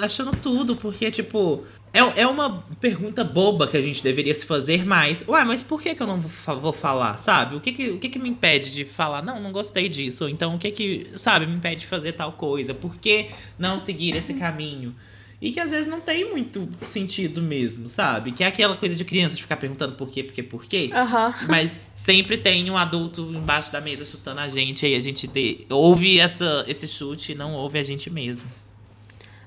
achando 0.00 0.30
tudo, 0.36 0.76
porque, 0.76 1.10
tipo, 1.10 1.64
é, 1.92 2.22
é 2.22 2.26
uma 2.26 2.64
pergunta 2.80 3.22
boba 3.22 3.66
que 3.66 3.76
a 3.76 3.80
gente 3.80 4.02
deveria 4.02 4.32
se 4.32 4.46
fazer 4.46 4.84
mais. 4.84 5.26
Ué, 5.28 5.44
mas 5.44 5.62
por 5.62 5.82
que, 5.82 5.94
que 5.94 6.02
eu 6.02 6.06
não 6.06 6.20
vou 6.20 6.72
falar, 6.72 7.18
sabe? 7.18 7.56
O 7.56 7.60
que 7.60 7.72
que, 7.72 7.90
o 7.90 7.98
que 7.98 8.08
que 8.08 8.18
me 8.18 8.28
impede 8.28 8.70
de 8.70 8.84
falar, 8.84 9.22
não, 9.22 9.40
não 9.40 9.52
gostei 9.52 9.88
disso? 9.88 10.24
Ou 10.24 10.30
então, 10.30 10.54
o 10.54 10.58
que 10.58 10.70
que, 10.70 11.06
sabe, 11.16 11.46
me 11.46 11.54
impede 11.54 11.82
de 11.82 11.86
fazer 11.86 12.12
tal 12.12 12.32
coisa? 12.32 12.72
Por 12.72 12.96
que 12.96 13.30
não 13.58 13.78
seguir 13.78 14.16
esse 14.16 14.34
caminho? 14.34 14.94
E 15.40 15.52
que 15.52 15.60
às 15.60 15.70
vezes 15.70 15.86
não 15.86 16.00
tem 16.00 16.30
muito 16.30 16.68
sentido 16.86 17.42
mesmo, 17.42 17.88
sabe? 17.88 18.32
Que 18.32 18.44
é 18.44 18.46
aquela 18.46 18.76
coisa 18.76 18.94
de 18.96 19.04
criança 19.04 19.34
de 19.36 19.42
ficar 19.42 19.56
perguntando 19.56 19.94
por 19.96 20.08
quê, 20.08 20.22
por 20.22 20.32
quê, 20.32 20.42
por 20.42 20.64
quê. 20.64 20.90
Aham. 20.92 21.34
Mas 21.48 21.90
sempre 21.94 22.38
tem 22.38 22.70
um 22.70 22.78
adulto 22.78 23.22
embaixo 23.34 23.70
da 23.70 23.80
mesa 23.80 24.04
chutando 24.04 24.40
a 24.40 24.48
gente, 24.48 24.86
aí 24.86 24.94
a 24.94 25.00
gente 25.00 25.26
de- 25.26 25.66
ouve 25.68 26.18
essa, 26.18 26.64
esse 26.66 26.88
chute 26.88 27.32
e 27.32 27.34
não 27.34 27.54
ouve 27.54 27.78
a 27.78 27.82
gente 27.82 28.08
mesmo. 28.08 28.48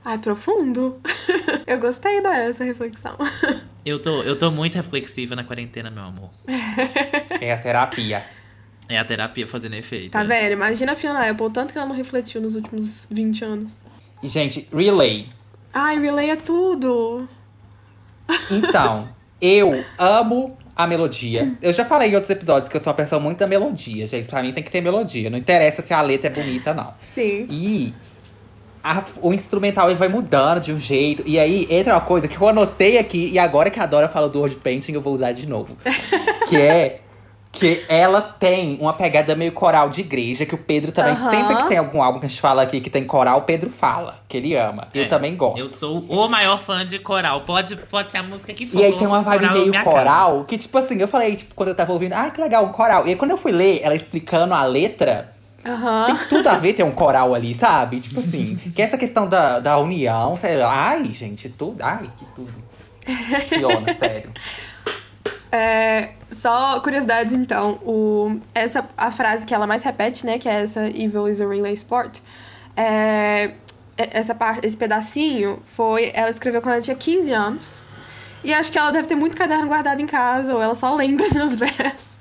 Ai, 0.06 0.18
profundo. 0.20 1.02
Eu 1.68 1.80
gostei 1.80 2.22
dessa 2.22 2.64
reflexão. 2.64 3.18
Eu 3.86 4.00
tô, 4.00 4.22
eu 4.22 4.38
tô 4.38 4.52
muito 4.52 4.76
reflexiva 4.76 5.34
na 5.34 5.46
quarentena, 5.46 5.90
meu 5.90 6.04
amor. 6.04 6.30
É 7.40 7.54
a 7.54 7.58
terapia. 7.58 8.26
É 8.90 8.98
a 9.00 9.06
terapia 9.06 9.48
fazendo 9.48 9.76
efeito. 9.76 10.12
Tá 10.12 10.24
né? 10.26 10.42
vendo? 10.42 10.54
Imagina 10.54 10.92
a 10.92 10.96
Fiona 10.96 11.30
Apple, 11.30 11.50
tanto 11.52 11.72
que 11.72 11.78
ela 11.78 11.88
não 11.88 11.96
refletiu 11.96 12.42
nos 12.42 12.56
últimos 12.56 13.08
20 13.10 13.46
anos. 13.46 13.82
E, 14.22 14.28
gente, 14.28 14.68
Relay. 14.74 15.30
Ai, 15.80 16.00
Relay 16.00 16.32
é 16.32 16.36
tudo. 16.36 17.30
Então, 18.52 19.08
eu 19.40 19.84
amo 19.98 20.58
a 20.76 20.88
melodia. 20.88 21.52
Eu 21.62 21.72
já 21.72 21.86
falei 21.86 22.10
em 22.10 22.16
outros 22.16 22.32
episódios 22.32 22.68
que 22.68 22.76
eu 22.76 22.82
sou 22.82 22.90
uma 22.92 22.98
pessoa 22.98 23.22
muito 23.22 23.38
da 23.38 23.46
melodia, 23.46 24.08
gente. 24.08 24.28
Pra 24.28 24.42
mim 24.42 24.52
tem 24.54 24.64
que 24.64 24.72
ter 24.72 24.82
melodia. 24.82 25.30
Não 25.30 25.38
interessa 25.38 25.84
se 25.84 25.94
a 25.94 26.02
letra 26.02 26.28
é 26.28 26.34
bonita, 26.34 26.74
não. 26.74 26.96
Sim. 27.14 27.46
E 27.50 27.94
a- 28.84 29.04
o 29.22 29.32
instrumental 29.34 29.88
ele 29.90 30.00
vai 30.00 30.08
mudando 30.08 30.62
de 30.62 30.74
um 30.74 30.80
jeito. 30.80 31.22
E 31.28 31.38
aí 31.38 31.68
entra 31.70 31.94
uma 31.94 32.02
coisa 32.02 32.28
que 32.28 32.40
eu 32.42 32.48
anotei 32.48 32.98
aqui, 32.98 33.30
e 33.32 33.38
agora 33.38 33.70
que 33.70 33.80
a 33.80 33.86
Dora 33.86 34.10
falou 34.10 34.30
do 34.30 34.40
word 34.40 34.56
painting, 34.56 34.94
eu 34.94 35.02
vou 35.02 35.14
usar 35.14 35.32
de 35.32 35.48
novo. 35.48 35.78
que 36.50 36.58
é 36.58 37.02
que 37.58 37.86
ela 37.90 38.22
tem 38.22 38.78
uma 38.80 38.94
pegada 38.94 39.36
meio 39.36 39.52
coral 39.52 39.90
de 39.90 40.02
igreja, 40.02 40.46
que 40.46 40.54
o 40.54 40.58
Pedro 40.58 40.92
também, 40.92 41.14
Aham. 41.14 41.30
sempre 41.30 41.56
que 41.56 41.68
tem 41.68 41.78
algum 41.78 42.02
álbum 42.02 42.20
que 42.20 42.26
a 42.26 42.30
gente 42.30 42.40
fala 42.40 42.62
aqui 42.62 42.80
que 42.80 42.90
tem 42.90 43.04
coral, 43.04 43.40
o 43.40 43.42
Pedro 43.42 43.70
fala, 43.70 44.20
que 44.28 44.38
ele 44.38 44.56
ama. 44.56 44.88
É, 44.94 45.02
eu 45.02 45.10
também 45.10 45.36
gosto. 45.36 45.60
Eu 45.60 45.68
sou 45.68 46.00
o 46.02 46.28
maior 46.28 46.60
fã 46.60 46.86
de 46.86 47.00
coral. 47.00 47.42
Pode, 47.42 47.76
pode 47.76 48.12
ser 48.12 48.18
a 48.18 48.24
música 48.24 48.54
que 48.54 48.68
for. 48.68 48.80
E 48.80 48.86
aí 48.86 48.98
tem 48.98 49.08
uma 49.08 49.22
vibe 49.22 49.48
coral 49.48 49.58
é 49.58 49.60
meio 49.60 49.84
coral, 49.84 50.46
que 50.46 50.58
tipo 50.58 50.78
assim, 50.78 51.00
eu 51.00 51.08
falei, 51.08 51.36
tipo, 51.36 51.56
quando 51.56 51.70
eu 51.70 51.76
tava 51.76 51.92
ouvindo, 51.92 52.14
ah, 52.14 52.30
que 52.30 52.40
legal, 52.40 52.64
um 52.66 52.72
coral. 52.72 53.06
E 53.08 53.10
aí 53.10 53.16
quando 53.16 53.32
eu 53.32 53.38
fui 53.38 53.52
ler 53.52 53.80
ela 53.82 53.96
explicando 53.96 54.54
a 54.54 54.64
letra, 54.64 55.34
Aham. 55.66 56.06
tem 56.06 56.18
tudo 56.30 56.48
a 56.48 56.56
ver 56.56 56.74
ter 56.74 56.84
um 56.84 56.92
coral 56.92 57.34
ali, 57.34 57.54
sabe? 57.54 58.00
Tipo 58.00 58.20
assim, 58.20 58.56
que 58.56 58.82
essa 58.82 58.98
questão 58.98 59.28
da, 59.28 59.60
da 59.60 59.78
união, 59.80 60.38
sei 60.38 60.58
lá, 60.58 60.90
ai, 60.92 61.04
gente, 61.14 61.50
tudo, 61.50 61.82
ai, 61.82 62.10
que 62.18 62.26
tudo. 62.36 62.54
Fiona, 63.50 63.94
sério. 63.96 64.32
É, 65.52 66.10
só 66.42 66.80
curiosidades, 66.80 67.34
então. 67.34 67.80
O, 67.86 68.40
essa, 68.54 68.88
a 68.98 69.12
frase 69.12 69.46
que 69.46 69.54
ela 69.54 69.68
mais 69.68 69.84
repete, 69.84 70.26
né? 70.26 70.38
Que 70.38 70.48
é 70.48 70.62
essa 70.62 70.88
Evil 70.88 71.28
is 71.28 71.42
a 71.42 71.48
relay 71.48 71.74
sport. 71.74 72.20
É, 72.76 73.52
essa 73.98 74.36
parte, 74.36 74.66
esse 74.66 74.78
pedacinho 74.78 75.60
foi. 75.66 76.12
Ela 76.14 76.30
escreveu 76.30 76.62
quando 76.62 76.74
ela 76.74 76.82
tinha 76.82 76.96
15 76.96 77.32
anos. 77.32 77.84
E 78.44 78.54
acho 78.54 78.72
que 78.72 78.78
ela 78.78 78.92
deve 78.92 79.08
ter 79.08 79.16
muito 79.16 79.36
caderno 79.36 79.68
guardado 79.68 80.02
em 80.02 80.06
casa, 80.06 80.54
ou 80.54 80.62
ela 80.62 80.76
só 80.76 80.96
lembra 80.96 81.30
dos 81.32 81.56
versos. 81.56 82.17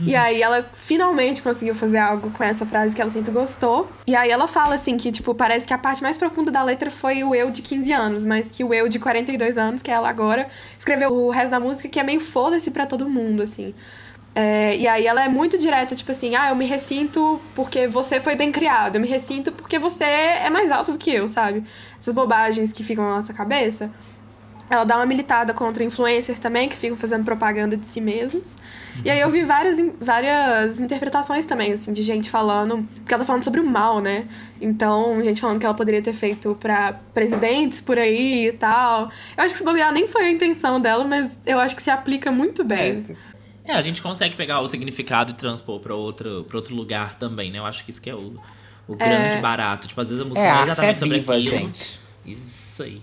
E 0.00 0.14
aí 0.14 0.42
ela 0.42 0.68
finalmente 0.72 1.42
conseguiu 1.42 1.74
fazer 1.74 1.98
algo 1.98 2.30
com 2.30 2.42
essa 2.42 2.64
frase 2.66 2.94
que 2.94 3.00
ela 3.00 3.10
sempre 3.10 3.32
gostou. 3.32 3.88
E 4.06 4.14
aí 4.14 4.30
ela 4.30 4.48
fala 4.48 4.74
assim 4.74 4.96
que, 4.96 5.10
tipo, 5.10 5.34
parece 5.34 5.66
que 5.66 5.74
a 5.74 5.78
parte 5.78 6.02
mais 6.02 6.16
profunda 6.16 6.50
da 6.50 6.62
letra 6.62 6.90
foi 6.90 7.22
o 7.24 7.34
eu 7.34 7.50
de 7.50 7.62
15 7.62 7.92
anos, 7.92 8.24
mas 8.24 8.48
que 8.48 8.64
o 8.64 8.72
eu 8.72 8.88
de 8.88 8.98
42 8.98 9.58
anos, 9.58 9.82
que 9.82 9.90
é 9.90 9.94
ela 9.94 10.08
agora, 10.08 10.48
escreveu 10.78 11.12
o 11.12 11.30
resto 11.30 11.50
da 11.50 11.60
música 11.60 11.88
que 11.88 12.00
é 12.00 12.02
meio 12.02 12.20
foda-se 12.20 12.70
pra 12.70 12.86
todo 12.86 13.08
mundo, 13.08 13.42
assim. 13.42 13.74
É, 14.34 14.76
e 14.76 14.88
aí 14.88 15.06
ela 15.06 15.24
é 15.24 15.28
muito 15.28 15.56
direta, 15.56 15.94
tipo 15.94 16.10
assim, 16.10 16.34
ah, 16.34 16.48
eu 16.48 16.56
me 16.56 16.64
ressinto 16.64 17.40
porque 17.54 17.86
você 17.86 18.18
foi 18.18 18.34
bem 18.34 18.50
criado, 18.50 18.96
eu 18.96 19.00
me 19.00 19.06
ressinto 19.06 19.52
porque 19.52 19.78
você 19.78 20.02
é 20.02 20.50
mais 20.50 20.72
alto 20.72 20.90
do 20.90 20.98
que 20.98 21.12
eu, 21.12 21.28
sabe? 21.28 21.62
Essas 21.96 22.12
bobagens 22.12 22.72
que 22.72 22.82
ficam 22.82 23.04
na 23.04 23.16
nossa 23.16 23.32
cabeça. 23.32 23.92
Ela 24.68 24.84
dá 24.84 24.96
uma 24.96 25.06
militada 25.06 25.54
contra 25.54 25.84
influencers 25.84 26.40
também, 26.40 26.68
que 26.68 26.76
ficam 26.76 26.96
fazendo 26.96 27.24
propaganda 27.24 27.76
de 27.76 27.86
si 27.86 28.00
mesmos. 28.00 28.56
E 29.02 29.10
aí 29.10 29.18
eu 29.20 29.30
vi 29.30 29.42
várias, 29.44 29.78
várias 30.00 30.78
interpretações 30.78 31.46
também, 31.46 31.72
assim, 31.72 31.92
de 31.92 32.02
gente 32.02 32.30
falando. 32.30 32.86
Porque 32.96 33.12
ela 33.14 33.22
tá 33.22 33.26
falando 33.26 33.42
sobre 33.42 33.60
o 33.60 33.66
mal, 33.66 34.00
né? 34.00 34.26
Então, 34.60 35.20
gente 35.22 35.40
falando 35.40 35.58
que 35.58 35.66
ela 35.66 35.74
poderia 35.74 36.00
ter 36.02 36.12
feito 36.14 36.54
pra 36.60 36.92
presidentes 37.12 37.80
por 37.80 37.98
aí 37.98 38.48
e 38.48 38.52
tal. 38.52 39.10
Eu 39.36 39.44
acho 39.44 39.54
que 39.54 39.58
se 39.58 39.64
bobear 39.64 39.92
nem 39.92 40.06
foi 40.06 40.24
a 40.26 40.30
intenção 40.30 40.80
dela, 40.80 41.04
mas 41.04 41.30
eu 41.44 41.58
acho 41.58 41.74
que 41.74 41.82
se 41.82 41.90
aplica 41.90 42.30
muito 42.30 42.62
bem. 42.62 43.04
É, 43.64 43.72
a 43.72 43.82
gente 43.82 44.02
consegue 44.02 44.36
pegar 44.36 44.60
o 44.60 44.68
significado 44.68 45.32
e 45.32 45.34
transpor 45.34 45.80
pra 45.80 45.94
outro, 45.94 46.44
pra 46.46 46.56
outro 46.58 46.74
lugar 46.74 47.16
também, 47.16 47.50
né? 47.50 47.58
Eu 47.58 47.64
acho 47.64 47.84
que 47.84 47.90
isso 47.90 48.00
que 48.00 48.10
é 48.10 48.14
o, 48.14 48.34
o 48.86 48.94
grande 48.94 49.38
barato. 49.40 49.88
Tipo, 49.88 50.00
às 50.02 50.08
vezes 50.08 50.22
a 50.22 50.26
música 50.26 50.44
É, 50.46 50.50
não 50.52 50.58
é 50.58 50.60
é 50.60 50.64
exatamente 50.64 50.98
sobre 51.00 51.18
viva, 51.18 51.32
aquilo. 51.34 51.50
gente. 51.50 52.00
Isso 52.26 52.82
aí. 52.82 53.00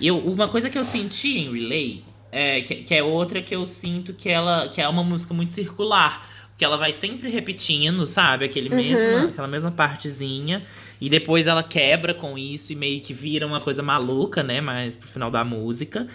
E 0.00 0.06
eu, 0.06 0.18
uma 0.18 0.48
coisa 0.48 0.70
que 0.70 0.78
eu 0.78 0.84
senti 0.84 1.38
em 1.38 1.52
Relay, 1.52 2.04
é, 2.34 2.60
que, 2.62 2.74
que 2.76 2.94
é 2.94 3.02
outra 3.02 3.40
que 3.40 3.54
eu 3.54 3.66
sinto 3.66 4.12
que 4.12 4.28
ela 4.28 4.68
que 4.68 4.80
é 4.80 4.88
uma 4.88 5.04
música 5.04 5.32
muito 5.32 5.52
circular. 5.52 6.28
Que 6.56 6.64
ela 6.64 6.76
vai 6.76 6.92
sempre 6.92 7.28
repetindo, 7.30 8.06
sabe? 8.06 8.44
Aquele 8.44 8.68
Uhum. 8.68 8.76
mesma, 8.76 9.24
aquela 9.28 9.48
mesma 9.48 9.72
partezinha. 9.72 10.62
E 11.00 11.08
depois 11.10 11.48
ela 11.48 11.64
quebra 11.64 12.14
com 12.14 12.38
isso 12.38 12.72
e 12.72 12.76
meio 12.76 13.00
que 13.00 13.12
vira 13.12 13.44
uma 13.44 13.60
coisa 13.60 13.82
maluca, 13.82 14.40
né? 14.40 14.60
Mais 14.60 14.94
pro 14.94 15.08
final 15.08 15.32
da 15.32 15.42
música. 15.44 16.06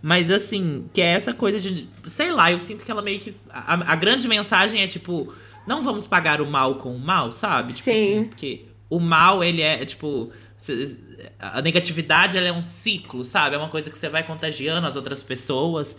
Mas 0.00 0.30
assim, 0.30 0.84
que 0.92 1.00
é 1.00 1.06
essa 1.06 1.34
coisa 1.34 1.58
de. 1.60 1.88
Sei 2.06 2.30
lá, 2.30 2.52
eu 2.52 2.60
sinto 2.60 2.84
que 2.84 2.90
ela 2.92 3.02
meio 3.02 3.18
que. 3.18 3.34
A, 3.50 3.92
a 3.92 3.96
grande 3.96 4.28
mensagem 4.28 4.80
é 4.82 4.86
tipo. 4.86 5.34
Não 5.66 5.82
vamos 5.82 6.06
pagar 6.06 6.40
o 6.40 6.46
mal 6.46 6.76
com 6.76 6.94
o 6.94 6.98
mal, 6.98 7.32
sabe? 7.32 7.72
Tipo 7.72 7.84
Sim. 7.84 7.90
assim, 8.20 8.24
porque 8.28 8.64
o 8.88 9.00
mal, 9.00 9.42
ele 9.42 9.62
é, 9.62 9.84
tipo. 9.84 10.30
cê- 10.56 10.96
A 11.38 11.60
negatividade, 11.62 12.36
ela 12.36 12.48
é 12.48 12.52
um 12.52 12.62
ciclo, 12.62 13.24
sabe? 13.24 13.56
É 13.56 13.58
uma 13.58 13.68
coisa 13.68 13.90
que 13.90 13.98
você 13.98 14.08
vai 14.08 14.22
contagiando 14.22 14.86
as 14.86 14.96
outras 14.96 15.22
pessoas. 15.22 15.98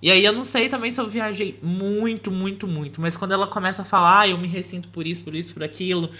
E 0.00 0.10
aí 0.10 0.24
eu 0.24 0.32
não 0.32 0.44
sei 0.44 0.68
também 0.68 0.90
se 0.90 1.00
eu 1.00 1.08
viajei 1.08 1.58
muito, 1.62 2.30
muito, 2.30 2.66
muito. 2.66 3.00
Mas 3.00 3.16
quando 3.16 3.32
ela 3.32 3.46
começa 3.46 3.82
a 3.82 3.84
falar, 3.84 4.20
ah, 4.20 4.28
eu 4.28 4.36
me 4.36 4.48
ressinto 4.48 4.88
por 4.88 5.06
isso, 5.06 5.22
por 5.22 5.34
isso, 5.34 5.54
por 5.54 5.62
aquilo. 5.62 6.10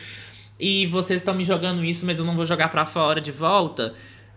E 0.58 0.86
vocês 0.86 1.20
estão 1.20 1.34
me 1.34 1.44
jogando 1.44 1.84
isso, 1.84 2.06
mas 2.06 2.18
eu 2.18 2.24
não 2.24 2.36
vou 2.36 2.46
jogar 2.46 2.68
pra 2.68 2.86
fora 2.86 3.20
de 3.20 3.32
volta. 3.32 3.94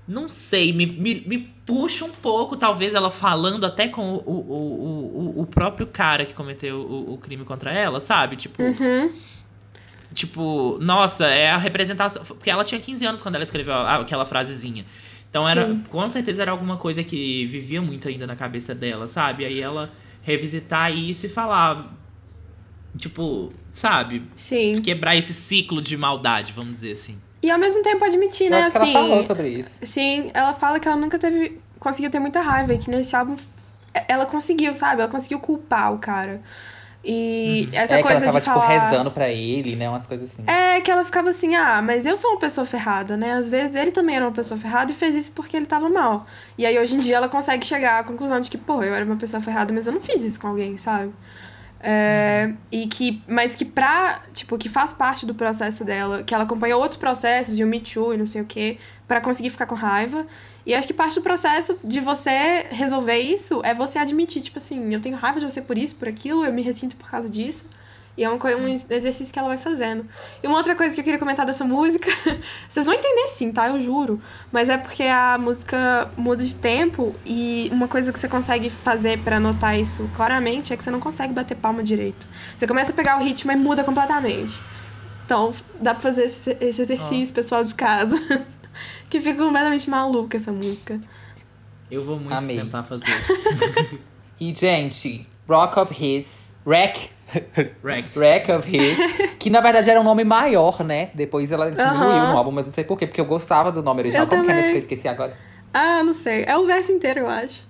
Não 0.07 0.27
sei, 0.27 0.73
me, 0.73 0.85
me, 0.85 1.21
me 1.21 1.37
puxa 1.65 2.05
um 2.05 2.11
pouco, 2.11 2.55
talvez 2.55 2.93
ela 2.93 3.09
falando 3.09 3.65
até 3.65 3.87
com 3.87 4.15
o, 4.15 4.17
o, 4.17 4.33
o, 4.33 5.39
o, 5.39 5.41
o 5.41 5.45
próprio 5.47 5.87
cara 5.87 6.25
que 6.25 6.33
cometeu 6.33 6.77
o, 6.77 7.13
o 7.13 7.17
crime 7.17 7.43
contra 7.43 7.71
ela, 7.71 7.99
sabe? 7.99 8.35
Tipo, 8.35 8.61
Uhum. 8.61 9.11
Tipo, 10.15 10.79
nossa, 10.81 11.27
é 11.27 11.51
a 11.51 11.57
representação. 11.57 12.23
Porque 12.25 12.49
ela 12.49 12.63
tinha 12.63 12.81
15 12.81 13.05
anos 13.05 13.21
quando 13.21 13.35
ela 13.35 13.43
escreveu 13.43 13.75
aquela 13.75 14.25
frasezinha. 14.25 14.83
Então 15.29 15.47
era, 15.47 15.67
Sim. 15.67 15.83
com 15.89 16.09
certeza 16.09 16.41
era 16.41 16.51
alguma 16.51 16.77
coisa 16.77 17.03
que 17.03 17.45
vivia 17.47 17.81
muito 17.81 18.07
ainda 18.07 18.25
na 18.25 18.35
cabeça 18.35 18.73
dela, 18.73 19.07
sabe? 19.09 19.45
Aí 19.45 19.59
ela 19.59 19.91
revisitar 20.23 20.91
isso 20.97 21.25
e 21.25 21.29
falar, 21.29 21.93
tipo, 22.97 23.51
sabe? 23.73 24.23
Sim. 24.35 24.81
Quebrar 24.81 25.15
esse 25.15 25.33
ciclo 25.33 25.81
de 25.81 25.97
maldade, 25.97 26.53
vamos 26.53 26.75
dizer 26.75 26.93
assim. 26.93 27.21
E 27.43 27.51
ao 27.51 27.59
mesmo 27.59 27.83
tempo 27.83 28.03
admitir, 28.03 28.45
Eu 28.45 28.51
né, 28.51 28.59
acho 28.61 28.71
que 28.71 28.77
assim. 28.77 28.95
ela 28.95 29.07
falou 29.09 29.23
sobre 29.25 29.49
isso. 29.49 29.79
Sim, 29.83 30.31
ela 30.33 30.53
fala 30.53 30.79
que 30.79 30.87
ela 30.87 30.97
nunca 30.97 31.19
teve. 31.19 31.59
conseguiu 31.79 32.09
ter 32.09 32.19
muita 32.19 32.39
raiva 32.41 32.73
e 32.73 32.77
que 32.77 32.89
nesse 32.89 33.15
álbum 33.15 33.35
ela 34.07 34.25
conseguiu, 34.25 34.73
sabe? 34.73 35.01
Ela 35.01 35.11
conseguiu 35.11 35.39
culpar 35.39 35.93
o 35.93 35.99
cara. 35.99 36.41
E 37.07 37.69
essa 37.71 37.95
é 37.95 37.97
que 37.97 38.03
coisa 38.03 38.25
ela 38.25 38.25
tava, 38.25 38.39
de 38.39 38.45
tipo, 38.45 38.59
falar. 38.59 38.89
rezando 38.89 39.11
pra 39.11 39.29
ele, 39.29 39.75
né? 39.75 39.87
Umas 39.87 40.07
coisas 40.07 40.31
assim. 40.31 40.43
É 40.47 40.81
que 40.81 40.89
ela 40.89 41.05
ficava 41.05 41.29
assim, 41.29 41.53
ah, 41.55 41.81
mas 41.81 42.05
eu 42.05 42.17
sou 42.17 42.31
uma 42.31 42.39
pessoa 42.39 42.65
ferrada, 42.65 43.15
né? 43.15 43.33
Às 43.33 43.49
vezes 43.49 43.75
ele 43.75 43.91
também 43.91 44.15
era 44.15 44.25
uma 44.25 44.31
pessoa 44.31 44.57
ferrada 44.59 44.91
e 44.91 44.95
fez 44.95 45.13
isso 45.15 45.31
porque 45.31 45.55
ele 45.55 45.67
tava 45.67 45.87
mal. 45.87 46.25
E 46.57 46.65
aí 46.65 46.77
hoje 46.79 46.95
em 46.95 46.99
dia 46.99 47.17
ela 47.17 47.29
consegue 47.29 47.63
chegar 47.65 47.99
à 47.99 48.03
conclusão 48.03 48.41
de 48.41 48.49
que, 48.49 48.57
pô, 48.57 48.81
eu 48.81 48.93
era 48.93 49.05
uma 49.05 49.17
pessoa 49.17 49.39
ferrada, 49.41 49.71
mas 49.73 49.85
eu 49.85 49.93
não 49.93 50.01
fiz 50.01 50.23
isso 50.23 50.39
com 50.39 50.47
alguém, 50.47 50.77
sabe? 50.77 51.13
É, 51.79 52.51
E 52.71 52.87
que, 52.87 53.21
mas 53.27 53.53
que 53.53 53.63
pra, 53.63 54.21
tipo, 54.33 54.57
que 54.57 54.67
faz 54.67 54.91
parte 54.91 55.25
do 55.25 55.35
processo 55.35 55.85
dela, 55.85 56.23
que 56.23 56.33
ela 56.33 56.43
acompanhou 56.43 56.81
outros 56.81 56.97
processos 56.99 57.55
de 57.55 57.63
um 57.63 57.67
Me 57.67 57.79
Too 57.79 58.15
e 58.15 58.17
não 58.17 58.25
sei 58.25 58.41
o 58.41 58.45
quê, 58.45 58.79
pra 59.07 59.21
conseguir 59.21 59.51
ficar 59.51 59.67
com 59.67 59.75
raiva. 59.75 60.25
E 60.65 60.73
acho 60.73 60.87
que 60.87 60.93
parte 60.93 61.15
do 61.15 61.21
processo 61.21 61.77
de 61.83 61.99
você 61.99 62.65
resolver 62.71 63.17
isso 63.19 63.61
é 63.63 63.73
você 63.73 63.99
admitir, 63.99 64.41
tipo 64.41 64.57
assim, 64.57 64.93
eu 64.93 64.99
tenho 64.99 65.15
raiva 65.15 65.39
de 65.39 65.45
você 65.49 65.61
por 65.61 65.77
isso, 65.77 65.95
por 65.95 66.07
aquilo, 66.07 66.43
eu 66.43 66.51
me 66.51 66.61
ressinto 66.63 66.95
por 66.95 67.09
causa 67.09 67.29
disso. 67.29 67.65
E 68.17 68.23
é 68.23 68.29
uma 68.29 68.37
coi- 68.37 68.55
um 68.55 68.65
exercício 68.65 69.31
que 69.33 69.37
ela 69.37 69.49
vai 69.49 69.57
fazendo. 69.57 70.07
E 70.41 70.47
uma 70.47 70.55
outra 70.55 70.73
coisa 70.73 70.95
que 70.95 71.01
eu 71.01 71.03
queria 71.03 71.19
comentar 71.19 71.45
dessa 71.45 71.65
música, 71.65 72.09
vocês 72.69 72.85
vão 72.85 72.95
entender 72.95 73.27
sim, 73.27 73.51
tá? 73.51 73.67
Eu 73.67 73.79
juro. 73.81 74.21
Mas 74.53 74.69
é 74.69 74.77
porque 74.77 75.03
a 75.03 75.37
música 75.37 76.09
muda 76.15 76.41
de 76.41 76.55
tempo 76.55 77.13
e 77.25 77.69
uma 77.73 77.89
coisa 77.89 78.13
que 78.13 78.19
você 78.19 78.29
consegue 78.29 78.69
fazer 78.69 79.19
pra 79.21 79.37
notar 79.37 79.77
isso 79.77 80.09
claramente 80.15 80.71
é 80.71 80.77
que 80.77 80.83
você 80.83 80.89
não 80.89 81.01
consegue 81.01 81.33
bater 81.33 81.55
palma 81.55 81.83
direito. 81.83 82.25
Você 82.55 82.65
começa 82.65 82.91
a 82.93 82.95
pegar 82.95 83.19
o 83.19 83.23
ritmo 83.23 83.51
e 83.51 83.55
muda 83.57 83.83
completamente. 83.83 84.61
Então, 85.25 85.51
dá 85.81 85.93
pra 85.93 86.01
fazer 86.01 86.23
esse, 86.25 86.55
esse 86.61 86.81
exercício, 86.83 87.33
pessoal 87.35 87.63
de 87.65 87.75
casa. 87.75 88.15
que 89.09 89.19
fica 89.19 89.43
completamente 89.43 89.89
maluca 89.89 90.37
essa 90.37 90.51
música. 90.51 90.99
Eu 91.89 92.03
vou 92.03 92.17
muito 92.17 92.33
Amei. 92.33 92.57
tentar 92.57 92.83
fazer. 92.83 93.05
E, 94.37 94.53
gente, 94.53 95.25
Rock 95.47 95.79
of 95.79 95.93
His. 95.93 96.51
Wreck. 96.65 97.09
Rag. 97.81 98.05
Wreck 98.15 98.51
of 98.51 98.69
His. 98.69 98.97
que 99.39 99.49
na 99.49 99.61
verdade 99.61 99.89
era 99.89 99.99
um 99.99 100.03
nome 100.03 100.25
maior, 100.25 100.83
né? 100.83 101.09
Depois 101.13 101.51
ela 101.53 101.71
diminuiu 101.71 102.19
Aham. 102.19 102.31
no 102.31 102.37
álbum, 102.37 102.51
mas 102.51 102.65
não 102.65 102.73
sei 102.73 102.83
porquê, 102.83 103.07
porque 103.07 103.21
eu 103.21 103.25
gostava 103.25 103.71
do 103.71 103.81
nome 103.81 104.01
original. 104.01 104.25
Eu 104.25 104.29
Como 104.29 104.43
que 104.43 104.51
é 104.51 104.55
também. 104.55 104.69
que 104.71 104.75
eu 104.75 104.79
esqueci 104.79 105.07
agora? 105.07 105.37
Ah, 105.73 106.03
não 106.03 106.13
sei. 106.13 106.43
É 106.45 106.57
o 106.57 106.65
verso 106.65 106.91
inteiro, 106.91 107.21
eu 107.21 107.29
acho. 107.29 107.65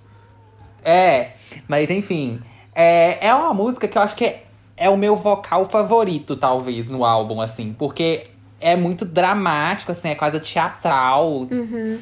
É, 0.84 1.34
mas 1.68 1.90
enfim. 1.92 2.42
É, 2.74 3.28
é 3.28 3.34
uma 3.36 3.54
música 3.54 3.88
que 3.88 3.98
eu 3.98 4.02
acho 4.02 4.16
que 4.16 4.26
é, 4.26 4.44
é 4.76 4.90
o 4.90 4.98
meu 4.98 5.16
vocal 5.16 5.66
favorito, 5.70 6.36
talvez, 6.36 6.90
no 6.90 7.06
álbum, 7.06 7.42
assim. 7.42 7.74
Porque 7.78 8.28
é 8.66 8.76
muito 8.76 9.06
dramático, 9.06 9.92
assim, 9.92 10.10
é 10.10 10.16
quase 10.16 10.40
teatral. 10.40 11.48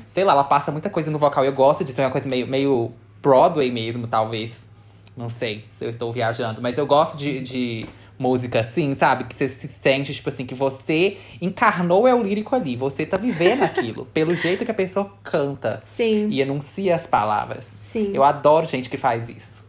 Sei 0.06 0.24
lá, 0.24 0.32
ela 0.32 0.46
passa 0.46 0.72
muita 0.72 0.90
coisa 0.90 1.12
no 1.12 1.20
vocal. 1.20 1.44
Eu 1.44 1.52
gosto 1.52 1.84
de 1.84 1.92
ser 1.92 2.04
uma 2.04 2.10
coisa 2.10 2.26
meio, 2.28 2.48
meio 2.48 2.92
Broadway 3.22 3.70
mesmo, 3.70 4.08
talvez. 4.08 4.64
Não 5.18 5.28
sei 5.28 5.66
se 5.72 5.84
eu 5.84 5.90
estou 5.90 6.10
viajando. 6.14 6.62
Mas 6.62 6.78
eu 6.78 6.86
gosto 6.86 7.18
de, 7.18 7.42
de 7.42 7.86
música 8.18 8.62
assim, 8.62 8.94
sabe? 8.94 9.26
Que 9.26 9.36
você 9.36 9.50
se 9.50 9.68
sente, 9.68 10.14
tipo 10.14 10.30
assim, 10.30 10.46
que 10.46 10.56
você 10.56 11.18
encarnou 11.42 12.08
é 12.08 12.16
o 12.16 12.24
lírico 12.24 12.56
ali. 12.56 12.78
Você 12.78 13.06
tá 13.06 13.18
vivendo 13.18 13.62
aquilo. 13.68 14.06
pelo 14.14 14.34
jeito 14.34 14.64
que 14.64 14.72
a 14.72 14.74
pessoa 14.74 15.12
canta 15.22 15.84
Sim, 15.84 16.30
e 16.30 16.40
enuncia 16.40 16.96
as 16.96 17.06
palavras. 17.06 17.70
sim. 17.78 18.12
Eu 18.14 18.24
adoro 18.24 18.66
gente 18.66 18.90
que 18.90 18.96
faz 18.98 19.28
isso. 19.28 19.64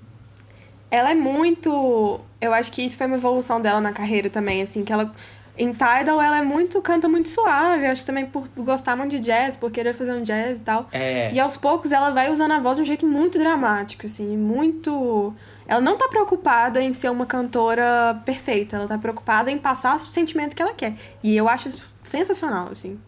Ela 0.90 1.10
é 1.10 1.14
muito. 1.14 2.20
Eu 2.40 2.54
acho 2.54 2.70
que 2.70 2.80
isso 2.80 2.96
foi 2.96 3.08
uma 3.08 3.16
evolução 3.16 3.60
dela 3.60 3.80
na 3.80 3.92
carreira 3.92 4.30
também, 4.30 4.62
assim, 4.62 4.84
que 4.84 4.92
ela. 4.92 5.12
Em 5.56 5.72
Tidal, 5.72 6.20
ela 6.20 6.38
é 6.38 6.42
muito. 6.42 6.82
canta 6.82 7.08
muito 7.08 7.28
suave. 7.28 7.86
Acho 7.86 8.04
também 8.04 8.26
por 8.26 8.48
gostar 8.56 8.96
muito 8.96 9.12
de 9.12 9.20
jazz, 9.20 9.56
por 9.56 9.70
querer 9.70 9.94
fazer 9.94 10.12
um 10.12 10.22
jazz 10.22 10.58
e 10.58 10.60
tal. 10.60 10.88
É. 10.92 11.32
E 11.32 11.38
aos 11.38 11.56
poucos 11.56 11.92
ela 11.92 12.10
vai 12.10 12.30
usando 12.30 12.52
a 12.52 12.58
voz 12.58 12.76
de 12.76 12.82
um 12.82 12.86
jeito 12.86 13.06
muito 13.06 13.38
dramático, 13.38 14.06
assim, 14.06 14.36
muito. 14.36 15.32
Ela 15.66 15.80
não 15.80 15.96
tá 15.96 16.08
preocupada 16.08 16.82
em 16.82 16.92
ser 16.92 17.10
uma 17.10 17.24
cantora 17.24 18.20
perfeita, 18.24 18.76
ela 18.76 18.88
tá 18.88 18.98
preocupada 18.98 19.50
em 19.50 19.58
passar 19.58 19.96
o 19.96 20.00
sentimento 20.00 20.54
que 20.54 20.62
ela 20.62 20.74
quer. 20.74 20.94
E 21.22 21.36
eu 21.36 21.48
acho 21.48 21.68
isso 21.68 21.94
sensacional, 22.02 22.68
assim. 22.70 22.98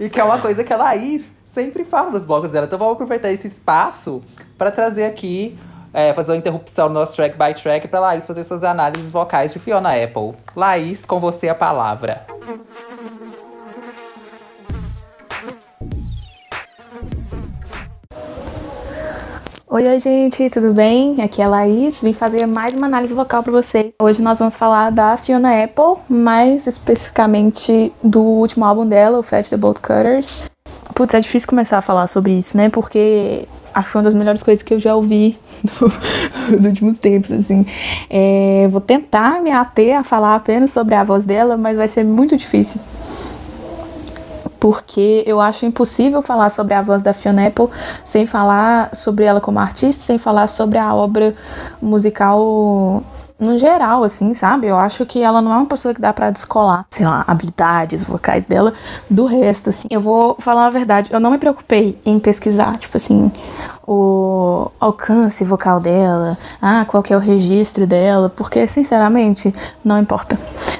E 0.00 0.08
que 0.08 0.20
é 0.20 0.24
uma 0.24 0.40
coisa 0.40 0.64
que 0.64 0.72
a 0.72 0.76
Laís 0.76 1.32
sempre 1.44 1.84
fala 1.84 2.10
nos 2.10 2.24
blocos 2.24 2.50
dela. 2.50 2.66
Então 2.66 2.78
vamos 2.78 2.94
aproveitar 2.94 3.32
esse 3.32 3.46
espaço 3.46 4.22
para 4.58 4.70
trazer 4.70 5.04
aqui, 5.04 5.56
é, 5.92 6.12
fazer 6.12 6.32
uma 6.32 6.38
interrupção 6.38 6.88
no 6.88 6.94
nosso 6.94 7.14
track 7.16 7.36
by 7.36 7.54
track 7.54 7.88
pra 7.88 8.00
Laís 8.00 8.26
fazer 8.26 8.44
suas 8.44 8.64
análises 8.64 9.10
vocais 9.12 9.52
de 9.52 9.58
Fiona 9.58 9.90
Apple. 9.90 10.32
Laís, 10.54 11.04
com 11.04 11.18
você 11.18 11.48
a 11.48 11.54
palavra. 11.54 12.26
Oi, 19.68 19.86
oi, 19.86 20.00
gente, 20.00 20.48
tudo 20.48 20.72
bem? 20.72 21.20
Aqui 21.20 21.42
é 21.42 21.44
a 21.44 21.48
Laís, 21.48 22.00
vim 22.00 22.14
fazer 22.14 22.46
mais 22.46 22.72
uma 22.72 22.86
análise 22.86 23.12
vocal 23.12 23.42
para 23.42 23.52
vocês. 23.52 23.92
Hoje 24.00 24.22
nós 24.22 24.38
vamos 24.38 24.54
falar 24.54 24.90
da 24.90 25.18
Fiona 25.18 25.62
Apple, 25.62 26.02
mais 26.08 26.66
especificamente 26.66 27.92
do 28.02 28.22
último 28.22 28.64
álbum 28.64 28.86
dela, 28.88 29.18
o 29.18 29.22
Fat 29.22 29.46
the 29.50 29.56
Bolt 29.58 29.80
Cutters. 29.80 30.44
Putz, 30.94 31.12
é 31.12 31.20
difícil 31.20 31.46
começar 31.46 31.76
a 31.76 31.82
falar 31.82 32.06
sobre 32.06 32.32
isso, 32.32 32.56
né? 32.56 32.70
Porque 32.70 33.46
acho 33.76 33.90
que 33.90 33.98
uma 33.98 34.04
das 34.04 34.14
melhores 34.14 34.42
coisas 34.42 34.62
que 34.62 34.72
eu 34.72 34.78
já 34.78 34.94
ouvi 34.94 35.38
nos 36.50 36.64
últimos 36.64 36.98
tempos, 36.98 37.30
assim. 37.30 37.66
É, 38.08 38.66
vou 38.70 38.80
tentar 38.80 39.42
me 39.42 39.50
ater 39.50 39.98
a 39.98 40.02
falar 40.02 40.34
apenas 40.34 40.70
sobre 40.70 40.94
a 40.94 41.04
voz 41.04 41.24
dela, 41.24 41.58
mas 41.58 41.76
vai 41.76 41.86
ser 41.86 42.02
muito 42.02 42.34
difícil. 42.38 42.80
Porque 44.58 45.22
eu 45.26 45.42
acho 45.42 45.66
impossível 45.66 46.22
falar 46.22 46.48
sobre 46.48 46.72
a 46.72 46.80
voz 46.80 47.02
da 47.02 47.12
Fiona 47.12 47.46
Apple 47.46 47.68
sem 48.02 48.24
falar 48.24 48.94
sobre 48.94 49.26
ela 49.26 49.42
como 49.42 49.58
artista, 49.58 50.02
sem 50.02 50.16
falar 50.16 50.46
sobre 50.46 50.78
a 50.78 50.94
obra 50.94 51.34
musical 51.80 53.02
no 53.38 53.58
geral, 53.58 54.02
assim, 54.02 54.32
sabe? 54.32 54.66
Eu 54.66 54.76
acho 54.78 55.04
que 55.04 55.22
ela 55.22 55.42
não 55.42 55.52
é 55.52 55.56
uma 55.56 55.66
pessoa 55.66 55.92
que 55.92 56.00
dá 56.00 56.12
para 56.12 56.30
descolar, 56.30 56.86
sei 56.90 57.04
lá, 57.04 57.24
habilidades 57.26 58.04
vocais 58.04 58.46
dela 58.46 58.72
do 59.08 59.26
resto, 59.26 59.70
assim. 59.70 59.86
Eu 59.90 60.00
vou 60.00 60.36
falar 60.40 60.66
a 60.66 60.70
verdade, 60.70 61.10
eu 61.12 61.20
não 61.20 61.30
me 61.30 61.38
preocupei 61.38 62.00
em 62.04 62.18
pesquisar, 62.18 62.76
tipo 62.78 62.96
assim, 62.96 63.30
o 63.86 64.70
alcance 64.80 65.44
vocal 65.44 65.80
dela, 65.80 66.38
ah, 66.60 66.84
qual 66.88 67.02
que 67.02 67.12
é 67.12 67.16
o 67.16 67.20
registro 67.20 67.86
dela, 67.86 68.28
porque 68.28 68.66
sinceramente 68.66 69.54
não 69.84 69.98
importa. 69.98 70.38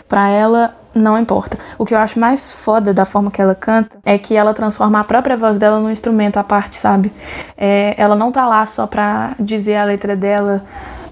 Para 0.09 0.29
ela 0.29 0.75
não 0.95 1.19
importa. 1.19 1.59
O 1.79 1.85
que 1.85 1.95
eu 1.95 1.99
acho 1.99 2.19
mais 2.19 2.53
foda 2.53 2.95
da 2.95 3.05
forma 3.05 3.31
que 3.31 3.41
ela 3.41 3.55
canta 3.55 3.99
é 4.05 4.17
que 4.17 4.35
ela 4.35 4.55
transforma 4.55 4.99
a 4.99 5.05
própria 5.05 5.37
voz 5.37 5.59
dela 5.59 5.79
num 5.79 5.91
instrumento 5.91 6.39
à 6.39 6.45
parte, 6.45 6.77
sabe? 6.77 7.13
É, 7.57 7.95
ela 7.99 8.17
não 8.17 8.33
tá 8.33 8.47
lá 8.47 8.65
só 8.65 8.87
pra 8.87 9.35
dizer 9.39 9.77
a 9.77 9.85
letra 9.85 10.17
dela 10.17 10.65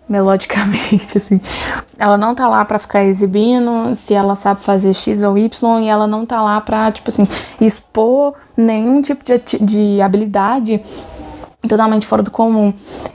melodicamente, 0.09 1.17
assim. 1.19 1.41
Ela 1.99 2.19
não 2.19 2.35
tá 2.35 2.49
lá 2.49 2.65
para 2.65 2.79
ficar 2.79 3.05
exibindo 3.05 3.95
se 3.95 4.15
ela 4.15 4.37
sabe 4.37 4.61
fazer 4.61 4.95
X 4.95 5.23
ou 5.23 5.39
Y 5.39 5.81
e 5.81 5.89
ela 5.89 6.07
não 6.07 6.27
tá 6.27 6.43
lá 6.43 6.61
pra, 6.61 6.91
tipo 6.93 7.11
assim, 7.11 7.27
expor 7.61 8.35
nenhum 8.57 9.01
tipo 9.01 9.23
de, 9.25 9.39
de 9.61 10.01
habilidade 10.03 10.83
totalmente 11.69 12.07
fora 12.07 12.23
do 12.23 12.31
comum, 12.31 12.73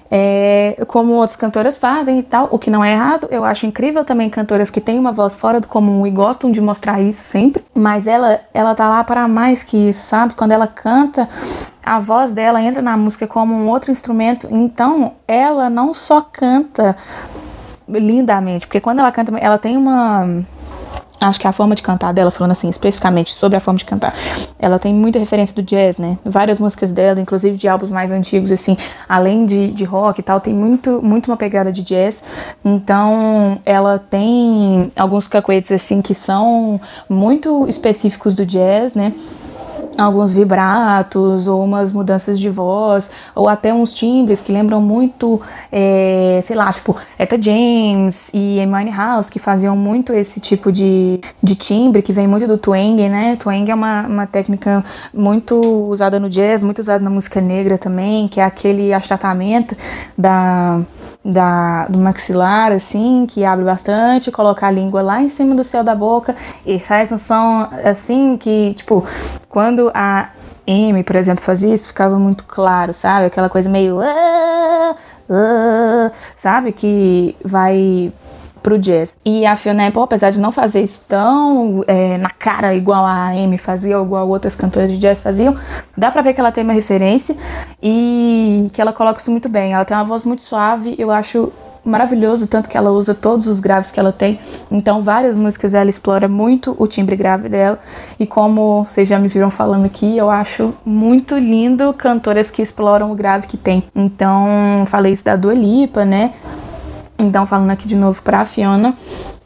é, 0.10 0.84
como 0.88 1.14
outras 1.14 1.36
cantoras 1.36 1.78
fazem 1.78 2.20
e 2.20 2.24
tal, 2.24 2.48
o 2.52 2.60
que 2.60 2.70
não 2.70 2.84
é 2.84 2.94
errado. 2.94 3.28
Eu 3.30 3.44
acho 3.44 3.66
incrível 3.66 4.04
também 4.04 4.30
cantoras 4.30 4.70
que 4.70 4.82
têm 4.82 4.98
uma 5.00 5.12
voz 5.12 5.36
fora 5.36 5.60
do 5.60 5.68
comum 5.68 6.06
e 6.06 6.12
gostam 6.12 6.52
de 6.52 6.60
mostrar 6.60 7.02
isso 7.02 7.22
sempre, 7.22 7.64
mas 7.74 8.08
ela, 8.08 8.40
ela 8.54 8.74
tá 8.76 8.90
lá 8.90 9.04
para 9.04 9.28
mais 9.28 9.64
que 9.64 9.90
isso, 9.90 10.06
sabe? 10.06 10.34
Quando 10.34 10.52
ela 10.52 10.68
canta, 10.68 11.30
a 11.84 12.00
voz 12.00 12.32
dela 12.32 12.62
entra 12.62 12.82
na 12.82 12.98
música 12.98 13.28
como 13.28 13.54
um 13.54 13.68
outro 13.68 13.92
instrumento, 13.92 14.48
então 14.50 15.14
ela 15.28 15.70
não 15.70 15.94
só 15.94 16.22
canta 16.22 16.96
lindamente, 17.88 18.68
porque 18.68 18.80
quando 18.80 19.00
ela 19.00 19.12
canta, 19.12 19.36
ela 19.38 19.58
tem 19.58 19.76
uma 19.76 20.44
acho 21.20 21.40
que 21.40 21.48
a 21.48 21.52
forma 21.52 21.76
de 21.76 21.84
cantar 21.84 22.14
dela, 22.14 22.32
falando 22.32 22.52
assim, 22.52 22.70
especificamente 22.70 23.34
sobre 23.34 23.58
a 23.58 23.60
forma 23.60 23.78
de 23.78 23.86
cantar, 23.86 24.14
ela 24.58 24.80
tem 24.80 24.94
muita 24.94 25.20
referência 25.20 25.56
do 25.56 25.62
jazz, 25.62 25.98
né? 25.98 26.18
Várias 26.24 26.60
músicas 26.60 26.92
dela, 26.92 27.20
inclusive 27.20 27.58
de 27.58 27.68
álbuns 27.68 27.90
mais 27.90 28.12
antigos, 28.12 28.52
assim, 28.52 28.78
além 29.08 29.46
de, 29.46 29.72
de 29.72 29.84
rock 29.84 30.20
e 30.20 30.24
tal, 30.24 30.40
tem 30.40 30.54
muito, 30.54 31.02
muito 31.02 31.28
uma 31.28 31.38
pegada 31.38 31.72
de 31.72 31.82
jazz. 31.82 32.24
Então, 32.64 33.60
ela 33.66 34.00
tem 34.00 34.92
alguns 34.96 35.28
cacuetes, 35.28 35.72
assim, 35.72 36.02
que 36.02 36.14
são 36.14 36.80
muito 37.10 37.68
específicos 37.68 38.36
do 38.36 38.46
jazz, 38.46 38.94
né? 38.94 39.14
Alguns 40.00 40.34
vibratos 40.34 41.48
ou 41.48 41.64
umas 41.64 41.92
mudanças 41.92 42.40
de 42.40 42.50
voz 42.50 43.10
ou 43.36 43.48
até 43.48 43.74
uns 43.74 43.94
timbres 43.94 44.42
que 44.42 44.52
lembram 44.52 44.82
muito, 44.82 45.42
é, 45.72 46.40
sei 46.44 46.56
lá, 46.56 46.72
tipo 46.72 46.96
Etta 47.18 47.42
James 47.42 48.32
e 48.34 48.60
Amy 48.60 48.92
House 48.92 49.30
que 49.30 49.40
faziam 49.40 49.76
muito 49.76 50.14
esse 50.14 50.40
tipo 50.40 50.72
de, 50.72 51.20
de 51.42 51.56
timbre 51.56 52.02
que 52.02 52.14
vem 52.14 52.28
muito 52.28 52.48
do 52.48 52.58
twang, 52.58 53.10
né? 53.10 53.36
Twang 53.38 53.70
é 53.70 53.76
uma, 53.76 54.08
uma 54.08 54.28
técnica 54.28 54.84
muito 55.14 55.56
usada 55.88 56.20
no 56.20 56.30
jazz, 56.30 56.62
muito 56.62 56.80
usada 56.80 57.04
na 57.04 57.10
música 57.10 57.42
negra 57.42 57.78
também, 57.78 58.28
que 58.28 58.40
é 58.40 58.44
aquele 58.44 58.94
achatamento 58.94 59.76
da 60.18 60.82
da, 61.24 61.86
do 61.88 62.00
maxilar, 62.00 62.72
assim, 62.72 63.26
que 63.28 63.44
abre 63.44 63.66
bastante, 63.66 64.32
colocar 64.32 64.68
a 64.68 64.72
língua 64.72 65.02
lá 65.02 65.22
em 65.22 65.30
cima 65.30 65.54
do 65.54 65.64
céu 65.64 65.84
da 65.84 65.94
boca 65.94 66.36
e 66.66 66.80
faz 66.80 67.12
um 67.12 67.18
som 67.18 67.68
assim 67.84 68.38
que, 68.38 68.74
tipo, 68.76 69.06
quando 69.50 69.89
a 69.94 70.30
M, 70.66 71.04
por 71.04 71.16
exemplo, 71.16 71.44
fazia 71.44 71.74
isso, 71.74 71.88
ficava 71.88 72.20
muito 72.20 72.44
claro, 72.44 72.94
sabe? 72.94 73.26
Aquela 73.26 73.50
coisa 73.50 73.70
meio. 73.70 74.00
Ah, 74.02 74.96
ah", 75.30 76.12
sabe? 76.36 76.72
Que 76.72 77.36
vai 77.44 78.12
pro 78.62 78.78
jazz. 78.78 79.16
E 79.26 79.46
a 79.46 79.56
Fiona 79.56 79.88
Apple, 79.88 80.02
apesar 80.02 80.30
de 80.30 80.40
não 80.40 80.52
fazer 80.52 80.82
isso 80.82 81.04
tão 81.08 81.84
é, 81.88 82.18
na 82.18 82.30
cara 82.30 82.76
igual 82.76 83.06
a 83.06 83.30
Amy 83.30 83.58
fazia 83.58 83.98
ou 83.98 84.06
igual 84.06 84.28
outras 84.28 84.56
cantoras 84.56 84.92
de 84.92 84.98
jazz 84.98 85.20
faziam, 85.22 85.56
dá 85.98 86.12
pra 86.12 86.22
ver 86.22 86.34
que 86.34 86.42
ela 86.42 86.52
tem 86.52 86.64
uma 86.64 86.74
referência 86.74 87.36
e 87.82 88.70
que 88.74 88.82
ela 88.82 88.94
coloca 88.94 89.20
isso 89.20 89.32
muito 89.32 89.50
bem. 89.50 89.74
Ela 89.74 89.86
tem 89.86 89.96
uma 89.96 90.04
voz 90.04 90.24
muito 90.24 90.44
suave, 90.44 90.96
eu 90.98 91.10
acho 91.10 91.52
maravilhoso, 91.84 92.48
tanto 92.48 92.70
que 92.70 92.78
ela 92.78 92.92
usa 92.92 93.14
todos 93.14 93.48
os 93.48 93.60
graves 93.60 93.92
que 93.92 94.00
ela 94.00 94.12
tem. 94.12 94.40
Então, 94.72 95.02
várias 95.02 95.36
músicas 95.36 95.74
ela 95.74 95.90
explora 95.90 96.28
muito 96.28 96.76
o 96.78 96.88
timbre 96.88 97.16
grave 97.16 97.50
dela. 97.50 97.80
E 98.20 98.26
como 98.26 98.84
vocês 98.84 99.08
já 99.08 99.20
me 99.20 99.28
viram 99.28 99.50
falando 99.50 99.86
aqui, 99.86 100.18
eu 100.18 100.30
acho 100.30 100.74
muito 100.86 101.38
lindo 101.38 101.94
cantoras 101.94 102.52
que 102.52 102.62
exploram 102.62 103.12
o 103.12 103.16
grave 103.16 103.48
que 103.48 103.58
tem. 103.58 103.84
Então, 103.96 104.84
falei 104.88 105.14
isso 105.14 105.26
da 105.26 105.36
Dua 105.36 105.54
Lipa, 105.54 106.06
né? 106.06 106.34
Então, 107.18 107.46
falando 107.46 107.72
aqui 107.72 107.88
de 107.88 107.96
novo 107.96 108.22
para 108.22 108.40
a 108.42 108.46
Fiona, 108.46 108.96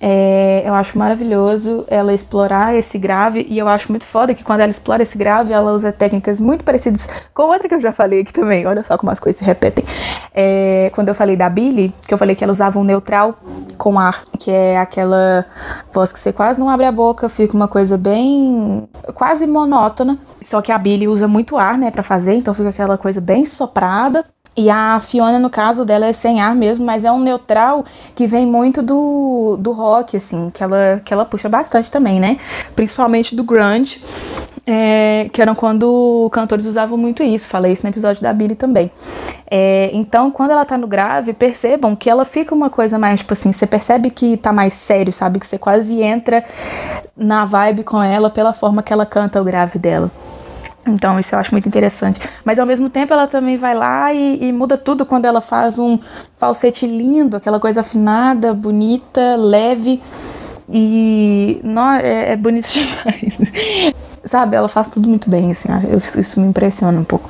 é, 0.06 0.64
eu 0.66 0.74
acho 0.74 1.00
maravilhoso 1.00 1.86
ela 1.88 2.14
explorar 2.14 2.76
esse 2.76 2.98
grave 2.98 3.48
e 3.50 3.58
eu 3.58 3.70
acho 3.70 3.90
muito 3.90 4.04
foda 4.04 4.34
que 4.36 4.44
quando 4.44 4.60
ela 4.60 4.70
explora 4.70 5.02
esse 5.02 5.18
grave, 5.18 5.54
ela 5.54 5.72
usa 5.72 5.94
técnicas 5.94 6.42
muito 6.42 6.66
parecidas 6.66 7.08
com 7.34 7.44
outra 7.44 7.70
que 7.70 7.76
eu 7.76 7.80
já 7.80 7.94
falei 7.94 8.20
aqui 8.20 8.34
também. 8.34 8.68
Olha 8.68 8.84
só 8.84 8.98
como 8.98 9.14
as 9.14 9.20
coisas 9.22 9.40
se 9.40 9.46
repetem. 9.46 9.86
É, 10.34 10.92
quando 10.94 11.08
eu 11.08 11.16
falei 11.16 11.38
da 11.38 11.48
Billy, 11.48 11.96
que 12.06 12.14
eu 12.14 12.18
falei 12.18 12.36
que 12.36 12.44
ela 12.44 12.52
usava 12.52 12.78
um 12.78 12.84
neutral 12.84 13.40
com 13.78 13.98
ar, 13.98 14.26
que 14.38 14.52
é 14.52 14.78
aquela 14.78 15.46
voz 15.94 16.12
que 16.12 16.20
você 16.20 16.34
quase 16.34 16.60
não 16.60 16.70
abre 16.70 16.86
a 16.86 16.92
boca, 16.92 17.30
fica 17.30 17.56
uma 17.56 17.70
coisa 17.70 17.98
bem 17.98 18.90
quase 19.16 19.48
monótona. 19.48 20.20
Só 20.44 20.62
que 20.62 20.74
a 20.74 20.78
Billy 20.78 21.08
usa 21.08 21.30
muito 21.30 21.56
ar, 21.56 21.78
né, 21.78 21.90
para 21.90 22.04
fazer, 22.04 22.34
então 22.34 22.54
fica 22.54 22.68
aquela 22.68 22.98
coisa 22.98 23.22
bem 23.22 23.46
soprada. 23.46 24.26
E 24.56 24.70
a 24.70 25.00
Fiona, 25.00 25.40
no 25.40 25.50
caso 25.50 25.84
dela, 25.84 26.06
é 26.06 26.14
sem 26.14 26.40
ar 26.40 26.56
mesmo, 26.56 26.86
mas 26.86 27.04
é 27.04 27.12
um 27.12 27.20
neutral 27.20 27.84
que 28.14 28.28
vem 28.28 28.46
muito 28.46 28.84
do, 28.84 29.58
do 29.60 29.72
rock, 29.72 30.16
assim, 30.16 30.52
que 30.52 30.64
ela, 30.64 31.02
que 31.04 31.12
ela 31.12 31.26
puxa 31.26 31.50
bastante 31.50 31.92
também, 31.92 32.20
né? 32.20 32.38
Principalmente 32.76 33.36
do 33.36 33.44
grunge, 33.44 34.00
é, 34.66 35.28
que 35.34 35.42
eram 35.42 35.56
quando 35.56 36.30
cantores 36.32 36.68
usavam 36.68 36.98
muito 36.98 37.24
isso. 37.24 37.48
Falei 37.48 37.74
isso 37.74 37.84
no 37.84 37.90
episódio 37.90 38.22
da 38.22 38.32
Billy 38.32 38.54
também. 38.54 38.92
É, 39.50 39.90
então, 39.92 40.30
quando 40.30 40.52
ela 40.52 40.66
tá 40.66 40.78
no 40.78 40.88
grave, 40.88 41.34
percebam 41.34 41.96
que 41.96 42.08
ela 42.08 42.24
fica 42.24 42.54
uma 42.54 42.70
coisa 42.70 43.00
mais, 43.00 43.22
tipo 43.22 43.34
assim, 43.34 43.52
você 43.52 43.66
percebe 43.66 44.12
que 44.12 44.38
tá 44.38 44.54
mais 44.54 44.74
sério, 44.76 45.12
sabe? 45.12 45.40
Que 45.40 45.48
você 45.48 45.58
quase 45.58 46.00
entra 46.00 46.46
na 47.18 47.44
vibe 47.44 47.84
com 47.84 48.02
ela 48.02 48.30
pela 48.30 48.54
forma 48.54 48.84
que 48.84 48.94
ela 48.94 49.06
canta 49.06 49.42
o 49.42 49.44
grave 49.44 49.80
dela. 49.80 50.12
Então, 50.86 51.20
isso 51.20 51.34
eu 51.34 51.40
acho 51.40 51.52
muito 51.52 51.68
interessante. 51.68 52.20
Mas 52.44 52.60
ao 52.60 52.66
mesmo 52.66 52.90
tempo, 52.90 53.14
ela 53.14 53.28
também 53.28 53.58
vai 53.58 53.74
lá 53.74 54.14
e, 54.14 54.44
e, 54.44 54.52
muda 54.52 54.78
tudo 54.78 55.06
quando 55.06 55.26
ela 55.26 55.42
faz 55.42 55.80
um 55.80 55.98
falsete 56.38 56.86
lindo, 56.86 57.38
aquela 57.38 57.60
coisa 57.60 57.82
afinada, 57.82 58.54
bonita, 58.54 59.36
leve. 59.38 60.02
E 60.70 61.60
não, 61.64 61.92
é, 61.92 62.34
é 62.34 62.36
bonito 62.36 62.68
demais. 62.72 63.94
Sabe, 64.26 64.56
ela 64.56 64.70
faz 64.70 64.88
tudo 64.88 65.10
muito 65.10 65.30
bem, 65.30 65.52
assim, 65.52 65.68
eu, 65.90 65.98
isso 65.98 66.40
me 66.40 66.48
impressiona 66.48 66.98
um 66.98 67.04
pouco. 67.04 67.30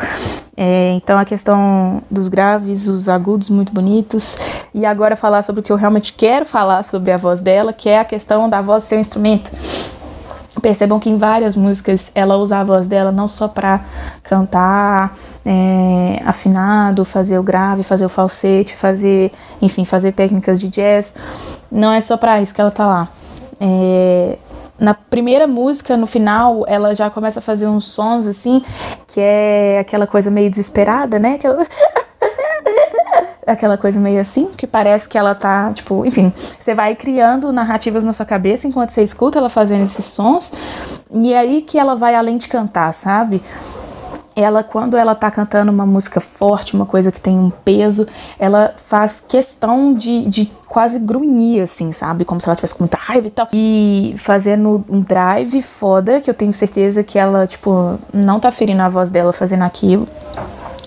É, 0.56 0.94
então, 0.94 1.18
a 1.18 1.26
questão 1.26 2.04
dos 2.10 2.28
graves, 2.28 2.88
os 2.88 3.10
agudos 3.10 3.50
muito 3.50 3.74
bonitos. 3.74 4.38
E 4.74 4.86
agora, 4.86 5.16
falar 5.16 5.42
sobre 5.42 5.62
o 5.62 5.64
que 5.64 5.72
eu 5.72 5.76
realmente 5.76 6.14
quero 6.14 6.46
falar 6.46 6.84
sobre 6.84 7.12
a 7.12 7.18
voz 7.18 7.42
dela, 7.42 7.74
que 7.74 7.90
é 7.90 8.00
a 8.00 8.06
questão 8.06 8.48
da 8.48 8.62
voz 8.62 8.84
ser 8.84 8.98
um 8.98 9.00
instrumento. 9.00 9.50
Percebam 10.64 10.98
que 10.98 11.10
em 11.10 11.18
várias 11.18 11.58
músicas 11.58 12.10
ela 12.16 12.38
usa 12.38 12.58
a 12.58 12.64
voz 12.64 12.88
dela 12.88 13.12
não 13.12 13.28
só 13.28 13.50
para 13.50 13.82
cantar 14.24 15.14
é, 15.46 16.22
afinado, 16.26 17.04
fazer 17.04 17.38
o 17.38 17.44
grave, 17.44 17.84
fazer 17.84 18.06
o 18.06 18.10
falsete, 18.10 18.74
fazer, 18.74 19.34
enfim, 19.62 19.84
fazer 19.84 20.14
técnicas 20.14 20.62
de 20.62 20.70
jazz. 20.70 21.14
Não 21.70 21.92
é 21.92 22.00
só 22.00 22.16
para 22.16 22.42
isso 22.42 22.54
que 22.54 22.62
ela 22.62 22.72
tá 22.72 22.88
lá. 22.88 23.10
É, 23.60 24.38
na 24.80 24.94
primeira 24.94 25.48
música, 25.48 25.98
no 25.98 26.08
final, 26.08 26.64
ela 26.66 26.96
já 26.96 27.10
começa 27.10 27.40
a 27.40 27.42
fazer 27.42 27.68
uns 27.68 27.86
sons 27.86 28.26
assim, 28.26 28.64
que 29.06 29.20
é 29.20 29.80
aquela 29.80 30.08
coisa 30.08 30.32
meio 30.32 30.50
desesperada, 30.50 31.20
né? 31.20 31.36
Aquela... 31.36 31.68
aquela 33.46 33.78
coisa 33.78 34.00
meio 34.00 34.20
assim, 34.20 34.50
que 34.56 34.66
parece 34.66 35.08
que 35.08 35.18
ela 35.18 35.36
tá, 35.36 35.72
tipo, 35.74 36.06
enfim, 36.06 36.32
você 36.60 36.74
vai 36.74 36.96
criando 36.96 37.52
narrativas 37.52 38.04
na 38.04 38.14
sua 38.14 38.26
cabeça 38.26 38.68
enquanto 38.68 38.90
você 38.90 39.04
escuta 39.04 39.40
ela 39.40 39.50
fazendo 39.50 39.84
esses 39.84 40.06
sons, 40.06 40.52
e 41.12 41.34
é 41.34 41.40
aí 41.40 41.62
que 41.62 41.78
ela 41.78 41.96
vai 41.96 42.16
além 42.16 42.38
de 42.38 42.48
cantar, 42.48 42.94
sabe? 42.94 43.42
ela 44.36 44.64
quando 44.64 44.98
ela 44.98 45.14
tá 45.16 45.30
cantando 45.30 45.72
uma 45.72 45.86
música 45.86 46.20
forte, 46.20 46.74
uma 46.74 46.86
coisa 46.86 47.12
que 47.12 47.22
tem 47.22 47.38
um 47.38 47.50
peso, 47.50 48.08
ela 48.40 48.74
faz 48.78 49.24
questão 49.28 49.94
de, 49.94 50.26
de 50.26 50.52
quase 50.68 51.00
grunhir, 51.00 51.64
assim, 51.64 51.92
sabe? 51.92 52.26
Como 52.26 52.42
se 52.42 52.48
ela 52.48 52.56
tivesse 52.56 52.74
com 52.74 52.84
muita 52.84 52.98
raiva 52.98 53.28
e 53.28 53.32
tal. 53.32 53.48
E 53.54 54.16
fazendo 54.18 54.84
um 54.90 55.02
drive 55.02 55.62
foda, 55.62 56.20
que 56.20 56.30
eu 56.30 56.34
tenho 56.34 56.54
certeza 56.54 57.04
que 57.04 57.20
ela, 57.20 57.46
tipo, 57.46 58.00
não 58.12 58.40
tá 58.40 58.52
ferindo 58.52 58.82
a 58.82 58.90
voz 58.90 59.10
dela 59.10 59.32
fazendo 59.32 59.64
aquilo, 59.64 60.08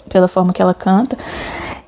pela 0.09 0.27
forma 0.29 0.53
que 0.53 0.61
ela 0.61 0.75
canta. 0.75 1.17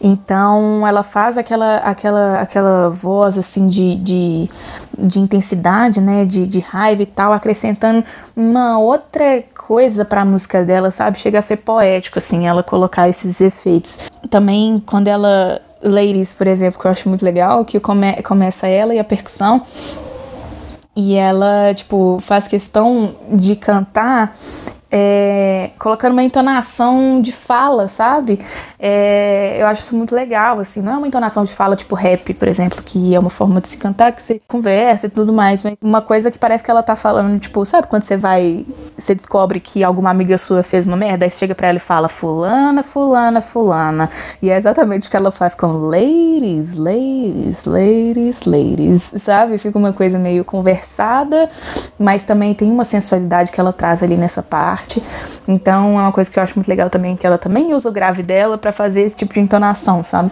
Então 0.00 0.86
ela 0.86 1.02
faz 1.02 1.36
aquela, 1.36 1.78
aquela, 1.78 2.40
aquela 2.40 2.88
voz 2.88 3.36
assim 3.36 3.66
de, 3.66 3.96
de, 3.96 4.50
de 4.96 5.18
intensidade, 5.18 6.00
né? 6.00 6.24
De, 6.24 6.46
de 6.46 6.60
raiva 6.60 7.02
e 7.02 7.06
tal, 7.06 7.32
acrescentando 7.32 8.04
uma 8.36 8.78
outra 8.78 9.42
coisa 9.56 10.04
para 10.04 10.22
a 10.22 10.24
música 10.24 10.64
dela, 10.64 10.90
sabe? 10.90 11.18
Chega 11.18 11.40
a 11.40 11.42
ser 11.42 11.58
poético, 11.58 12.18
assim, 12.18 12.46
ela 12.46 12.62
colocar 12.62 13.08
esses 13.08 13.40
efeitos. 13.40 13.98
Também 14.30 14.82
quando 14.84 15.08
ela. 15.08 15.60
Ladies, 15.80 16.32
por 16.32 16.48
exemplo, 16.48 16.80
que 16.80 16.86
eu 16.86 16.90
acho 16.90 17.08
muito 17.08 17.24
legal, 17.24 17.64
que 17.64 17.78
come, 17.78 18.20
começa 18.22 18.66
ela 18.66 18.92
e 18.92 18.98
a 18.98 19.04
percussão. 19.04 19.62
E 20.96 21.14
ela, 21.14 21.72
tipo, 21.72 22.18
faz 22.20 22.48
questão 22.48 23.14
de 23.30 23.54
cantar 23.54 24.34
é, 24.90 25.70
colocando 25.78 26.12
uma 26.12 26.22
entonação 26.22 27.20
de 27.20 27.30
fala, 27.30 27.88
sabe? 27.88 28.40
É, 28.78 29.58
eu 29.60 29.66
acho 29.66 29.82
isso 29.82 29.96
muito 29.96 30.14
legal, 30.14 30.58
assim, 30.60 30.80
não 30.80 30.92
é 30.92 30.96
uma 30.96 31.06
entonação 31.06 31.44
de 31.44 31.52
fala 31.52 31.76
tipo 31.76 31.94
rap, 31.94 32.32
por 32.34 32.48
exemplo, 32.48 32.82
que 32.82 33.14
é 33.14 33.18
uma 33.18 33.28
forma 33.30 33.60
de 33.60 33.68
se 33.68 33.76
cantar, 33.76 34.12
que 34.12 34.22
você 34.22 34.40
conversa 34.48 35.06
e 35.06 35.10
tudo 35.10 35.32
mais, 35.32 35.62
mas 35.62 35.78
uma 35.82 36.00
coisa 36.00 36.30
que 36.30 36.38
parece 36.38 36.64
que 36.64 36.70
ela 36.70 36.82
tá 36.82 36.96
falando, 36.96 37.38
tipo, 37.38 37.64
sabe 37.66 37.86
quando 37.86 38.02
você 38.02 38.16
vai, 38.16 38.64
você 38.96 39.14
descobre 39.14 39.60
que 39.60 39.84
alguma 39.84 40.10
amiga 40.10 40.38
sua 40.38 40.62
fez 40.62 40.86
uma 40.86 40.96
merda, 40.96 41.24
aí 41.26 41.30
você 41.30 41.38
chega 41.38 41.54
pra 41.54 41.68
ela 41.68 41.76
e 41.76 41.80
fala 41.80 42.08
fulana, 42.08 42.82
fulana, 42.82 43.40
fulana, 43.40 44.10
e 44.40 44.48
é 44.48 44.56
exatamente 44.56 45.08
o 45.08 45.10
que 45.10 45.16
ela 45.16 45.30
faz 45.30 45.54
com 45.54 45.66
ladies, 45.66 46.76
ladies, 46.76 47.64
ladies, 47.64 48.44
ladies, 48.44 49.12
sabe? 49.18 49.58
Fica 49.58 49.78
uma 49.78 49.92
coisa 49.92 50.18
meio 50.18 50.44
conversada, 50.44 51.50
mas 51.98 52.22
também 52.22 52.54
tem 52.54 52.70
uma 52.70 52.84
sensualidade 52.84 53.50
que 53.52 53.60
ela 53.60 53.72
traz 53.72 54.02
ali 54.02 54.16
nessa 54.16 54.42
parte 54.42 54.77
parte. 54.78 55.02
Então 55.46 55.98
é 55.98 56.02
uma 56.02 56.12
coisa 56.12 56.30
que 56.30 56.38
eu 56.38 56.42
acho 56.42 56.54
muito 56.56 56.68
legal 56.68 56.88
também, 56.88 57.16
que 57.16 57.26
ela 57.26 57.38
também 57.38 57.74
usa 57.74 57.88
o 57.88 57.92
grave 57.92 58.22
dela 58.22 58.56
para 58.56 58.72
fazer 58.72 59.02
esse 59.02 59.16
tipo 59.16 59.34
de 59.34 59.40
entonação, 59.40 60.04
sabe? 60.04 60.30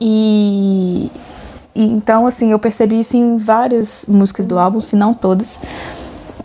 E, 0.00 1.10
e 1.74 1.84
então 1.84 2.26
assim, 2.26 2.52
eu 2.52 2.58
percebi 2.58 3.00
isso 3.00 3.16
em 3.16 3.36
várias 3.36 4.04
músicas 4.06 4.46
do 4.46 4.58
álbum, 4.58 4.80
se 4.80 4.96
não 4.96 5.12
todas, 5.12 5.62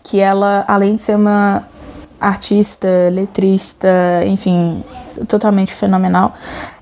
que 0.04 0.20
ela, 0.20 0.66
além 0.68 0.96
de 0.96 1.02
ser 1.02 1.16
uma 1.16 1.68
artista, 2.20 2.88
letrista, 3.12 3.88
enfim, 4.26 4.84
totalmente 5.28 5.74
fenomenal, 5.74 6.34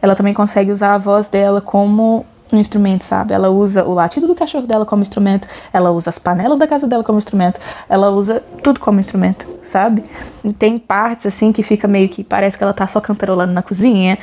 ela 0.02 0.16
também 0.16 0.34
consegue 0.34 0.72
usar 0.72 0.96
a 0.96 0.98
voz 0.98 1.28
dela 1.28 1.62
como 1.62 2.26
um 2.56 2.60
instrumento, 2.60 3.04
sabe? 3.04 3.34
Ela 3.34 3.50
usa 3.50 3.84
o 3.84 3.94
latido 3.94 4.28
do 4.28 4.36
cachorro 4.36 4.66
dela 4.66 4.86
como 4.86 5.02
instrumento, 5.02 5.48
ela 5.74 5.92
usa 5.92 6.10
as 6.10 6.18
panelas 6.18 6.58
da 6.58 6.68
casa 6.68 6.88
dela 6.88 7.04
como 7.04 7.18
instrumento, 7.18 7.60
ela 7.90 8.10
usa 8.10 8.42
tudo 8.64 8.80
como 8.80 9.00
instrumento, 9.00 9.48
sabe? 9.62 10.04
E 10.44 10.54
tem 10.54 10.80
partes 10.80 11.26
assim 11.26 11.52
que 11.52 11.62
fica 11.64 11.88
meio 11.88 12.08
que 12.10 12.24
parece 12.24 12.58
que 12.58 12.64
ela 12.64 12.74
tá 12.74 12.88
só 12.88 13.02
cantarolando 13.02 13.54
na 13.54 13.62
cozinha. 13.62 14.18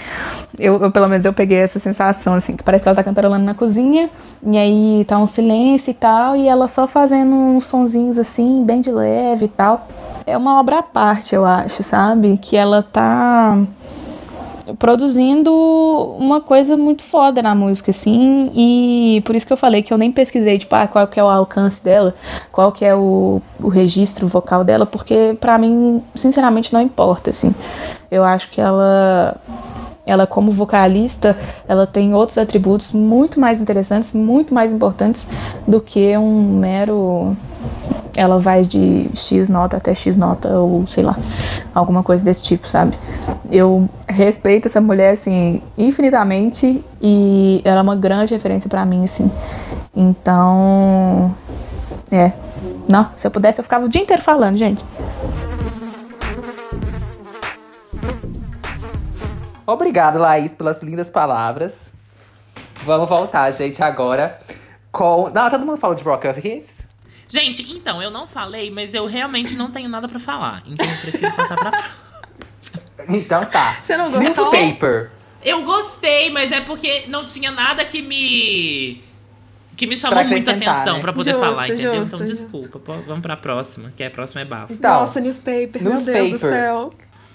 Eu, 0.59 0.81
eu, 0.81 0.91
pelo 0.91 1.09
menos 1.09 1.25
eu 1.25 1.33
peguei 1.33 1.59
essa 1.59 1.79
sensação 1.79 2.35
assim, 2.35 2.57
que 2.57 2.63
parece 2.63 2.85
que 2.85 2.89
ela 2.89 2.97
tá 2.97 3.05
cantarolando 3.05 3.45
na 3.45 3.55
cozinha, 3.55 4.09
e 4.43 4.57
aí 4.57 5.05
tá 5.07 5.19
um 5.19 5.27
silêncio 5.27 5.91
e 5.91 5.95
tal, 5.95 6.37
e 6.37 6.49
ela 6.49 6.69
só 6.69 6.87
fazendo 6.87 7.35
uns 7.35 7.67
sonzinhos 7.67 8.19
assim, 8.19 8.65
bem 8.65 8.81
de 8.81 8.91
leve 8.91 9.47
e 9.47 9.49
tal. 9.49 9.87
É 10.27 10.37
uma 10.39 10.59
obra 10.59 10.79
à 10.79 10.83
parte, 10.83 11.35
eu 11.35 11.45
acho, 11.45 11.83
sabe? 11.83 12.39
Que 12.39 12.57
ela 12.57 12.83
tá 12.83 13.59
produzindo 14.78 15.53
uma 16.19 16.41
coisa 16.41 16.77
muito 16.77 17.03
foda 17.03 17.43
na 17.43 17.55
música, 17.55 17.91
assim, 17.91 18.51
e 18.55 19.23
por 19.24 19.35
isso 19.35 19.47
que 19.47 19.53
eu 19.53 19.57
falei 19.57 19.82
que 19.82 19.93
eu 19.93 19.99
nem 19.99 20.11
pesquisei, 20.11 20.59
tipo, 20.59 20.74
ah, 20.74 20.86
qual 20.86 21.07
que 21.07 21.20
é 21.20 21.24
o 21.24 21.28
alcance 21.28 21.82
dela, 21.82 22.15
qual 22.51 22.73
que 22.73 22.85
é 22.85 22.95
o, 22.95 23.43
o 23.61 23.69
registro 23.69 24.27
vocal 24.27 24.65
dela, 24.65 24.86
porque 24.86 25.36
para 25.41 25.59
mim, 25.59 26.03
sinceramente, 26.15 26.73
não 26.73 26.81
importa, 26.81 27.31
assim. 27.31 27.55
Eu 28.11 28.24
acho 28.24 28.51
que 28.51 28.61
ela 28.61 29.36
ela 30.06 30.26
como 30.26 30.51
vocalista, 30.51 31.36
ela 31.66 31.86
tem 31.86 32.14
outros 32.14 32.39
atributos 32.39 32.93
muito 32.93 33.40
mais 33.40 33.60
interessantes, 33.60 34.12
muito 34.12 34.52
mais 34.52 34.72
importantes 34.72 35.28
do 35.66 35.81
que 35.81 36.16
um 36.16 36.59
mero 36.59 37.36
ela 38.16 38.39
vai 38.39 38.62
de 38.62 39.10
X 39.14 39.48
nota 39.48 39.76
até 39.76 39.94
X 39.94 40.16
nota, 40.16 40.48
ou 40.59 40.86
sei 40.86 41.02
lá, 41.02 41.16
alguma 41.74 42.02
coisa 42.02 42.24
desse 42.24 42.43
tipo, 42.43 42.68
sabe? 42.68 42.97
Eu 43.51 43.89
respeito 44.09 44.68
essa 44.68 44.81
mulher, 44.81 45.14
assim, 45.14 45.60
infinitamente, 45.76 46.85
e 47.02 47.60
ela 47.64 47.81
é 47.81 47.82
uma 47.82 47.97
grande 47.97 48.32
referência 48.32 48.68
para 48.68 48.85
mim, 48.85 49.05
assim. 49.05 49.31
Então. 49.94 51.35
É. 52.10 52.32
Não, 52.89 53.09
se 53.16 53.26
eu 53.26 53.31
pudesse, 53.31 53.60
eu 53.60 53.64
ficava 53.64 53.86
o 53.86 53.89
dia 53.89 54.02
inteiro 54.02 54.22
falando, 54.22 54.56
gente. 54.56 54.85
Obrigado, 59.66 60.19
Laís, 60.19 60.55
pelas 60.55 60.82
lindas 60.82 61.09
palavras. 61.09 61.93
Vamos 62.85 63.09
voltar, 63.09 63.51
gente, 63.51 63.82
agora 63.82 64.39
com. 64.95 65.28
Não, 65.31 65.51
todo 65.51 65.66
mundo 65.66 65.78
falou 65.78 65.97
de 65.97 66.05
Rock 66.05 66.28
of 66.28 66.49
His? 66.49 66.81
Gente, 67.28 67.62
então, 67.73 68.01
eu 68.01 68.11
não 68.11 68.28
falei, 68.28 68.70
mas 68.70 68.95
eu 68.95 69.07
realmente 69.07 69.57
não 69.57 69.70
tenho 69.70 69.89
nada 69.89 70.09
para 70.09 70.20
falar. 70.20 70.62
Então 70.66 70.86
eu 70.86 70.97
prefiro 70.97 71.32
passar 71.32 71.57
pra 71.57 71.85
Então 73.09 73.45
tá. 73.47 73.78
Você 73.82 73.97
não 73.97 74.11
gostou? 74.11 74.53
Newspaper. 74.53 75.11
Eu 75.43 75.65
gostei, 75.65 76.31
mas 76.31 76.53
é 76.53 76.61
porque 76.61 77.05
não 77.09 77.24
tinha 77.24 77.51
nada 77.51 77.85
que 77.85 78.01
me. 78.01 79.03
que 79.77 79.86
me 79.86 79.97
chamou 79.97 80.24
muita 80.24 80.53
atenção 80.53 80.95
né? 80.95 81.01
pra 81.01 81.12
poder 81.12 81.32
justo, 81.32 81.45
falar, 81.45 81.69
entendeu? 81.69 81.95
Justo, 81.97 82.16
então, 82.16 82.27
justo. 82.27 82.59
desculpa. 82.59 83.03
Vamos 83.07 83.23
pra 83.23 83.36
próxima, 83.36 83.93
que 83.97 84.05
a 84.05 84.11
próxima 84.11 84.43
é 84.43 84.45
bafo. 84.45 84.73
Então, 84.73 85.01
Nossa, 85.01 85.20
newspaper, 85.20 85.82
newspaper. 85.82 86.15
meu 86.15 86.28
Deus 86.28 86.31
do 86.31 86.39
céu. 86.39 86.91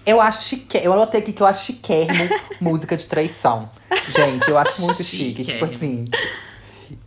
Eu 0.09 0.19
acho 0.21 0.43
chique. 0.43 0.77
Eu 0.83 0.93
anotei 0.93 1.19
aqui 1.21 1.31
que 1.33 1.41
eu 1.41 1.47
acho 1.47 1.65
chiquérrimo 1.65 2.27
música 2.59 2.95
de 2.97 3.07
traição. 3.07 3.69
Gente, 4.15 4.49
eu 4.49 4.57
acho 4.57 4.81
muito 4.81 5.03
chique. 5.03 5.43
Tipo 5.43 5.65
assim. 5.65 6.05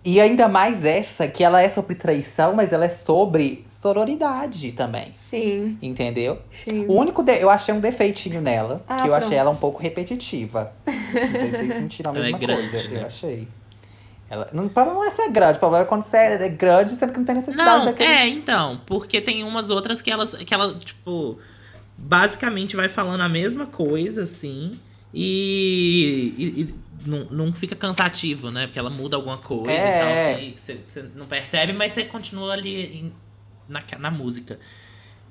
E 0.04 0.20
ainda 0.20 0.48
mais 0.48 0.84
essa, 0.84 1.26
que 1.26 1.42
ela 1.42 1.60
é 1.60 1.68
sobre 1.68 1.94
traição, 1.96 2.54
mas 2.54 2.72
ela 2.72 2.84
é 2.84 2.88
sobre 2.88 3.64
sororidade 3.68 4.70
também. 4.72 5.12
Sim. 5.16 5.76
Entendeu? 5.82 6.38
Sim. 6.50 6.86
O 6.88 6.94
único. 6.94 7.22
De... 7.22 7.36
Eu 7.40 7.50
achei 7.50 7.74
um 7.74 7.80
defeitinho 7.80 8.40
nela, 8.40 8.82
Ah, 8.86 8.96
que 9.02 9.08
eu 9.08 9.14
achei 9.14 9.30
pronto. 9.30 9.40
ela 9.40 9.50
um 9.50 9.56
pouco 9.56 9.82
repetitiva. 9.82 10.72
Não 10.86 10.92
sei 11.12 11.26
se 11.26 11.50
vocês 11.50 11.74
sentiram 11.74 12.12
a 12.12 12.16
Ela 12.16 12.24
é 12.28 12.30
mesma 12.32 12.38
grande, 12.38 12.68
coisa. 12.70 12.88
né? 12.90 13.00
Eu 13.02 13.06
achei. 13.06 13.48
Ela... 14.30 14.48
Não, 14.52 14.64
o 14.66 14.70
problema 14.70 14.98
não 15.00 15.04
é 15.06 15.10
ser 15.10 15.28
grande, 15.30 15.56
o 15.56 15.60
problema 15.60 15.84
é 15.84 15.88
quando 15.88 16.02
você 16.04 16.16
é 16.16 16.48
grande, 16.48 16.92
sendo 16.92 17.12
que 17.12 17.18
não 17.18 17.26
tem 17.26 17.34
necessidade 17.34 17.78
Não, 17.80 17.84
daquele. 17.84 18.08
é, 18.08 18.26
então, 18.28 18.80
porque 18.86 19.20
tem 19.20 19.44
umas 19.44 19.68
outras 19.68 20.00
que 20.00 20.10
elas, 20.10 20.32
que 20.34 20.54
ela, 20.54 20.74
tipo, 20.78 21.38
basicamente 21.96 22.76
vai 22.76 22.88
falando 22.88 23.20
a 23.20 23.28
mesma 23.28 23.66
coisa, 23.66 24.22
assim, 24.22 24.78
e, 25.14 26.34
e- 26.38 26.60
e 26.62 26.74
não, 27.06 27.24
não 27.30 27.52
fica 27.52 27.74
cansativo, 27.76 28.50
né? 28.50 28.66
Porque 28.66 28.78
ela 28.78 28.90
muda 28.90 29.16
alguma 29.16 29.38
coisa 29.38 29.72
É. 29.72 30.32
e 30.32 30.52
tal, 30.52 30.54
que 30.54 30.60
você 30.82 31.10
não 31.14 31.26
percebe, 31.26 31.72
mas 31.72 31.92
você 31.92 32.04
continua 32.04 32.52
ali 32.52 32.84
em- 33.00 33.12
na, 33.68 33.82
na 33.98 34.10
música. 34.10 34.58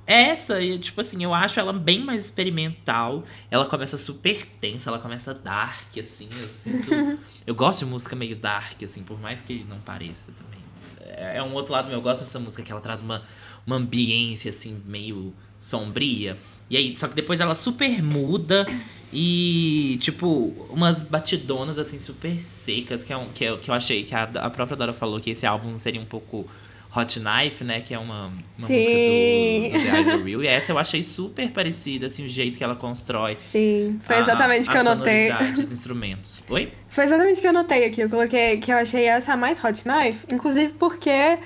Essa, 0.05 0.59
tipo 0.79 0.99
assim, 0.99 1.23
eu 1.23 1.33
acho 1.33 1.59
ela 1.59 1.71
bem 1.71 2.03
mais 2.03 2.25
experimental. 2.25 3.23
Ela 3.49 3.65
começa 3.67 3.97
super 3.97 4.45
tensa, 4.59 4.89
ela 4.89 4.99
começa 4.99 5.33
dark, 5.33 5.95
assim. 5.97 6.27
Eu 6.41 6.47
sinto. 6.49 6.89
eu 7.45 7.55
gosto 7.55 7.85
de 7.85 7.91
música 7.91 8.15
meio 8.15 8.35
dark, 8.35 8.81
assim, 8.83 9.03
por 9.03 9.19
mais 9.21 9.41
que 9.41 9.63
não 9.69 9.79
pareça 9.79 10.31
também. 10.37 10.59
É 11.05 11.37
é 11.37 11.43
um 11.43 11.53
outro 11.53 11.71
lado 11.71 11.87
meu. 11.87 11.97
Eu 11.99 12.01
gosto 12.01 12.21
dessa 12.21 12.39
música 12.39 12.63
que 12.63 12.71
ela 12.71 12.81
traz 12.81 12.99
uma, 13.01 13.23
uma 13.65 13.75
ambiência, 13.75 14.49
assim, 14.49 14.81
meio 14.85 15.33
sombria. 15.61 16.35
E 16.69 16.75
aí, 16.75 16.95
só 16.95 17.07
que 17.07 17.13
depois 17.13 17.39
ela 17.39 17.53
super 17.53 18.01
muda 18.01 18.65
e, 19.13 19.97
tipo, 20.01 20.53
umas 20.69 21.01
batidonas, 21.01 21.77
assim, 21.77 21.99
super 21.99 22.41
secas, 22.41 23.03
que, 23.03 23.13
é 23.13 23.17
um, 23.17 23.27
que, 23.27 23.43
eu, 23.43 23.57
que 23.59 23.69
eu 23.69 23.75
achei 23.75 24.03
que 24.03 24.15
a, 24.15 24.23
a 24.23 24.49
própria 24.49 24.75
Dora 24.75 24.93
falou 24.93 25.19
que 25.19 25.31
esse 25.31 25.45
álbum 25.45 25.77
seria 25.77 26.01
um 26.01 26.05
pouco 26.05 26.47
Hot 26.95 27.19
Knife, 27.19 27.63
né? 27.63 27.81
Que 27.81 27.93
é 27.93 27.99
uma, 27.99 28.31
uma 28.57 28.67
Sim. 28.67 28.75
música 28.75 30.03
do, 30.03 30.11
do 30.11 30.23
The 30.23 30.23
Real. 30.23 30.43
E 30.43 30.47
essa 30.47 30.71
eu 30.71 30.77
achei 30.77 31.03
super 31.03 31.51
parecida, 31.51 32.07
assim, 32.07 32.25
o 32.25 32.29
jeito 32.29 32.57
que 32.57 32.63
ela 32.63 32.75
constrói. 32.75 33.35
Sim. 33.35 33.99
Foi 34.01 34.17
exatamente 34.17 34.67
o 34.67 34.71
que 34.71 34.77
eu 34.77 34.83
sonoridade, 34.83 35.61
os 35.61 35.71
instrumentos. 35.71 36.43
Oi? 36.49 36.71
Foi 36.89 37.03
exatamente 37.03 37.37
o 37.37 37.41
que 37.41 37.47
eu 37.47 37.51
anotei 37.51 37.85
aqui. 37.85 38.01
Eu 38.01 38.09
coloquei 38.09 38.57
que 38.57 38.71
eu 38.71 38.77
achei 38.77 39.05
essa 39.05 39.37
mais 39.37 39.63
Hot 39.63 39.83
Knife, 39.83 40.25
inclusive 40.31 40.73
porque 40.73 41.37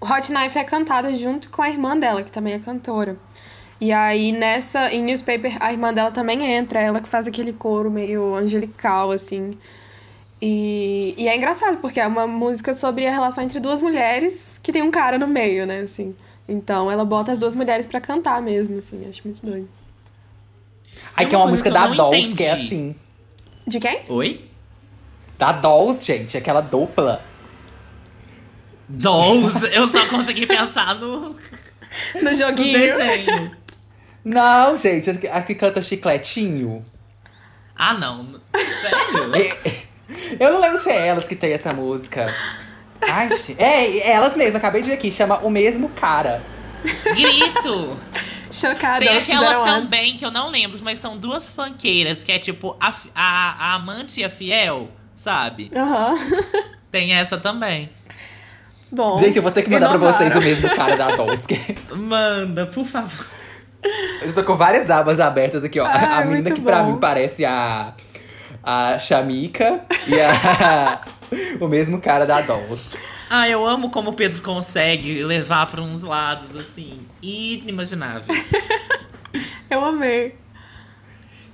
Hot 0.00 0.32
Knife 0.32 0.58
é 0.58 0.64
cantada 0.64 1.14
junto 1.14 1.48
com 1.50 1.62
a 1.62 1.68
irmã 1.68 1.96
dela, 1.96 2.22
que 2.22 2.30
também 2.30 2.54
é 2.54 2.58
cantora. 2.58 3.16
E 3.80 3.92
aí 3.92 4.32
nessa, 4.32 4.92
em 4.92 5.02
Newspaper, 5.02 5.56
a 5.60 5.72
irmã 5.72 5.94
dela 5.94 6.10
também 6.10 6.42
entra, 6.44 6.80
ela 6.80 7.00
que 7.00 7.08
faz 7.08 7.26
aquele 7.28 7.52
coro 7.52 7.90
meio 7.90 8.34
angelical, 8.34 9.12
assim. 9.12 9.52
E, 10.42 11.14
e 11.16 11.28
é 11.28 11.36
engraçado, 11.36 11.78
porque 11.78 12.00
é 12.00 12.06
uma 12.06 12.26
música 12.26 12.74
sobre 12.74 13.06
a 13.06 13.10
relação 13.12 13.42
entre 13.44 13.60
duas 13.60 13.80
mulheres 13.82 14.58
que 14.62 14.72
tem 14.72 14.82
um 14.82 14.90
cara 14.90 15.18
no 15.18 15.26
meio, 15.26 15.66
né, 15.66 15.80
assim. 15.80 16.14
Então 16.48 16.90
ela 16.90 17.04
bota 17.04 17.32
as 17.32 17.38
duas 17.38 17.54
mulheres 17.54 17.86
pra 17.86 18.00
cantar 18.00 18.40
mesmo, 18.42 18.78
assim, 18.78 19.06
acho 19.08 19.22
muito 19.24 19.44
doido. 19.44 19.68
Aí 21.16 21.26
Tem 21.26 21.30
tem 21.30 21.38
uma 21.38 21.44
uma 21.44 21.50
música 21.50 21.70
da 21.70 21.88
que 21.88 21.96
Dolls 21.96 22.34
que 22.34 22.44
é 22.44 22.52
entendi. 22.52 22.66
assim. 22.66 22.96
De 23.66 23.80
quem? 23.80 24.00
Oi? 24.08 24.44
Da 25.38 25.52
Dolls, 25.52 26.04
gente, 26.04 26.36
aquela 26.36 26.60
dupla. 26.60 27.22
Dolls, 28.88 29.62
eu 29.72 29.86
só 29.86 30.06
consegui 30.06 30.46
pensar 30.46 30.94
no, 30.96 31.30
No 31.30 31.34
no 32.22 32.34
joguinho. 32.34 32.78
desenho. 32.78 33.50
Não, 34.28 34.76
gente, 34.76 35.10
a 35.30 35.42
que 35.42 35.54
canta 35.54 35.80
chicletinho. 35.82 36.84
Ah, 37.76 37.94
não. 37.94 38.40
Sério? 38.56 39.32
É- 39.36 39.88
Eu 40.40 40.52
não 40.52 40.60
lembro 40.60 40.78
se 40.80 40.88
é 40.90 41.06
elas 41.06 41.24
que 41.24 41.36
tem 41.36 41.52
essa 41.52 41.72
música. 41.72 42.34
Ai, 43.02 43.28
gente. 43.36 43.56
É, 43.62 43.98
é 43.98 44.10
elas 44.12 44.36
mesmas, 44.36 44.56
acabei 44.56 44.80
de 44.82 44.88
ver 44.88 44.94
aqui, 44.94 45.10
chama 45.10 45.38
O 45.40 45.50
Mesmo 45.50 45.88
Cara. 45.90 46.42
Grito! 47.04 47.96
Chocada, 48.50 49.00
Tem 49.00 49.08
elas 49.08 49.22
aquela 49.24 49.40
fizeram 49.46 49.64
antes. 49.64 49.84
também 49.90 50.16
que 50.16 50.24
eu 50.24 50.30
não 50.30 50.48
lembro, 50.50 50.78
mas 50.82 50.98
são 50.98 51.18
duas 51.18 51.46
funkeiras, 51.46 52.24
que 52.24 52.32
é 52.32 52.38
tipo 52.38 52.74
a, 52.80 52.88
a, 53.14 53.72
a 53.72 53.74
amante 53.74 54.20
e 54.20 54.24
a 54.24 54.30
fiel, 54.30 54.88
sabe? 55.14 55.70
Aham. 55.76 56.14
Tem 56.90 57.12
essa 57.12 57.36
também. 57.36 57.90
Bom. 58.90 59.18
Gente, 59.18 59.36
eu 59.36 59.42
vou 59.42 59.52
ter 59.52 59.62
que 59.62 59.68
mandar 59.70 59.88
pra 59.88 59.96
inovaram. 59.98 60.16
vocês 60.18 60.34
o 60.36 60.40
mesmo 60.40 60.70
cara 60.74 60.96
da 60.96 61.14
Dolls. 61.14 61.42
que- 61.46 61.94
Manda, 61.94 62.64
por 62.66 62.86
favor. 62.86 63.26
Eu 64.22 64.34
tô 64.34 64.44
com 64.44 64.56
várias 64.56 64.90
abas 64.90 65.20
abertas 65.20 65.64
aqui, 65.64 65.80
ó. 65.80 65.86
Ai, 65.86 66.22
a 66.22 66.24
menina 66.24 66.50
que 66.50 66.60
pra 66.60 66.82
bom. 66.82 66.92
mim 66.92 66.98
parece 66.98 67.44
a. 67.44 67.94
A 68.62 68.98
Shamika 68.98 69.80
e 70.08 70.20
a. 70.20 71.00
o 71.60 71.68
mesmo 71.68 72.00
cara 72.00 72.26
da 72.26 72.40
Dolls. 72.40 72.98
Ah, 73.30 73.48
eu 73.48 73.66
amo 73.66 73.90
como 73.90 74.10
o 74.10 74.12
Pedro 74.14 74.40
consegue 74.42 75.22
levar 75.22 75.66
pra 75.66 75.82
uns 75.82 76.02
lados, 76.02 76.56
assim, 76.56 77.06
inimagináveis. 77.22 78.50
Eu 79.68 79.84
amei. 79.84 80.34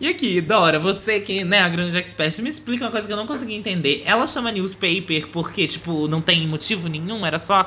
E 0.01 0.09
aqui, 0.09 0.41
Dora, 0.41 0.79
você 0.79 1.19
que 1.21 1.43
né, 1.43 1.61
a 1.61 1.69
grande 1.69 1.97
expert, 1.97 2.39
me 2.43 2.49
explica 2.49 2.85
uma 2.85 2.91
coisa 2.91 3.07
que 3.07 3.13
eu 3.13 3.17
não 3.17 3.27
consegui 3.27 3.55
entender. 3.55 4.03
Ela 4.05 4.27
chama 4.27 4.53
newspaper 4.53 5.29
porque, 5.29 5.67
tipo, 5.67 6.07
não 6.09 6.21
tem 6.21 6.47
motivo 6.47 6.89
nenhum? 6.89 7.25
Era 7.25 7.39
só 7.39 7.65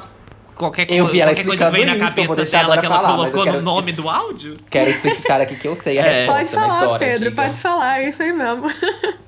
qualquer, 0.58 0.88
Eu 0.90 1.08
vi 1.08 1.22
ela 1.22 1.32
qualquer 1.32 1.46
coisa 1.46 1.66
que 1.66 1.72
veio 1.72 1.86
na 1.86 1.92
explicando 1.94 2.12
isso, 2.12 2.20
eu 2.22 2.26
vou 2.28 2.36
cabeça 2.36 2.52
deixar 2.52 2.58
a 2.60 2.62
dela 2.70 2.80
que 2.82 2.86
ela 2.86 2.96
falar, 2.96 3.16
colocou 3.16 3.46
no 3.46 3.52
quero- 3.52 3.64
nome 3.64 3.92
do 3.92 4.10
áudio? 4.10 4.54
Quero 4.70 4.90
explicitar 4.90 5.42
aqui 5.42 5.56
que 5.56 5.68
eu 5.68 5.76
sei 5.76 6.00
a 6.00 6.06
É. 6.06 6.20
resposta, 6.26 6.34
Pode 6.58 6.68
falar, 6.68 6.86
Dora, 6.86 7.00
Pedro, 7.00 7.30
diga. 7.30 7.42
pode 7.44 7.60
falar, 7.60 8.02
é 8.04 8.10
isso 8.10 8.22
aí 8.24 8.34
mesmo. 8.34 8.66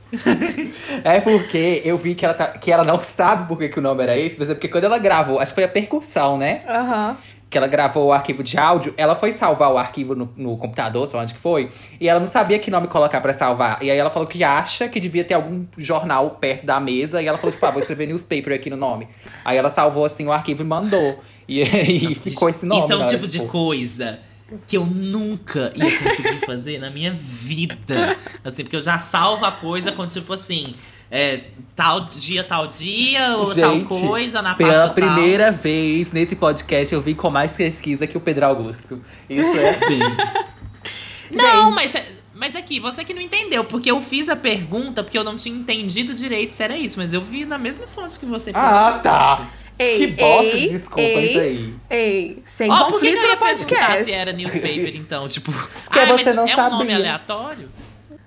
É 1.03 1.19
porque 1.19 1.81
eu 1.85 1.95
vi 1.97 2.15
que 2.15 2.25
ela, 2.25 2.33
tá- 2.33 2.47
que 2.47 2.71
ela 2.71 2.83
não 2.83 2.99
sabe 2.99 3.47
por 3.47 3.57
que, 3.59 3.69
que 3.69 3.77
o 3.77 3.81
nome 3.81 4.01
era 4.01 4.17
esse, 4.17 4.37
mas 4.39 4.49
é 4.49 4.55
porque 4.55 4.67
quando 4.67 4.85
ela 4.85 4.97
gravou, 4.97 5.39
acho 5.39 5.51
que 5.51 5.55
foi 5.55 5.63
a 5.65 5.67
percussão, 5.69 6.35
né? 6.37 6.61
Aham. 6.67 7.15
Que 7.49 7.57
ela 7.57 7.67
gravou 7.67 8.07
o 8.07 8.13
arquivo 8.13 8.43
de 8.43 8.57
áudio, 8.57 8.93
ela 8.95 9.15
foi 9.15 9.31
salvar 9.31 9.71
o 9.71 9.77
arquivo 9.77 10.13
no, 10.13 10.31
no 10.37 10.55
computador, 10.57 11.07
sei 11.07 11.17
lá 11.17 11.23
onde 11.23 11.33
que 11.33 11.39
foi, 11.39 11.69
e 11.99 12.07
ela 12.07 12.19
não 12.19 12.27
sabia 12.27 12.59
que 12.59 12.69
nome 12.69 12.87
colocar 12.87 13.19
pra 13.21 13.33
salvar. 13.33 13.81
E 13.81 13.89
aí 13.89 13.97
ela 13.97 14.09
falou 14.09 14.27
que 14.27 14.43
acha 14.43 14.87
que 14.87 14.99
devia 14.99 15.23
ter 15.23 15.33
algum 15.33 15.65
jornal 15.77 16.31
perto 16.39 16.65
da 16.65 16.79
mesa, 16.79 17.21
e 17.21 17.27
ela 17.27 17.37
falou, 17.37 17.51
tipo, 17.51 17.65
ah, 17.65 17.71
vou 17.71 17.81
escrever 17.81 18.05
newspaper 18.05 18.53
aqui 18.53 18.69
no 18.69 18.77
nome. 18.77 19.07
Aí 19.43 19.57
ela 19.57 19.69
salvou 19.69 20.05
assim 20.05 20.27
o 20.27 20.31
arquivo 20.31 20.61
e 20.61 20.65
mandou. 20.65 21.23
E 21.47 21.63
aí 21.65 22.13
ficou 22.15 22.49
esse 22.49 22.65
nome. 22.65 22.83
Isso 22.83 22.93
é 22.93 22.95
um 22.95 22.99
hora, 22.99 23.09
tipo 23.09 23.27
de 23.27 23.39
coisa 23.45 24.19
que 24.67 24.77
eu 24.77 24.85
nunca 24.85 25.71
ia 25.75 25.99
conseguir 25.99 26.45
fazer 26.45 26.79
na 26.79 26.89
minha 26.89 27.13
vida. 27.13 28.17
Assim, 28.43 28.63
porque 28.63 28.75
eu 28.75 28.81
já 28.81 28.99
salvo 28.99 29.45
a 29.45 29.51
coisa 29.51 29.91
com 29.91 30.07
tipo 30.07 30.33
assim. 30.33 30.73
É, 31.11 31.41
tal 31.75 32.01
dia, 32.05 32.43
tal 32.43 32.67
dia, 32.67 33.37
ou 33.37 33.55
tal 33.55 33.73
Gente, 33.73 33.87
coisa 33.87 34.41
na 34.41 34.49
pasta 34.53 34.63
Pela 34.63 34.85
tal. 34.85 34.93
primeira 34.93 35.51
vez 35.51 36.11
nesse 36.11 36.35
podcast, 36.35 36.93
eu 36.93 37.01
vim 37.01 37.15
com 37.15 37.29
mais 37.31 37.53
pesquisa 37.57 38.05
que 38.05 38.15
o 38.15 38.21
Pedro 38.21 38.45
Augusto. 38.45 39.01
Isso 39.29 39.57
é 39.57 39.69
assim. 39.69 39.99
Não, 41.35 41.71
mas, 41.71 41.93
é- 41.95 42.05
mas 42.33 42.55
aqui, 42.55 42.79
você 42.79 43.03
que 43.03 43.13
não 43.13 43.21
entendeu, 43.21 43.63
porque 43.63 43.91
eu 43.91 44.01
fiz 44.01 44.29
a 44.29 44.35
pergunta 44.35 45.03
porque 45.03 45.17
eu 45.17 45.23
não 45.23 45.35
tinha 45.35 45.55
entendido 45.55 46.13
direito 46.13 46.51
se 46.53 46.63
era 46.63 46.75
isso, 46.75 46.97
mas 46.97 47.13
eu 47.13 47.21
vi 47.21 47.45
na 47.45 47.57
mesma 47.57 47.85
fonte 47.87 48.17
que 48.17 48.25
você. 48.25 48.51
ah, 48.53 48.99
tá. 49.01 49.47
Ei, 49.77 49.97
que 49.99 50.07
bosta 50.07 50.43
ei, 50.57 50.61
de 50.67 50.69
desculpa 50.77 51.01
ei, 51.01 51.29
isso 51.29 51.39
aí. 51.39 51.73
Ei, 51.89 52.41
sem 52.43 52.69
que 52.69 52.77
conflito 52.77 53.27
no 53.27 53.37
podcast. 53.37 54.05
Se 54.05 54.11
era 54.11 54.33
newspaper, 54.33 54.95
então, 54.95 55.27
tipo. 55.29 55.53
Porque 55.53 55.99
ah, 55.99 56.05
você 56.07 56.25
mas 56.25 56.35
não 56.35 56.47
é 56.47 56.53
um 56.55 56.69
nome 56.69 56.77
sabia. 56.77 56.95
aleatório? 56.97 57.69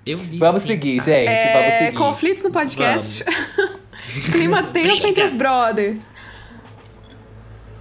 Eu 0.05 0.17
vi. 0.17 0.37
Vamos 0.37 0.61
sim, 0.61 0.67
seguir, 0.69 0.97
tá? 0.97 1.03
gente. 1.05 1.29
É, 1.29 1.53
vamos 1.53 1.77
seguir. 1.79 1.97
conflitos 1.97 2.43
no 2.43 2.51
podcast. 2.51 3.23
Clima 4.31 4.63
tenso 4.73 5.07
entre 5.07 5.23
os 5.23 5.33
brothers. 5.33 6.09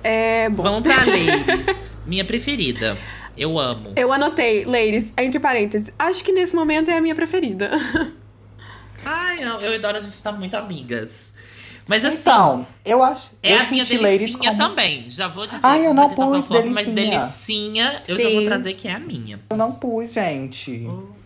É, 0.02 0.48
bom. 0.48 0.62
Vamos 0.62 0.82
pra 0.82 0.96
Ladies. 1.04 1.66
minha 2.06 2.24
preferida. 2.24 2.96
Eu 3.36 3.58
amo. 3.58 3.92
Eu 3.96 4.12
anotei, 4.12 4.64
ladies, 4.64 5.12
entre 5.16 5.40
parênteses. 5.40 5.90
Acho 5.98 6.22
que 6.22 6.32
nesse 6.32 6.54
momento 6.54 6.90
é 6.90 6.98
a 6.98 7.00
minha 7.00 7.14
preferida. 7.14 7.70
Ai, 9.04 9.42
eu, 9.42 9.60
eu 9.60 9.74
e 9.74 9.78
Dora, 9.78 9.96
a 9.96 10.00
gente 10.00 10.22
tá 10.22 10.30
muito 10.30 10.54
amigas. 10.54 11.32
Mas 11.88 12.04
assim. 12.04 12.18
Então, 12.18 12.66
eu 12.84 13.02
acho. 13.02 13.32
É 13.42 13.54
eu 13.54 13.60
a 13.60 13.64
minha 13.64 13.84
delicinha 13.84 14.50
como... 14.54 14.58
também. 14.58 15.08
Já 15.08 15.28
vou 15.28 15.46
dizer. 15.46 15.60
Ai, 15.62 15.86
eu 15.86 15.94
não 15.94 16.08
pus 16.10 16.16
falar 16.18 16.42
forma, 16.42 16.70
Mas 16.72 16.88
delicinha. 16.88 17.18
delicinha, 17.18 18.02
eu 18.06 18.16
já 18.18 18.28
Sim. 18.28 18.34
vou 18.34 18.44
trazer 18.44 18.74
que 18.74 18.86
é 18.86 18.92
a 18.92 19.00
minha. 19.00 19.40
Eu 19.50 19.56
não 19.56 19.72
pus, 19.72 20.12
gente. 20.12 20.86
Pe- 20.86 21.21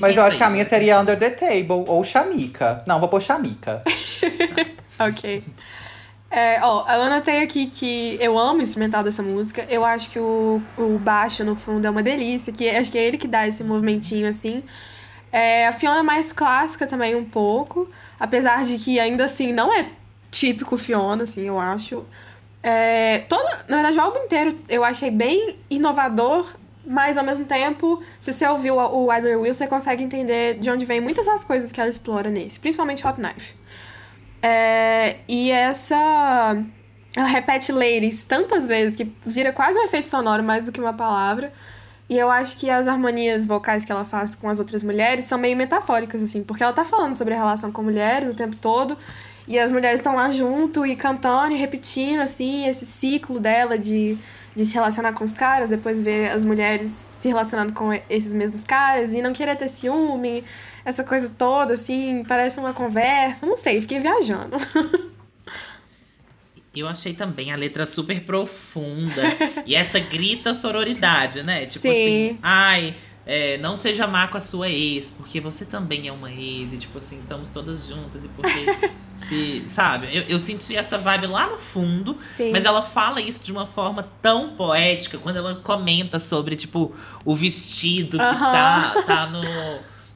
Mas 0.00 0.16
eu 0.16 0.22
acho 0.22 0.36
que 0.36 0.42
a 0.42 0.50
minha 0.50 0.64
seria 0.64 1.00
Under 1.00 1.18
the 1.18 1.30
Table 1.30 1.84
ou 1.86 2.02
Shamika. 2.02 2.82
Não, 2.86 2.98
vou 2.98 3.08
pôr 3.08 3.20
Shamika. 3.20 3.82
ok. 4.98 5.42
É, 6.30 6.60
ó, 6.62 6.84
eu 6.88 7.02
anotei 7.02 7.42
aqui 7.42 7.66
que 7.66 8.18
eu 8.20 8.36
amo 8.36 8.60
o 8.60 8.62
instrumental 8.62 9.02
dessa 9.02 9.22
música. 9.22 9.64
Eu 9.68 9.84
acho 9.84 10.10
que 10.10 10.18
o, 10.18 10.60
o 10.76 10.98
baixo, 10.98 11.44
no 11.44 11.54
fundo, 11.56 11.86
é 11.86 11.90
uma 11.90 12.02
delícia. 12.02 12.52
Que 12.52 12.68
acho 12.68 12.90
que 12.90 12.98
é 12.98 13.04
ele 13.04 13.16
que 13.16 13.28
dá 13.28 13.46
esse 13.46 13.62
movimentinho 13.62 14.28
assim. 14.28 14.62
É, 15.32 15.66
a 15.66 15.72
Fiona 15.72 16.00
é 16.00 16.02
mais 16.02 16.32
clássica 16.32 16.86
também, 16.86 17.14
um 17.14 17.24
pouco. 17.24 17.88
Apesar 18.18 18.64
de 18.64 18.78
que 18.78 18.98
ainda 18.98 19.24
assim 19.24 19.52
não 19.52 19.72
é 19.72 19.90
típico 20.30 20.76
Fiona, 20.76 21.24
assim, 21.24 21.42
eu 21.42 21.58
acho. 21.58 22.04
É, 22.62 23.20
toda, 23.28 23.64
na 23.68 23.76
verdade, 23.76 23.96
o 23.96 24.00
álbum 24.00 24.24
inteiro 24.24 24.58
eu 24.68 24.84
achei 24.84 25.10
bem 25.10 25.56
inovador, 25.70 26.52
mas 26.86 27.18
ao 27.18 27.24
mesmo 27.24 27.44
tempo, 27.44 28.02
se 28.18 28.32
você 28.32 28.46
ouviu 28.46 28.76
o 28.76 29.12
Idler 29.12 29.40
Will, 29.40 29.52
você 29.52 29.66
consegue 29.66 30.04
entender 30.04 30.58
de 30.58 30.70
onde 30.70 30.86
vem 30.86 31.00
muitas 31.00 31.26
das 31.26 31.42
coisas 31.42 31.72
que 31.72 31.80
ela 31.80 31.90
explora 31.90 32.30
nesse, 32.30 32.60
principalmente 32.60 33.06
Hot 33.06 33.20
Knife. 33.20 33.54
É, 34.40 35.16
e 35.26 35.50
essa. 35.50 36.56
Ela 37.16 37.26
repete 37.26 37.72
ladies 37.72 38.24
tantas 38.24 38.68
vezes 38.68 38.94
que 38.94 39.10
vira 39.24 39.50
quase 39.52 39.78
um 39.78 39.84
efeito 39.84 40.06
sonoro 40.06 40.44
mais 40.44 40.64
do 40.64 40.72
que 40.72 40.80
uma 40.80 40.92
palavra. 40.92 41.52
E 42.08 42.16
eu 42.16 42.30
acho 42.30 42.56
que 42.56 42.70
as 42.70 42.86
harmonias 42.86 43.44
vocais 43.44 43.84
que 43.84 43.90
ela 43.90 44.04
faz 44.04 44.36
com 44.36 44.48
as 44.48 44.60
outras 44.60 44.82
mulheres 44.82 45.24
são 45.24 45.36
meio 45.38 45.56
metafóricas, 45.56 46.22
assim, 46.22 46.44
porque 46.44 46.62
ela 46.62 46.72
tá 46.72 46.84
falando 46.84 47.16
sobre 47.16 47.34
a 47.34 47.36
relação 47.36 47.72
com 47.72 47.82
mulheres 47.82 48.30
o 48.30 48.36
tempo 48.36 48.54
todo. 48.54 48.96
E 49.48 49.58
as 49.58 49.70
mulheres 49.72 49.98
estão 49.98 50.14
lá 50.14 50.30
junto 50.30 50.86
e 50.86 50.94
cantando 50.94 51.52
e 51.52 51.56
repetindo, 51.56 52.20
assim, 52.20 52.68
esse 52.68 52.86
ciclo 52.86 53.40
dela 53.40 53.78
de, 53.78 54.18
de 54.56 54.64
se 54.64 54.74
relacionar 54.74 55.12
com 55.12 55.22
os 55.22 55.34
caras, 55.34 55.68
depois 55.68 56.00
ver 56.02 56.30
as 56.30 56.44
mulheres 56.44 56.98
se 57.20 57.28
relacionando 57.28 57.72
com 57.74 57.92
esses 58.08 58.32
mesmos 58.32 58.64
caras 58.64 59.12
e 59.12 59.20
não 59.20 59.32
querer 59.32 59.54
ter 59.54 59.68
ciúme, 59.68 60.42
essa 60.84 61.04
coisa 61.04 61.28
toda, 61.28 61.74
assim, 61.74 62.24
parece 62.26 62.58
uma 62.58 62.72
conversa, 62.72 63.44
não 63.44 63.56
sei, 63.56 63.80
fiquei 63.80 64.00
viajando. 64.00 64.56
Eu 66.74 66.86
achei 66.86 67.14
também 67.14 67.50
a 67.50 67.56
letra 67.56 67.86
super 67.86 68.20
profunda. 68.20 69.22
e 69.64 69.74
essa 69.74 69.98
grita 69.98 70.52
sororidade, 70.52 71.42
né? 71.42 71.64
Tipo 71.64 71.80
Sim. 71.80 71.88
assim, 71.88 72.38
ai, 72.42 72.96
é, 73.28 73.58
não 73.58 73.76
seja 73.76 74.06
má 74.06 74.28
com 74.28 74.36
a 74.36 74.40
sua 74.40 74.68
ex, 74.68 75.10
porque 75.10 75.40
você 75.40 75.64
também 75.64 76.06
é 76.06 76.12
uma 76.12 76.30
ex. 76.30 76.72
E 76.72 76.78
tipo 76.78 76.96
assim, 76.98 77.18
estamos 77.18 77.50
todas 77.50 77.88
juntas. 77.88 78.24
E 78.24 78.28
porque 78.28 78.48
se. 79.18 79.64
Sabe? 79.68 80.16
Eu, 80.16 80.22
eu 80.28 80.38
senti 80.38 80.76
essa 80.76 80.96
vibe 80.96 81.26
lá 81.26 81.48
no 81.50 81.58
fundo. 81.58 82.16
Sim. 82.22 82.52
Mas 82.52 82.64
ela 82.64 82.82
fala 82.82 83.20
isso 83.20 83.44
de 83.44 83.50
uma 83.50 83.66
forma 83.66 84.08
tão 84.22 84.54
poética 84.54 85.18
quando 85.18 85.38
ela 85.38 85.56
comenta 85.56 86.20
sobre, 86.20 86.54
tipo, 86.54 86.94
o 87.24 87.34
vestido 87.34 88.16
que 88.16 88.22
Aham. 88.22 88.52
tá, 88.52 89.02
tá 89.04 89.26
no, 89.26 89.42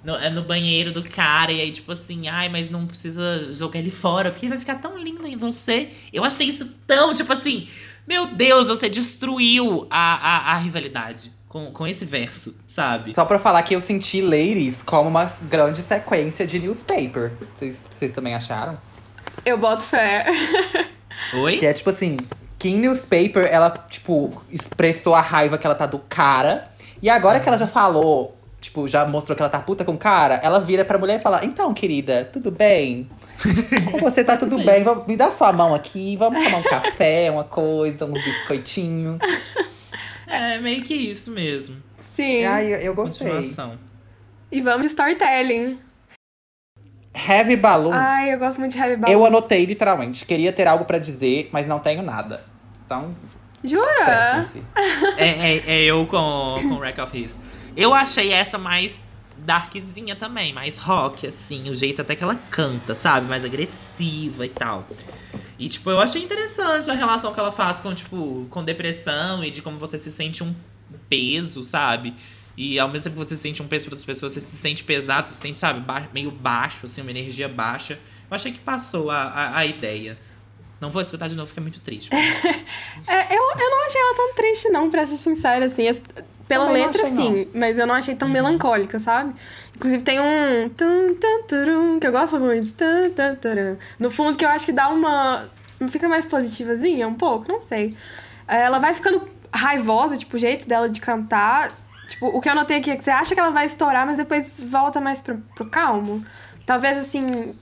no, 0.05 0.15
é 0.15 0.31
no 0.31 0.43
banheiro 0.43 0.93
do 0.93 1.03
cara. 1.03 1.51
E 1.51 1.61
aí, 1.61 1.73
tipo 1.73 1.91
assim, 1.91 2.29
ai, 2.29 2.49
mas 2.49 2.71
não 2.71 2.87
precisa 2.87 3.53
jogar 3.53 3.81
ele 3.81 3.91
fora, 3.91 4.31
porque 4.31 4.49
vai 4.49 4.59
ficar 4.59 4.77
tão 4.77 4.97
lindo 4.97 5.27
em 5.27 5.37
você. 5.37 5.91
Eu 6.13 6.23
achei 6.23 6.47
isso 6.47 6.77
tão, 6.87 7.13
tipo 7.13 7.33
assim, 7.33 7.69
meu 8.07 8.27
Deus, 8.27 8.69
você 8.69 8.89
destruiu 8.89 9.89
a, 9.91 10.53
a, 10.53 10.55
a 10.55 10.59
rivalidade 10.59 11.40
com, 11.51 11.73
com 11.73 11.85
esse 11.85 12.05
verso, 12.05 12.57
sabe? 12.69 13.13
Só 13.13 13.25
pra 13.25 13.37
falar 13.37 13.61
que 13.65 13.75
eu 13.75 13.81
senti 13.81 14.23
Ladies 14.23 14.83
como 14.83 15.09
uma 15.09 15.25
grande 15.43 15.83
sequência 15.83 16.47
de 16.47 16.61
newspaper. 16.61 17.33
Vocês, 17.55 17.91
vocês 17.93 18.13
também 18.13 18.37
acharam? 18.37 18.79
Eu 19.45 19.59
boto 19.59 19.83
fé. 19.83 20.27
Oi? 21.35 21.57
Que 21.57 21.67
é 21.67 21.73
tipo 21.73 21.91
assim, 21.91 22.19
que 22.57 22.69
em 22.69 22.79
newspaper 22.79 23.49
ela, 23.51 23.69
tipo, 23.89 24.41
expressou 24.49 25.13
a 25.13 25.21
raiva 25.21 25.59
que 25.59 25.67
ela 25.67 25.75
tá 25.75 25.87
do 25.87 25.99
cara. 25.99 26.71
E 27.03 27.11
agora 27.11 27.41
que 27.41 27.49
ela 27.49 27.59
já 27.59 27.67
falou, 27.67 28.39
tipo, 28.61 28.87
já 28.87 29.05
mostrou 29.05 29.35
que 29.35 29.43
ela 29.43 29.51
tá 29.51 29.59
puta 29.59 29.85
com 29.85 29.93
o 29.93 29.99
cara, 29.99 30.39
ela 30.45 30.61
vira 30.61 30.85
pra 30.85 30.99
mulher 30.99 31.19
e 31.19 31.23
fala: 31.23 31.45
Então, 31.45 31.75
querida, 31.75 32.29
tudo 32.33 32.53
bem? 32.53 33.11
Com 33.91 33.99
você 33.99 34.23
tá 34.23 34.37
tudo 34.37 34.55
Sim. 34.61 34.65
bem? 34.65 34.85
Me 35.09 35.17
dá 35.17 35.33
sua 35.33 35.53
mão 35.53 35.75
aqui, 35.75 36.17
vamos 36.17 36.45
tomar 36.45 36.59
um 36.59 36.63
café, 36.63 37.29
uma 37.29 37.43
coisa, 37.45 38.05
uns 38.05 38.23
biscoitinhos. 38.23 39.19
É 40.31 40.59
meio 40.61 40.83
que 40.83 40.95
isso 40.95 41.33
mesmo. 41.33 41.77
Sim. 42.15 42.45
Ai, 42.45 42.73
eu, 42.73 42.79
eu 42.79 42.95
gostei. 42.95 43.27
Continuação. 43.29 43.79
E 44.51 44.63
vamos 44.63 44.83
de 44.83 44.87
storytelling. 44.87 45.79
Heavy 47.13 47.57
Balloon. 47.57 47.93
Ai, 47.93 48.33
eu 48.33 48.39
gosto 48.39 48.61
muito 48.61 48.73
de 48.73 48.79
Heavy 48.79 48.97
Balloon. 48.97 49.13
eu 49.13 49.27
anotei 49.27 49.67
literalmente. 49.67 50.25
Queria 50.25 50.53
ter 50.53 50.67
algo 50.67 50.85
pra 50.85 50.99
dizer, 50.99 51.49
mas 51.53 51.67
não 51.67 51.81
tenho 51.81 52.03
nada. 52.03 52.45
Então, 52.87 53.15
Jura? 53.63 54.47
É, 55.19 55.29
é, 55.29 55.57
é 55.67 55.83
eu 55.83 56.07
com, 56.07 56.57
com 56.63 56.79
Wreck 56.79 57.01
of 57.01 57.19
His. 57.19 57.37
Eu 57.77 57.93
achei 57.93 58.33
essa 58.33 58.57
mais 58.57 59.01
darkzinha 59.51 60.15
também, 60.15 60.53
mais 60.53 60.77
rock, 60.79 61.27
assim. 61.27 61.69
O 61.69 61.75
jeito 61.75 62.01
até 62.01 62.15
que 62.15 62.23
ela 62.23 62.37
canta, 62.51 62.95
sabe? 62.95 63.27
Mais 63.27 63.45
agressiva 63.45 64.47
e 64.47 64.49
tal. 64.49 64.87
E, 65.59 65.69
tipo, 65.69 65.91
eu 65.91 65.99
achei 66.01 66.23
interessante 66.23 66.89
a 66.91 66.95
relação 66.95 67.35
que 67.35 67.41
ela 67.41 67.51
faz 67.51 67.81
com, 67.81 67.93
tipo, 67.93 68.47
com 68.49 68.63
depressão 68.65 69.43
e 69.45 69.51
de 69.51 69.61
como 69.61 69.77
você 69.77 69.99
se 69.99 70.11
sente 70.11 70.45
um 70.45 70.55
peso, 71.09 71.63
sabe? 71.65 72.15
E 72.57 72.79
ao 72.79 72.89
mesmo 72.89 73.05
tempo 73.11 73.21
que 73.21 73.27
você 73.29 73.35
se 73.37 73.43
sente 73.43 73.61
um 73.63 73.67
peso 73.67 73.85
para 73.87 73.93
outras 73.95 74.05
pessoas, 74.05 74.33
você 74.33 74.41
se 74.41 74.57
sente 74.57 74.85
pesado, 74.85 75.27
você 75.27 75.35
se 75.35 75.41
sente, 75.41 75.59
sabe, 75.59 75.81
ba- 75.81 76.09
meio 76.15 76.31
baixo, 76.31 76.79
assim, 76.85 77.01
uma 77.03 77.11
energia 77.11 77.49
baixa. 77.49 77.95
Eu 78.31 78.35
achei 78.35 78.53
que 78.53 78.61
passou 78.61 79.11
a, 79.11 79.23
a, 79.23 79.59
a 79.59 79.67
ideia. 79.67 80.17
Não 80.81 80.91
vou 80.91 81.03
escutar 81.03 81.29
de 81.29 81.35
novo, 81.37 81.53
é 81.57 81.61
muito 81.61 81.81
triste. 81.81 82.09
É, 83.07 83.35
eu, 83.35 83.41
eu 83.43 83.71
não 83.71 83.87
achei 83.87 84.01
ela 84.01 84.15
tão 84.15 84.35
triste, 84.35 84.69
não, 84.69 84.91
pra 84.91 85.07
ser 85.07 85.17
sincera, 85.17 85.65
assim. 85.67 85.83
Eu- 85.85 85.95
pela 86.51 86.67
Também 86.67 86.83
não 86.83 86.89
letra, 86.89 87.07
achei, 87.07 87.17
sim, 87.17 87.49
mas 87.55 87.79
eu 87.79 87.87
não 87.87 87.95
achei 87.95 88.13
tão 88.13 88.29
melancólica, 88.29 88.99
sabe? 88.99 89.33
Inclusive 89.77 90.03
tem 90.03 90.19
um. 90.19 90.69
tum, 90.69 91.15
tum, 91.15 91.43
turum, 91.47 92.01
que 92.01 92.09
eu 92.09 92.11
gosto 92.11 92.41
muito. 92.41 92.73
tum, 92.73 93.11
tum, 93.15 93.37
turum. 93.41 93.77
No 94.01 94.11
fundo, 94.11 94.37
que 94.37 94.45
eu 94.45 94.49
acho 94.49 94.67
que 94.67 94.73
dá 94.73 94.89
uma. 94.89 95.49
Fica 95.91 96.09
mais 96.09 96.27
positivazinha, 96.27 97.07
um 97.07 97.15
pouco, 97.15 97.47
não 97.47 97.61
sei. 97.61 97.97
É, 98.49 98.63
Ela 98.63 98.81
vai 98.81 98.93
ficando 98.95 99.29
raivosa, 99.55 100.17
tipo, 100.17 100.35
o 100.35 100.41
jeito 100.41 100.69
dela 100.69 100.89
de 100.89 101.01
cantar. 101.01 101.73
Tipo, 102.09 102.27
o 102.27 102.41
que 102.41 102.51
eu 102.51 102.55
notei 102.57 102.79
aqui 102.79 102.91
é 102.91 102.97
que 102.97 103.05
você 103.05 103.13
acha 103.13 103.33
que 103.33 103.39
ela 103.39 103.51
vai 103.51 103.67
estourar, 103.67 104.05
mas 104.05 104.17
depois 104.17 104.61
volta 104.61 105.01
mais 105.01 105.21
pro, 105.21 105.39
pro 105.55 105.67
calmo. 105.67 106.25
Talvez, 106.67 106.99
assim, 106.99 107.55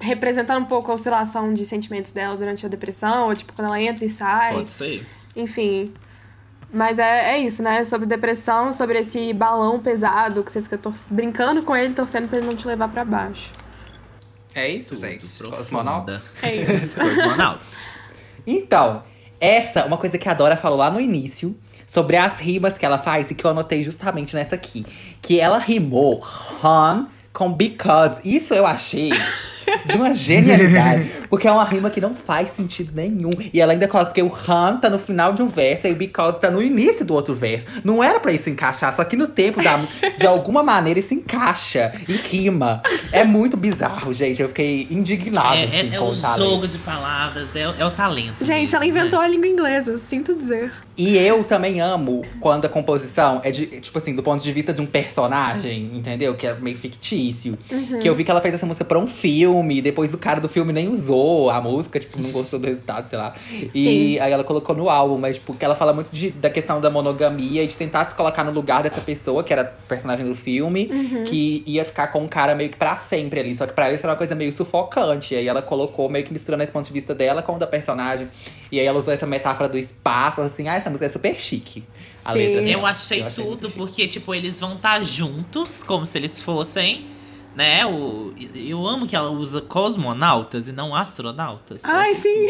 representando 0.00 0.60
um 0.60 0.66
pouco 0.66 0.90
a 0.90 0.94
oscilação 0.94 1.52
de 1.52 1.64
sentimentos 1.64 2.10
dela 2.10 2.36
durante 2.36 2.66
a 2.66 2.68
depressão, 2.68 3.28
ou 3.28 3.36
tipo, 3.36 3.52
quando 3.52 3.68
ela 3.68 3.80
entra 3.80 4.04
e 4.04 4.10
sai. 4.10 4.54
Pode 4.54 4.72
ser. 4.72 5.06
Enfim. 5.36 5.94
Mas 6.74 6.98
é, 6.98 7.34
é 7.34 7.38
isso, 7.38 7.62
né? 7.62 7.84
Sobre 7.84 8.04
depressão, 8.04 8.72
sobre 8.72 8.98
esse 8.98 9.32
balão 9.32 9.78
pesado 9.78 10.42
que 10.42 10.50
você 10.50 10.60
fica 10.60 10.78
brincando 11.08 11.62
com 11.62 11.76
ele, 11.76 11.94
torcendo 11.94 12.28
pra 12.28 12.38
ele 12.38 12.48
não 12.48 12.56
te 12.56 12.66
levar 12.66 12.88
pra 12.88 13.04
baixo. 13.04 13.52
É 14.52 14.68
isso, 14.68 14.96
Tudo 14.96 15.00
gente. 15.00 15.42
Cosmonautas. 15.56 16.22
É 16.42 16.54
isso. 16.56 16.98
Cosmonautas. 16.98 17.76
Então, 18.44 19.04
essa, 19.40 19.86
uma 19.86 19.96
coisa 19.96 20.18
que 20.18 20.28
a 20.28 20.34
Dora 20.34 20.56
falou 20.56 20.78
lá 20.78 20.90
no 20.90 21.00
início, 21.00 21.56
sobre 21.86 22.16
as 22.16 22.40
rimas 22.40 22.76
que 22.76 22.84
ela 22.84 22.98
faz, 22.98 23.30
e 23.30 23.34
que 23.34 23.44
eu 23.44 23.50
anotei 23.50 23.80
justamente 23.82 24.34
nessa 24.34 24.56
aqui. 24.56 24.84
Que 25.22 25.40
ela 25.40 25.58
rimou 25.58 26.20
Han 26.62 27.06
com 27.32 27.52
because. 27.52 28.16
Isso 28.24 28.52
eu 28.52 28.66
achei 28.66 29.10
de 29.86 29.96
uma 29.96 30.14
genialidade. 30.14 31.10
Porque 31.28 31.48
é 31.48 31.50
uma 31.52 31.64
rima 31.64 31.90
que 31.90 32.00
não 32.00 32.14
faz 32.14 32.50
sentido 32.50 32.92
nenhum. 32.94 33.30
E 33.52 33.60
ela 33.60 33.72
ainda 33.72 33.88
coloca, 33.88 34.10
porque 34.10 34.22
o 34.22 34.32
Han 34.48 34.76
tá 34.80 34.88
no 34.88 35.00
final 35.00 35.32
de 35.32 35.42
um 35.42 35.48
verso 35.48 35.88
e 35.88 35.92
o 35.92 35.96
because 35.96 36.40
tá 36.40 36.48
no 36.48 36.62
início 36.62 37.04
do 37.04 37.12
outro 37.12 37.34
verso. 37.34 37.66
Não 37.82 38.04
era 38.04 38.20
pra 38.20 38.30
isso 38.30 38.48
encaixar, 38.48 38.94
só 38.94 39.02
que 39.02 39.16
no 39.16 39.26
tempo 39.26 39.60
da 39.60 39.76
música, 39.76 40.10
de 40.16 40.26
alguma 40.28 40.62
maneira, 40.62 41.00
isso 41.00 41.12
encaixa 41.12 41.92
e 42.08 42.12
rima. 42.12 42.82
É 43.10 43.24
muito 43.24 43.56
bizarro, 43.56 44.14
gente. 44.14 44.40
Eu 44.40 44.48
fiquei 44.48 44.86
indignado, 44.90 45.56
É, 45.56 45.64
assim, 45.64 45.76
é- 45.92 45.94
é 45.96 45.98
com 45.98 46.08
o 46.08 46.14
jogo 46.14 46.68
de 46.68 46.78
palavras, 46.78 47.56
é, 47.56 47.68
o- 47.68 47.74
é 47.76 47.84
o 47.84 47.90
talento. 47.90 48.44
Gente, 48.44 48.60
mesmo, 48.62 48.76
ela 48.76 48.86
inventou 48.86 49.18
né? 49.18 49.24
a 49.24 49.28
língua 49.28 49.48
inglesa, 49.48 49.98
sinto 49.98 50.36
dizer. 50.36 50.72
E 50.96 51.16
eu 51.18 51.42
também 51.42 51.80
amo 51.80 52.22
quando 52.38 52.66
a 52.66 52.68
composição 52.68 53.40
é 53.42 53.50
de, 53.50 53.66
tipo 53.80 53.98
assim, 53.98 54.14
do 54.14 54.22
ponto 54.22 54.40
de 54.40 54.52
vista 54.52 54.72
de 54.72 54.80
um 54.80 54.86
personagem, 54.86 55.90
entendeu? 55.94 56.34
Que 56.36 56.46
é 56.46 56.54
meio 56.54 56.76
fictício. 56.76 57.58
Que 58.00 58.08
eu 58.08 58.14
vi 58.14 58.22
que 58.22 58.30
ela 58.30 58.40
fez 58.40 58.54
essa 58.54 58.66
música 58.66 58.84
pra 58.84 58.98
um 58.98 59.06
filme, 59.06 59.63
depois 59.82 60.12
o 60.14 60.18
cara 60.18 60.40
do 60.40 60.48
filme 60.48 60.72
nem 60.72 60.88
usou 60.88 61.50
a 61.50 61.60
música, 61.60 61.98
tipo, 62.00 62.20
não 62.20 62.30
gostou 62.30 62.58
do 62.58 62.66
resultado, 62.66 63.04
sei 63.04 63.18
lá. 63.18 63.34
E 63.74 63.84
Sim. 63.84 64.18
aí 64.20 64.32
ela 64.32 64.44
colocou 64.44 64.74
no 64.76 64.88
álbum, 64.90 65.16
mas, 65.18 65.36
tipo, 65.36 65.54
que 65.54 65.64
ela 65.64 65.74
fala 65.74 65.92
muito 65.92 66.10
de- 66.10 66.30
da 66.30 66.50
questão 66.50 66.80
da 66.80 66.90
monogamia 66.90 67.62
e 67.62 67.66
de 67.66 67.76
tentar 67.76 68.08
se 68.08 68.14
colocar 68.14 68.44
no 68.44 68.50
lugar 68.52 68.82
dessa 68.82 69.00
pessoa, 69.00 69.42
que 69.44 69.52
era 69.52 69.64
personagem 69.88 70.26
do 70.26 70.34
filme, 70.34 70.88
que 71.26 71.62
ia 71.66 71.84
ficar 71.84 72.08
com 72.08 72.20
um 72.24 72.28
cara 72.28 72.54
meio 72.54 72.70
que 72.70 72.76
pra 72.76 72.96
sempre 72.96 73.40
ali. 73.40 73.54
Só 73.54 73.66
que 73.66 73.72
pra 73.72 73.86
ela 73.86 73.94
isso 73.94 74.04
era 74.04 74.12
uma 74.12 74.18
coisa 74.18 74.34
meio 74.34 74.52
sufocante. 74.52 75.34
E 75.34 75.36
aí 75.38 75.48
ela 75.48 75.62
colocou 75.62 76.08
meio 76.08 76.24
que 76.24 76.32
misturando 76.32 76.62
esse 76.62 76.72
ponto 76.72 76.86
de 76.86 76.92
vista 76.92 77.14
dela 77.14 77.42
com 77.42 77.54
o 77.54 77.58
da 77.58 77.66
personagem. 77.66 78.28
E 78.70 78.80
aí 78.80 78.86
ela 78.86 78.98
usou 78.98 79.12
essa 79.14 79.26
metáfora 79.26 79.68
do 79.68 79.78
espaço, 79.78 80.40
assim, 80.40 80.68
ah, 80.68 80.74
essa 80.74 80.90
música 80.90 81.06
é 81.06 81.08
super 81.08 81.34
chique. 81.38 81.84
A 82.24 82.32
Sim. 82.32 82.38
letra 82.38 82.62
dela. 82.62 82.70
Eu 82.72 82.86
achei, 82.86 83.20
Eu 83.22 83.26
achei 83.26 83.44
tudo, 83.44 83.70
porque, 83.70 84.08
tipo, 84.08 84.34
eles 84.34 84.58
vão 84.58 84.74
estar 84.74 85.02
juntos, 85.04 85.82
como 85.82 86.06
se 86.06 86.16
eles 86.18 86.40
fossem, 86.40 87.04
né? 87.54 87.84
O, 87.86 88.32
eu 88.54 88.86
amo 88.86 89.06
que 89.06 89.14
ela 89.16 89.30
usa 89.30 89.60
cosmonautas 89.60 90.66
e 90.68 90.72
não 90.72 90.94
astronautas. 90.94 91.82
Eu 91.84 91.90
Ai, 91.90 92.14
sim. 92.14 92.48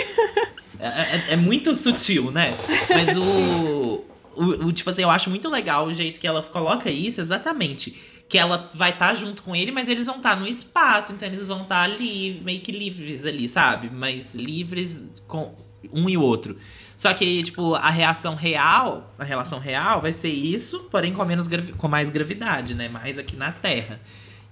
É, 0.79 0.89
é- 0.89 1.25
é 1.31 1.37
muito 1.37 1.75
sutil, 1.75 2.31
né? 2.31 2.53
Mas 2.91 3.17
o, 3.17 3.23
o, 4.37 4.43
o- 4.67 4.73
Tipo 4.73 4.91
assim, 4.91 5.03
eu 5.03 5.11
acho 5.11 5.31
muito 5.31 5.49
legal 5.49 5.87
o 5.87 5.93
jeito 5.93 6.19
que 6.19 6.27
ela 6.27 6.43
coloca 6.43 6.91
isso, 6.91 7.21
exatamente. 7.21 7.95
Que 8.29 8.39
ela 8.39 8.69
vai 8.75 8.91
estar 8.91 9.15
junto 9.15 9.43
com 9.43 9.55
ele, 9.55 9.71
mas 9.71 9.87
eles 9.89 10.07
vão 10.07 10.17
estar 10.17 10.37
no 10.37 10.47
espaço, 10.49 11.13
então 11.13 11.29
eles 11.29 11.47
vão 11.47 11.63
estar 11.63 11.83
ali, 11.83 12.41
meio 12.45 12.61
que 12.61 12.73
livres 12.73 13.25
ali, 13.25 13.49
sabe? 13.49 13.91
Mas 13.93 14.35
livres 14.35 15.23
com 15.29 15.55
um 15.93 16.09
e 16.09 16.17
o 16.17 16.23
outro. 16.23 16.57
Só 16.97 17.13
que, 17.13 17.43
tipo, 17.43 17.75
a 17.75 17.91
reação 17.91 18.35
real, 18.35 19.13
a 19.19 19.25
relação 19.25 19.59
real 19.59 20.01
vai 20.01 20.13
ser 20.13 20.31
isso, 20.31 20.85
porém 20.91 21.13
com, 21.13 21.23
menos 21.25 21.47
com 21.77 21.89
mais 21.89 22.09
gravidade, 22.09 22.75
né? 22.75 22.89
Mais 22.89 23.19
aqui 23.19 23.37
na 23.37 23.53
Terra. 23.53 24.01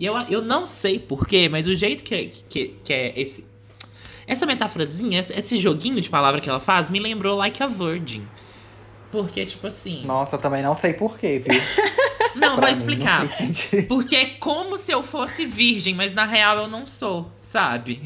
E 0.03 0.05
eu, 0.05 0.17
eu 0.29 0.43
não 0.43 0.67
sei 0.67 0.99
porquê, 0.99 1.49
mas 1.49 1.69
o 1.69 1.77
jeito 1.77 2.03
que, 2.03 2.27
que, 2.49 2.77
que 2.83 2.93
é 2.93 3.13
esse, 3.15 3.47
essa 4.27 4.45
metáforazinha, 4.45 5.21
esse, 5.21 5.33
esse 5.33 5.57
joguinho 5.57 6.01
de 6.01 6.11
palavra 6.11 6.41
que 6.41 6.51
ela 6.51 6.59
faz, 6.59 6.91
me 6.91 6.99
lembrou 6.99 7.37
Like 7.37 7.63
a 7.63 7.69
Virgin. 7.69 8.27
Porque, 9.13 9.47
tipo 9.47 9.65
assim. 9.65 10.05
Nossa, 10.05 10.35
eu 10.35 10.41
também 10.41 10.61
não 10.61 10.75
sei 10.75 10.93
porquê, 10.93 11.39
viu? 11.39 11.55
Não, 12.35 12.57
Pra 12.57 12.67
vou 12.67 12.75
explicar. 12.75 13.25
Não. 13.25 13.85
Porque 13.87 14.17
é 14.17 14.27
como 14.41 14.77
se 14.77 14.91
eu 14.91 15.05
fosse 15.05 15.45
virgem, 15.45 15.95
mas 15.95 16.15
na 16.15 16.25
real 16.25 16.57
eu 16.57 16.67
não 16.67 16.87
sou, 16.87 17.31
sabe? 17.43 18.01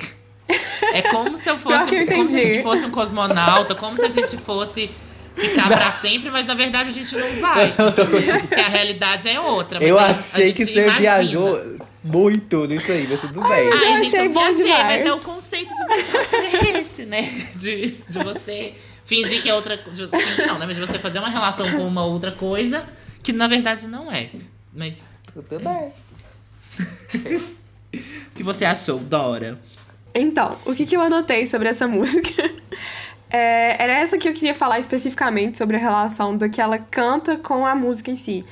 É 0.93 1.01
como 1.02 1.39
se 1.39 1.48
eu 1.48 1.56
Pior 1.56 1.78
fosse, 1.78 1.90
que 1.90 1.97
eu 1.97 2.06
como 2.09 2.28
se 2.28 2.39
a 2.40 2.43
gente 2.43 2.62
fosse 2.62 2.85
um 2.85 2.90
cosmonauta, 2.90 3.74
como 3.77 3.97
se 3.97 4.05
a 4.05 4.09
gente 4.09 4.36
fosse 4.36 4.90
ficar 5.37 5.69
pra 5.69 5.93
sempre, 5.93 6.31
mas 6.31 6.47
na 6.47 6.55
verdade 6.55 6.89
a 6.89 6.93
gente 6.93 7.15
não 7.15 7.41
vai. 7.41 7.73
Porque 8.49 8.55
a 8.61 8.69
realidade 8.69 9.29
é 9.29 9.39
outra. 9.41 9.79
mas 9.81 9.89
eu 9.89 9.99
a- 9.99 10.03
a 10.07 10.11
achei 10.11 10.53
que 10.53 10.65
gente 10.65 10.75
você 10.75 10.83
imagina. 10.85 11.01
viajou 11.01 11.77
muito 12.03 12.65
nisso 12.67 12.91
aí, 12.93 13.07
mas 13.09 13.21
tudo 13.21 13.41
bem. 13.49 13.67
Eu 13.67 13.73
Ai, 13.73 13.97
gente, 13.97 14.07
achei 14.09 14.27
eu 14.27 14.31
bom 14.33 14.41
viajei, 14.45 14.65
demais. 14.65 14.85
mas 14.87 15.05
é 15.05 15.13
o 15.13 15.21
conceito 15.21 15.75
de 15.75 15.85
metáfora 15.89 16.47
é 16.69 16.81
esse, 16.81 17.05
né? 17.05 17.49
De, 17.57 17.91
de 18.09 18.19
você 18.25 18.75
fingir 19.05 19.43
que 19.43 19.49
é 19.49 19.55
outra 19.55 19.77
coisa. 19.79 20.09
Não, 20.47 20.59
né? 20.59 20.67
Mas 20.67 20.77
de 20.77 20.81
você 20.87 20.99
fazer 20.99 21.19
uma 21.19 21.29
relação 21.29 21.71
com 21.71 21.87
uma 21.87 22.05
outra 22.05 22.33
coisa 22.33 22.85
que 23.23 23.33
na 23.33 23.47
verdade 23.49 23.87
não 23.89 24.11
é. 24.11 24.31
Mas. 24.73 25.09
Tudo 25.35 25.47
é 25.55 25.59
bem. 25.59 25.83
isso. 25.83 26.05
o 27.93 28.31
que 28.35 28.43
você 28.43 28.65
achou, 28.65 28.99
Dora? 28.99 29.59
Então, 30.15 30.57
o 30.65 30.75
que, 30.75 30.87
que 30.87 30.97
eu 30.97 31.01
anotei 31.03 31.47
sobre 31.47 31.69
essa 31.69 31.87
música? 31.87 32.31
É, 33.31 33.82
era 33.82 33.93
essa 33.94 34.16
que 34.16 34.28
eu 34.28 34.32
queria 34.32 34.55
falar 34.55 34.78
especificamente 34.78 35.59
sobre 35.59 35.77
a 35.77 35.81
relação 35.81 36.36
do 36.36 36.48
que 36.48 36.61
ela 36.61 36.78
canta 36.78 37.36
com 37.36 37.66
a 37.66 37.74
música 37.74 38.11
em 38.11 38.16
si. 38.16 38.44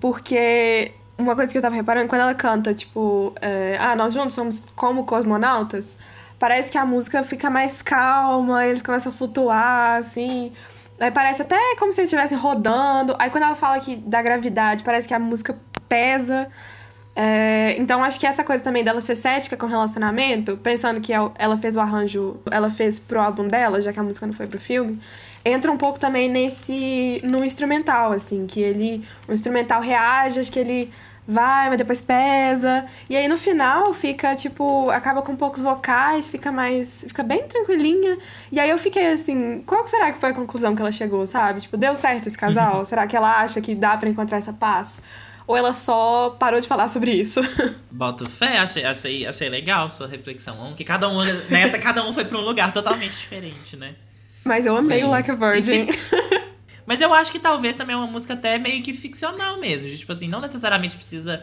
Porque 0.00 0.92
uma 1.16 1.34
coisa 1.34 1.50
que 1.50 1.58
eu 1.58 1.62
tava 1.62 1.74
reparando, 1.74 2.08
quando 2.08 2.22
ela 2.22 2.34
canta, 2.34 2.74
tipo, 2.74 3.34
é, 3.40 3.76
ah, 3.80 3.94
nós 3.94 4.12
juntos 4.12 4.34
somos 4.34 4.64
como 4.74 5.04
cosmonautas, 5.04 5.96
parece 6.38 6.70
que 6.70 6.78
a 6.78 6.84
música 6.84 7.22
fica 7.22 7.48
mais 7.48 7.82
calma, 7.82 8.66
eles 8.66 8.82
começam 8.82 9.12
a 9.12 9.14
flutuar, 9.14 9.98
assim. 10.00 10.52
Aí 10.98 11.10
parece 11.10 11.42
até 11.42 11.56
como 11.78 11.92
se 11.92 12.00
eles 12.00 12.12
estivessem 12.12 12.38
rodando. 12.38 13.14
Aí 13.18 13.30
quando 13.30 13.44
ela 13.44 13.56
fala 13.56 13.76
aqui 13.76 13.96
da 13.96 14.22
gravidade, 14.22 14.84
parece 14.84 15.06
que 15.08 15.14
a 15.14 15.18
música 15.18 15.56
pesa. 15.88 16.48
É, 17.16 17.76
então 17.78 18.02
acho 18.02 18.18
que 18.18 18.26
essa 18.26 18.42
coisa 18.42 18.62
também 18.62 18.82
dela 18.82 19.00
ser 19.00 19.14
cética 19.14 19.56
com 19.56 19.66
relacionamento, 19.66 20.56
pensando 20.56 21.00
que 21.00 21.12
el- 21.12 21.32
ela 21.38 21.56
fez 21.56 21.76
o 21.76 21.80
arranjo, 21.80 22.40
ela 22.50 22.70
fez 22.70 22.98
pro 22.98 23.20
álbum 23.20 23.46
dela, 23.46 23.80
já 23.80 23.92
que 23.92 24.00
a 24.00 24.02
música 24.02 24.26
não 24.26 24.34
foi 24.34 24.48
pro 24.48 24.58
filme, 24.58 24.98
entra 25.44 25.70
um 25.70 25.76
pouco 25.76 25.98
também 25.98 26.28
nesse 26.28 27.20
no 27.22 27.44
instrumental, 27.44 28.10
assim, 28.12 28.46
que 28.46 28.60
ele 28.60 29.04
o 29.28 29.32
instrumental 29.32 29.80
reage, 29.80 30.40
acho 30.40 30.50
que 30.50 30.58
ele 30.58 30.92
vai, 31.26 31.68
mas 31.68 31.78
depois 31.78 32.00
pesa. 32.02 32.84
E 33.08 33.16
aí 33.16 33.28
no 33.28 33.38
final 33.38 33.92
fica 33.92 34.34
tipo, 34.34 34.90
acaba 34.90 35.22
com 35.22 35.36
poucos 35.36 35.60
vocais, 35.62 36.28
fica 36.28 36.50
mais, 36.50 37.04
fica 37.06 37.22
bem 37.22 37.44
tranquilinha. 37.46 38.18
E 38.50 38.58
aí 38.58 38.68
eu 38.70 38.76
fiquei 38.76 39.12
assim, 39.12 39.62
qual 39.64 39.86
será 39.86 40.10
que 40.12 40.18
foi 40.18 40.30
a 40.30 40.34
conclusão 40.34 40.74
que 40.74 40.82
ela 40.82 40.92
chegou, 40.92 41.26
sabe? 41.28 41.60
Tipo, 41.60 41.76
deu 41.76 41.94
certo 41.94 42.26
esse 42.26 42.36
casal? 42.36 42.84
será 42.84 43.06
que 43.06 43.16
ela 43.16 43.40
acha 43.40 43.60
que 43.60 43.74
dá 43.74 43.96
pra 43.96 44.08
encontrar 44.08 44.38
essa 44.38 44.52
paz? 44.52 45.00
Ou 45.46 45.56
ela 45.56 45.74
só 45.74 46.30
parou 46.30 46.60
de 46.60 46.66
falar 46.66 46.88
sobre 46.88 47.12
isso? 47.12 47.40
Boto 47.90 48.28
fé, 48.28 48.58
achei, 48.58 48.84
achei, 48.84 49.26
achei 49.26 49.48
legal 49.48 49.90
sua 49.90 50.06
reflexão. 50.06 50.74
Que 50.74 50.84
cada 50.84 51.08
um, 51.08 51.22
nessa, 51.50 51.78
cada 51.78 52.06
um 52.06 52.14
foi 52.14 52.24
pra 52.24 52.38
um 52.38 52.42
lugar 52.42 52.72
totalmente 52.72 53.12
diferente, 53.12 53.76
né? 53.76 53.94
Mas 54.42 54.66
eu 54.66 54.76
amei 54.76 55.02
o 55.02 55.06
Sim. 55.06 55.10
Like 55.10 55.30
a 55.30 55.34
Virgin. 55.34 55.86
Mas 56.86 57.00
eu 57.00 57.12
acho 57.14 57.32
que 57.32 57.38
talvez 57.38 57.76
também 57.76 57.94
é 57.94 57.96
uma 57.96 58.06
música 58.06 58.34
até 58.34 58.58
meio 58.58 58.82
que 58.82 58.92
ficcional 58.92 59.58
mesmo. 59.58 59.88
Tipo 59.88 60.12
assim, 60.12 60.28
não 60.28 60.40
necessariamente 60.40 60.96
precisa, 60.96 61.40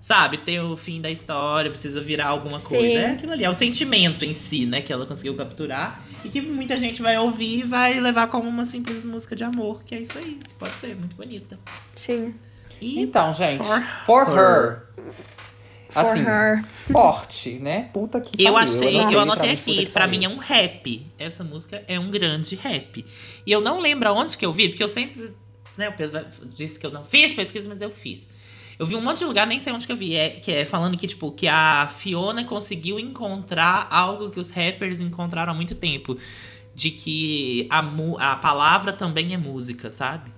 sabe, 0.00 0.38
ter 0.38 0.60
o 0.60 0.76
fim 0.76 1.00
da 1.00 1.10
história, 1.10 1.70
precisa 1.70 2.00
virar 2.00 2.28
alguma 2.28 2.58
coisa. 2.58 2.86
Sim. 2.86 2.96
É 2.96 3.10
aquilo 3.10 3.32
ali, 3.32 3.44
é 3.44 3.50
o 3.50 3.54
sentimento 3.54 4.24
em 4.24 4.32
si, 4.32 4.64
né, 4.64 4.80
que 4.80 4.92
ela 4.92 5.04
conseguiu 5.04 5.34
capturar. 5.36 6.02
E 6.24 6.30
que 6.30 6.40
muita 6.40 6.74
gente 6.76 7.02
vai 7.02 7.18
ouvir 7.18 7.60
e 7.60 7.62
vai 7.64 8.00
levar 8.00 8.28
como 8.28 8.48
uma 8.48 8.64
simples 8.64 9.04
música 9.04 9.36
de 9.36 9.44
amor, 9.44 9.84
que 9.84 9.94
é 9.94 10.00
isso 10.00 10.16
aí. 10.16 10.38
Pode 10.58 10.78
ser, 10.78 10.96
muito 10.96 11.16
bonita. 11.16 11.58
Sim. 11.94 12.34
E 12.80 13.00
Então, 13.00 13.32
gente, 13.32 13.64
For 14.04 14.26
For, 14.26 14.38
Her. 14.38 14.82
For 15.90 16.00
Assim, 16.00 16.20
her. 16.20 16.64
forte, 16.92 17.50
né? 17.60 17.88
Puta 17.94 18.20
que 18.20 18.42
Eu 18.44 18.52
pariu. 18.52 18.68
achei, 18.68 18.92
não 18.98 19.10
eu 19.10 19.20
sei 19.20 19.20
anotei 19.32 19.52
aqui, 19.52 19.86
pra 19.86 20.06
mim 20.06 20.24
é 20.24 20.28
um 20.28 20.36
rap. 20.36 21.06
Essa 21.18 21.42
música 21.42 21.82
é 21.88 21.98
um 21.98 22.10
grande 22.10 22.54
rap. 22.56 23.04
E 23.46 23.50
eu 23.50 23.60
não 23.62 23.80
lembro 23.80 24.06
aonde 24.08 24.36
que 24.36 24.44
eu 24.44 24.52
vi, 24.52 24.68
porque 24.68 24.82
eu 24.84 24.88
sempre, 24.88 25.32
né, 25.78 25.88
o 25.88 25.92
pessoal 25.94 26.24
disse 26.44 26.78
que 26.78 26.84
eu 26.84 26.90
não 26.90 27.04
fiz 27.04 27.32
pesquisa, 27.32 27.66
mas 27.68 27.80
eu 27.80 27.90
fiz. 27.90 28.26
Eu 28.78 28.84
vi 28.86 28.94
um 28.96 29.00
monte 29.00 29.18
de 29.20 29.24
lugar, 29.24 29.46
nem 29.46 29.58
sei 29.58 29.72
onde 29.72 29.86
que 29.86 29.92
eu 29.92 29.96
vi, 29.96 30.14
é, 30.14 30.28
que 30.30 30.52
é 30.52 30.64
falando 30.66 30.96
que, 30.96 31.06
tipo, 31.06 31.32
que 31.32 31.48
a 31.48 31.88
Fiona 31.88 32.44
conseguiu 32.44 32.98
encontrar 32.98 33.88
algo 33.90 34.28
que 34.30 34.38
os 34.38 34.50
rappers 34.50 35.00
encontraram 35.00 35.52
há 35.52 35.56
muito 35.56 35.74
tempo. 35.74 36.16
De 36.74 36.90
que 36.92 37.66
a, 37.70 37.80
mu- 37.82 38.16
a 38.20 38.36
palavra 38.36 38.92
também 38.92 39.32
é 39.34 39.36
música, 39.38 39.90
sabe? 39.90 40.30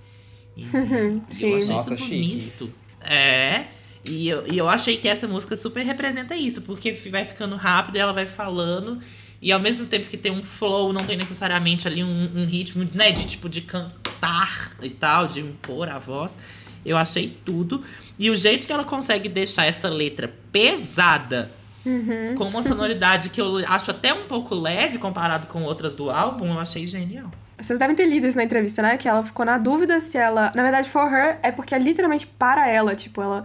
Sim. 1.28 1.46
eu 1.50 1.56
achei 1.56 1.74
Nossa, 1.76 1.94
isso 1.94 2.04
chique. 2.04 2.16
bonito. 2.60 2.74
É. 3.00 3.64
E 4.04 4.28
eu, 4.28 4.46
e 4.46 4.56
eu 4.56 4.68
achei 4.68 4.96
que 4.96 5.06
essa 5.08 5.28
música 5.28 5.56
super 5.56 5.84
representa 5.84 6.34
isso, 6.34 6.62
porque 6.62 6.92
vai 7.10 7.24
ficando 7.24 7.54
rápido 7.56 7.96
e 7.96 7.98
ela 7.98 8.12
vai 8.12 8.26
falando. 8.26 8.98
E 9.42 9.52
ao 9.52 9.60
mesmo 9.60 9.86
tempo 9.86 10.06
que 10.06 10.16
tem 10.16 10.32
um 10.32 10.42
flow, 10.42 10.92
não 10.92 11.04
tem 11.04 11.16
necessariamente 11.16 11.86
ali 11.88 12.02
um, 12.04 12.30
um 12.34 12.44
ritmo, 12.46 12.86
né? 12.94 13.10
De 13.12 13.26
tipo 13.26 13.48
de 13.48 13.60
cantar 13.62 14.72
e 14.82 14.90
tal, 14.90 15.26
de 15.28 15.40
impor 15.40 15.88
a 15.88 15.98
voz. 15.98 16.36
Eu 16.84 16.96
achei 16.96 17.36
tudo. 17.44 17.82
E 18.18 18.30
o 18.30 18.36
jeito 18.36 18.66
que 18.66 18.72
ela 18.72 18.84
consegue 18.84 19.28
deixar 19.28 19.64
essa 19.66 19.88
letra 19.88 20.32
pesada, 20.52 21.50
Uhum. 21.84 22.34
com 22.36 22.44
uma 22.44 22.62
sonoridade 22.62 23.30
que 23.30 23.40
eu 23.40 23.56
acho 23.66 23.90
até 23.90 24.12
um 24.12 24.26
pouco 24.26 24.54
leve 24.54 24.98
comparado 24.98 25.46
com 25.46 25.62
outras 25.62 25.94
do 25.94 26.10
álbum, 26.10 26.52
eu 26.52 26.58
achei 26.58 26.86
genial. 26.86 27.30
Vocês 27.62 27.78
devem 27.78 27.94
ter 27.96 28.06
lido 28.06 28.26
isso 28.26 28.36
na 28.36 28.44
entrevista, 28.44 28.82
né? 28.82 28.96
Que 28.96 29.08
ela 29.08 29.22
ficou 29.22 29.44
na 29.44 29.58
dúvida 29.58 30.00
se 30.00 30.16
ela. 30.18 30.50
Na 30.54 30.62
verdade, 30.62 30.88
for 30.88 31.12
her 31.12 31.38
é 31.42 31.50
porque 31.50 31.74
é 31.74 31.78
literalmente 31.78 32.26
para 32.26 32.68
ela. 32.68 32.94
Tipo, 32.94 33.22
ela 33.22 33.44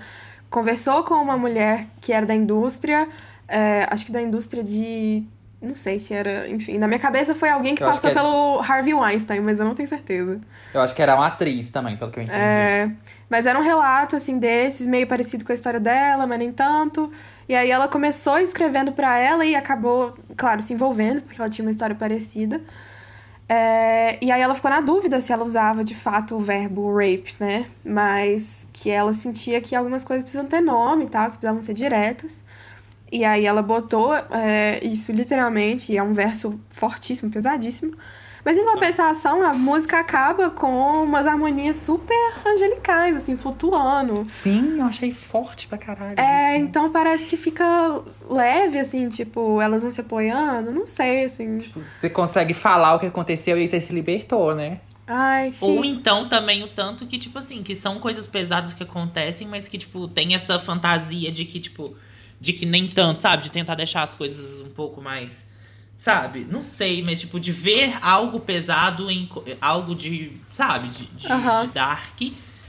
conversou 0.50 1.04
com 1.04 1.16
uma 1.16 1.38
mulher 1.38 1.88
que 2.02 2.14
era 2.14 2.26
da 2.26 2.34
indústria, 2.36 3.08
é, 3.48 3.88
acho 3.90 4.06
que 4.06 4.12
da 4.12 4.22
indústria 4.22 4.64
de. 4.64 5.24
Não 5.62 5.74
sei 5.74 6.00
se 6.00 6.14
era. 6.14 6.48
Enfim, 6.50 6.78
na 6.78 6.86
minha 6.88 7.00
cabeça 7.00 7.34
foi 7.34 7.50
alguém 7.50 7.74
que 7.74 7.82
Eu 7.82 7.88
passou 7.88 8.02
que 8.02 8.08
é 8.08 8.10
de- 8.12 8.16
pelo 8.16 8.60
Harvey 8.62 8.94
Weinstein, 8.94 9.40
mas 9.42 9.60
eu 9.60 9.66
não 9.66 9.74
tenho 9.74 9.90
certeza. 9.90 10.40
Eu 10.74 10.82
acho 10.82 10.94
que 10.94 11.02
era 11.02 11.16
uma 11.16 11.28
atriz 11.28 11.70
também, 11.72 11.98
pelo 11.98 12.12
que 12.12 12.20
eu 12.20 12.24
entendi. 12.24 12.38
É, 12.40 12.92
mas 13.30 13.48
era 13.48 13.58
um 13.58 13.64
relato, 13.64 14.16
assim, 14.16 14.38
desses, 14.38 14.86
meio 14.86 15.08
parecido 15.08 15.44
com 15.44 15.52
a 15.52 15.56
história 15.56 15.80
dela, 15.80 16.28
mas 16.28 16.38
nem 16.38 16.52
tanto. 16.52 17.12
E 17.50 17.56
aí 17.56 17.72
ela 17.72 17.88
começou 17.88 18.38
escrevendo 18.38 18.92
pra 18.92 19.18
ela 19.18 19.44
e 19.46 19.56
acabou, 19.56 20.16
claro, 20.38 20.62
se 20.62 20.74
envolvendo, 20.74 21.22
porque 21.22 21.40
ela 21.42 21.50
tinha 21.50 21.66
uma 21.66 21.72
história 21.72 21.96
parecida. 21.96 22.62
É, 23.48 24.18
e 24.26 24.32
aí 24.32 24.42
ela 24.42 24.56
ficou 24.56 24.72
na 24.72 24.82
dúvida 24.82 25.22
se 25.22 25.32
ela 25.32 25.44
usava 25.44 25.84
de 25.84 25.94
fato 25.94 26.36
o 26.36 26.40
verbo 26.40 26.92
rape, 26.94 27.36
né? 27.40 27.68
Mas 27.84 28.68
que 28.74 28.90
ela 28.90 29.14
sentia 29.14 29.62
que 29.62 29.76
algumas 29.76 30.04
coisas 30.04 30.24
precisam 30.24 30.48
ter 30.48 30.62
nome 30.62 31.06
e 31.06 31.10
tal, 31.10 31.26
que 31.26 31.32
precisavam 31.38 31.62
ser 31.62 31.74
diretas. 31.74 32.44
E 33.12 33.24
aí 33.24 33.46
ela 33.46 33.62
botou 33.62 34.14
é, 34.16 34.84
isso 34.84 35.12
literalmente, 35.12 35.92
e 35.94 35.98
é 35.98 36.04
um 36.04 36.12
verso 36.12 36.60
fortíssimo, 36.70 37.32
pesadíssimo. 37.32 37.96
Mas 38.46 38.60
em 38.60 38.64
compensação, 38.64 39.42
a 39.42 39.54
música 39.54 40.00
acaba 40.00 40.52
com 40.52 41.04
umas 41.04 41.26
harmonias 41.26 41.78
super 41.78 42.16
angelicais, 42.46 43.18
assim, 43.18 43.36
flutuando. 43.36 44.24
Sim, 44.28 44.78
eu 44.78 44.86
achei 44.86 45.12
forte 45.12 45.68
pra 45.68 45.80
caralho. 45.80 46.14
É, 46.20 46.54
assim. 46.54 46.64
então 46.64 46.92
parece 46.92 47.26
que 47.26 47.36
fica 47.36 47.66
leve, 48.30 48.78
assim, 48.78 49.10
tipo, 49.10 49.60
elas 49.60 49.82
vão 49.82 49.90
se 49.90 50.00
apoiando, 50.00 50.72
não 50.72 50.86
sei, 50.86 51.26
assim. 51.26 51.60
Você 51.60 52.08
consegue 52.08 52.54
falar 52.54 52.94
o 52.94 53.00
que 53.00 53.08
aconteceu 53.08 53.58
e 53.58 53.62
aí 53.62 53.68
você 53.68 53.82
se 53.82 53.92
libertou, 53.92 54.54
né? 54.54 54.80
Ai, 55.08 55.52
sim. 55.52 55.66
Ou 55.66 55.84
então 55.84 56.30
também 56.30 56.64
o 56.64 56.68
tanto 56.68 57.08
que, 57.08 57.18
tipo 57.18 57.40
assim, 57.40 57.64
que 57.64 57.74
são 57.74 58.00
coisas 58.00 58.28
pesadas 58.28 58.76
que 58.76 58.84
acontecem, 58.84 59.48
mas 59.48 59.68
que, 59.68 59.80
tipo, 59.80 60.08
tem 60.08 60.36
essa 60.36 60.60
fantasia 60.60 61.32
de 61.32 61.46
que, 61.46 61.60
tipo, 61.60 61.96
de 62.40 62.54
que 62.54 62.68
nem 62.68 62.86
tanto, 62.86 63.20
sabe? 63.20 63.42
De 63.42 63.52
tentar 63.52 63.74
deixar 63.74 64.04
as 64.04 64.14
coisas 64.14 64.62
um 64.62 64.70
pouco 64.70 65.02
mais. 65.02 65.48
Sabe? 65.96 66.46
Não 66.50 66.62
sei, 66.62 67.02
mas, 67.04 67.22
tipo, 67.22 67.40
de 67.40 67.52
ver 67.52 67.98
algo 68.02 68.40
pesado 68.40 69.10
em. 69.10 69.30
algo 69.62 69.96
de. 69.96 70.34
Sabe? 70.52 70.90
De, 70.90 71.06
de, 71.06 71.32
Aham. 71.32 71.68
de 71.68 71.74
dark 71.74 72.22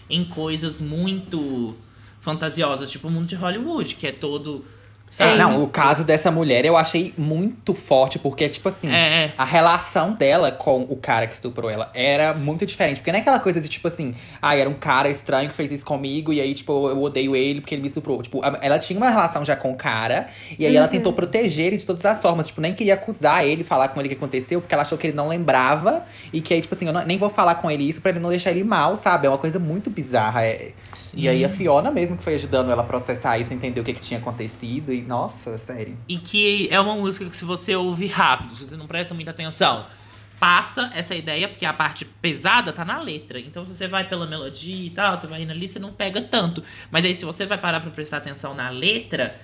em 0.09 0.25
coisas 0.25 0.81
muito 0.81 1.75
fantasiosas, 2.21 2.91
tipo 2.91 3.09
o 3.09 3.11
mundo 3.11 3.27
de 3.27 3.35
Hollywood, 3.35 3.95
que 3.97 4.07
é 4.07 4.13
todo. 4.13 4.65
Ah, 5.09 5.31
Sim. 5.33 5.37
não, 5.39 5.63
o 5.63 5.69
caso 5.69 6.05
dessa 6.05 6.33
mulher 6.33 6.65
eu 6.65 6.77
achei 6.77 7.15
muito 7.17 7.73
forte, 7.73 8.19
porque, 8.19 8.49
tipo 8.49 8.69
assim, 8.69 8.91
É, 8.91 9.25
é. 9.27 9.33
a 9.39 9.45
relação 9.45 10.13
dela 10.13 10.51
com 10.51 10.83
o 10.83 10.97
cara 10.97 11.29
que 11.29 11.35
estuprou 11.35 11.71
ela 11.71 11.91
era 11.95 12.35
muito 12.35 12.67
diferente. 12.67 12.97
Porque 12.99 13.13
não 13.13 13.19
é 13.19 13.23
aquela 13.23 13.39
coisa 13.39 13.61
de, 13.61 13.69
tipo 13.69 13.87
assim, 13.87 14.15
ah, 14.43 14.57
era 14.57 14.69
um 14.69 14.75
cara 14.75 15.09
estranho 15.09 15.49
que 15.49 15.55
fez 15.55 15.71
isso 15.71 15.87
comigo, 15.87 16.33
e 16.33 16.41
aí, 16.41 16.53
tipo, 16.53 16.89
eu 16.91 17.01
odeio 17.01 17.37
ele 17.37 17.61
porque 17.61 17.75
ele 17.77 17.83
me 17.83 17.89
estuprou. 17.89 18.21
Tipo, 18.21 18.41
ela 18.61 18.79
tinha 18.81 18.97
uma 18.99 19.09
relação 19.09 19.45
já 19.45 19.55
com 19.55 19.71
o 19.73 19.77
cara, 19.77 20.27
e 20.59 20.67
aí 20.67 20.77
ela 20.77 20.89
tentou 20.89 21.13
proteger 21.13 21.67
ele 21.67 21.77
de 21.77 21.87
todas 21.87 22.05
as 22.05 22.21
formas. 22.21 22.49
Tipo, 22.49 22.61
nem 22.61 22.75
queria 22.75 22.95
acusar 22.95 23.47
ele, 23.47 23.63
falar 23.63 23.89
com 23.89 24.01
ele 24.01 24.09
o 24.09 24.11
que 24.11 24.17
aconteceu, 24.17 24.61
porque 24.61 24.75
ela 24.75 24.83
achou 24.83 24.99
que 24.99 25.07
ele 25.07 25.17
não 25.17 25.29
lembrava, 25.29 26.05
e 26.33 26.41
que 26.41 26.53
aí, 26.53 26.61
tipo 26.61 26.75
assim, 26.75 26.87
eu 26.89 26.93
não- 26.93 27.07
nem 27.07 27.17
vou 27.17 27.31
falar 27.31 27.55
com 27.55 27.71
ele 27.71 27.89
isso 27.89 28.01
pra 28.01 28.11
ele 28.11 28.19
não 28.19 28.29
deixar 28.31 28.51
ele 28.51 28.65
mal, 28.65 28.97
sabe? 28.97 29.29
É 29.29 29.31
uma 29.31 29.39
coisa 29.39 29.59
muito 29.61 29.89
bizarra. 29.89 30.43
é- 30.45 30.73
E 31.15 31.29
aí 31.29 31.45
a 31.45 31.49
Fiona 31.49 31.93
mesmo 31.93 32.17
que 32.17 32.25
foi 32.25 32.35
ajudando 32.35 32.71
ela 32.73 32.83
a 32.83 32.87
processar 32.87 33.39
isso, 33.39 33.55
entender 33.55 33.81
o 33.81 33.85
que, 33.85 33.93
que 33.93 34.01
tinha 34.01 34.19
acontecido, 34.19 34.96
e 34.97 35.03
nossa, 35.03 35.57
sério. 35.59 35.97
E 36.09 36.19
que 36.19 36.69
é 36.71 36.81
uma 36.81 36.95
música 36.97 37.25
que 37.29 37.37
se 37.37 37.45
você 37.45 37.75
ouve 37.77 38.07
rápido, 38.07 38.57
se 38.57 38.65
você 38.67 38.77
não 38.77 38.87
presta 38.87 39.15
muita 39.15 39.31
atenção, 39.31 39.87
passa 40.41 40.91
essa 40.95 41.15
ideia, 41.15 41.49
porque 41.49 41.65
a 41.65 41.73
parte 41.73 42.05
pesada 42.05 42.73
tá 42.73 42.85
na 42.85 43.01
letra. 43.01 43.39
Então 43.41 43.65
se 43.65 43.75
você 43.75 43.89
vai 43.89 44.07
pela 44.09 44.27
melodia 44.27 44.87
e 44.87 44.91
tal, 44.91 45.17
você 45.17 45.27
vai 45.27 45.43
indo 45.43 45.53
ali, 45.53 45.67
você 45.69 45.79
não 45.79 45.93
pega 45.93 46.21
tanto. 46.21 46.63
Mas 46.91 47.05
aí 47.05 47.15
se 47.15 47.25
você 47.25 47.47
vai 47.47 47.57
parar 47.59 47.81
pra 47.81 47.91
prestar 47.91 48.19
atenção 48.19 48.55
na 48.55 48.69
letra, 48.71 49.35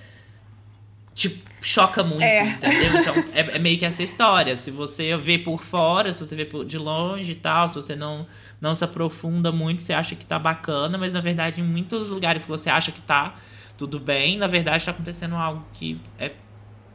te 1.15 1.43
choca 1.61 2.03
muito, 2.03 2.23
É. 2.23 2.43
entendeu? 2.47 2.99
Então 3.01 3.15
é, 3.33 3.55
é 3.55 3.59
meio 3.59 3.77
que 3.77 3.85
essa 3.85 4.01
história. 4.01 4.55
Se 4.57 4.71
você 4.71 5.15
vê 5.17 5.37
por 5.37 5.63
fora, 5.63 6.11
se 6.11 6.25
você 6.25 6.35
vê 6.35 6.45
por- 6.45 6.65
de 6.65 6.77
longe 6.77 7.31
e 7.33 7.35
tal, 7.35 7.67
se 7.67 7.75
você 7.75 7.95
não, 7.95 8.25
não 8.59 8.73
se 8.73 8.83
aprofunda 8.83 9.51
muito, 9.51 9.81
você 9.81 9.93
acha 9.93 10.15
que 10.15 10.25
tá 10.25 10.39
bacana, 10.39 10.97
mas 10.97 11.13
na 11.13 11.21
verdade 11.21 11.61
em 11.61 11.63
muitos 11.63 12.09
lugares 12.09 12.43
que 12.43 12.49
você 12.49 12.67
acha 12.69 12.91
que 12.91 13.01
tá 13.01 13.35
tudo 13.77 13.99
bem, 13.99 14.37
na 14.37 14.47
verdade 14.47 14.85
tá 14.85 14.91
acontecendo 14.91 15.35
algo 15.35 15.65
que 15.73 15.99
é 16.19 16.33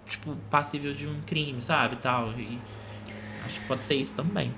tipo 0.07 0.35
passível 0.51 0.95
de 0.95 1.07
um 1.07 1.21
crime, 1.23 1.61
sabe, 1.61 1.97
tal. 1.97 2.33
E 2.33 2.59
acho 3.45 3.61
que 3.61 3.67
pode 3.67 3.83
ser 3.85 3.97
isso 3.97 4.17
também. 4.17 4.55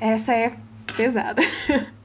Essa 0.00 0.34
é 0.34 0.56
pesada. 0.96 1.42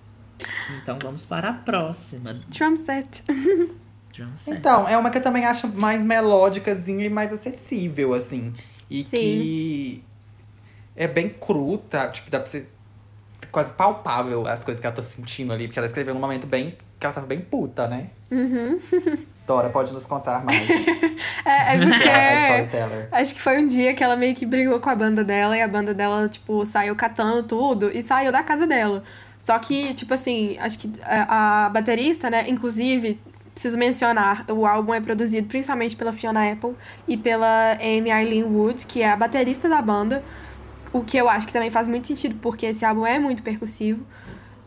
Então 0.84 1.00
vamos 1.02 1.26
para 1.26 1.50
a 1.50 1.54
próxima. 1.54 2.34
Drum 2.50 2.78
set. 2.78 3.24
Drum 4.14 4.38
set. 4.38 4.58
Então, 4.58 4.88
é 4.88 4.98
uma 4.98 5.10
que 5.10 5.18
eu 5.18 5.22
também 5.22 5.46
acho 5.46 5.68
mais 5.70 6.04
melódicazinha 6.04 7.06
e 7.06 7.10
mais 7.10 7.32
acessível, 7.32 8.14
assim. 8.14 8.54
E 8.90 9.04
Sim. 9.04 9.18
que 9.18 10.04
é 10.96 11.08
bem 11.08 11.30
cruta, 11.30 12.08
tipo, 12.10 12.30
dá 12.30 12.40
pra 12.40 12.48
ser 12.48 12.72
quase 13.52 13.72
palpável 13.72 14.46
as 14.48 14.64
coisas 14.64 14.80
que 14.80 14.86
ela 14.86 14.96
tá 14.96 15.02
sentindo 15.02 15.54
ali, 15.54 15.68
porque 15.68 15.80
ela 15.80 15.86
escreveu 15.86 16.14
num 16.14 16.22
momento 16.22 16.46
bem. 16.46 16.78
Que 17.00 17.06
ela 17.06 17.14
tava 17.14 17.28
bem 17.28 17.42
puta, 17.42 17.88
né? 17.88 18.08
Uhum. 18.32 18.80
Dora, 19.48 19.70
pode 19.70 19.94
nos 19.94 20.06
contar 20.06 20.44
mais. 20.44 20.68
É, 21.46 21.76
é 21.76 21.80
porque. 21.80 22.10
Acho 23.16 23.34
que 23.36 23.42
foi 23.42 23.64
um 23.64 23.68
dia 23.68 23.94
que 23.94 24.04
ela 24.04 24.18
meio 24.18 24.36
que 24.36 24.46
brigou 24.46 24.82
com 24.82 24.90
a 24.90 24.96
banda 24.96 25.24
dela 25.24 25.58
e 25.58 25.62
a 25.62 25.68
banda 25.68 25.94
dela, 25.94 26.28
tipo, 26.28 26.66
saiu 26.66 26.94
catando 26.94 27.42
tudo 27.44 27.90
e 27.96 28.02
saiu 28.02 28.34
da 28.34 28.44
casa 28.44 28.68
dela. 28.68 29.02
Só 29.46 29.58
que, 29.58 29.94
tipo 29.94 30.14
assim, 30.14 30.58
acho 30.60 30.78
que 30.78 30.92
a, 31.02 31.68
a 31.68 31.70
baterista, 31.70 32.30
né, 32.30 32.50
inclusive, 32.50 33.18
preciso 33.54 33.78
mencionar, 33.78 34.46
o 34.50 34.66
álbum 34.66 34.94
é 34.94 35.00
produzido 35.00 35.48
principalmente 35.48 35.96
pela 35.96 36.12
Fiona 36.12 36.52
Apple 36.52 36.76
e 37.08 37.16
pela 37.16 37.74
Amy 37.76 38.12
Eileen 38.12 38.44
Wood, 38.44 38.86
que 38.86 39.02
é 39.02 39.10
a 39.10 39.16
baterista 39.16 39.70
da 39.70 39.82
banda. 39.82 40.22
O 40.92 41.02
que 41.02 41.16
eu 41.16 41.30
acho 41.30 41.48
que 41.48 41.54
também 41.54 41.70
faz 41.70 41.88
muito 41.88 42.08
sentido, 42.08 42.36
porque 42.42 42.66
esse 42.66 42.84
álbum 42.84 43.06
é 43.06 43.18
muito 43.18 43.42
percussivo. 43.42 44.06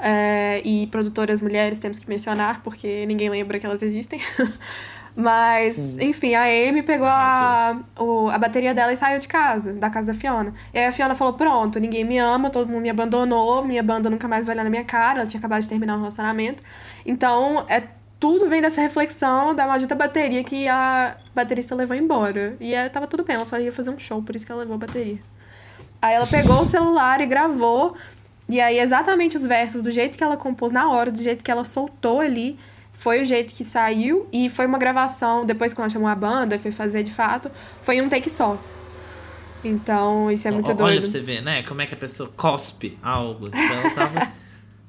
É, 0.03 0.63
e 0.65 0.87
produtoras 0.87 1.41
mulheres 1.41 1.79
temos 1.79 1.99
que 1.99 2.09
mencionar, 2.09 2.63
porque 2.63 3.05
ninguém 3.07 3.29
lembra 3.29 3.59
que 3.59 3.67
elas 3.67 3.83
existem. 3.83 4.21
Mas, 5.17 5.77
enfim, 5.99 6.35
a 6.35 6.45
Amy 6.45 6.83
pegou 6.83 7.07
a, 7.07 7.77
o- 7.99 8.29
a 8.31 8.39
bateria 8.39 8.73
dela 8.73 8.93
e 8.93 8.97
saiu 8.97 9.19
de 9.19 9.27
casa, 9.27 9.73
da 9.75 9.91
casa 9.91 10.13
da 10.13 10.19
Fiona. 10.19 10.55
E 10.73 10.79
aí 10.79 10.87
a 10.87 10.93
Fiona 10.93 11.15
falou: 11.15 11.35
Pronto, 11.35 11.79
ninguém 11.81 12.05
me 12.05 12.17
ama, 12.19 12.49
todo 12.49 12.69
mundo 12.69 12.81
me 12.83 12.91
abandonou, 12.91 13.65
minha 13.65 13.83
banda 13.83 14.09
nunca 14.09 14.29
mais 14.29 14.47
vai 14.47 14.55
olhar 14.55 14.65
na 14.65 14.71
minha 14.71 14.85
cara, 14.85 15.21
ela 15.21 15.27
tinha 15.29 15.39
acabado 15.39 15.61
de 15.63 15.69
terminar 15.69 15.97
um 15.97 15.99
relacionamento. 16.01 16.63
Então, 17.05 17.65
é, 17.69 17.83
tudo 18.21 18.49
vem 18.49 18.63
dessa 18.63 18.81
reflexão 18.81 19.55
da 19.55 19.67
maldita 19.67 19.95
bateria 19.97 20.45
que 20.45 20.69
a 20.69 21.17
baterista 21.35 21.75
levou 21.75 21.97
embora. 21.97 22.57
E 22.61 22.73
é, 22.73 22.89
tava 22.89 23.07
tudo 23.07 23.25
bem, 23.25 23.35
ela 23.37 23.45
só 23.45 23.59
ia 23.59 23.73
fazer 23.73 23.91
um 23.91 23.99
show, 23.99 24.23
por 24.23 24.37
isso 24.37 24.47
que 24.47 24.53
ela 24.53 24.61
levou 24.61 24.77
a 24.77 24.79
bateria. 24.79 25.19
Aí 26.01 26.15
ela 26.15 26.27
pegou 26.27 26.61
o 26.61 26.65
celular 26.65 27.21
e 27.21 27.27
gravou. 27.27 27.97
E 28.51 28.61
aí, 28.61 28.79
exatamente 28.79 29.37
os 29.37 29.47
versos, 29.47 29.81
do 29.81 29.91
jeito 29.91 30.19
que 30.19 30.25
ela 30.25 30.37
compôs 30.37 30.73
na 30.73 30.91
hora, 30.91 31.11
do 31.11 31.23
jeito 31.23 31.45
que 31.45 31.51
ela 31.51 31.65
soltou 31.65 32.21
ali, 32.21 32.59
foi 32.93 33.23
o 33.23 33.25
jeito 33.25 33.55
que 33.55 33.65
saiu. 33.65 34.29
E 34.33 34.49
foi 34.49 34.67
uma 34.67 34.79
gravação, 34.79 35.47
depois 35.47 35.73
que 35.73 35.81
ela 35.81 35.89
chamou 35.89 36.09
a 36.09 36.15
banda 36.15 36.57
e 36.57 36.59
foi 36.59 36.73
fazer 36.73 37.05
de 37.05 37.13
fato, 37.13 37.51
foi 37.81 38.01
um 38.01 38.09
take 38.09 38.29
só. 38.29 38.59
Então, 39.65 40.31
isso 40.31 40.49
é 40.49 40.51
muito 40.51 40.69
Olha 40.69 40.77
doido. 40.77 41.01
pra 41.03 41.11
você 41.11 41.21
ver, 41.21 41.43
né? 41.43 41.63
Como 41.63 41.81
é 41.81 41.87
que 41.87 41.95
a 41.95 41.97
pessoa 41.97 42.29
cospe 42.37 42.99
algo. 43.03 43.47
Então, 43.47 43.61
ela 43.61 43.91
tava 43.91 44.33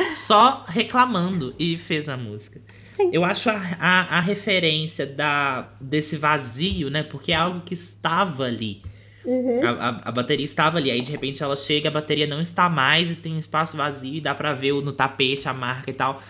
só 0.26 0.66
reclamando 0.68 1.54
e 1.60 1.78
fez 1.78 2.10
a 2.10 2.18
música. 2.18 2.60
Sim. 2.84 3.10
Eu 3.14 3.24
acho 3.24 3.50
a, 3.50 3.62
a, 3.80 4.18
a 4.18 4.22
referência 4.22 5.06
da, 5.06 5.70
desse 5.80 6.18
vazio, 6.18 6.90
né? 6.90 7.04
Porque 7.04 7.32
é 7.32 7.36
algo 7.36 7.62
que 7.62 7.74
estava 7.74 8.44
ali. 8.44 8.82
Uhum. 9.26 9.66
A, 9.66 9.70
a, 9.70 10.10
a 10.10 10.12
bateria 10.12 10.46
estava 10.46 10.78
ali, 10.78 10.90
aí 10.90 11.02
de 11.02 11.12
repente 11.12 11.44
ela 11.44 11.56
chega, 11.56 11.90
a 11.90 11.92
bateria 11.92 12.26
não 12.26 12.42
está 12.42 12.68
mais, 12.68 13.20
tem 13.20 13.34
um 13.34 13.38
espaço 13.38 13.78
vazio 13.78 14.16
e 14.16 14.22
dá 14.22 14.34
pra 14.34 14.54
ver 14.54 14.74
no 14.74 14.92
tapete 14.92 15.48
a 15.48 15.54
marca 15.54 15.90
e 15.92 15.94
tal. 15.94 16.22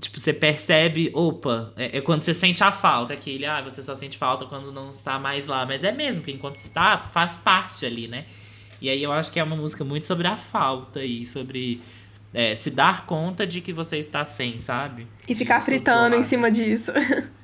Tipo, 0.00 0.18
você 0.18 0.32
percebe, 0.32 1.10
opa, 1.14 1.72
é, 1.76 1.98
é 1.98 2.00
quando 2.00 2.22
você 2.22 2.34
sente 2.34 2.62
a 2.62 2.72
falta, 2.72 3.14
aquele, 3.14 3.46
ah, 3.46 3.62
você 3.62 3.82
só 3.82 3.94
sente 3.94 4.18
falta 4.18 4.44
quando 4.46 4.72
não 4.72 4.90
está 4.90 5.18
mais 5.18 5.46
lá. 5.46 5.64
Mas 5.64 5.84
é 5.84 5.92
mesmo, 5.92 6.20
porque 6.20 6.32
enquanto 6.32 6.56
está, 6.56 6.98
faz 7.12 7.36
parte 7.36 7.86
ali, 7.86 8.08
né? 8.08 8.24
E 8.80 8.90
aí 8.90 9.02
eu 9.02 9.12
acho 9.12 9.30
que 9.30 9.38
é 9.38 9.44
uma 9.44 9.54
música 9.54 9.84
muito 9.84 10.06
sobre 10.06 10.26
a 10.26 10.36
falta 10.36 11.04
e 11.04 11.24
sobre 11.24 11.80
é, 12.34 12.56
se 12.56 12.70
dar 12.72 13.06
conta 13.06 13.46
de 13.46 13.60
que 13.60 13.72
você 13.72 13.96
está 13.98 14.24
sem, 14.24 14.58
sabe? 14.58 15.06
E 15.28 15.34
ficar 15.34 15.60
fritando 15.60 16.16
em 16.16 16.24
cima 16.24 16.50
disso. 16.50 16.90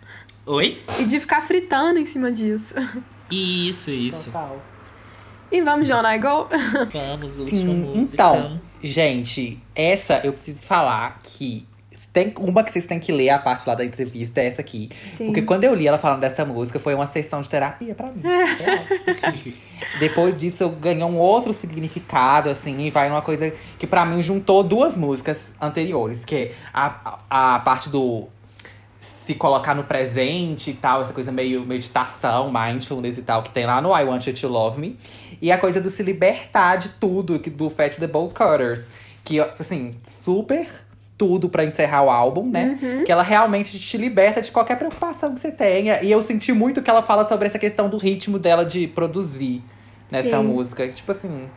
Oi? 0.49 0.83
e 0.99 1.05
de 1.05 1.20
ficar 1.20 1.43
fritando 1.43 1.99
em 1.99 2.07
cima 2.07 2.33
disso. 2.33 2.75
Isso, 3.31 3.91
isso. 3.91 4.33
Total. 4.33 4.61
E 5.53 5.61
vamos, 5.61 5.87
John 5.87 6.03
I 6.11 6.19
Go? 6.19 6.49
Vamos, 6.93 7.39
última 7.39 7.61
Sim, 7.61 7.81
música. 7.81 8.15
então, 8.15 8.61
gente, 8.83 9.62
essa 9.75 10.20
eu 10.25 10.33
preciso 10.33 10.61
falar 10.61 11.20
que 11.23 11.66
tem 12.12 12.33
uma 12.39 12.65
que 12.65 12.73
vocês 12.73 12.87
têm 12.87 12.99
que 12.99 13.12
ler 13.12 13.31
a 13.31 13.39
parte 13.39 13.69
lá 13.69 13.75
da 13.75 13.85
entrevista, 13.85 14.41
é 14.41 14.47
essa 14.47 14.61
aqui. 14.61 14.89
Sim. 15.15 15.27
Porque 15.27 15.43
quando 15.43 15.65
eu 15.65 15.75
li 15.75 15.87
ela 15.87 15.99
falando 15.99 16.20
dessa 16.20 16.45
música, 16.45 16.81
foi 16.81 16.95
uma 16.95 17.07
sessão 17.07 17.43
de 17.43 17.49
terapia 17.49 17.95
pra 17.95 18.11
mim. 18.11 18.23
Real. 18.23 18.85
Depois 20.01 20.41
disso, 20.41 20.69
ganhou 20.70 21.11
um 21.11 21.19
outro 21.19 21.53
significado, 21.53 22.49
assim, 22.49 22.87
e 22.87 22.91
vai 22.91 23.09
numa 23.09 23.23
coisa 23.23 23.53
que 23.79 23.87
pra 23.87 24.05
mim 24.05 24.23
juntou 24.23 24.65
duas 24.65 24.97
músicas 24.97 25.53
anteriores, 25.61 26.25
que 26.25 26.35
é 26.35 26.53
a, 26.73 27.19
a, 27.29 27.55
a 27.57 27.61
parte 27.61 27.91
do 27.91 28.27
se 29.28 29.34
colocar 29.34 29.74
no 29.74 29.84
presente 29.84 30.70
e 30.70 30.72
tal, 30.72 31.02
essa 31.02 31.12
coisa 31.12 31.30
meio 31.30 31.62
meditação, 31.66 32.50
mindfulness 32.50 33.18
e 33.18 33.22
tal, 33.22 33.42
que 33.42 33.50
tem 33.50 33.66
lá 33.66 33.78
no 33.82 33.90
I 33.94 34.02
Want 34.02 34.26
You 34.26 34.32
to 34.32 34.48
Love 34.48 34.80
Me. 34.80 34.96
E 35.42 35.52
a 35.52 35.59
coisa 35.59 35.82
do 35.82 35.90
se 35.90 36.02
libertar 36.02 36.76
de 36.76 36.88
tudo, 36.98 37.38
que- 37.38 37.50
do 37.50 37.68
Fat 37.68 37.94
the 37.98 38.06
Bowl 38.06 38.30
Cutters. 38.30 38.88
Que, 39.22 39.38
assim, 39.38 39.94
super 40.02 40.66
tudo 41.18 41.50
pra 41.50 41.62
encerrar 41.62 42.05
o 42.05 42.09
álbum, 42.10 42.48
né? 42.48 42.78
Que 43.05 43.12
ela 43.12 43.22
realmente 43.22 43.78
te 43.78 43.98
liberta 43.98 44.40
de 44.40 44.50
qualquer 44.50 44.78
preocupação 44.78 45.34
que 45.34 45.40
você 45.40 45.50
tenha. 45.52 46.02
E 46.02 46.10
eu 46.10 46.22
senti 46.22 46.50
muito 46.55 46.80
que 46.80 46.88
ela 46.88 47.02
fala 47.02 47.26
sobre 47.26 47.46
essa 47.48 47.59
questão 47.59 47.90
do 47.90 47.98
ritmo 47.98 48.38
dela 48.38 48.64
de 48.64 48.86
produzir 48.88 49.62
nessa 50.10 50.38
Sim. 50.38 50.44
música. 50.44 50.88
Tipo 50.88 51.12
assim, 51.12 51.48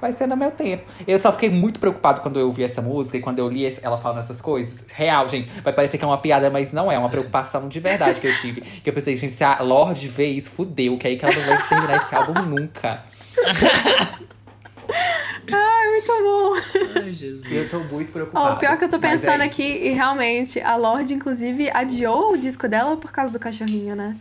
vai 0.00 0.12
ser 0.12 0.26
no 0.26 0.36
meu 0.36 0.50
tempo. 0.50 0.84
Eu 1.06 1.18
só 1.18 1.32
fiquei 1.32 1.50
muito 1.50 1.78
preocupado 1.80 2.20
quando 2.20 2.38
eu 2.38 2.46
ouvi 2.46 2.62
essa 2.64 2.80
música 2.82 3.16
e 3.16 3.20
quando 3.20 3.38
eu 3.38 3.48
li 3.48 3.66
ela 3.82 3.96
falando 3.98 4.20
essas 4.20 4.40
coisas. 4.40 4.84
Real, 4.92 5.28
gente. 5.28 5.48
Vai 5.62 5.72
parecer 5.72 5.98
que 5.98 6.04
é 6.04 6.06
uma 6.06 6.18
piada, 6.18 6.48
mas 6.50 6.72
não 6.72 6.90
é. 6.90 6.94
É 6.94 6.98
uma 6.98 7.08
preocupação 7.08 7.68
de 7.68 7.80
verdade 7.80 8.20
que 8.20 8.26
eu 8.26 8.34
tive. 8.34 8.60
Que 8.82 8.90
eu 8.90 8.94
pensei, 8.94 9.16
gente, 9.16 9.32
se 9.32 9.44
a 9.44 9.60
Lorde 9.60 10.08
vê 10.08 10.26
isso, 10.26 10.50
fudeu. 10.50 10.96
Que 10.98 11.08
aí 11.08 11.16
que 11.16 11.24
ela 11.24 11.34
não 11.34 11.42
vai 11.42 11.68
terminar 11.68 11.96
esse 12.02 12.14
álbum 12.14 12.42
nunca. 12.42 13.04
Muito 15.98 16.12
bom. 16.22 16.54
Ai, 17.02 17.12
Jesus. 17.12 17.50
E 17.52 17.56
eu 17.56 17.68
tô 17.68 17.80
muito 17.80 18.12
preocupada. 18.12 18.50
Ó, 18.50 18.54
o 18.54 18.56
pior 18.56 18.76
que 18.78 18.84
eu 18.84 18.88
tô 18.88 18.96
é 18.96 19.00
pensando 19.00 19.42
isso. 19.42 19.52
aqui, 19.52 19.62
e 19.64 19.90
realmente, 19.90 20.60
a 20.60 20.76
Lorde, 20.76 21.14
inclusive, 21.14 21.70
adiou 21.70 22.32
o 22.32 22.36
disco 22.38 22.68
dela 22.68 22.96
por 22.96 23.10
causa 23.10 23.32
do 23.32 23.38
cachorrinho, 23.38 23.96
né? 23.96 24.16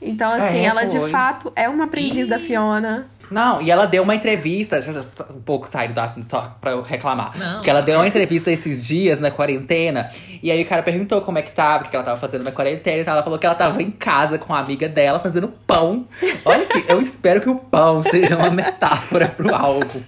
Então, 0.00 0.30
assim, 0.30 0.58
É, 0.58 0.64
ela 0.66 0.84
de 0.84 0.98
foi. 0.98 1.10
fato 1.10 1.52
é 1.56 1.68
uma 1.68 1.84
aprendiz 1.84 2.26
da 2.28 2.38
Fiona. 2.38 3.08
Não, 3.30 3.60
e 3.62 3.70
ela 3.70 3.86
deu 3.86 4.02
uma 4.02 4.14
entrevista, 4.14 4.80
já- 4.80 4.92
já- 4.92 5.00
um 5.30 5.40
pouco 5.40 5.68
saindo 5.68 5.94
do 5.94 6.00
assunto 6.00 6.26
só 6.30 6.56
pra 6.60 6.70
eu 6.72 6.82
reclamar. 6.82 7.36
Não. 7.36 7.60
Que 7.60 7.68
ela 7.70 7.80
deu 7.82 7.96
uma 7.98 8.06
entrevista 8.06 8.50
esses 8.50 8.86
dias 8.86 9.20
na 9.20 9.30
quarentena. 9.30 10.10
E 10.42 10.50
aí 10.50 10.62
o 10.62 10.66
cara 10.66 10.82
perguntou 10.82 11.20
como 11.20 11.38
é 11.38 11.42
que 11.42 11.50
tava, 11.50 11.84
o 11.84 11.88
que 11.88 11.94
ela 11.96 12.04
tava 12.04 12.18
fazendo 12.18 12.44
na 12.44 12.52
quarentena 12.52 13.02
e 13.02 13.04
tal. 13.04 13.14
Ela 13.14 13.22
falou 13.22 13.38
que 13.38 13.46
ela 13.46 13.54
tava 13.54 13.82
em 13.82 13.90
casa 13.90 14.38
com 14.38 14.54
a 14.54 14.60
amiga 14.60 14.88
dela 14.88 15.18
fazendo 15.20 15.48
pão. 15.66 16.06
Olha 16.44 16.64
que 16.66 16.84
eu 16.88 17.00
espero 17.02 17.40
que 17.40 17.48
o 17.50 17.56
pão 17.56 18.02
seja 18.02 18.36
uma 18.36 18.50
metáfora 18.50 19.28
pro 19.28 19.54
álbum. 19.54 20.00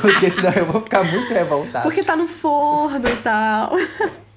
Porque 0.00 0.30
senão 0.30 0.52
eu 0.52 0.66
vou 0.66 0.80
ficar 0.82 1.02
muito 1.04 1.32
revoltada. 1.32 1.82
Porque 1.82 2.02
tá 2.04 2.14
no 2.16 2.26
forno 2.26 3.08
e 3.08 3.16
tal. 3.16 3.72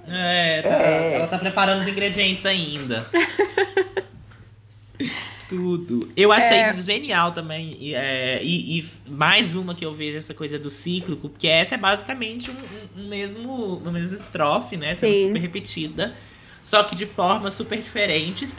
É, 0.07 0.61
tá- 0.61 0.69
É. 0.69 1.14
ela 1.15 1.27
tá 1.27 1.38
preparando 1.38 1.81
os 1.81 1.88
ingredientes 1.88 2.45
ainda. 2.45 3.06
Tudo. 5.56 6.10
Eu 6.15 6.32
achei 6.32 6.57
É. 6.57 6.68
tudo 6.72 6.82
genial 6.82 7.32
também. 7.32 7.77
E, 7.80 7.94
é, 7.95 8.41
e- 8.44 8.80
e 8.80 8.86
mais 9.07 9.56
uma 9.56 9.73
que 9.76 9.86
eu 9.86 9.94
vejo 9.94 10.18
essa 10.18 10.34
coisa 10.34 10.57
do 10.60 10.69
cíclico, 10.69 11.30
porque 11.30 11.48
essa 11.48 11.76
é 11.76 11.77
basicamente 11.77 12.52
um, 12.52 12.56
um- 13.02 13.07
mesmo, 13.07 13.77
uma 13.77 13.91
mesma 13.91 14.15
estrofe, 14.15 14.77
né? 14.77 14.95
Sendo 14.95 15.15
Sim. 15.15 15.27
super 15.27 15.40
repetida. 15.41 16.14
Só 16.64 16.84
que 16.84 16.95
de 16.95 17.06
formas 17.06 17.53
super 17.53 17.77
diferentes. 17.82 18.57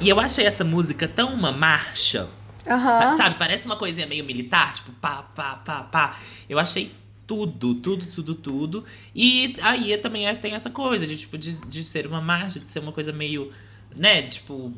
E 0.00 0.08
eu 0.08 0.18
achei 0.20 0.44
essa 0.44 0.64
música 0.64 1.08
tão 1.08 1.32
uma 1.32 1.52
marcha. 1.52 2.28
Aham. 2.66 3.14
Sabe, 3.16 3.36
parece 3.38 3.64
uma 3.66 3.76
coisinha 3.76 4.06
meio 4.06 4.24
militar, 4.24 4.74
tipo 4.74 4.90
pá, 4.92 5.22
pá, 5.22 5.54
pá, 5.64 5.82
pá. 5.84 6.18
Eu 6.48 6.58
achei 6.58 6.90
tudo, 7.26 7.74
tudo, 7.76 8.04
tudo, 8.06 8.34
tudo. 8.34 8.84
E 9.14 9.54
aí 9.62 9.96
também 9.98 10.26
é- 10.26 10.34
tem 10.34 10.52
essa 10.54 10.68
coisa 10.70 11.06
de, 11.06 11.16
tipo, 11.16 11.38
de, 11.38 11.60
de 11.66 11.82
ser 11.84 12.06
uma 12.06 12.20
marcha, 12.20 12.58
de 12.60 12.70
ser 12.70 12.80
uma 12.80 12.92
coisa 12.92 13.12
meio, 13.12 13.52
né, 13.94 14.22
tipo, 14.22 14.72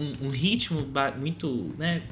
um, 0.00 0.26
um 0.26 0.30
ritmo 0.30 0.86
muito, 1.18 1.74
né, 1.78 2.02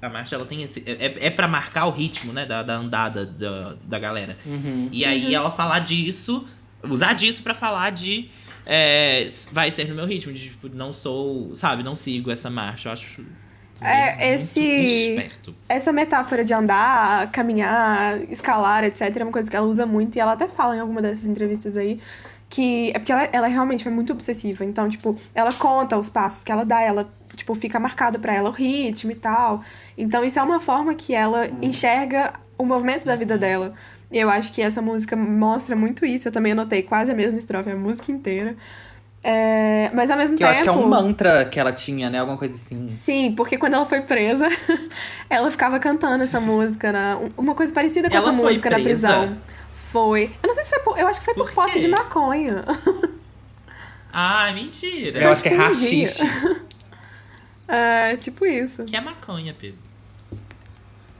a 0.00 0.08
marcha 0.08 0.34
ela 0.36 0.44
tem 0.46 0.62
esse, 0.62 0.82
é, 0.86 1.26
é 1.26 1.30
pra 1.30 1.48
marcar 1.48 1.86
o 1.86 1.90
ritmo, 1.90 2.32
né, 2.32 2.46
da, 2.46 2.62
da 2.62 2.74
andada 2.74 3.26
da, 3.26 3.74
da 3.84 3.98
galera. 3.98 4.36
Uhum. 4.46 4.88
E 4.92 5.04
aí 5.04 5.34
ela 5.34 5.50
falar 5.50 5.80
disso, 5.80 6.46
usar 6.82 7.12
disso 7.14 7.42
pra 7.42 7.54
falar 7.54 7.90
de 7.90 8.28
é, 8.66 9.26
vai 9.52 9.70
ser 9.70 9.88
no 9.88 9.94
meu 9.94 10.06
ritmo, 10.06 10.32
de 10.32 10.50
tipo, 10.50 10.68
não 10.68 10.92
sou, 10.92 11.54
sabe, 11.54 11.82
não 11.82 11.94
sigo 11.94 12.30
essa 12.30 12.48
marcha. 12.48 12.88
Eu 12.88 12.92
acho 12.94 13.22
É, 13.80 14.34
esse- 14.34 14.60
esperto. 14.60 15.54
Essa 15.68 15.92
metáfora 15.92 16.42
de 16.44 16.54
andar, 16.54 17.30
caminhar, 17.30 18.20
escalar, 18.30 18.84
etc., 18.84 19.14
é 19.16 19.22
uma 19.22 19.32
coisa 19.32 19.50
que 19.50 19.56
ela 19.56 19.66
usa 19.66 19.84
muito 19.84 20.16
e 20.16 20.20
ela 20.20 20.32
até 20.32 20.48
fala 20.48 20.76
em 20.76 20.80
alguma 20.80 21.02
dessas 21.02 21.26
entrevistas 21.26 21.76
aí. 21.76 22.00
Que 22.48 22.90
é 22.94 22.98
porque 22.98 23.10
ela, 23.12 23.28
ela 23.32 23.46
realmente 23.48 23.86
é 23.86 23.90
muito 23.90 24.12
obsessiva. 24.12 24.64
Então, 24.64 24.88
tipo, 24.88 25.18
ela 25.34 25.52
conta 25.52 25.98
os 25.98 26.08
passos 26.08 26.44
que 26.44 26.52
ela 26.52 26.64
dá, 26.64 26.80
ela, 26.80 27.12
tipo, 27.34 27.54
fica 27.54 27.78
marcado 27.80 28.18
pra 28.18 28.34
ela 28.34 28.48
o 28.48 28.52
ritmo 28.52 29.10
e 29.12 29.14
tal. 29.14 29.62
Então, 29.96 30.24
isso 30.24 30.38
é 30.38 30.42
uma 30.42 30.60
forma 30.60 30.94
que 30.94 31.14
ela 31.14 31.48
enxerga 31.62 32.32
o 32.58 32.64
movimento 32.64 33.04
da 33.04 33.16
vida 33.16 33.36
dela. 33.38 33.72
E 34.12 34.18
eu 34.18 34.30
acho 34.30 34.52
que 34.52 34.62
essa 34.62 34.80
música 34.80 35.16
mostra 35.16 35.74
muito 35.74 36.06
isso. 36.06 36.28
Eu 36.28 36.32
também 36.32 36.52
anotei 36.52 36.82
quase 36.82 37.10
a 37.10 37.14
mesma 37.14 37.38
estrofe, 37.38 37.70
a 37.70 37.76
música 37.76 38.12
inteira. 38.12 38.56
É, 39.26 39.90
Mas 39.94 40.10
ao 40.10 40.18
mesmo 40.18 40.36
Que 40.36 40.44
eu 40.44 40.48
tempo. 40.48 40.60
acho 40.60 40.62
que 40.62 40.68
é 40.68 40.72
um 40.72 40.86
mantra 40.86 41.44
que 41.46 41.58
ela 41.58 41.72
tinha, 41.72 42.10
né? 42.10 42.18
Alguma 42.20 42.36
coisa 42.36 42.54
assim. 42.54 42.90
Sim, 42.90 43.32
porque 43.34 43.56
quando 43.56 43.72
ela 43.74 43.86
foi 43.86 44.02
presa, 44.02 44.46
ela 45.30 45.50
ficava 45.50 45.78
cantando 45.78 46.22
essa 46.24 46.38
música, 46.38 46.92
na, 46.92 47.18
uma 47.36 47.54
coisa 47.54 47.72
parecida 47.72 48.10
com 48.10 48.16
Ela 48.16 48.28
essa 48.28 48.36
foi 48.38 48.50
música 48.50 48.68
na 48.70 48.78
presa? 48.78 49.08
prisão. 49.08 49.38
Foi. 49.90 50.24
Eu 50.42 50.48
não 50.48 50.54
sei 50.54 50.64
se 50.64 50.70
foi 50.70 50.78
por. 50.80 50.98
Eu 50.98 51.06
acho 51.08 51.20
que 51.20 51.24
foi 51.24 51.34
por, 51.34 51.46
Por 51.46 51.54
posse 51.54 51.80
de 51.80 51.88
maconha. 51.88 52.64
Ah, 54.16 54.52
mentira. 54.52 55.20
Eu 55.24 55.32
acho 55.32 55.42
que 55.42 55.48
é 55.48 55.52
tipo 55.52 55.62
rachixe. 55.64 56.22
É, 57.68 58.16
tipo 58.16 58.44
isso. 58.46 58.84
Que 58.84 58.96
é 58.96 59.00
maconha, 59.00 59.54
Pedro. 59.58 59.78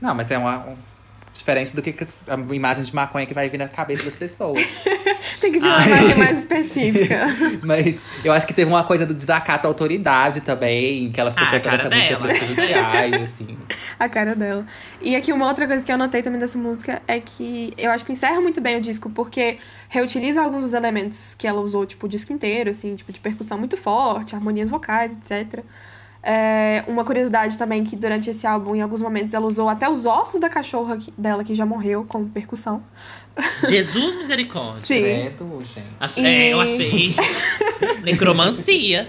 Não, 0.01 0.13
mas 0.13 0.29
é 0.31 0.37
uma. 0.37 0.59
um- 0.67 0.95
diferente 1.33 1.75
do 1.75 1.81
que 1.81 1.91
que 1.91 2.05
a 2.29 2.35
imagem 2.55 2.81
de 2.85 2.95
maconha 2.95 3.25
que 3.25 3.33
vai 3.33 3.49
vir 3.49 3.57
na 3.57 3.67
cabeça 3.67 4.05
das 4.05 4.15
pessoas. 4.15 4.85
Tem 5.41 5.51
que 5.51 5.59
vir 5.59 5.65
uma 5.65 5.75
Ai. 5.79 5.87
imagem 5.87 6.15
mais 6.17 6.39
específica. 6.39 7.25
Mas 7.61 7.99
eu 8.23 8.31
acho 8.31 8.47
que 8.47 8.53
teve 8.53 8.71
uma 8.71 8.85
coisa 8.85 9.05
do 9.05 9.13
desacato 9.13 9.67
à 9.67 9.69
autoridade 9.69 10.39
também, 10.39 11.11
que 11.11 11.19
ela 11.19 11.31
ficou 11.31 11.43
Ah, 11.45 11.49
a 11.49 11.59
cantando 11.59 11.77
cara 11.89 11.89
essa 11.97 12.15
música 12.15 12.15
dela. 12.19 12.27
pros 12.39 12.39
policiais, 12.55 13.13
assim. 13.23 13.57
A 13.99 14.07
cara 14.07 14.33
dela. 14.33 14.65
E 15.01 15.13
aqui 15.13 15.33
uma 15.33 15.45
outra 15.45 15.67
coisa 15.67 15.85
que 15.85 15.91
eu 15.91 15.97
notei 15.97 16.21
também 16.21 16.39
dessa 16.39 16.57
música 16.57 17.01
é 17.05 17.19
que 17.19 17.73
eu 17.77 17.91
acho 17.91 18.05
que 18.05 18.13
encerra 18.13 18.39
muito 18.39 18.61
bem 18.61 18.77
o 18.77 18.81
disco, 18.81 19.09
porque 19.09 19.57
reutiliza 19.89 20.41
alguns 20.41 20.61
dos 20.63 20.73
elementos 20.73 21.35
que 21.35 21.45
ela 21.45 21.59
usou, 21.59 21.85
tipo, 21.85 22.05
o 22.05 22.09
disco 22.09 22.31
inteiro, 22.31 22.69
assim, 22.69 22.95
tipo, 22.95 23.11
de 23.11 23.19
percussão 23.19 23.57
muito 23.57 23.75
forte, 23.75 24.33
harmonias 24.35 24.69
vocais, 24.69 25.11
etc. 25.11 25.59
É, 26.27 26.83
uma 26.87 27.03
curiosidade 27.05 27.55
também 27.55 27.83
que 27.83 27.95
durante 27.95 28.31
esse 28.31 28.47
álbum, 28.47 28.75
em 28.75 28.81
alguns 28.81 28.99
momentos, 28.99 29.31
ela 29.35 29.45
usou 29.45 29.69
até 29.69 29.87
os 29.87 30.07
ossos 30.07 30.41
da 30.41 30.49
cachorra 30.49 30.97
que- 30.97 31.13
dela, 31.15 31.43
que 31.43 31.53
já 31.53 31.67
morreu, 31.67 32.03
como 32.09 32.27
percussão. 32.27 32.81
Jesus 33.69 34.15
misericórdia. 34.15 34.81
Sim. 34.83 35.01
Credo, 35.03 35.61
gente. 35.63 35.85
Achei- 35.99 36.25
é, 36.25 36.53
eu 36.53 36.57
E- 36.57 36.61
achei. 36.63 37.15
Necromancia. 38.03 39.07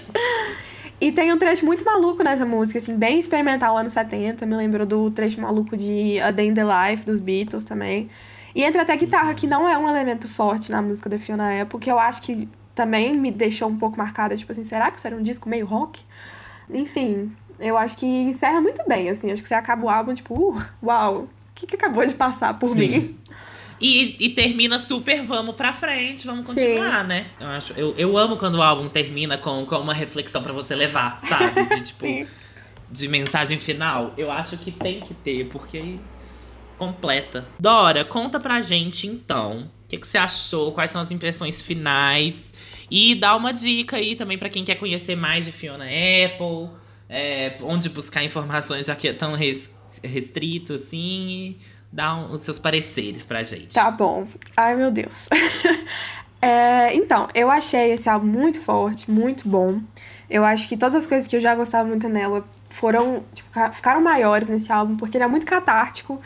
E 1.00 1.12
tem 1.12 1.32
um 1.32 1.38
trecho 1.38 1.64
muito 1.64 1.84
maluco 1.84 2.22
nessa 2.22 2.44
música, 2.46 2.78
assim, 2.78 2.94
bem 2.96 3.18
experimental, 3.18 3.76
anos 3.76 3.92
70. 3.92 4.44
Me 4.46 4.54
lembrou 4.56 4.86
do 4.86 5.10
trecho 5.10 5.40
maluco 5.40 5.76
de 5.76 6.18
A 6.20 6.30
Day 6.30 6.48
in 6.48 6.54
the 6.54 6.62
Life, 6.64 7.04
dos 7.04 7.20
Beatles 7.20 7.64
também. 7.64 8.08
E 8.54 8.62
entra 8.64 8.82
até 8.82 8.96
guitarra, 8.96 9.32
que 9.34 9.46
não 9.46 9.68
é 9.68 9.76
um 9.76 9.88
elemento 9.88 10.26
forte 10.26 10.70
na 10.72 10.80
música 10.80 11.08
da 11.10 11.18
Fiona 11.18 11.60
Apple, 11.62 11.78
que 11.78 11.90
eu 11.90 11.98
acho 11.98 12.22
que 12.22 12.48
também 12.74 13.14
me 13.14 13.30
deixou 13.30 13.68
um 13.68 13.76
pouco 13.76 13.98
marcada, 13.98 14.34
tipo 14.36 14.50
assim, 14.52 14.64
será 14.64 14.90
que 14.90 14.98
isso 14.98 15.06
era 15.06 15.14
um 15.16 15.22
disco 15.22 15.48
meio 15.48 15.66
rock? 15.66 16.00
Enfim, 16.70 17.32
eu 17.58 17.76
acho 17.76 17.96
que 17.96 18.06
encerra 18.06 18.60
muito 18.60 18.86
bem, 18.86 19.08
assim. 19.08 19.30
Acho 19.30 19.42
que 19.42 19.48
você 19.48 19.54
acaba 19.54 19.84
o 19.84 19.88
álbum, 19.88 20.14
tipo, 20.14 20.34
uh, 20.34 20.62
uau, 20.82 21.22
o 21.22 21.28
que, 21.54 21.66
que 21.66 21.76
acabou 21.76 22.04
de 22.04 22.14
passar 22.14 22.58
por 22.58 22.70
Sim. 22.70 22.88
mim? 22.88 23.16
E, 23.80 24.16
e 24.18 24.30
termina 24.30 24.78
super, 24.78 25.22
vamos 25.22 25.54
pra 25.54 25.72
frente, 25.72 26.26
vamos 26.26 26.46
continuar, 26.46 27.04
né? 27.04 27.26
Eu, 27.38 27.46
acho, 27.48 27.72
eu, 27.74 27.94
eu 27.98 28.16
amo 28.16 28.38
quando 28.38 28.54
o 28.54 28.62
álbum 28.62 28.88
termina 28.88 29.36
com, 29.36 29.66
com 29.66 29.76
uma 29.76 29.92
reflexão 29.92 30.42
pra 30.42 30.52
você 30.52 30.74
levar, 30.74 31.20
sabe? 31.20 31.66
De 31.66 31.82
tipo, 31.84 32.00
Sim. 32.00 32.26
de 32.90 33.08
mensagem 33.08 33.58
final. 33.58 34.14
Eu 34.16 34.30
acho 34.30 34.56
que 34.56 34.70
tem 34.70 35.00
que 35.00 35.12
ter, 35.12 35.46
porque 35.48 35.76
aí 35.76 36.00
completa. 36.78 37.44
Dora, 37.58 38.04
conta 38.04 38.38
pra 38.40 38.60
gente 38.60 39.06
então. 39.06 39.70
O 39.84 39.88
que, 39.88 39.96
que 39.98 40.06
você 40.06 40.18
achou? 40.18 40.72
Quais 40.72 40.90
são 40.90 41.00
as 41.00 41.10
impressões 41.10 41.62
finais? 41.62 42.52
E 42.90 43.14
dá 43.14 43.34
uma 43.36 43.52
dica 43.52 43.96
aí 43.96 44.16
também 44.16 44.36
pra 44.38 44.48
quem 44.48 44.64
quer 44.64 44.74
conhecer 44.76 45.16
mais 45.16 45.44
de 45.44 45.52
Fiona 45.52 45.84
Apple, 45.84 46.70
é, 47.08 47.56
onde 47.62 47.88
buscar 47.88 48.22
informações, 48.24 48.86
já 48.86 48.94
que 48.96 49.08
é 49.08 49.12
tão 49.12 49.34
res- 49.34 49.70
restrito 50.02 50.74
assim. 50.74 51.56
Dá 51.92 52.14
um- 52.16 52.32
os 52.32 52.42
seus 52.42 52.58
pareceres 52.58 53.24
pra 53.24 53.42
gente. 53.42 53.74
Tá 53.74 53.90
bom. 53.90 54.26
Ai, 54.56 54.74
meu 54.76 54.90
Deus. 54.90 55.28
É, 56.40 56.94
então, 56.94 57.28
eu 57.34 57.50
achei 57.50 57.92
esse 57.92 58.08
álbum 58.08 58.26
muito 58.26 58.60
forte, 58.60 59.10
muito 59.10 59.48
bom. 59.48 59.80
Eu 60.28 60.44
acho 60.44 60.68
que 60.68 60.76
todas 60.76 60.94
as 60.94 61.06
coisas 61.06 61.26
que 61.28 61.34
eu 61.34 61.40
já 61.40 61.54
gostava 61.54 61.88
muito 61.88 62.08
nela 62.08 62.46
foram, 62.70 63.24
tipo, 63.34 63.50
ca- 63.50 63.72
ficaram 63.72 64.00
maiores 64.02 64.48
nesse 64.48 64.70
álbum, 64.70 64.96
porque 64.96 65.16
ele 65.16 65.24
é 65.24 65.28
muito 65.28 65.46
catártico. 65.46 66.20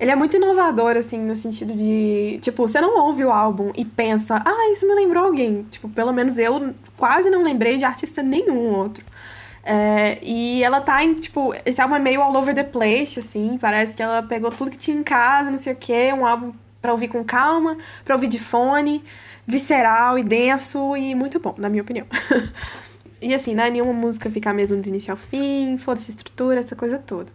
Ele 0.00 0.10
é 0.10 0.16
muito 0.16 0.36
inovador, 0.36 0.96
assim, 0.96 1.18
no 1.18 1.34
sentido 1.34 1.74
de. 1.74 2.38
Tipo, 2.40 2.68
você 2.68 2.80
não 2.80 2.98
ouve 3.00 3.24
o 3.24 3.32
álbum 3.32 3.72
e 3.76 3.84
pensa, 3.84 4.40
ah, 4.44 4.72
isso 4.72 4.86
me 4.86 4.94
lembrou 4.94 5.24
alguém. 5.24 5.64
Tipo, 5.70 5.88
pelo 5.88 6.12
menos 6.12 6.38
eu 6.38 6.72
quase 6.96 7.28
não 7.30 7.42
lembrei 7.42 7.76
de 7.76 7.84
artista 7.84 8.22
nenhum 8.22 8.74
outro. 8.74 9.04
É, 9.64 10.18
e 10.22 10.62
ela 10.62 10.80
tá 10.80 11.02
em, 11.02 11.14
tipo, 11.14 11.52
esse 11.66 11.80
álbum 11.80 11.96
é 11.96 11.98
meio 11.98 12.22
all 12.22 12.34
over 12.36 12.54
the 12.54 12.62
place, 12.62 13.18
assim. 13.18 13.58
Parece 13.60 13.94
que 13.94 14.02
ela 14.02 14.22
pegou 14.22 14.50
tudo 14.52 14.70
que 14.70 14.78
tinha 14.78 14.96
em 14.96 15.02
casa, 15.02 15.50
não 15.50 15.58
sei 15.58 15.72
o 15.72 15.76
quê. 15.76 16.12
Um 16.12 16.24
álbum 16.24 16.52
pra 16.80 16.92
ouvir 16.92 17.08
com 17.08 17.24
calma, 17.24 17.76
pra 18.04 18.14
ouvir 18.14 18.28
de 18.28 18.38
fone, 18.38 19.04
visceral 19.46 20.18
e 20.18 20.22
denso 20.22 20.96
e 20.96 21.14
muito 21.14 21.40
bom, 21.40 21.54
na 21.58 21.68
minha 21.68 21.82
opinião. 21.82 22.06
e 23.20 23.34
assim, 23.34 23.54
não 23.54 23.64
é 23.64 23.70
nenhuma 23.70 23.92
música 23.92 24.30
ficar 24.30 24.54
mesmo 24.54 24.80
do 24.80 24.88
início 24.88 25.10
ao 25.10 25.16
fim, 25.16 25.76
foda-se 25.76 26.10
estrutura, 26.10 26.60
essa 26.60 26.76
coisa 26.76 26.98
toda. 26.98 27.32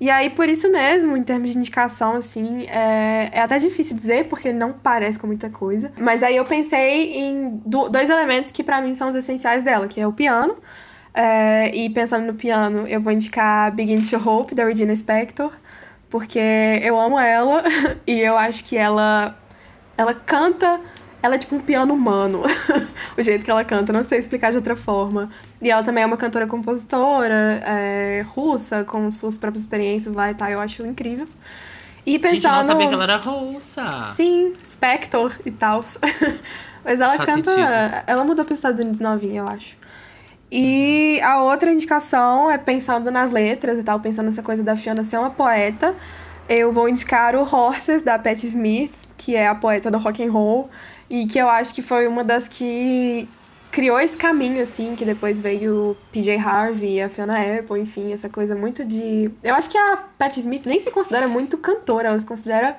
E 0.00 0.08
aí, 0.08 0.30
por 0.30 0.48
isso 0.48 0.70
mesmo, 0.72 1.14
em 1.14 1.22
termos 1.22 1.50
de 1.52 1.58
indicação, 1.58 2.16
assim, 2.16 2.64
é, 2.68 3.28
é 3.32 3.40
até 3.42 3.58
difícil 3.58 3.94
dizer, 3.94 4.28
porque 4.28 4.50
não 4.50 4.72
parece 4.72 5.18
com 5.18 5.26
muita 5.26 5.50
coisa. 5.50 5.92
Mas 5.98 6.22
aí 6.22 6.36
eu 6.36 6.44
pensei 6.46 7.12
em 7.18 7.60
do- 7.66 7.90
dois 7.90 8.08
elementos 8.08 8.50
que 8.50 8.64
pra 8.64 8.80
mim 8.80 8.94
são 8.94 9.10
os 9.10 9.14
essenciais 9.14 9.62
dela, 9.62 9.86
que 9.86 10.00
é 10.00 10.06
o 10.06 10.12
piano. 10.12 10.56
É, 11.12 11.70
e 11.74 11.90
pensando 11.90 12.24
no 12.24 12.34
piano, 12.34 12.86
eu 12.86 13.00
vou 13.00 13.12
indicar 13.12 13.70
Begin 13.72 14.00
to 14.00 14.16
Hope, 14.26 14.54
da 14.54 14.64
Regina 14.64 14.94
Spektor, 14.96 15.52
porque 16.08 16.40
eu 16.82 16.98
amo 16.98 17.18
ela 17.18 17.62
e 18.06 18.20
eu 18.20 18.38
acho 18.38 18.64
que 18.64 18.76
ela, 18.78 19.36
ela 19.98 20.14
canta. 20.14 20.80
Ela 21.22 21.34
é 21.34 21.38
tipo 21.38 21.54
um 21.54 21.60
piano 21.60 21.92
humano, 21.92 22.42
o 23.16 23.22
jeito 23.22 23.44
que 23.44 23.50
ela 23.50 23.62
canta, 23.64 23.92
não 23.92 24.02
sei 24.02 24.18
explicar 24.18 24.50
de 24.50 24.56
outra 24.56 24.74
forma. 24.74 25.30
E 25.60 25.70
ela 25.70 25.82
também 25.82 26.02
é 26.02 26.06
uma 26.06 26.16
cantora 26.16 26.46
compositora 26.46 27.62
é, 27.64 28.24
russa, 28.28 28.84
com 28.84 29.10
suas 29.10 29.36
próprias 29.36 29.64
experiências 29.64 30.14
lá 30.14 30.30
e 30.30 30.34
tal, 30.34 30.48
eu 30.48 30.60
acho 30.60 30.86
incrível. 30.86 31.26
E 32.06 32.12
Gente, 32.12 32.24
eu 32.24 32.30
pensando. 32.32 32.54
não 32.54 32.62
sabia 32.62 32.88
que 32.88 32.94
ela 32.94 33.04
era 33.04 33.16
russa. 33.18 34.06
Sim, 34.06 34.54
Spector 34.64 35.32
e 35.44 35.50
tal. 35.50 35.84
Mas 36.82 37.00
ela 37.00 37.14
Faz 37.14 37.28
canta. 37.28 37.50
sentido. 37.50 38.02
Ela 38.06 38.24
mudou 38.24 38.44
para 38.44 38.52
os 38.52 38.58
Estados 38.58 38.80
Unidos 38.80 38.98
novinha, 38.98 39.40
eu 39.40 39.48
acho. 39.48 39.76
E 40.50 41.20
a 41.22 41.42
outra 41.42 41.70
indicação 41.70 42.50
é 42.50 42.58
pensando 42.58 43.10
nas 43.10 43.30
letras 43.30 43.78
e 43.78 43.82
tal, 43.82 44.00
pensando 44.00 44.26
nessa 44.26 44.42
coisa 44.42 44.64
da 44.64 44.74
Fiona 44.74 45.04
ser 45.04 45.18
uma 45.18 45.30
poeta. 45.30 45.94
Eu 46.48 46.72
vou 46.72 46.88
indicar 46.88 47.36
o 47.36 47.42
Horses, 47.42 48.02
da 48.02 48.18
Patti 48.18 48.46
Smith, 48.48 48.92
que 49.16 49.36
é 49.36 49.46
a 49.46 49.54
poeta 49.54 49.90
do 49.90 49.98
rock 49.98 50.24
and 50.24 50.32
roll. 50.32 50.68
E 51.10 51.26
que 51.26 51.38
eu 51.38 51.48
acho 51.48 51.74
que 51.74 51.82
foi 51.82 52.06
uma 52.08 52.24
das 52.24 52.48
que 52.48 53.28
criou 53.72 54.00
esse 54.00 54.16
caminho, 54.16 54.62
assim, 54.62 54.96
que 54.96 55.04
depois 55.04 55.40
veio 55.40 55.96
PJ 56.12 56.36
Harvey, 56.38 57.02
a 57.02 57.08
Fiona 57.10 57.38
Apple, 57.58 57.80
enfim, 57.80 58.12
essa 58.12 58.28
coisa 58.30 58.54
muito 58.56 58.84
de. 58.84 59.30
Eu 59.42 59.54
acho 59.56 59.68
que 59.70 59.78
a 59.78 59.96
Patti 60.18 60.40
Smith 60.40 60.66
nem 60.66 60.80
se 60.80 60.90
considera 60.90 61.28
muito 61.28 61.58
cantora, 61.58 62.08
ela 62.08 62.18
se 62.20 62.26
considera 62.26 62.78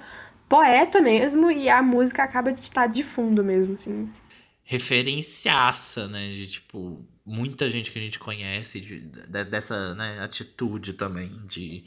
poeta 0.50 1.02
mesmo, 1.02 1.50
e 1.52 1.70
a 1.70 1.82
música 1.82 2.24
acaba 2.24 2.52
de 2.54 2.62
estar 2.62 2.88
de 2.88 3.04
fundo 3.04 3.44
mesmo, 3.44 3.76
assim. 3.76 4.10
referenciaça, 4.64 6.08
né? 6.08 6.30
De 6.32 6.48
tipo, 6.48 7.06
muita 7.26 7.70
gente 7.70 7.92
que 7.92 8.00
a 8.00 8.02
gente 8.02 8.20
conhece, 8.20 8.80
de- 8.82 9.00
de- 9.02 9.44
dessa 9.50 9.94
né, 9.96 10.20
atitude 10.22 10.94
também, 10.94 11.30
de, 11.48 11.84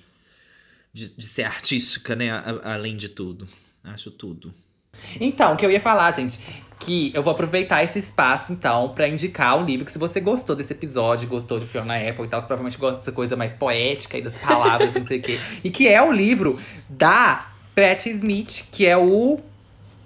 de, 0.92 1.08
de 1.16 1.26
ser 1.26 1.44
artística, 1.44 2.14
né? 2.16 2.30
além 2.62 2.96
de 2.96 3.08
tudo. 3.08 3.48
Acho 3.82 4.10
tudo. 4.10 4.54
Então, 5.20 5.52
o 5.52 5.56
que 5.56 5.64
eu 5.64 5.70
ia 5.70 5.80
falar, 5.80 6.10
gente, 6.12 6.38
que 6.78 7.12
eu 7.14 7.22
vou 7.22 7.32
aproveitar 7.32 7.82
esse 7.82 7.98
espaço, 7.98 8.52
então, 8.52 8.90
pra 8.90 9.08
indicar 9.08 9.58
um 9.58 9.64
livro 9.64 9.84
que 9.84 9.90
se 9.90 9.98
você 9.98 10.20
gostou 10.20 10.54
desse 10.54 10.72
episódio, 10.72 11.28
gostou 11.28 11.58
de 11.58 11.66
Fiona 11.66 11.96
Apple 11.96 12.24
e 12.24 12.28
tal, 12.28 12.40
você 12.40 12.46
provavelmente 12.46 12.78
gosta 12.78 12.98
dessa 12.98 13.12
coisa 13.12 13.36
mais 13.36 13.54
poética 13.54 14.18
e 14.18 14.22
das 14.22 14.36
palavras, 14.38 14.94
não 14.94 15.04
sei 15.04 15.18
o 15.18 15.22
quê. 15.22 15.38
E 15.62 15.70
que 15.70 15.88
é 15.88 16.02
o 16.02 16.12
livro 16.12 16.58
da 16.88 17.46
Patti 17.74 18.10
Smith, 18.10 18.68
que 18.70 18.86
é 18.86 18.96
o. 18.96 19.38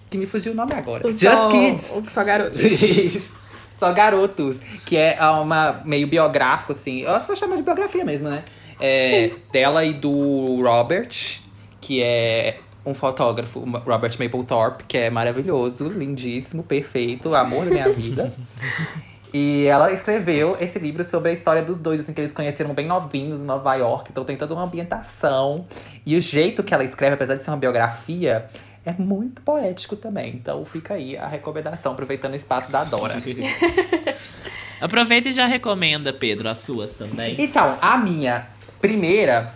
Que 0.09 0.17
me 0.17 0.25
fugiu 0.25 0.53
o 0.53 0.55
nome 0.55 0.73
agora. 0.75 1.07
O 1.07 1.13
Just 1.13 1.25
só, 1.25 1.51
Kids. 1.51 1.93
só 2.13 2.25
garoto. 2.25 2.63
Isso. 2.63 3.39
Só 3.79 3.93
Garotos, 3.93 4.57
que 4.85 4.97
é 4.97 5.17
uma 5.23 5.81
meio 5.85 6.09
biográfico, 6.09 6.73
assim. 6.73 7.03
Eu 7.03 7.21
vou 7.21 7.37
chamar 7.37 7.55
de 7.55 7.63
biografia 7.63 8.05
mesmo, 8.05 8.29
né? 8.29 8.43
É, 8.81 9.31
dela 9.53 9.85
e 9.85 9.95
do 9.95 10.61
Robert, 10.63 11.41
que 11.81 12.03
é 12.03 12.59
um 12.85 12.95
fotógrafo, 12.95 13.61
Robert 13.61 14.13
Mapplethorpe, 14.19 14.85
que 14.85 14.97
é 14.99 15.11
maravilhoso, 15.11 15.89
lindíssimo, 15.89 16.63
perfeito, 16.63 17.35
amor 17.35 17.65
da 17.67 17.71
minha 17.71 17.93
vida. 17.93 18.33
E 19.33 19.67
ela 19.67 19.93
escreveu 19.93 20.57
esse 20.59 20.79
livro 20.79 21.05
sobre 21.05 21.31
a 21.31 21.33
história 21.35 21.63
dos 21.63 21.81
dois, 21.81 22.01
assim, 22.01 22.15
que 22.15 22.21
eles 22.23 22.33
conheceram 22.33 22.73
bem 22.73 22.87
novinhos 22.87 23.39
em 23.39 23.43
Nova 23.43 23.75
York. 23.75 24.11
Então 24.11 24.25
tem 24.25 24.37
toda 24.37 24.55
uma 24.55 24.65
ambientação. 24.65 25.67
E 26.07 26.17
o 26.17 26.21
jeito 26.21 26.63
que 26.63 26.73
ela 26.73 26.83
escreve, 26.83 27.15
apesar 27.15 27.35
de 27.35 27.43
ser 27.43 27.51
uma 27.51 27.59
biografia, 27.59 28.47
é 28.87 28.93
muito 28.93 29.43
poético 29.43 29.97
também. 29.97 30.35
Então 30.35 30.65
fica 30.65 30.95
aí 30.95 31.17
a 31.17 31.27
recomendação, 31.27 31.93
aproveitando 31.93 32.33
o 32.33 32.37
espaço 32.37 32.73
da 32.73 32.85
Dora. 32.85 33.19
Aproveita 34.81 35.29
e 35.29 35.33
já 35.33 35.45
recomenda, 35.45 36.13
Pedro, 36.13 36.49
as 36.49 36.59
suas 36.59 36.93
também. 36.93 37.35
Então, 37.39 37.77
a 37.83 37.99
minha 37.99 38.47
primeira 38.81 39.53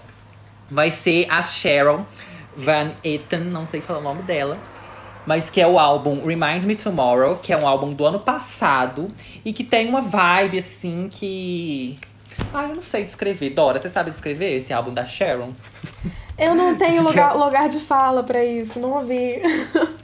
vai 0.68 0.90
ser 0.90 1.26
a 1.30 1.42
Sharon 1.42 2.04
Van 2.56 2.92
Etten, 3.04 3.40
não 3.40 3.66
sei 3.66 3.80
falar 3.80 4.00
o 4.00 4.02
nome 4.02 4.22
dela. 4.22 4.58
Mas 5.24 5.48
que 5.48 5.60
é 5.60 5.66
o 5.66 5.78
álbum 5.78 6.26
Remind 6.26 6.64
Me 6.64 6.74
Tomorrow, 6.74 7.36
que 7.36 7.52
é 7.52 7.56
um 7.56 7.66
álbum 7.66 7.92
do 7.92 8.04
ano 8.04 8.18
passado. 8.18 9.10
E 9.44 9.52
que 9.52 9.62
tem 9.62 9.88
uma 9.88 10.00
vibe, 10.00 10.58
assim, 10.58 11.08
que... 11.10 11.98
Ah, 12.52 12.64
eu 12.64 12.74
não 12.74 12.82
sei 12.82 13.04
descrever. 13.04 13.50
Dora, 13.50 13.78
você 13.78 13.88
sabe 13.88 14.10
descrever 14.10 14.56
esse 14.56 14.72
álbum 14.72 14.92
da 14.92 15.04
Sharon? 15.04 15.52
Eu 16.36 16.54
não 16.54 16.74
tenho 16.76 17.02
lugar, 17.02 17.36
lugar 17.36 17.68
de 17.68 17.78
fala 17.78 18.22
pra 18.24 18.44
isso, 18.44 18.80
não 18.80 18.92
ouvi. 18.92 19.40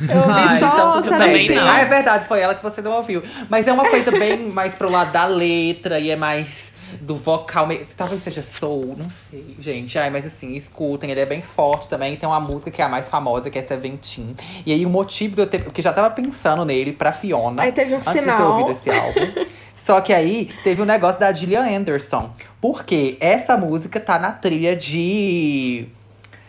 Eu 0.00 0.18
ouvi 0.18 0.30
Ah, 0.30 0.58
só 0.60 0.98
então 1.00 1.18
Também. 1.18 1.58
Ah, 1.58 1.80
é 1.80 1.84
verdade, 1.84 2.26
foi 2.26 2.40
ela 2.40 2.54
que 2.54 2.62
você 2.62 2.80
não 2.80 2.92
ouviu. 2.92 3.20
Mas 3.48 3.66
é 3.66 3.72
uma 3.72 3.88
coisa 3.88 4.12
bem 4.12 4.38
mais 4.50 4.74
pro 4.74 4.88
lado 4.88 5.10
da 5.10 5.24
letra 5.26 5.98
e 5.98 6.10
é 6.10 6.14
mais 6.14 6.72
do 7.00 7.16
vocal. 7.16 7.66
meio- 7.66 7.86
Talvez 7.96 8.22
seja 8.22 8.42
soul, 8.42 8.94
não 8.96 9.08
sei, 9.10 9.56
gente. 9.60 9.98
Ai, 9.98 10.10
mas 10.10 10.24
assim, 10.26 10.54
escutem, 10.54 11.10
ele 11.10 11.20
é 11.20 11.26
bem 11.26 11.42
forte 11.42 11.88
também. 11.88 12.16
Tem 12.16 12.28
uma 12.28 12.40
música 12.40 12.70
que 12.70 12.80
é 12.80 12.84
a 12.84 12.88
mais 12.88 13.08
famosa, 13.08 13.50
que 13.50 13.58
é 13.58 13.62
Seventeen. 13.62 14.34
E 14.64 14.72
aí 14.72 14.84
o 14.86 14.90
motivo 14.90 15.34
de 15.36 15.42
eu 15.42 15.46
ter. 15.46 15.62
Porque 15.62 15.82
já 15.82 15.92
tava 15.92 16.10
pensando 16.10 16.64
nele 16.64 16.92
pra 16.92 17.12
Fiona. 17.12 17.62
Aí 17.62 17.72
teve 17.72 17.92
um 17.94 17.96
antes 17.96 18.10
de 18.12 18.18
eu 18.18 18.24
ter 18.24 18.30
sinal. 18.32 18.52
ouvido 18.52 18.70
esse 18.72 18.90
álbum. 18.90 19.46
Só 19.74 20.00
que 20.00 20.12
aí 20.12 20.50
teve 20.64 20.82
um 20.82 20.84
negócio 20.84 21.20
da 21.20 21.32
Gillian 21.32 21.62
Anderson. 21.64 22.30
Porque 22.60 23.16
essa 23.20 23.56
música 23.56 24.00
tá 24.00 24.18
na 24.18 24.32
trilha 24.32 24.74
de 24.74 25.86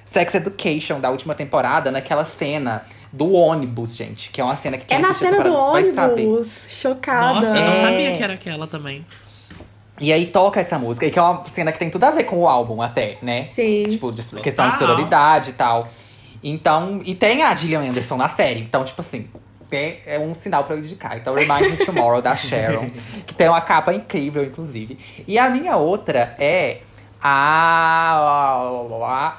Sex 0.06 0.34
Education 0.36 0.99
da 0.99 1.11
última 1.11 1.36
temporada, 1.36 1.91
naquela 1.91 2.26
cena 2.26 2.84
do 3.14 3.32
ônibus, 3.32 3.95
gente. 3.95 4.32
Que 4.32 4.41
é 4.41 4.44
uma 4.44 4.56
cena 4.56 4.78
que 4.78 4.86
quem 4.86 4.98
É 4.98 5.02
na 5.02 5.14
cena 5.14 5.41
do 5.44 5.53
ônibus. 5.53 6.66
Chocada. 6.68 7.36
Nossa, 7.36 7.57
eu 7.57 7.64
não 7.64 7.74
É. 7.74 7.76
sabia 7.78 8.18
que 8.18 8.24
era 8.24 8.34
aquela 8.34 8.66
também. 8.68 9.06
E 9.99 10.13
aí 10.13 10.26
toca 10.26 10.59
essa 10.59 10.80
música, 10.80 11.05
e 11.05 11.11
que 11.11 11.19
é 11.19 11.21
uma 11.21 11.43
cena 11.45 11.71
que 11.71 11.80
tem 11.80 11.89
tudo 11.89 12.03
a 12.05 12.11
ver 12.11 12.23
com 12.23 12.38
o 12.38 12.47
álbum 12.47 12.81
até, 12.81 13.17
né? 13.21 13.41
Sim. 13.43 13.84
Tipo, 13.84 14.11
de 14.11 14.23
questão 14.41 14.69
de 14.69 14.77
sororidade 14.77 15.51
e 15.51 15.53
tal. 15.53 15.88
Então, 16.43 17.01
e 17.03 17.13
tem 17.15 17.43
a 17.43 17.53
Gillian 17.55 17.81
Anderson 17.81 18.15
na 18.15 18.30
série. 18.30 18.61
Então, 18.61 18.84
tipo 18.84 19.01
assim, 19.01 19.27
é, 19.71 19.97
é 20.05 20.19
um 20.19 20.34
sinal 20.34 20.63
pra 20.63 20.76
eu 20.76 20.80
indicar. 20.80 21.17
Então, 21.17 21.34
Remind 21.34 21.71
Me 21.71 21.77
Tomorrow, 21.77 22.21
da 22.21 22.35
Sharon. 22.35 22.89
que 23.26 23.34
tem 23.34 23.47
uma 23.47 23.61
capa 23.61 23.93
incrível, 23.93 24.43
inclusive. 24.43 24.97
E 25.27 25.38
a 25.38 25.49
minha 25.49 25.76
outra 25.76 26.35
é 26.39 26.80
A, 27.21 28.15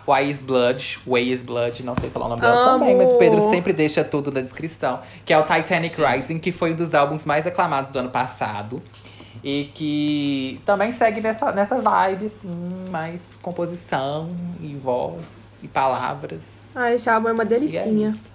a 0.07 0.12
Wise 0.12 0.45
Blood, 0.45 1.01
Wise 1.07 1.43
Blood, 1.43 1.82
não 1.82 1.95
sei 1.97 2.11
falar 2.11 2.27
o 2.27 2.28
nome 2.28 2.43
dela 2.43 2.55
Amo. 2.55 2.78
também, 2.81 2.97
mas 2.97 3.11
o 3.11 3.16
Pedro 3.16 3.51
sempre 3.51 3.73
deixa 3.73 4.05
tudo 4.05 4.31
na 4.31 4.41
descrição. 4.41 5.01
Que 5.24 5.32
é 5.32 5.39
o 5.39 5.43
Titanic 5.43 5.97
Rising, 6.01 6.39
que 6.39 6.53
foi 6.53 6.73
um 6.73 6.77
dos 6.77 6.95
álbuns 6.95 7.24
mais 7.24 7.47
aclamados 7.47 7.91
do 7.91 7.99
ano 7.99 8.11
passado. 8.11 8.82
E 9.43 9.71
que 9.75 10.61
também 10.67 10.93
segue 10.93 11.21
nessa, 11.21 11.51
nessa 11.53 11.81
vibe, 11.81 12.27
assim, 12.27 12.51
mais 12.91 13.39
composição 13.41 14.29
e 14.61 14.75
voz 14.77 15.61
e 15.62 15.69
palavras. 15.69 16.43
Ai, 16.75 16.95
esse 16.95 17.09
álbum 17.09 17.29
é 17.29 17.33
uma 17.33 17.43
é 17.43 17.47
delicinha. 17.47 18.11
isso. 18.11 18.29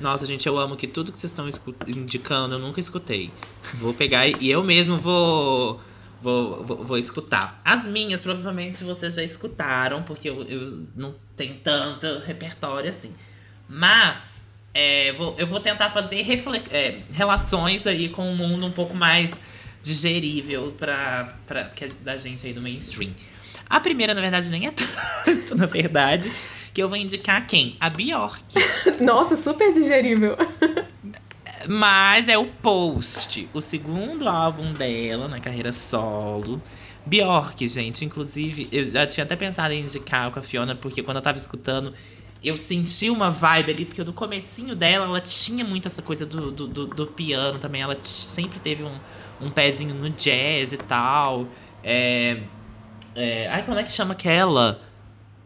Nossa, 0.00 0.26
gente, 0.26 0.46
eu 0.46 0.58
amo 0.58 0.76
que 0.76 0.86
tudo 0.86 1.10
que 1.12 1.18
vocês 1.18 1.30
estão 1.32 1.48
indicando 1.86 2.54
eu 2.54 2.58
nunca 2.58 2.80
escutei. 2.80 3.30
Vou 3.74 3.94
pegar 3.94 4.26
e 4.26 4.50
eu 4.50 4.62
mesmo 4.62 4.98
vou, 4.98 5.80
vou, 6.20 6.64
vou, 6.64 6.84
vou 6.84 6.98
escutar. 6.98 7.60
As 7.64 7.86
minhas, 7.86 8.20
provavelmente, 8.20 8.84
vocês 8.84 9.14
já 9.14 9.22
escutaram, 9.22 10.02
porque 10.02 10.28
eu, 10.28 10.42
eu 10.42 10.86
não 10.94 11.14
tenho 11.34 11.54
tanto 11.56 12.18
repertório 12.26 12.90
assim. 12.90 13.12
Mas 13.68 14.44
é, 14.74 15.12
vou- 15.12 15.34
eu 15.38 15.46
vou 15.46 15.60
tentar 15.60 15.88
fazer 15.90 16.26
é, 16.70 16.98
relações 17.12 17.86
aí 17.86 18.08
com 18.10 18.28
um 18.30 18.36
mundo 18.36 18.66
um 18.66 18.72
pouco 18.72 18.94
mais 18.94 19.40
digerível 19.86 20.72
pra, 20.76 21.36
pra, 21.46 21.64
que 21.66 21.84
é 21.84 21.88
da 22.02 22.16
gente 22.16 22.44
aí 22.44 22.52
do 22.52 22.60
mainstream. 22.60 23.12
A 23.70 23.78
primeira, 23.78 24.12
na 24.14 24.20
verdade, 24.20 24.50
nem 24.50 24.66
é 24.66 24.72
tanto, 25.24 25.54
na 25.54 25.66
verdade, 25.66 26.30
que 26.74 26.82
eu 26.82 26.88
vou 26.88 26.98
indicar 26.98 27.46
quem? 27.46 27.76
A 27.78 27.88
Bjork. 27.88 28.42
Nossa, 29.00 29.36
super 29.36 29.72
digerível. 29.72 30.36
Mas 31.68 32.28
é 32.28 32.36
o 32.36 32.46
Post, 32.46 33.48
o 33.54 33.60
segundo 33.60 34.28
álbum 34.28 34.72
dela 34.72 35.26
na 35.28 35.40
carreira 35.40 35.72
solo. 35.72 36.60
Bjork, 37.04 37.66
gente, 37.68 38.04
inclusive, 38.04 38.68
eu 38.72 38.82
já 38.84 39.06
tinha 39.06 39.22
até 39.24 39.36
pensado 39.36 39.72
em 39.72 39.80
indicar 39.82 40.30
com 40.32 40.38
a 40.38 40.42
Fiona, 40.42 40.74
porque 40.74 41.02
quando 41.02 41.18
eu 41.18 41.22
tava 41.22 41.38
escutando, 41.38 41.92
eu 42.42 42.56
senti 42.58 43.08
uma 43.10 43.30
vibe 43.30 43.70
ali, 43.72 43.84
porque 43.84 44.02
no 44.04 44.12
comecinho 44.12 44.74
dela, 44.76 45.06
ela 45.06 45.20
tinha 45.20 45.64
muito 45.64 45.86
essa 45.86 46.02
coisa 46.02 46.26
do, 46.26 46.50
do, 46.50 46.66
do- 46.66 46.86
do 46.86 47.06
piano 47.06 47.58
também. 47.58 47.82
Ela 47.82 47.96
sempre 48.02 48.58
teve 48.60 48.82
um, 48.84 48.94
um 49.40 49.50
pezinho 49.50 49.94
no 49.94 50.10
jazz 50.10 50.72
e 50.72 50.76
tal. 50.76 51.46
É, 51.82 52.38
é, 53.14 53.48
ai, 53.48 53.62
como 53.64 53.78
é 53.78 53.82
que 53.82 53.92
chama 53.92 54.12
aquela? 54.14 54.80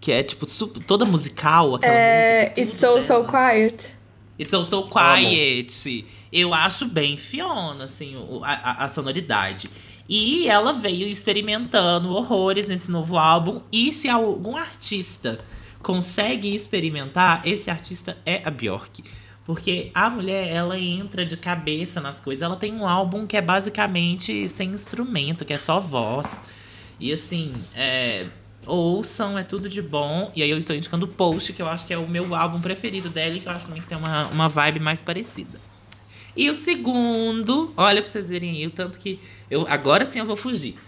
Que 0.01 0.13
é, 0.13 0.23
tipo, 0.23 0.47
su- 0.47 0.69
toda 0.69 1.05
musical, 1.05 1.75
aquela 1.75 1.93
É, 1.95 2.43
música. 2.45 2.61
It's 2.61 2.77
So 2.79 3.01
So 3.01 3.23
dela. 3.23 3.29
Quiet. 3.51 3.95
It's 4.39 4.55
Also 4.55 4.89
Quiet. 4.89 6.07
Eu 6.33 6.55
acho 6.55 6.87
bem 6.87 7.17
Fiona, 7.17 7.85
assim, 7.85 8.17
o- 8.17 8.43
a, 8.43 8.53
a- 8.53 8.85
a 8.85 8.89
sonoridade. 8.89 9.69
E 10.09 10.49
ela 10.49 10.73
veio 10.73 11.07
experimentando 11.07 12.11
horrores 12.15 12.67
nesse 12.67 12.91
novo 12.91 13.19
álbum. 13.19 13.61
E 13.71 13.93
se 13.93 14.09
algum 14.09 14.57
artista 14.57 15.39
consegue 15.83 16.55
experimentar, 16.55 17.47
esse 17.47 17.71
artista 17.71 18.17
é 18.25 18.41
a 18.45 18.51
Bjork. 18.51 19.05
Porque 19.45 19.91
a 19.95 20.09
mulher, 20.09 20.49
ela 20.49 20.79
entra 20.79 21.25
de 21.25 21.37
cabeça 21.37 22.01
nas 22.01 22.21
coisas. 22.21 22.43
Ela 22.43 22.57
tem 22.57 22.73
um 22.75 22.87
álbum 22.87 23.27
que 23.27 23.37
é 23.37 23.43
basicamente 23.43 24.49
sem 24.49 24.71
instrumento, 24.71 25.45
que 25.45 25.53
é 25.53 25.59
só 25.59 25.81
voz. 25.81 26.43
E 26.99 27.13
assim, 27.13 27.53
é, 27.75 28.27
ouçam, 28.67 29.39
é 29.39 29.43
tudo 29.43 29.69
de 29.69 29.81
bom. 29.81 30.31
E 30.37 30.43
aí 30.43 30.51
eu 30.51 30.59
estou 30.59 30.77
indicando 30.77 31.07
o 31.07 31.09
Post, 31.09 31.53
que 31.53 31.63
eu 31.63 31.69
acho 31.69 31.87
que 31.87 31.93
é 31.93 31.99
o 31.99 32.09
meu 32.09 32.35
álbum 32.35 32.61
preferido 32.61 33.09
dela 33.09 33.39
que 33.39 33.47
eu 33.47 33.53
acho 33.53 33.67
também 33.67 33.83
que 33.83 33.89
tem 33.89 33.99
uma, 33.99 34.27
uma 34.29 34.49
vibe 34.49 34.81
mais 34.81 35.01
parecida. 35.01 35.59
E 36.37 36.49
o 36.49 36.55
segundo, 36.55 37.73
olha 37.77 38.01
pra 38.01 38.11
vocês 38.11 38.31
verem 38.31 38.51
aí, 38.51 38.67
o 38.67 38.71
tanto 38.71 38.99
que. 38.99 39.19
Eu, 39.51 39.67
agora 39.69 40.05
sim 40.05 40.21
eu 40.21 40.27
vou 40.27 40.37
fugir. 40.37 40.79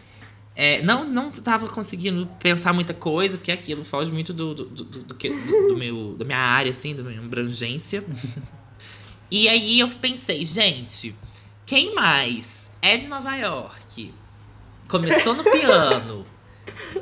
É, 0.55 0.83
não, 0.83 1.05
não 1.05 1.31
tava 1.31 1.67
conseguindo 1.67 2.29
pensar 2.39 2.73
muita 2.75 2.93
coisa, 2.93 3.39
porque 3.39 3.51
aquilo 3.51 3.85
foge 3.85 4.11
muito 4.11 4.33
do, 4.35 4.55
do, 4.55 4.65
do, 4.67 4.85
do, 4.85 5.15
que- 5.15 5.31
do- 5.31 5.69
do 5.69 5.77
meu, 5.79 6.15
da 6.19 6.25
minha 6.27 6.39
área, 6.39 6.71
assim, 6.71 6.95
da 6.95 7.03
minha 7.03 7.21
abrangência. 7.21 8.05
E 9.31 9.49
aí 9.49 9.81
eu 9.81 9.89
pensei, 9.89 10.45
gente, 10.45 11.15
quem 11.65 11.95
mais 11.95 12.71
é 12.83 12.97
de 12.99 13.09
Nova 13.09 13.35
York? 13.35 14.13
Começou 14.89 15.35
no 15.35 15.43
piano, 15.45 16.27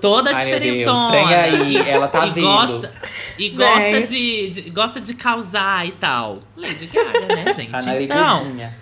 toda 0.00 0.30
Ai, 0.30 0.36
Deus, 0.46 0.46
diferentona. 0.60 1.10
vem 1.10 1.34
aí, 1.34 1.76
ela 1.76 2.06
tá 2.06 2.26
e 2.28 2.30
vindo. 2.30 2.44
gosta, 2.44 2.94
e 3.36 3.48
gosta 3.48 4.00
de, 4.02 4.48
de- 4.50 4.70
gosta 4.70 5.00
de 5.00 5.14
causar 5.14 5.88
e 5.88 5.92
tal. 5.92 6.40
Lady 6.56 6.86
Gaga, 6.86 7.26
né, 7.34 7.52
gente? 7.52 7.70
Tá 7.72 7.82
na 7.82 8.00
então, 8.00 8.38
ligadinha. 8.44 8.78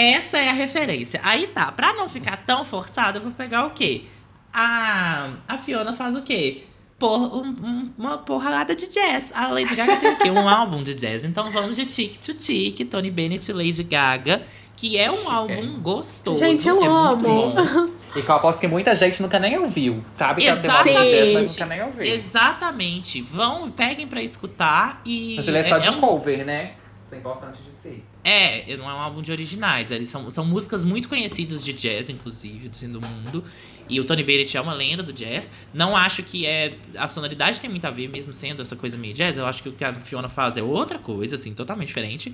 Essa 0.00 0.38
é 0.38 0.48
a 0.48 0.52
referência. 0.52 1.20
Aí 1.22 1.46
tá, 1.48 1.70
pra 1.72 1.92
não 1.92 2.08
ficar 2.08 2.36
tão 2.46 2.64
forçado, 2.64 3.18
eu 3.18 3.22
vou 3.22 3.32
pegar 3.32 3.66
o 3.66 3.70
quê? 3.70 4.04
A, 4.52 5.30
a 5.46 5.58
Fiona 5.58 5.92
faz 5.94 6.16
o 6.16 6.22
quê? 6.22 6.64
Por, 6.98 7.18
um- 7.18 7.48
um- 7.48 7.92
uma 7.96 8.18
porrada 8.18 8.74
de 8.74 8.86
jazz. 8.88 9.32
A 9.34 9.48
Lady 9.48 9.74
Gaga 9.74 9.96
tem 9.96 10.12
o 10.12 10.18
quê? 10.18 10.30
Um 10.30 10.46
álbum 10.48 10.82
de 10.82 10.94
jazz. 10.94 11.24
Então 11.24 11.50
vamos 11.50 11.76
de 11.76 11.86
Tic 11.86 12.18
to 12.18 12.34
Tic, 12.34 12.86
Tony 12.90 13.10
Bennett 13.10 13.50
e 13.50 13.54
Lady 13.54 13.82
Gaga, 13.84 14.42
que 14.76 14.98
é 14.98 15.10
um 15.10 15.30
álbum 15.30 15.80
gostoso. 15.80 16.38
Gente, 16.44 16.66
eu 16.68 16.82
é 16.82 16.86
amo. 16.86 18.00
E 18.14 18.22
que 18.22 18.28
eu 18.28 18.34
aposto 18.34 18.58
que 18.58 18.66
muita 18.66 18.92
gente 18.96 19.22
nunca 19.22 19.38
nem 19.38 19.56
ouviu. 19.56 20.04
Sabe 20.10 20.44
Exatamente. 20.44 20.92
jazz, 20.98 21.32
mas 21.32 21.52
nunca 21.52 21.66
nem 21.66 21.82
ouviu. 21.86 22.04
Exatamente. 22.04 23.22
Vão, 23.22 23.70
peguem 23.70 24.08
pra 24.08 24.20
escutar 24.20 25.00
e. 25.06 25.34
Mas 25.36 25.46
ele 25.46 25.58
é 25.58 25.62
só 25.62 25.78
de 25.78 25.90
um- 25.90 26.00
cover, 26.00 26.44
né? 26.44 26.72
Isso 27.06 27.14
é 27.14 27.18
importante 27.18 27.60
de 27.62 27.70
ser. 27.80 28.04
É, 28.22 28.76
não 28.76 28.88
é 28.88 28.94
um 28.94 28.98
álbum 28.98 29.22
de 29.22 29.32
originais. 29.32 29.90
Eles 29.90 30.10
são, 30.10 30.30
são 30.30 30.44
músicas 30.44 30.82
muito 30.82 31.08
conhecidas 31.08 31.64
de 31.64 31.72
jazz, 31.72 32.10
inclusive, 32.10 32.68
do 32.68 33.00
mundo. 33.00 33.44
E 33.88 33.98
o 33.98 34.04
Tony 34.04 34.22
Bennett 34.22 34.56
é 34.56 34.60
uma 34.60 34.72
lenda 34.72 35.02
do 35.02 35.12
jazz. 35.12 35.50
Não 35.74 35.96
acho 35.96 36.22
que 36.22 36.46
é. 36.46 36.74
A 36.96 37.08
sonoridade 37.08 37.60
tem 37.60 37.68
muito 37.68 37.86
a 37.86 37.90
ver, 37.90 38.08
mesmo 38.08 38.32
sendo 38.32 38.62
essa 38.62 38.76
coisa 38.76 38.96
meio 38.96 39.14
jazz. 39.14 39.36
Eu 39.36 39.46
acho 39.46 39.62
que 39.62 39.68
o 39.68 39.72
que 39.72 39.84
a 39.84 39.92
Fiona 39.94 40.28
faz 40.28 40.56
é 40.56 40.62
outra 40.62 40.98
coisa, 40.98 41.34
assim, 41.34 41.52
totalmente 41.52 41.88
diferente. 41.88 42.32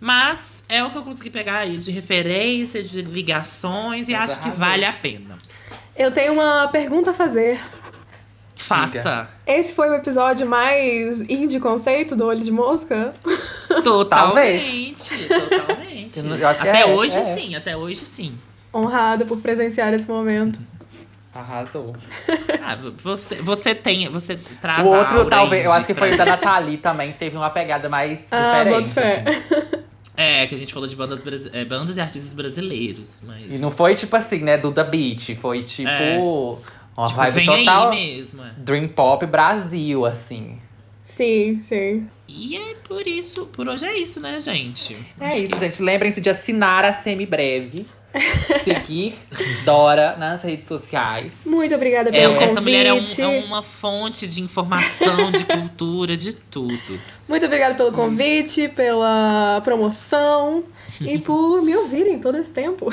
Mas 0.00 0.62
é 0.68 0.84
o 0.84 0.90
que 0.90 0.98
eu 0.98 1.02
consegui 1.02 1.30
pegar 1.30 1.60
aí 1.60 1.78
de 1.78 1.90
referência, 1.90 2.82
de 2.82 3.02
ligações, 3.02 4.08
e 4.08 4.12
Mas 4.12 4.30
acho 4.30 4.42
que 4.42 4.50
vale 4.50 4.84
a 4.84 4.92
pena. 4.92 5.38
Eu 5.96 6.12
tenho 6.12 6.34
uma 6.34 6.68
pergunta 6.68 7.10
a 7.10 7.14
fazer. 7.14 7.58
Faça. 8.58 9.28
Esse 9.46 9.72
foi 9.72 9.88
o 9.88 9.94
episódio 9.94 10.46
mais 10.46 11.20
indie 11.22 11.60
conceito 11.60 12.16
do 12.16 12.26
Olho 12.26 12.42
de 12.42 12.50
Mosca? 12.50 13.14
Totalmente. 13.84 15.14
Totalmente. 15.28 16.20
Até 16.60 16.80
é, 16.80 16.86
hoje, 16.86 17.16
é. 17.16 17.22
sim, 17.22 17.54
até 17.54 17.76
hoje 17.76 18.04
sim. 18.04 18.36
Honrada 18.74 19.24
por 19.24 19.38
presenciar 19.38 19.94
esse 19.94 20.08
momento. 20.08 20.60
Arrasou. 21.34 21.94
Ah, 22.60 22.76
você, 23.02 23.36
você 23.36 23.74
tem. 23.74 24.10
Você 24.10 24.36
traz 24.60 24.86
o 24.86 24.90
outro, 24.90 25.24
talvez, 25.24 25.64
eu 25.64 25.72
acho 25.72 25.86
que 25.86 25.94
foi 25.94 26.12
o 26.12 26.16
da. 26.18 26.26
Nathalie 26.26 26.76
também, 26.76 27.12
teve 27.14 27.34
uma 27.34 27.48
pegada 27.48 27.88
mais 27.88 28.30
Ah, 28.30 28.62
diferente. 28.62 28.74
boto 28.74 28.90
fé. 28.90 29.24
assim. 29.26 29.78
É, 30.14 30.46
que 30.48 30.54
a 30.54 30.58
gente 30.58 30.74
falou 30.74 30.86
de 30.86 30.94
bandas, 30.94 31.22
é, 31.54 31.64
bandas 31.64 31.96
e 31.96 32.00
artistas 32.00 32.34
brasileiros. 32.34 33.22
Mas. 33.24 33.54
E 33.54 33.56
não 33.56 33.70
foi 33.70 33.94
tipo 33.94 34.14
assim, 34.16 34.40
né, 34.40 34.58
do 34.58 34.70
The 34.70 34.84
Beat. 34.84 35.36
Foi 35.36 35.62
tipo 35.62 35.88
É. 35.88 36.18
uma 37.02 37.08
tipo, 37.08 37.20
vibe 37.20 37.34
vem 37.34 37.46
total 37.46 37.90
aí 37.90 38.16
mesmo. 38.16 38.42
é. 38.44 38.50
Dream 38.58 38.88
Pop 38.88 39.24
Brasil, 39.26 40.04
assim. 40.06 40.58
Sim, 41.04 41.60
sim. 41.62 42.06
E 42.28 42.56
é 42.56 42.74
por 42.86 43.06
isso, 43.06 43.46
por 43.46 43.66
hoje 43.68 43.86
é 43.86 43.96
isso, 43.98 44.20
né, 44.20 44.38
gente? 44.38 44.96
É 45.18 45.38
isso, 45.38 45.56
gente. 45.58 45.82
Lembrem-se 45.82 46.20
de 46.20 46.28
assinar 46.30 46.84
a 46.84 46.92
Semibreve. 46.92 47.86
Seguir 48.64 49.14
Dora 49.64 50.16
nas 50.16 50.42
redes 50.42 50.66
sociais. 50.66 51.32
Muito 51.44 51.74
obrigada 51.74 52.08
É, 52.08 52.12
pelo 52.12 52.34
essa 52.36 52.46
convite. 52.56 52.62
mulher 52.62 52.86
é, 52.86 52.92
um- 52.94 53.02
é 53.20 53.44
uma 53.44 53.62
fonte 53.62 54.26
de 54.26 54.40
informação, 54.40 55.30
de 55.30 55.44
cultura, 55.44 56.16
de 56.16 56.32
tudo. 56.34 56.98
Muito 57.28 57.44
obrigada 57.46 57.74
pelo 57.74 57.92
convite, 57.92 58.68
pela 58.68 59.60
promoção 59.62 60.64
e 61.00 61.18
por 61.20 61.60
me 61.62 61.76
ouvirem 61.76 62.18
todo 62.18 62.38
esse 62.38 62.50
tempo. 62.50 62.88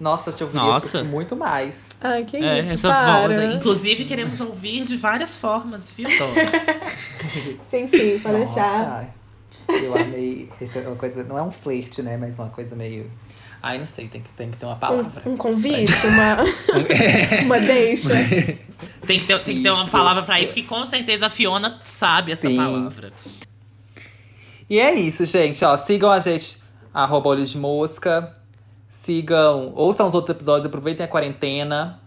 Nossa, 0.00 0.30
deixa 0.30 0.44
eu 0.44 0.48
ouvir 0.48 0.58
Nossa. 0.58 0.98
isso 0.98 1.04
muito 1.06 1.36
mais. 1.36 1.74
Ai, 2.08 2.24
que 2.24 2.36
É, 2.36 2.60
isso, 2.60 2.72
essa 2.72 2.88
para. 2.88 3.28
voz. 3.28 3.54
Inclusive, 3.54 4.04
queremos 4.04 4.40
ouvir 4.40 4.84
de 4.84 4.96
várias 4.96 5.36
formas, 5.36 5.90
viu, 5.90 6.08
Dora? 6.08 6.46
Sim, 7.62 7.86
sim, 7.86 8.18
pode 8.20 8.38
Nossa, 8.38 8.54
deixar. 8.54 9.14
Eu 9.68 9.96
amei. 9.96 10.48
Essa 10.60 10.78
é 10.78 10.86
uma 10.86 10.96
coisa, 10.96 11.24
não 11.24 11.36
é 11.36 11.42
um 11.42 11.50
flerte, 11.50 12.02
né? 12.02 12.16
Mas 12.16 12.38
uma 12.38 12.48
coisa 12.50 12.76
meio. 12.76 13.10
Ai, 13.62 13.78
não 13.78 13.86
sei, 13.86 14.06
tem 14.06 14.20
que, 14.20 14.28
tem 14.30 14.50
que 14.50 14.56
ter 14.58 14.66
uma 14.66 14.76
palavra. 14.76 15.22
Um, 15.26 15.32
um 15.32 15.36
convite, 15.36 16.06
uma, 16.06 16.36
uma 17.44 17.58
deixa. 17.58 18.14
Tem 19.06 19.18
que 19.18 19.26
ter, 19.26 19.42
tem 19.42 19.56
que 19.56 19.62
ter 19.62 19.70
uma 19.70 19.88
palavra 19.88 20.22
pra 20.22 20.40
isso, 20.40 20.54
que 20.54 20.62
com 20.62 20.84
certeza 20.84 21.26
a 21.26 21.30
Fiona 21.30 21.80
sabe 21.84 22.30
essa 22.32 22.46
Sim. 22.48 22.56
palavra. 22.56 23.12
E 24.70 24.78
é 24.78 24.94
isso, 24.94 25.24
gente. 25.24 25.64
Ó, 25.64 25.76
sigam 25.76 26.10
a 26.12 26.18
gente, 26.20 26.58
arroba 26.94 27.30
olhos 27.30 27.50
de 27.50 27.58
mosca. 27.58 28.32
Sigam, 28.88 29.72
ouçam 29.74 30.08
os 30.08 30.14
outros 30.14 30.30
episódios, 30.30 30.66
aproveitem 30.66 31.04
a 31.04 31.08
quarentena. 31.08 32.00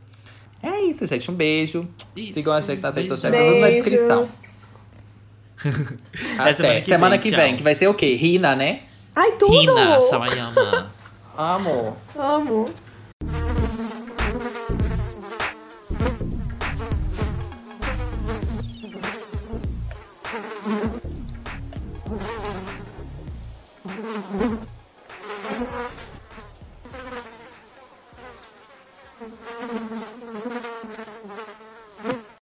É 0.61 0.81
isso, 0.81 1.06
gente. 1.06 1.30
Um 1.30 1.34
beijo. 1.34 1.88
Isso. 2.15 2.34
Sigam 2.34 2.53
a 2.53 2.61
gente 2.61 2.81
nas 2.81 2.95
redes 2.95 3.10
sociais, 3.10 3.35
tudo 3.35 3.60
na 3.60 3.69
descrição. 3.69 4.30
Até 6.38 6.53
semana 6.53 6.84
semana 6.84 7.18
que 7.18 7.30
que, 7.30 7.35
vem, 7.35 7.39
vem, 7.39 7.47
tchau. 7.49 7.57
que 7.57 7.64
vai 7.64 7.76
ser 7.76 7.88
o 7.88 7.93
quê? 7.93 8.15
Rina, 8.15 8.56
né? 8.56 8.84
Ai, 9.15 9.34
tudo! 9.34 9.51
Rina 9.51 10.01
Sawayama. 10.01 10.91
Amor. 11.38 11.97
Amo. 12.18 12.65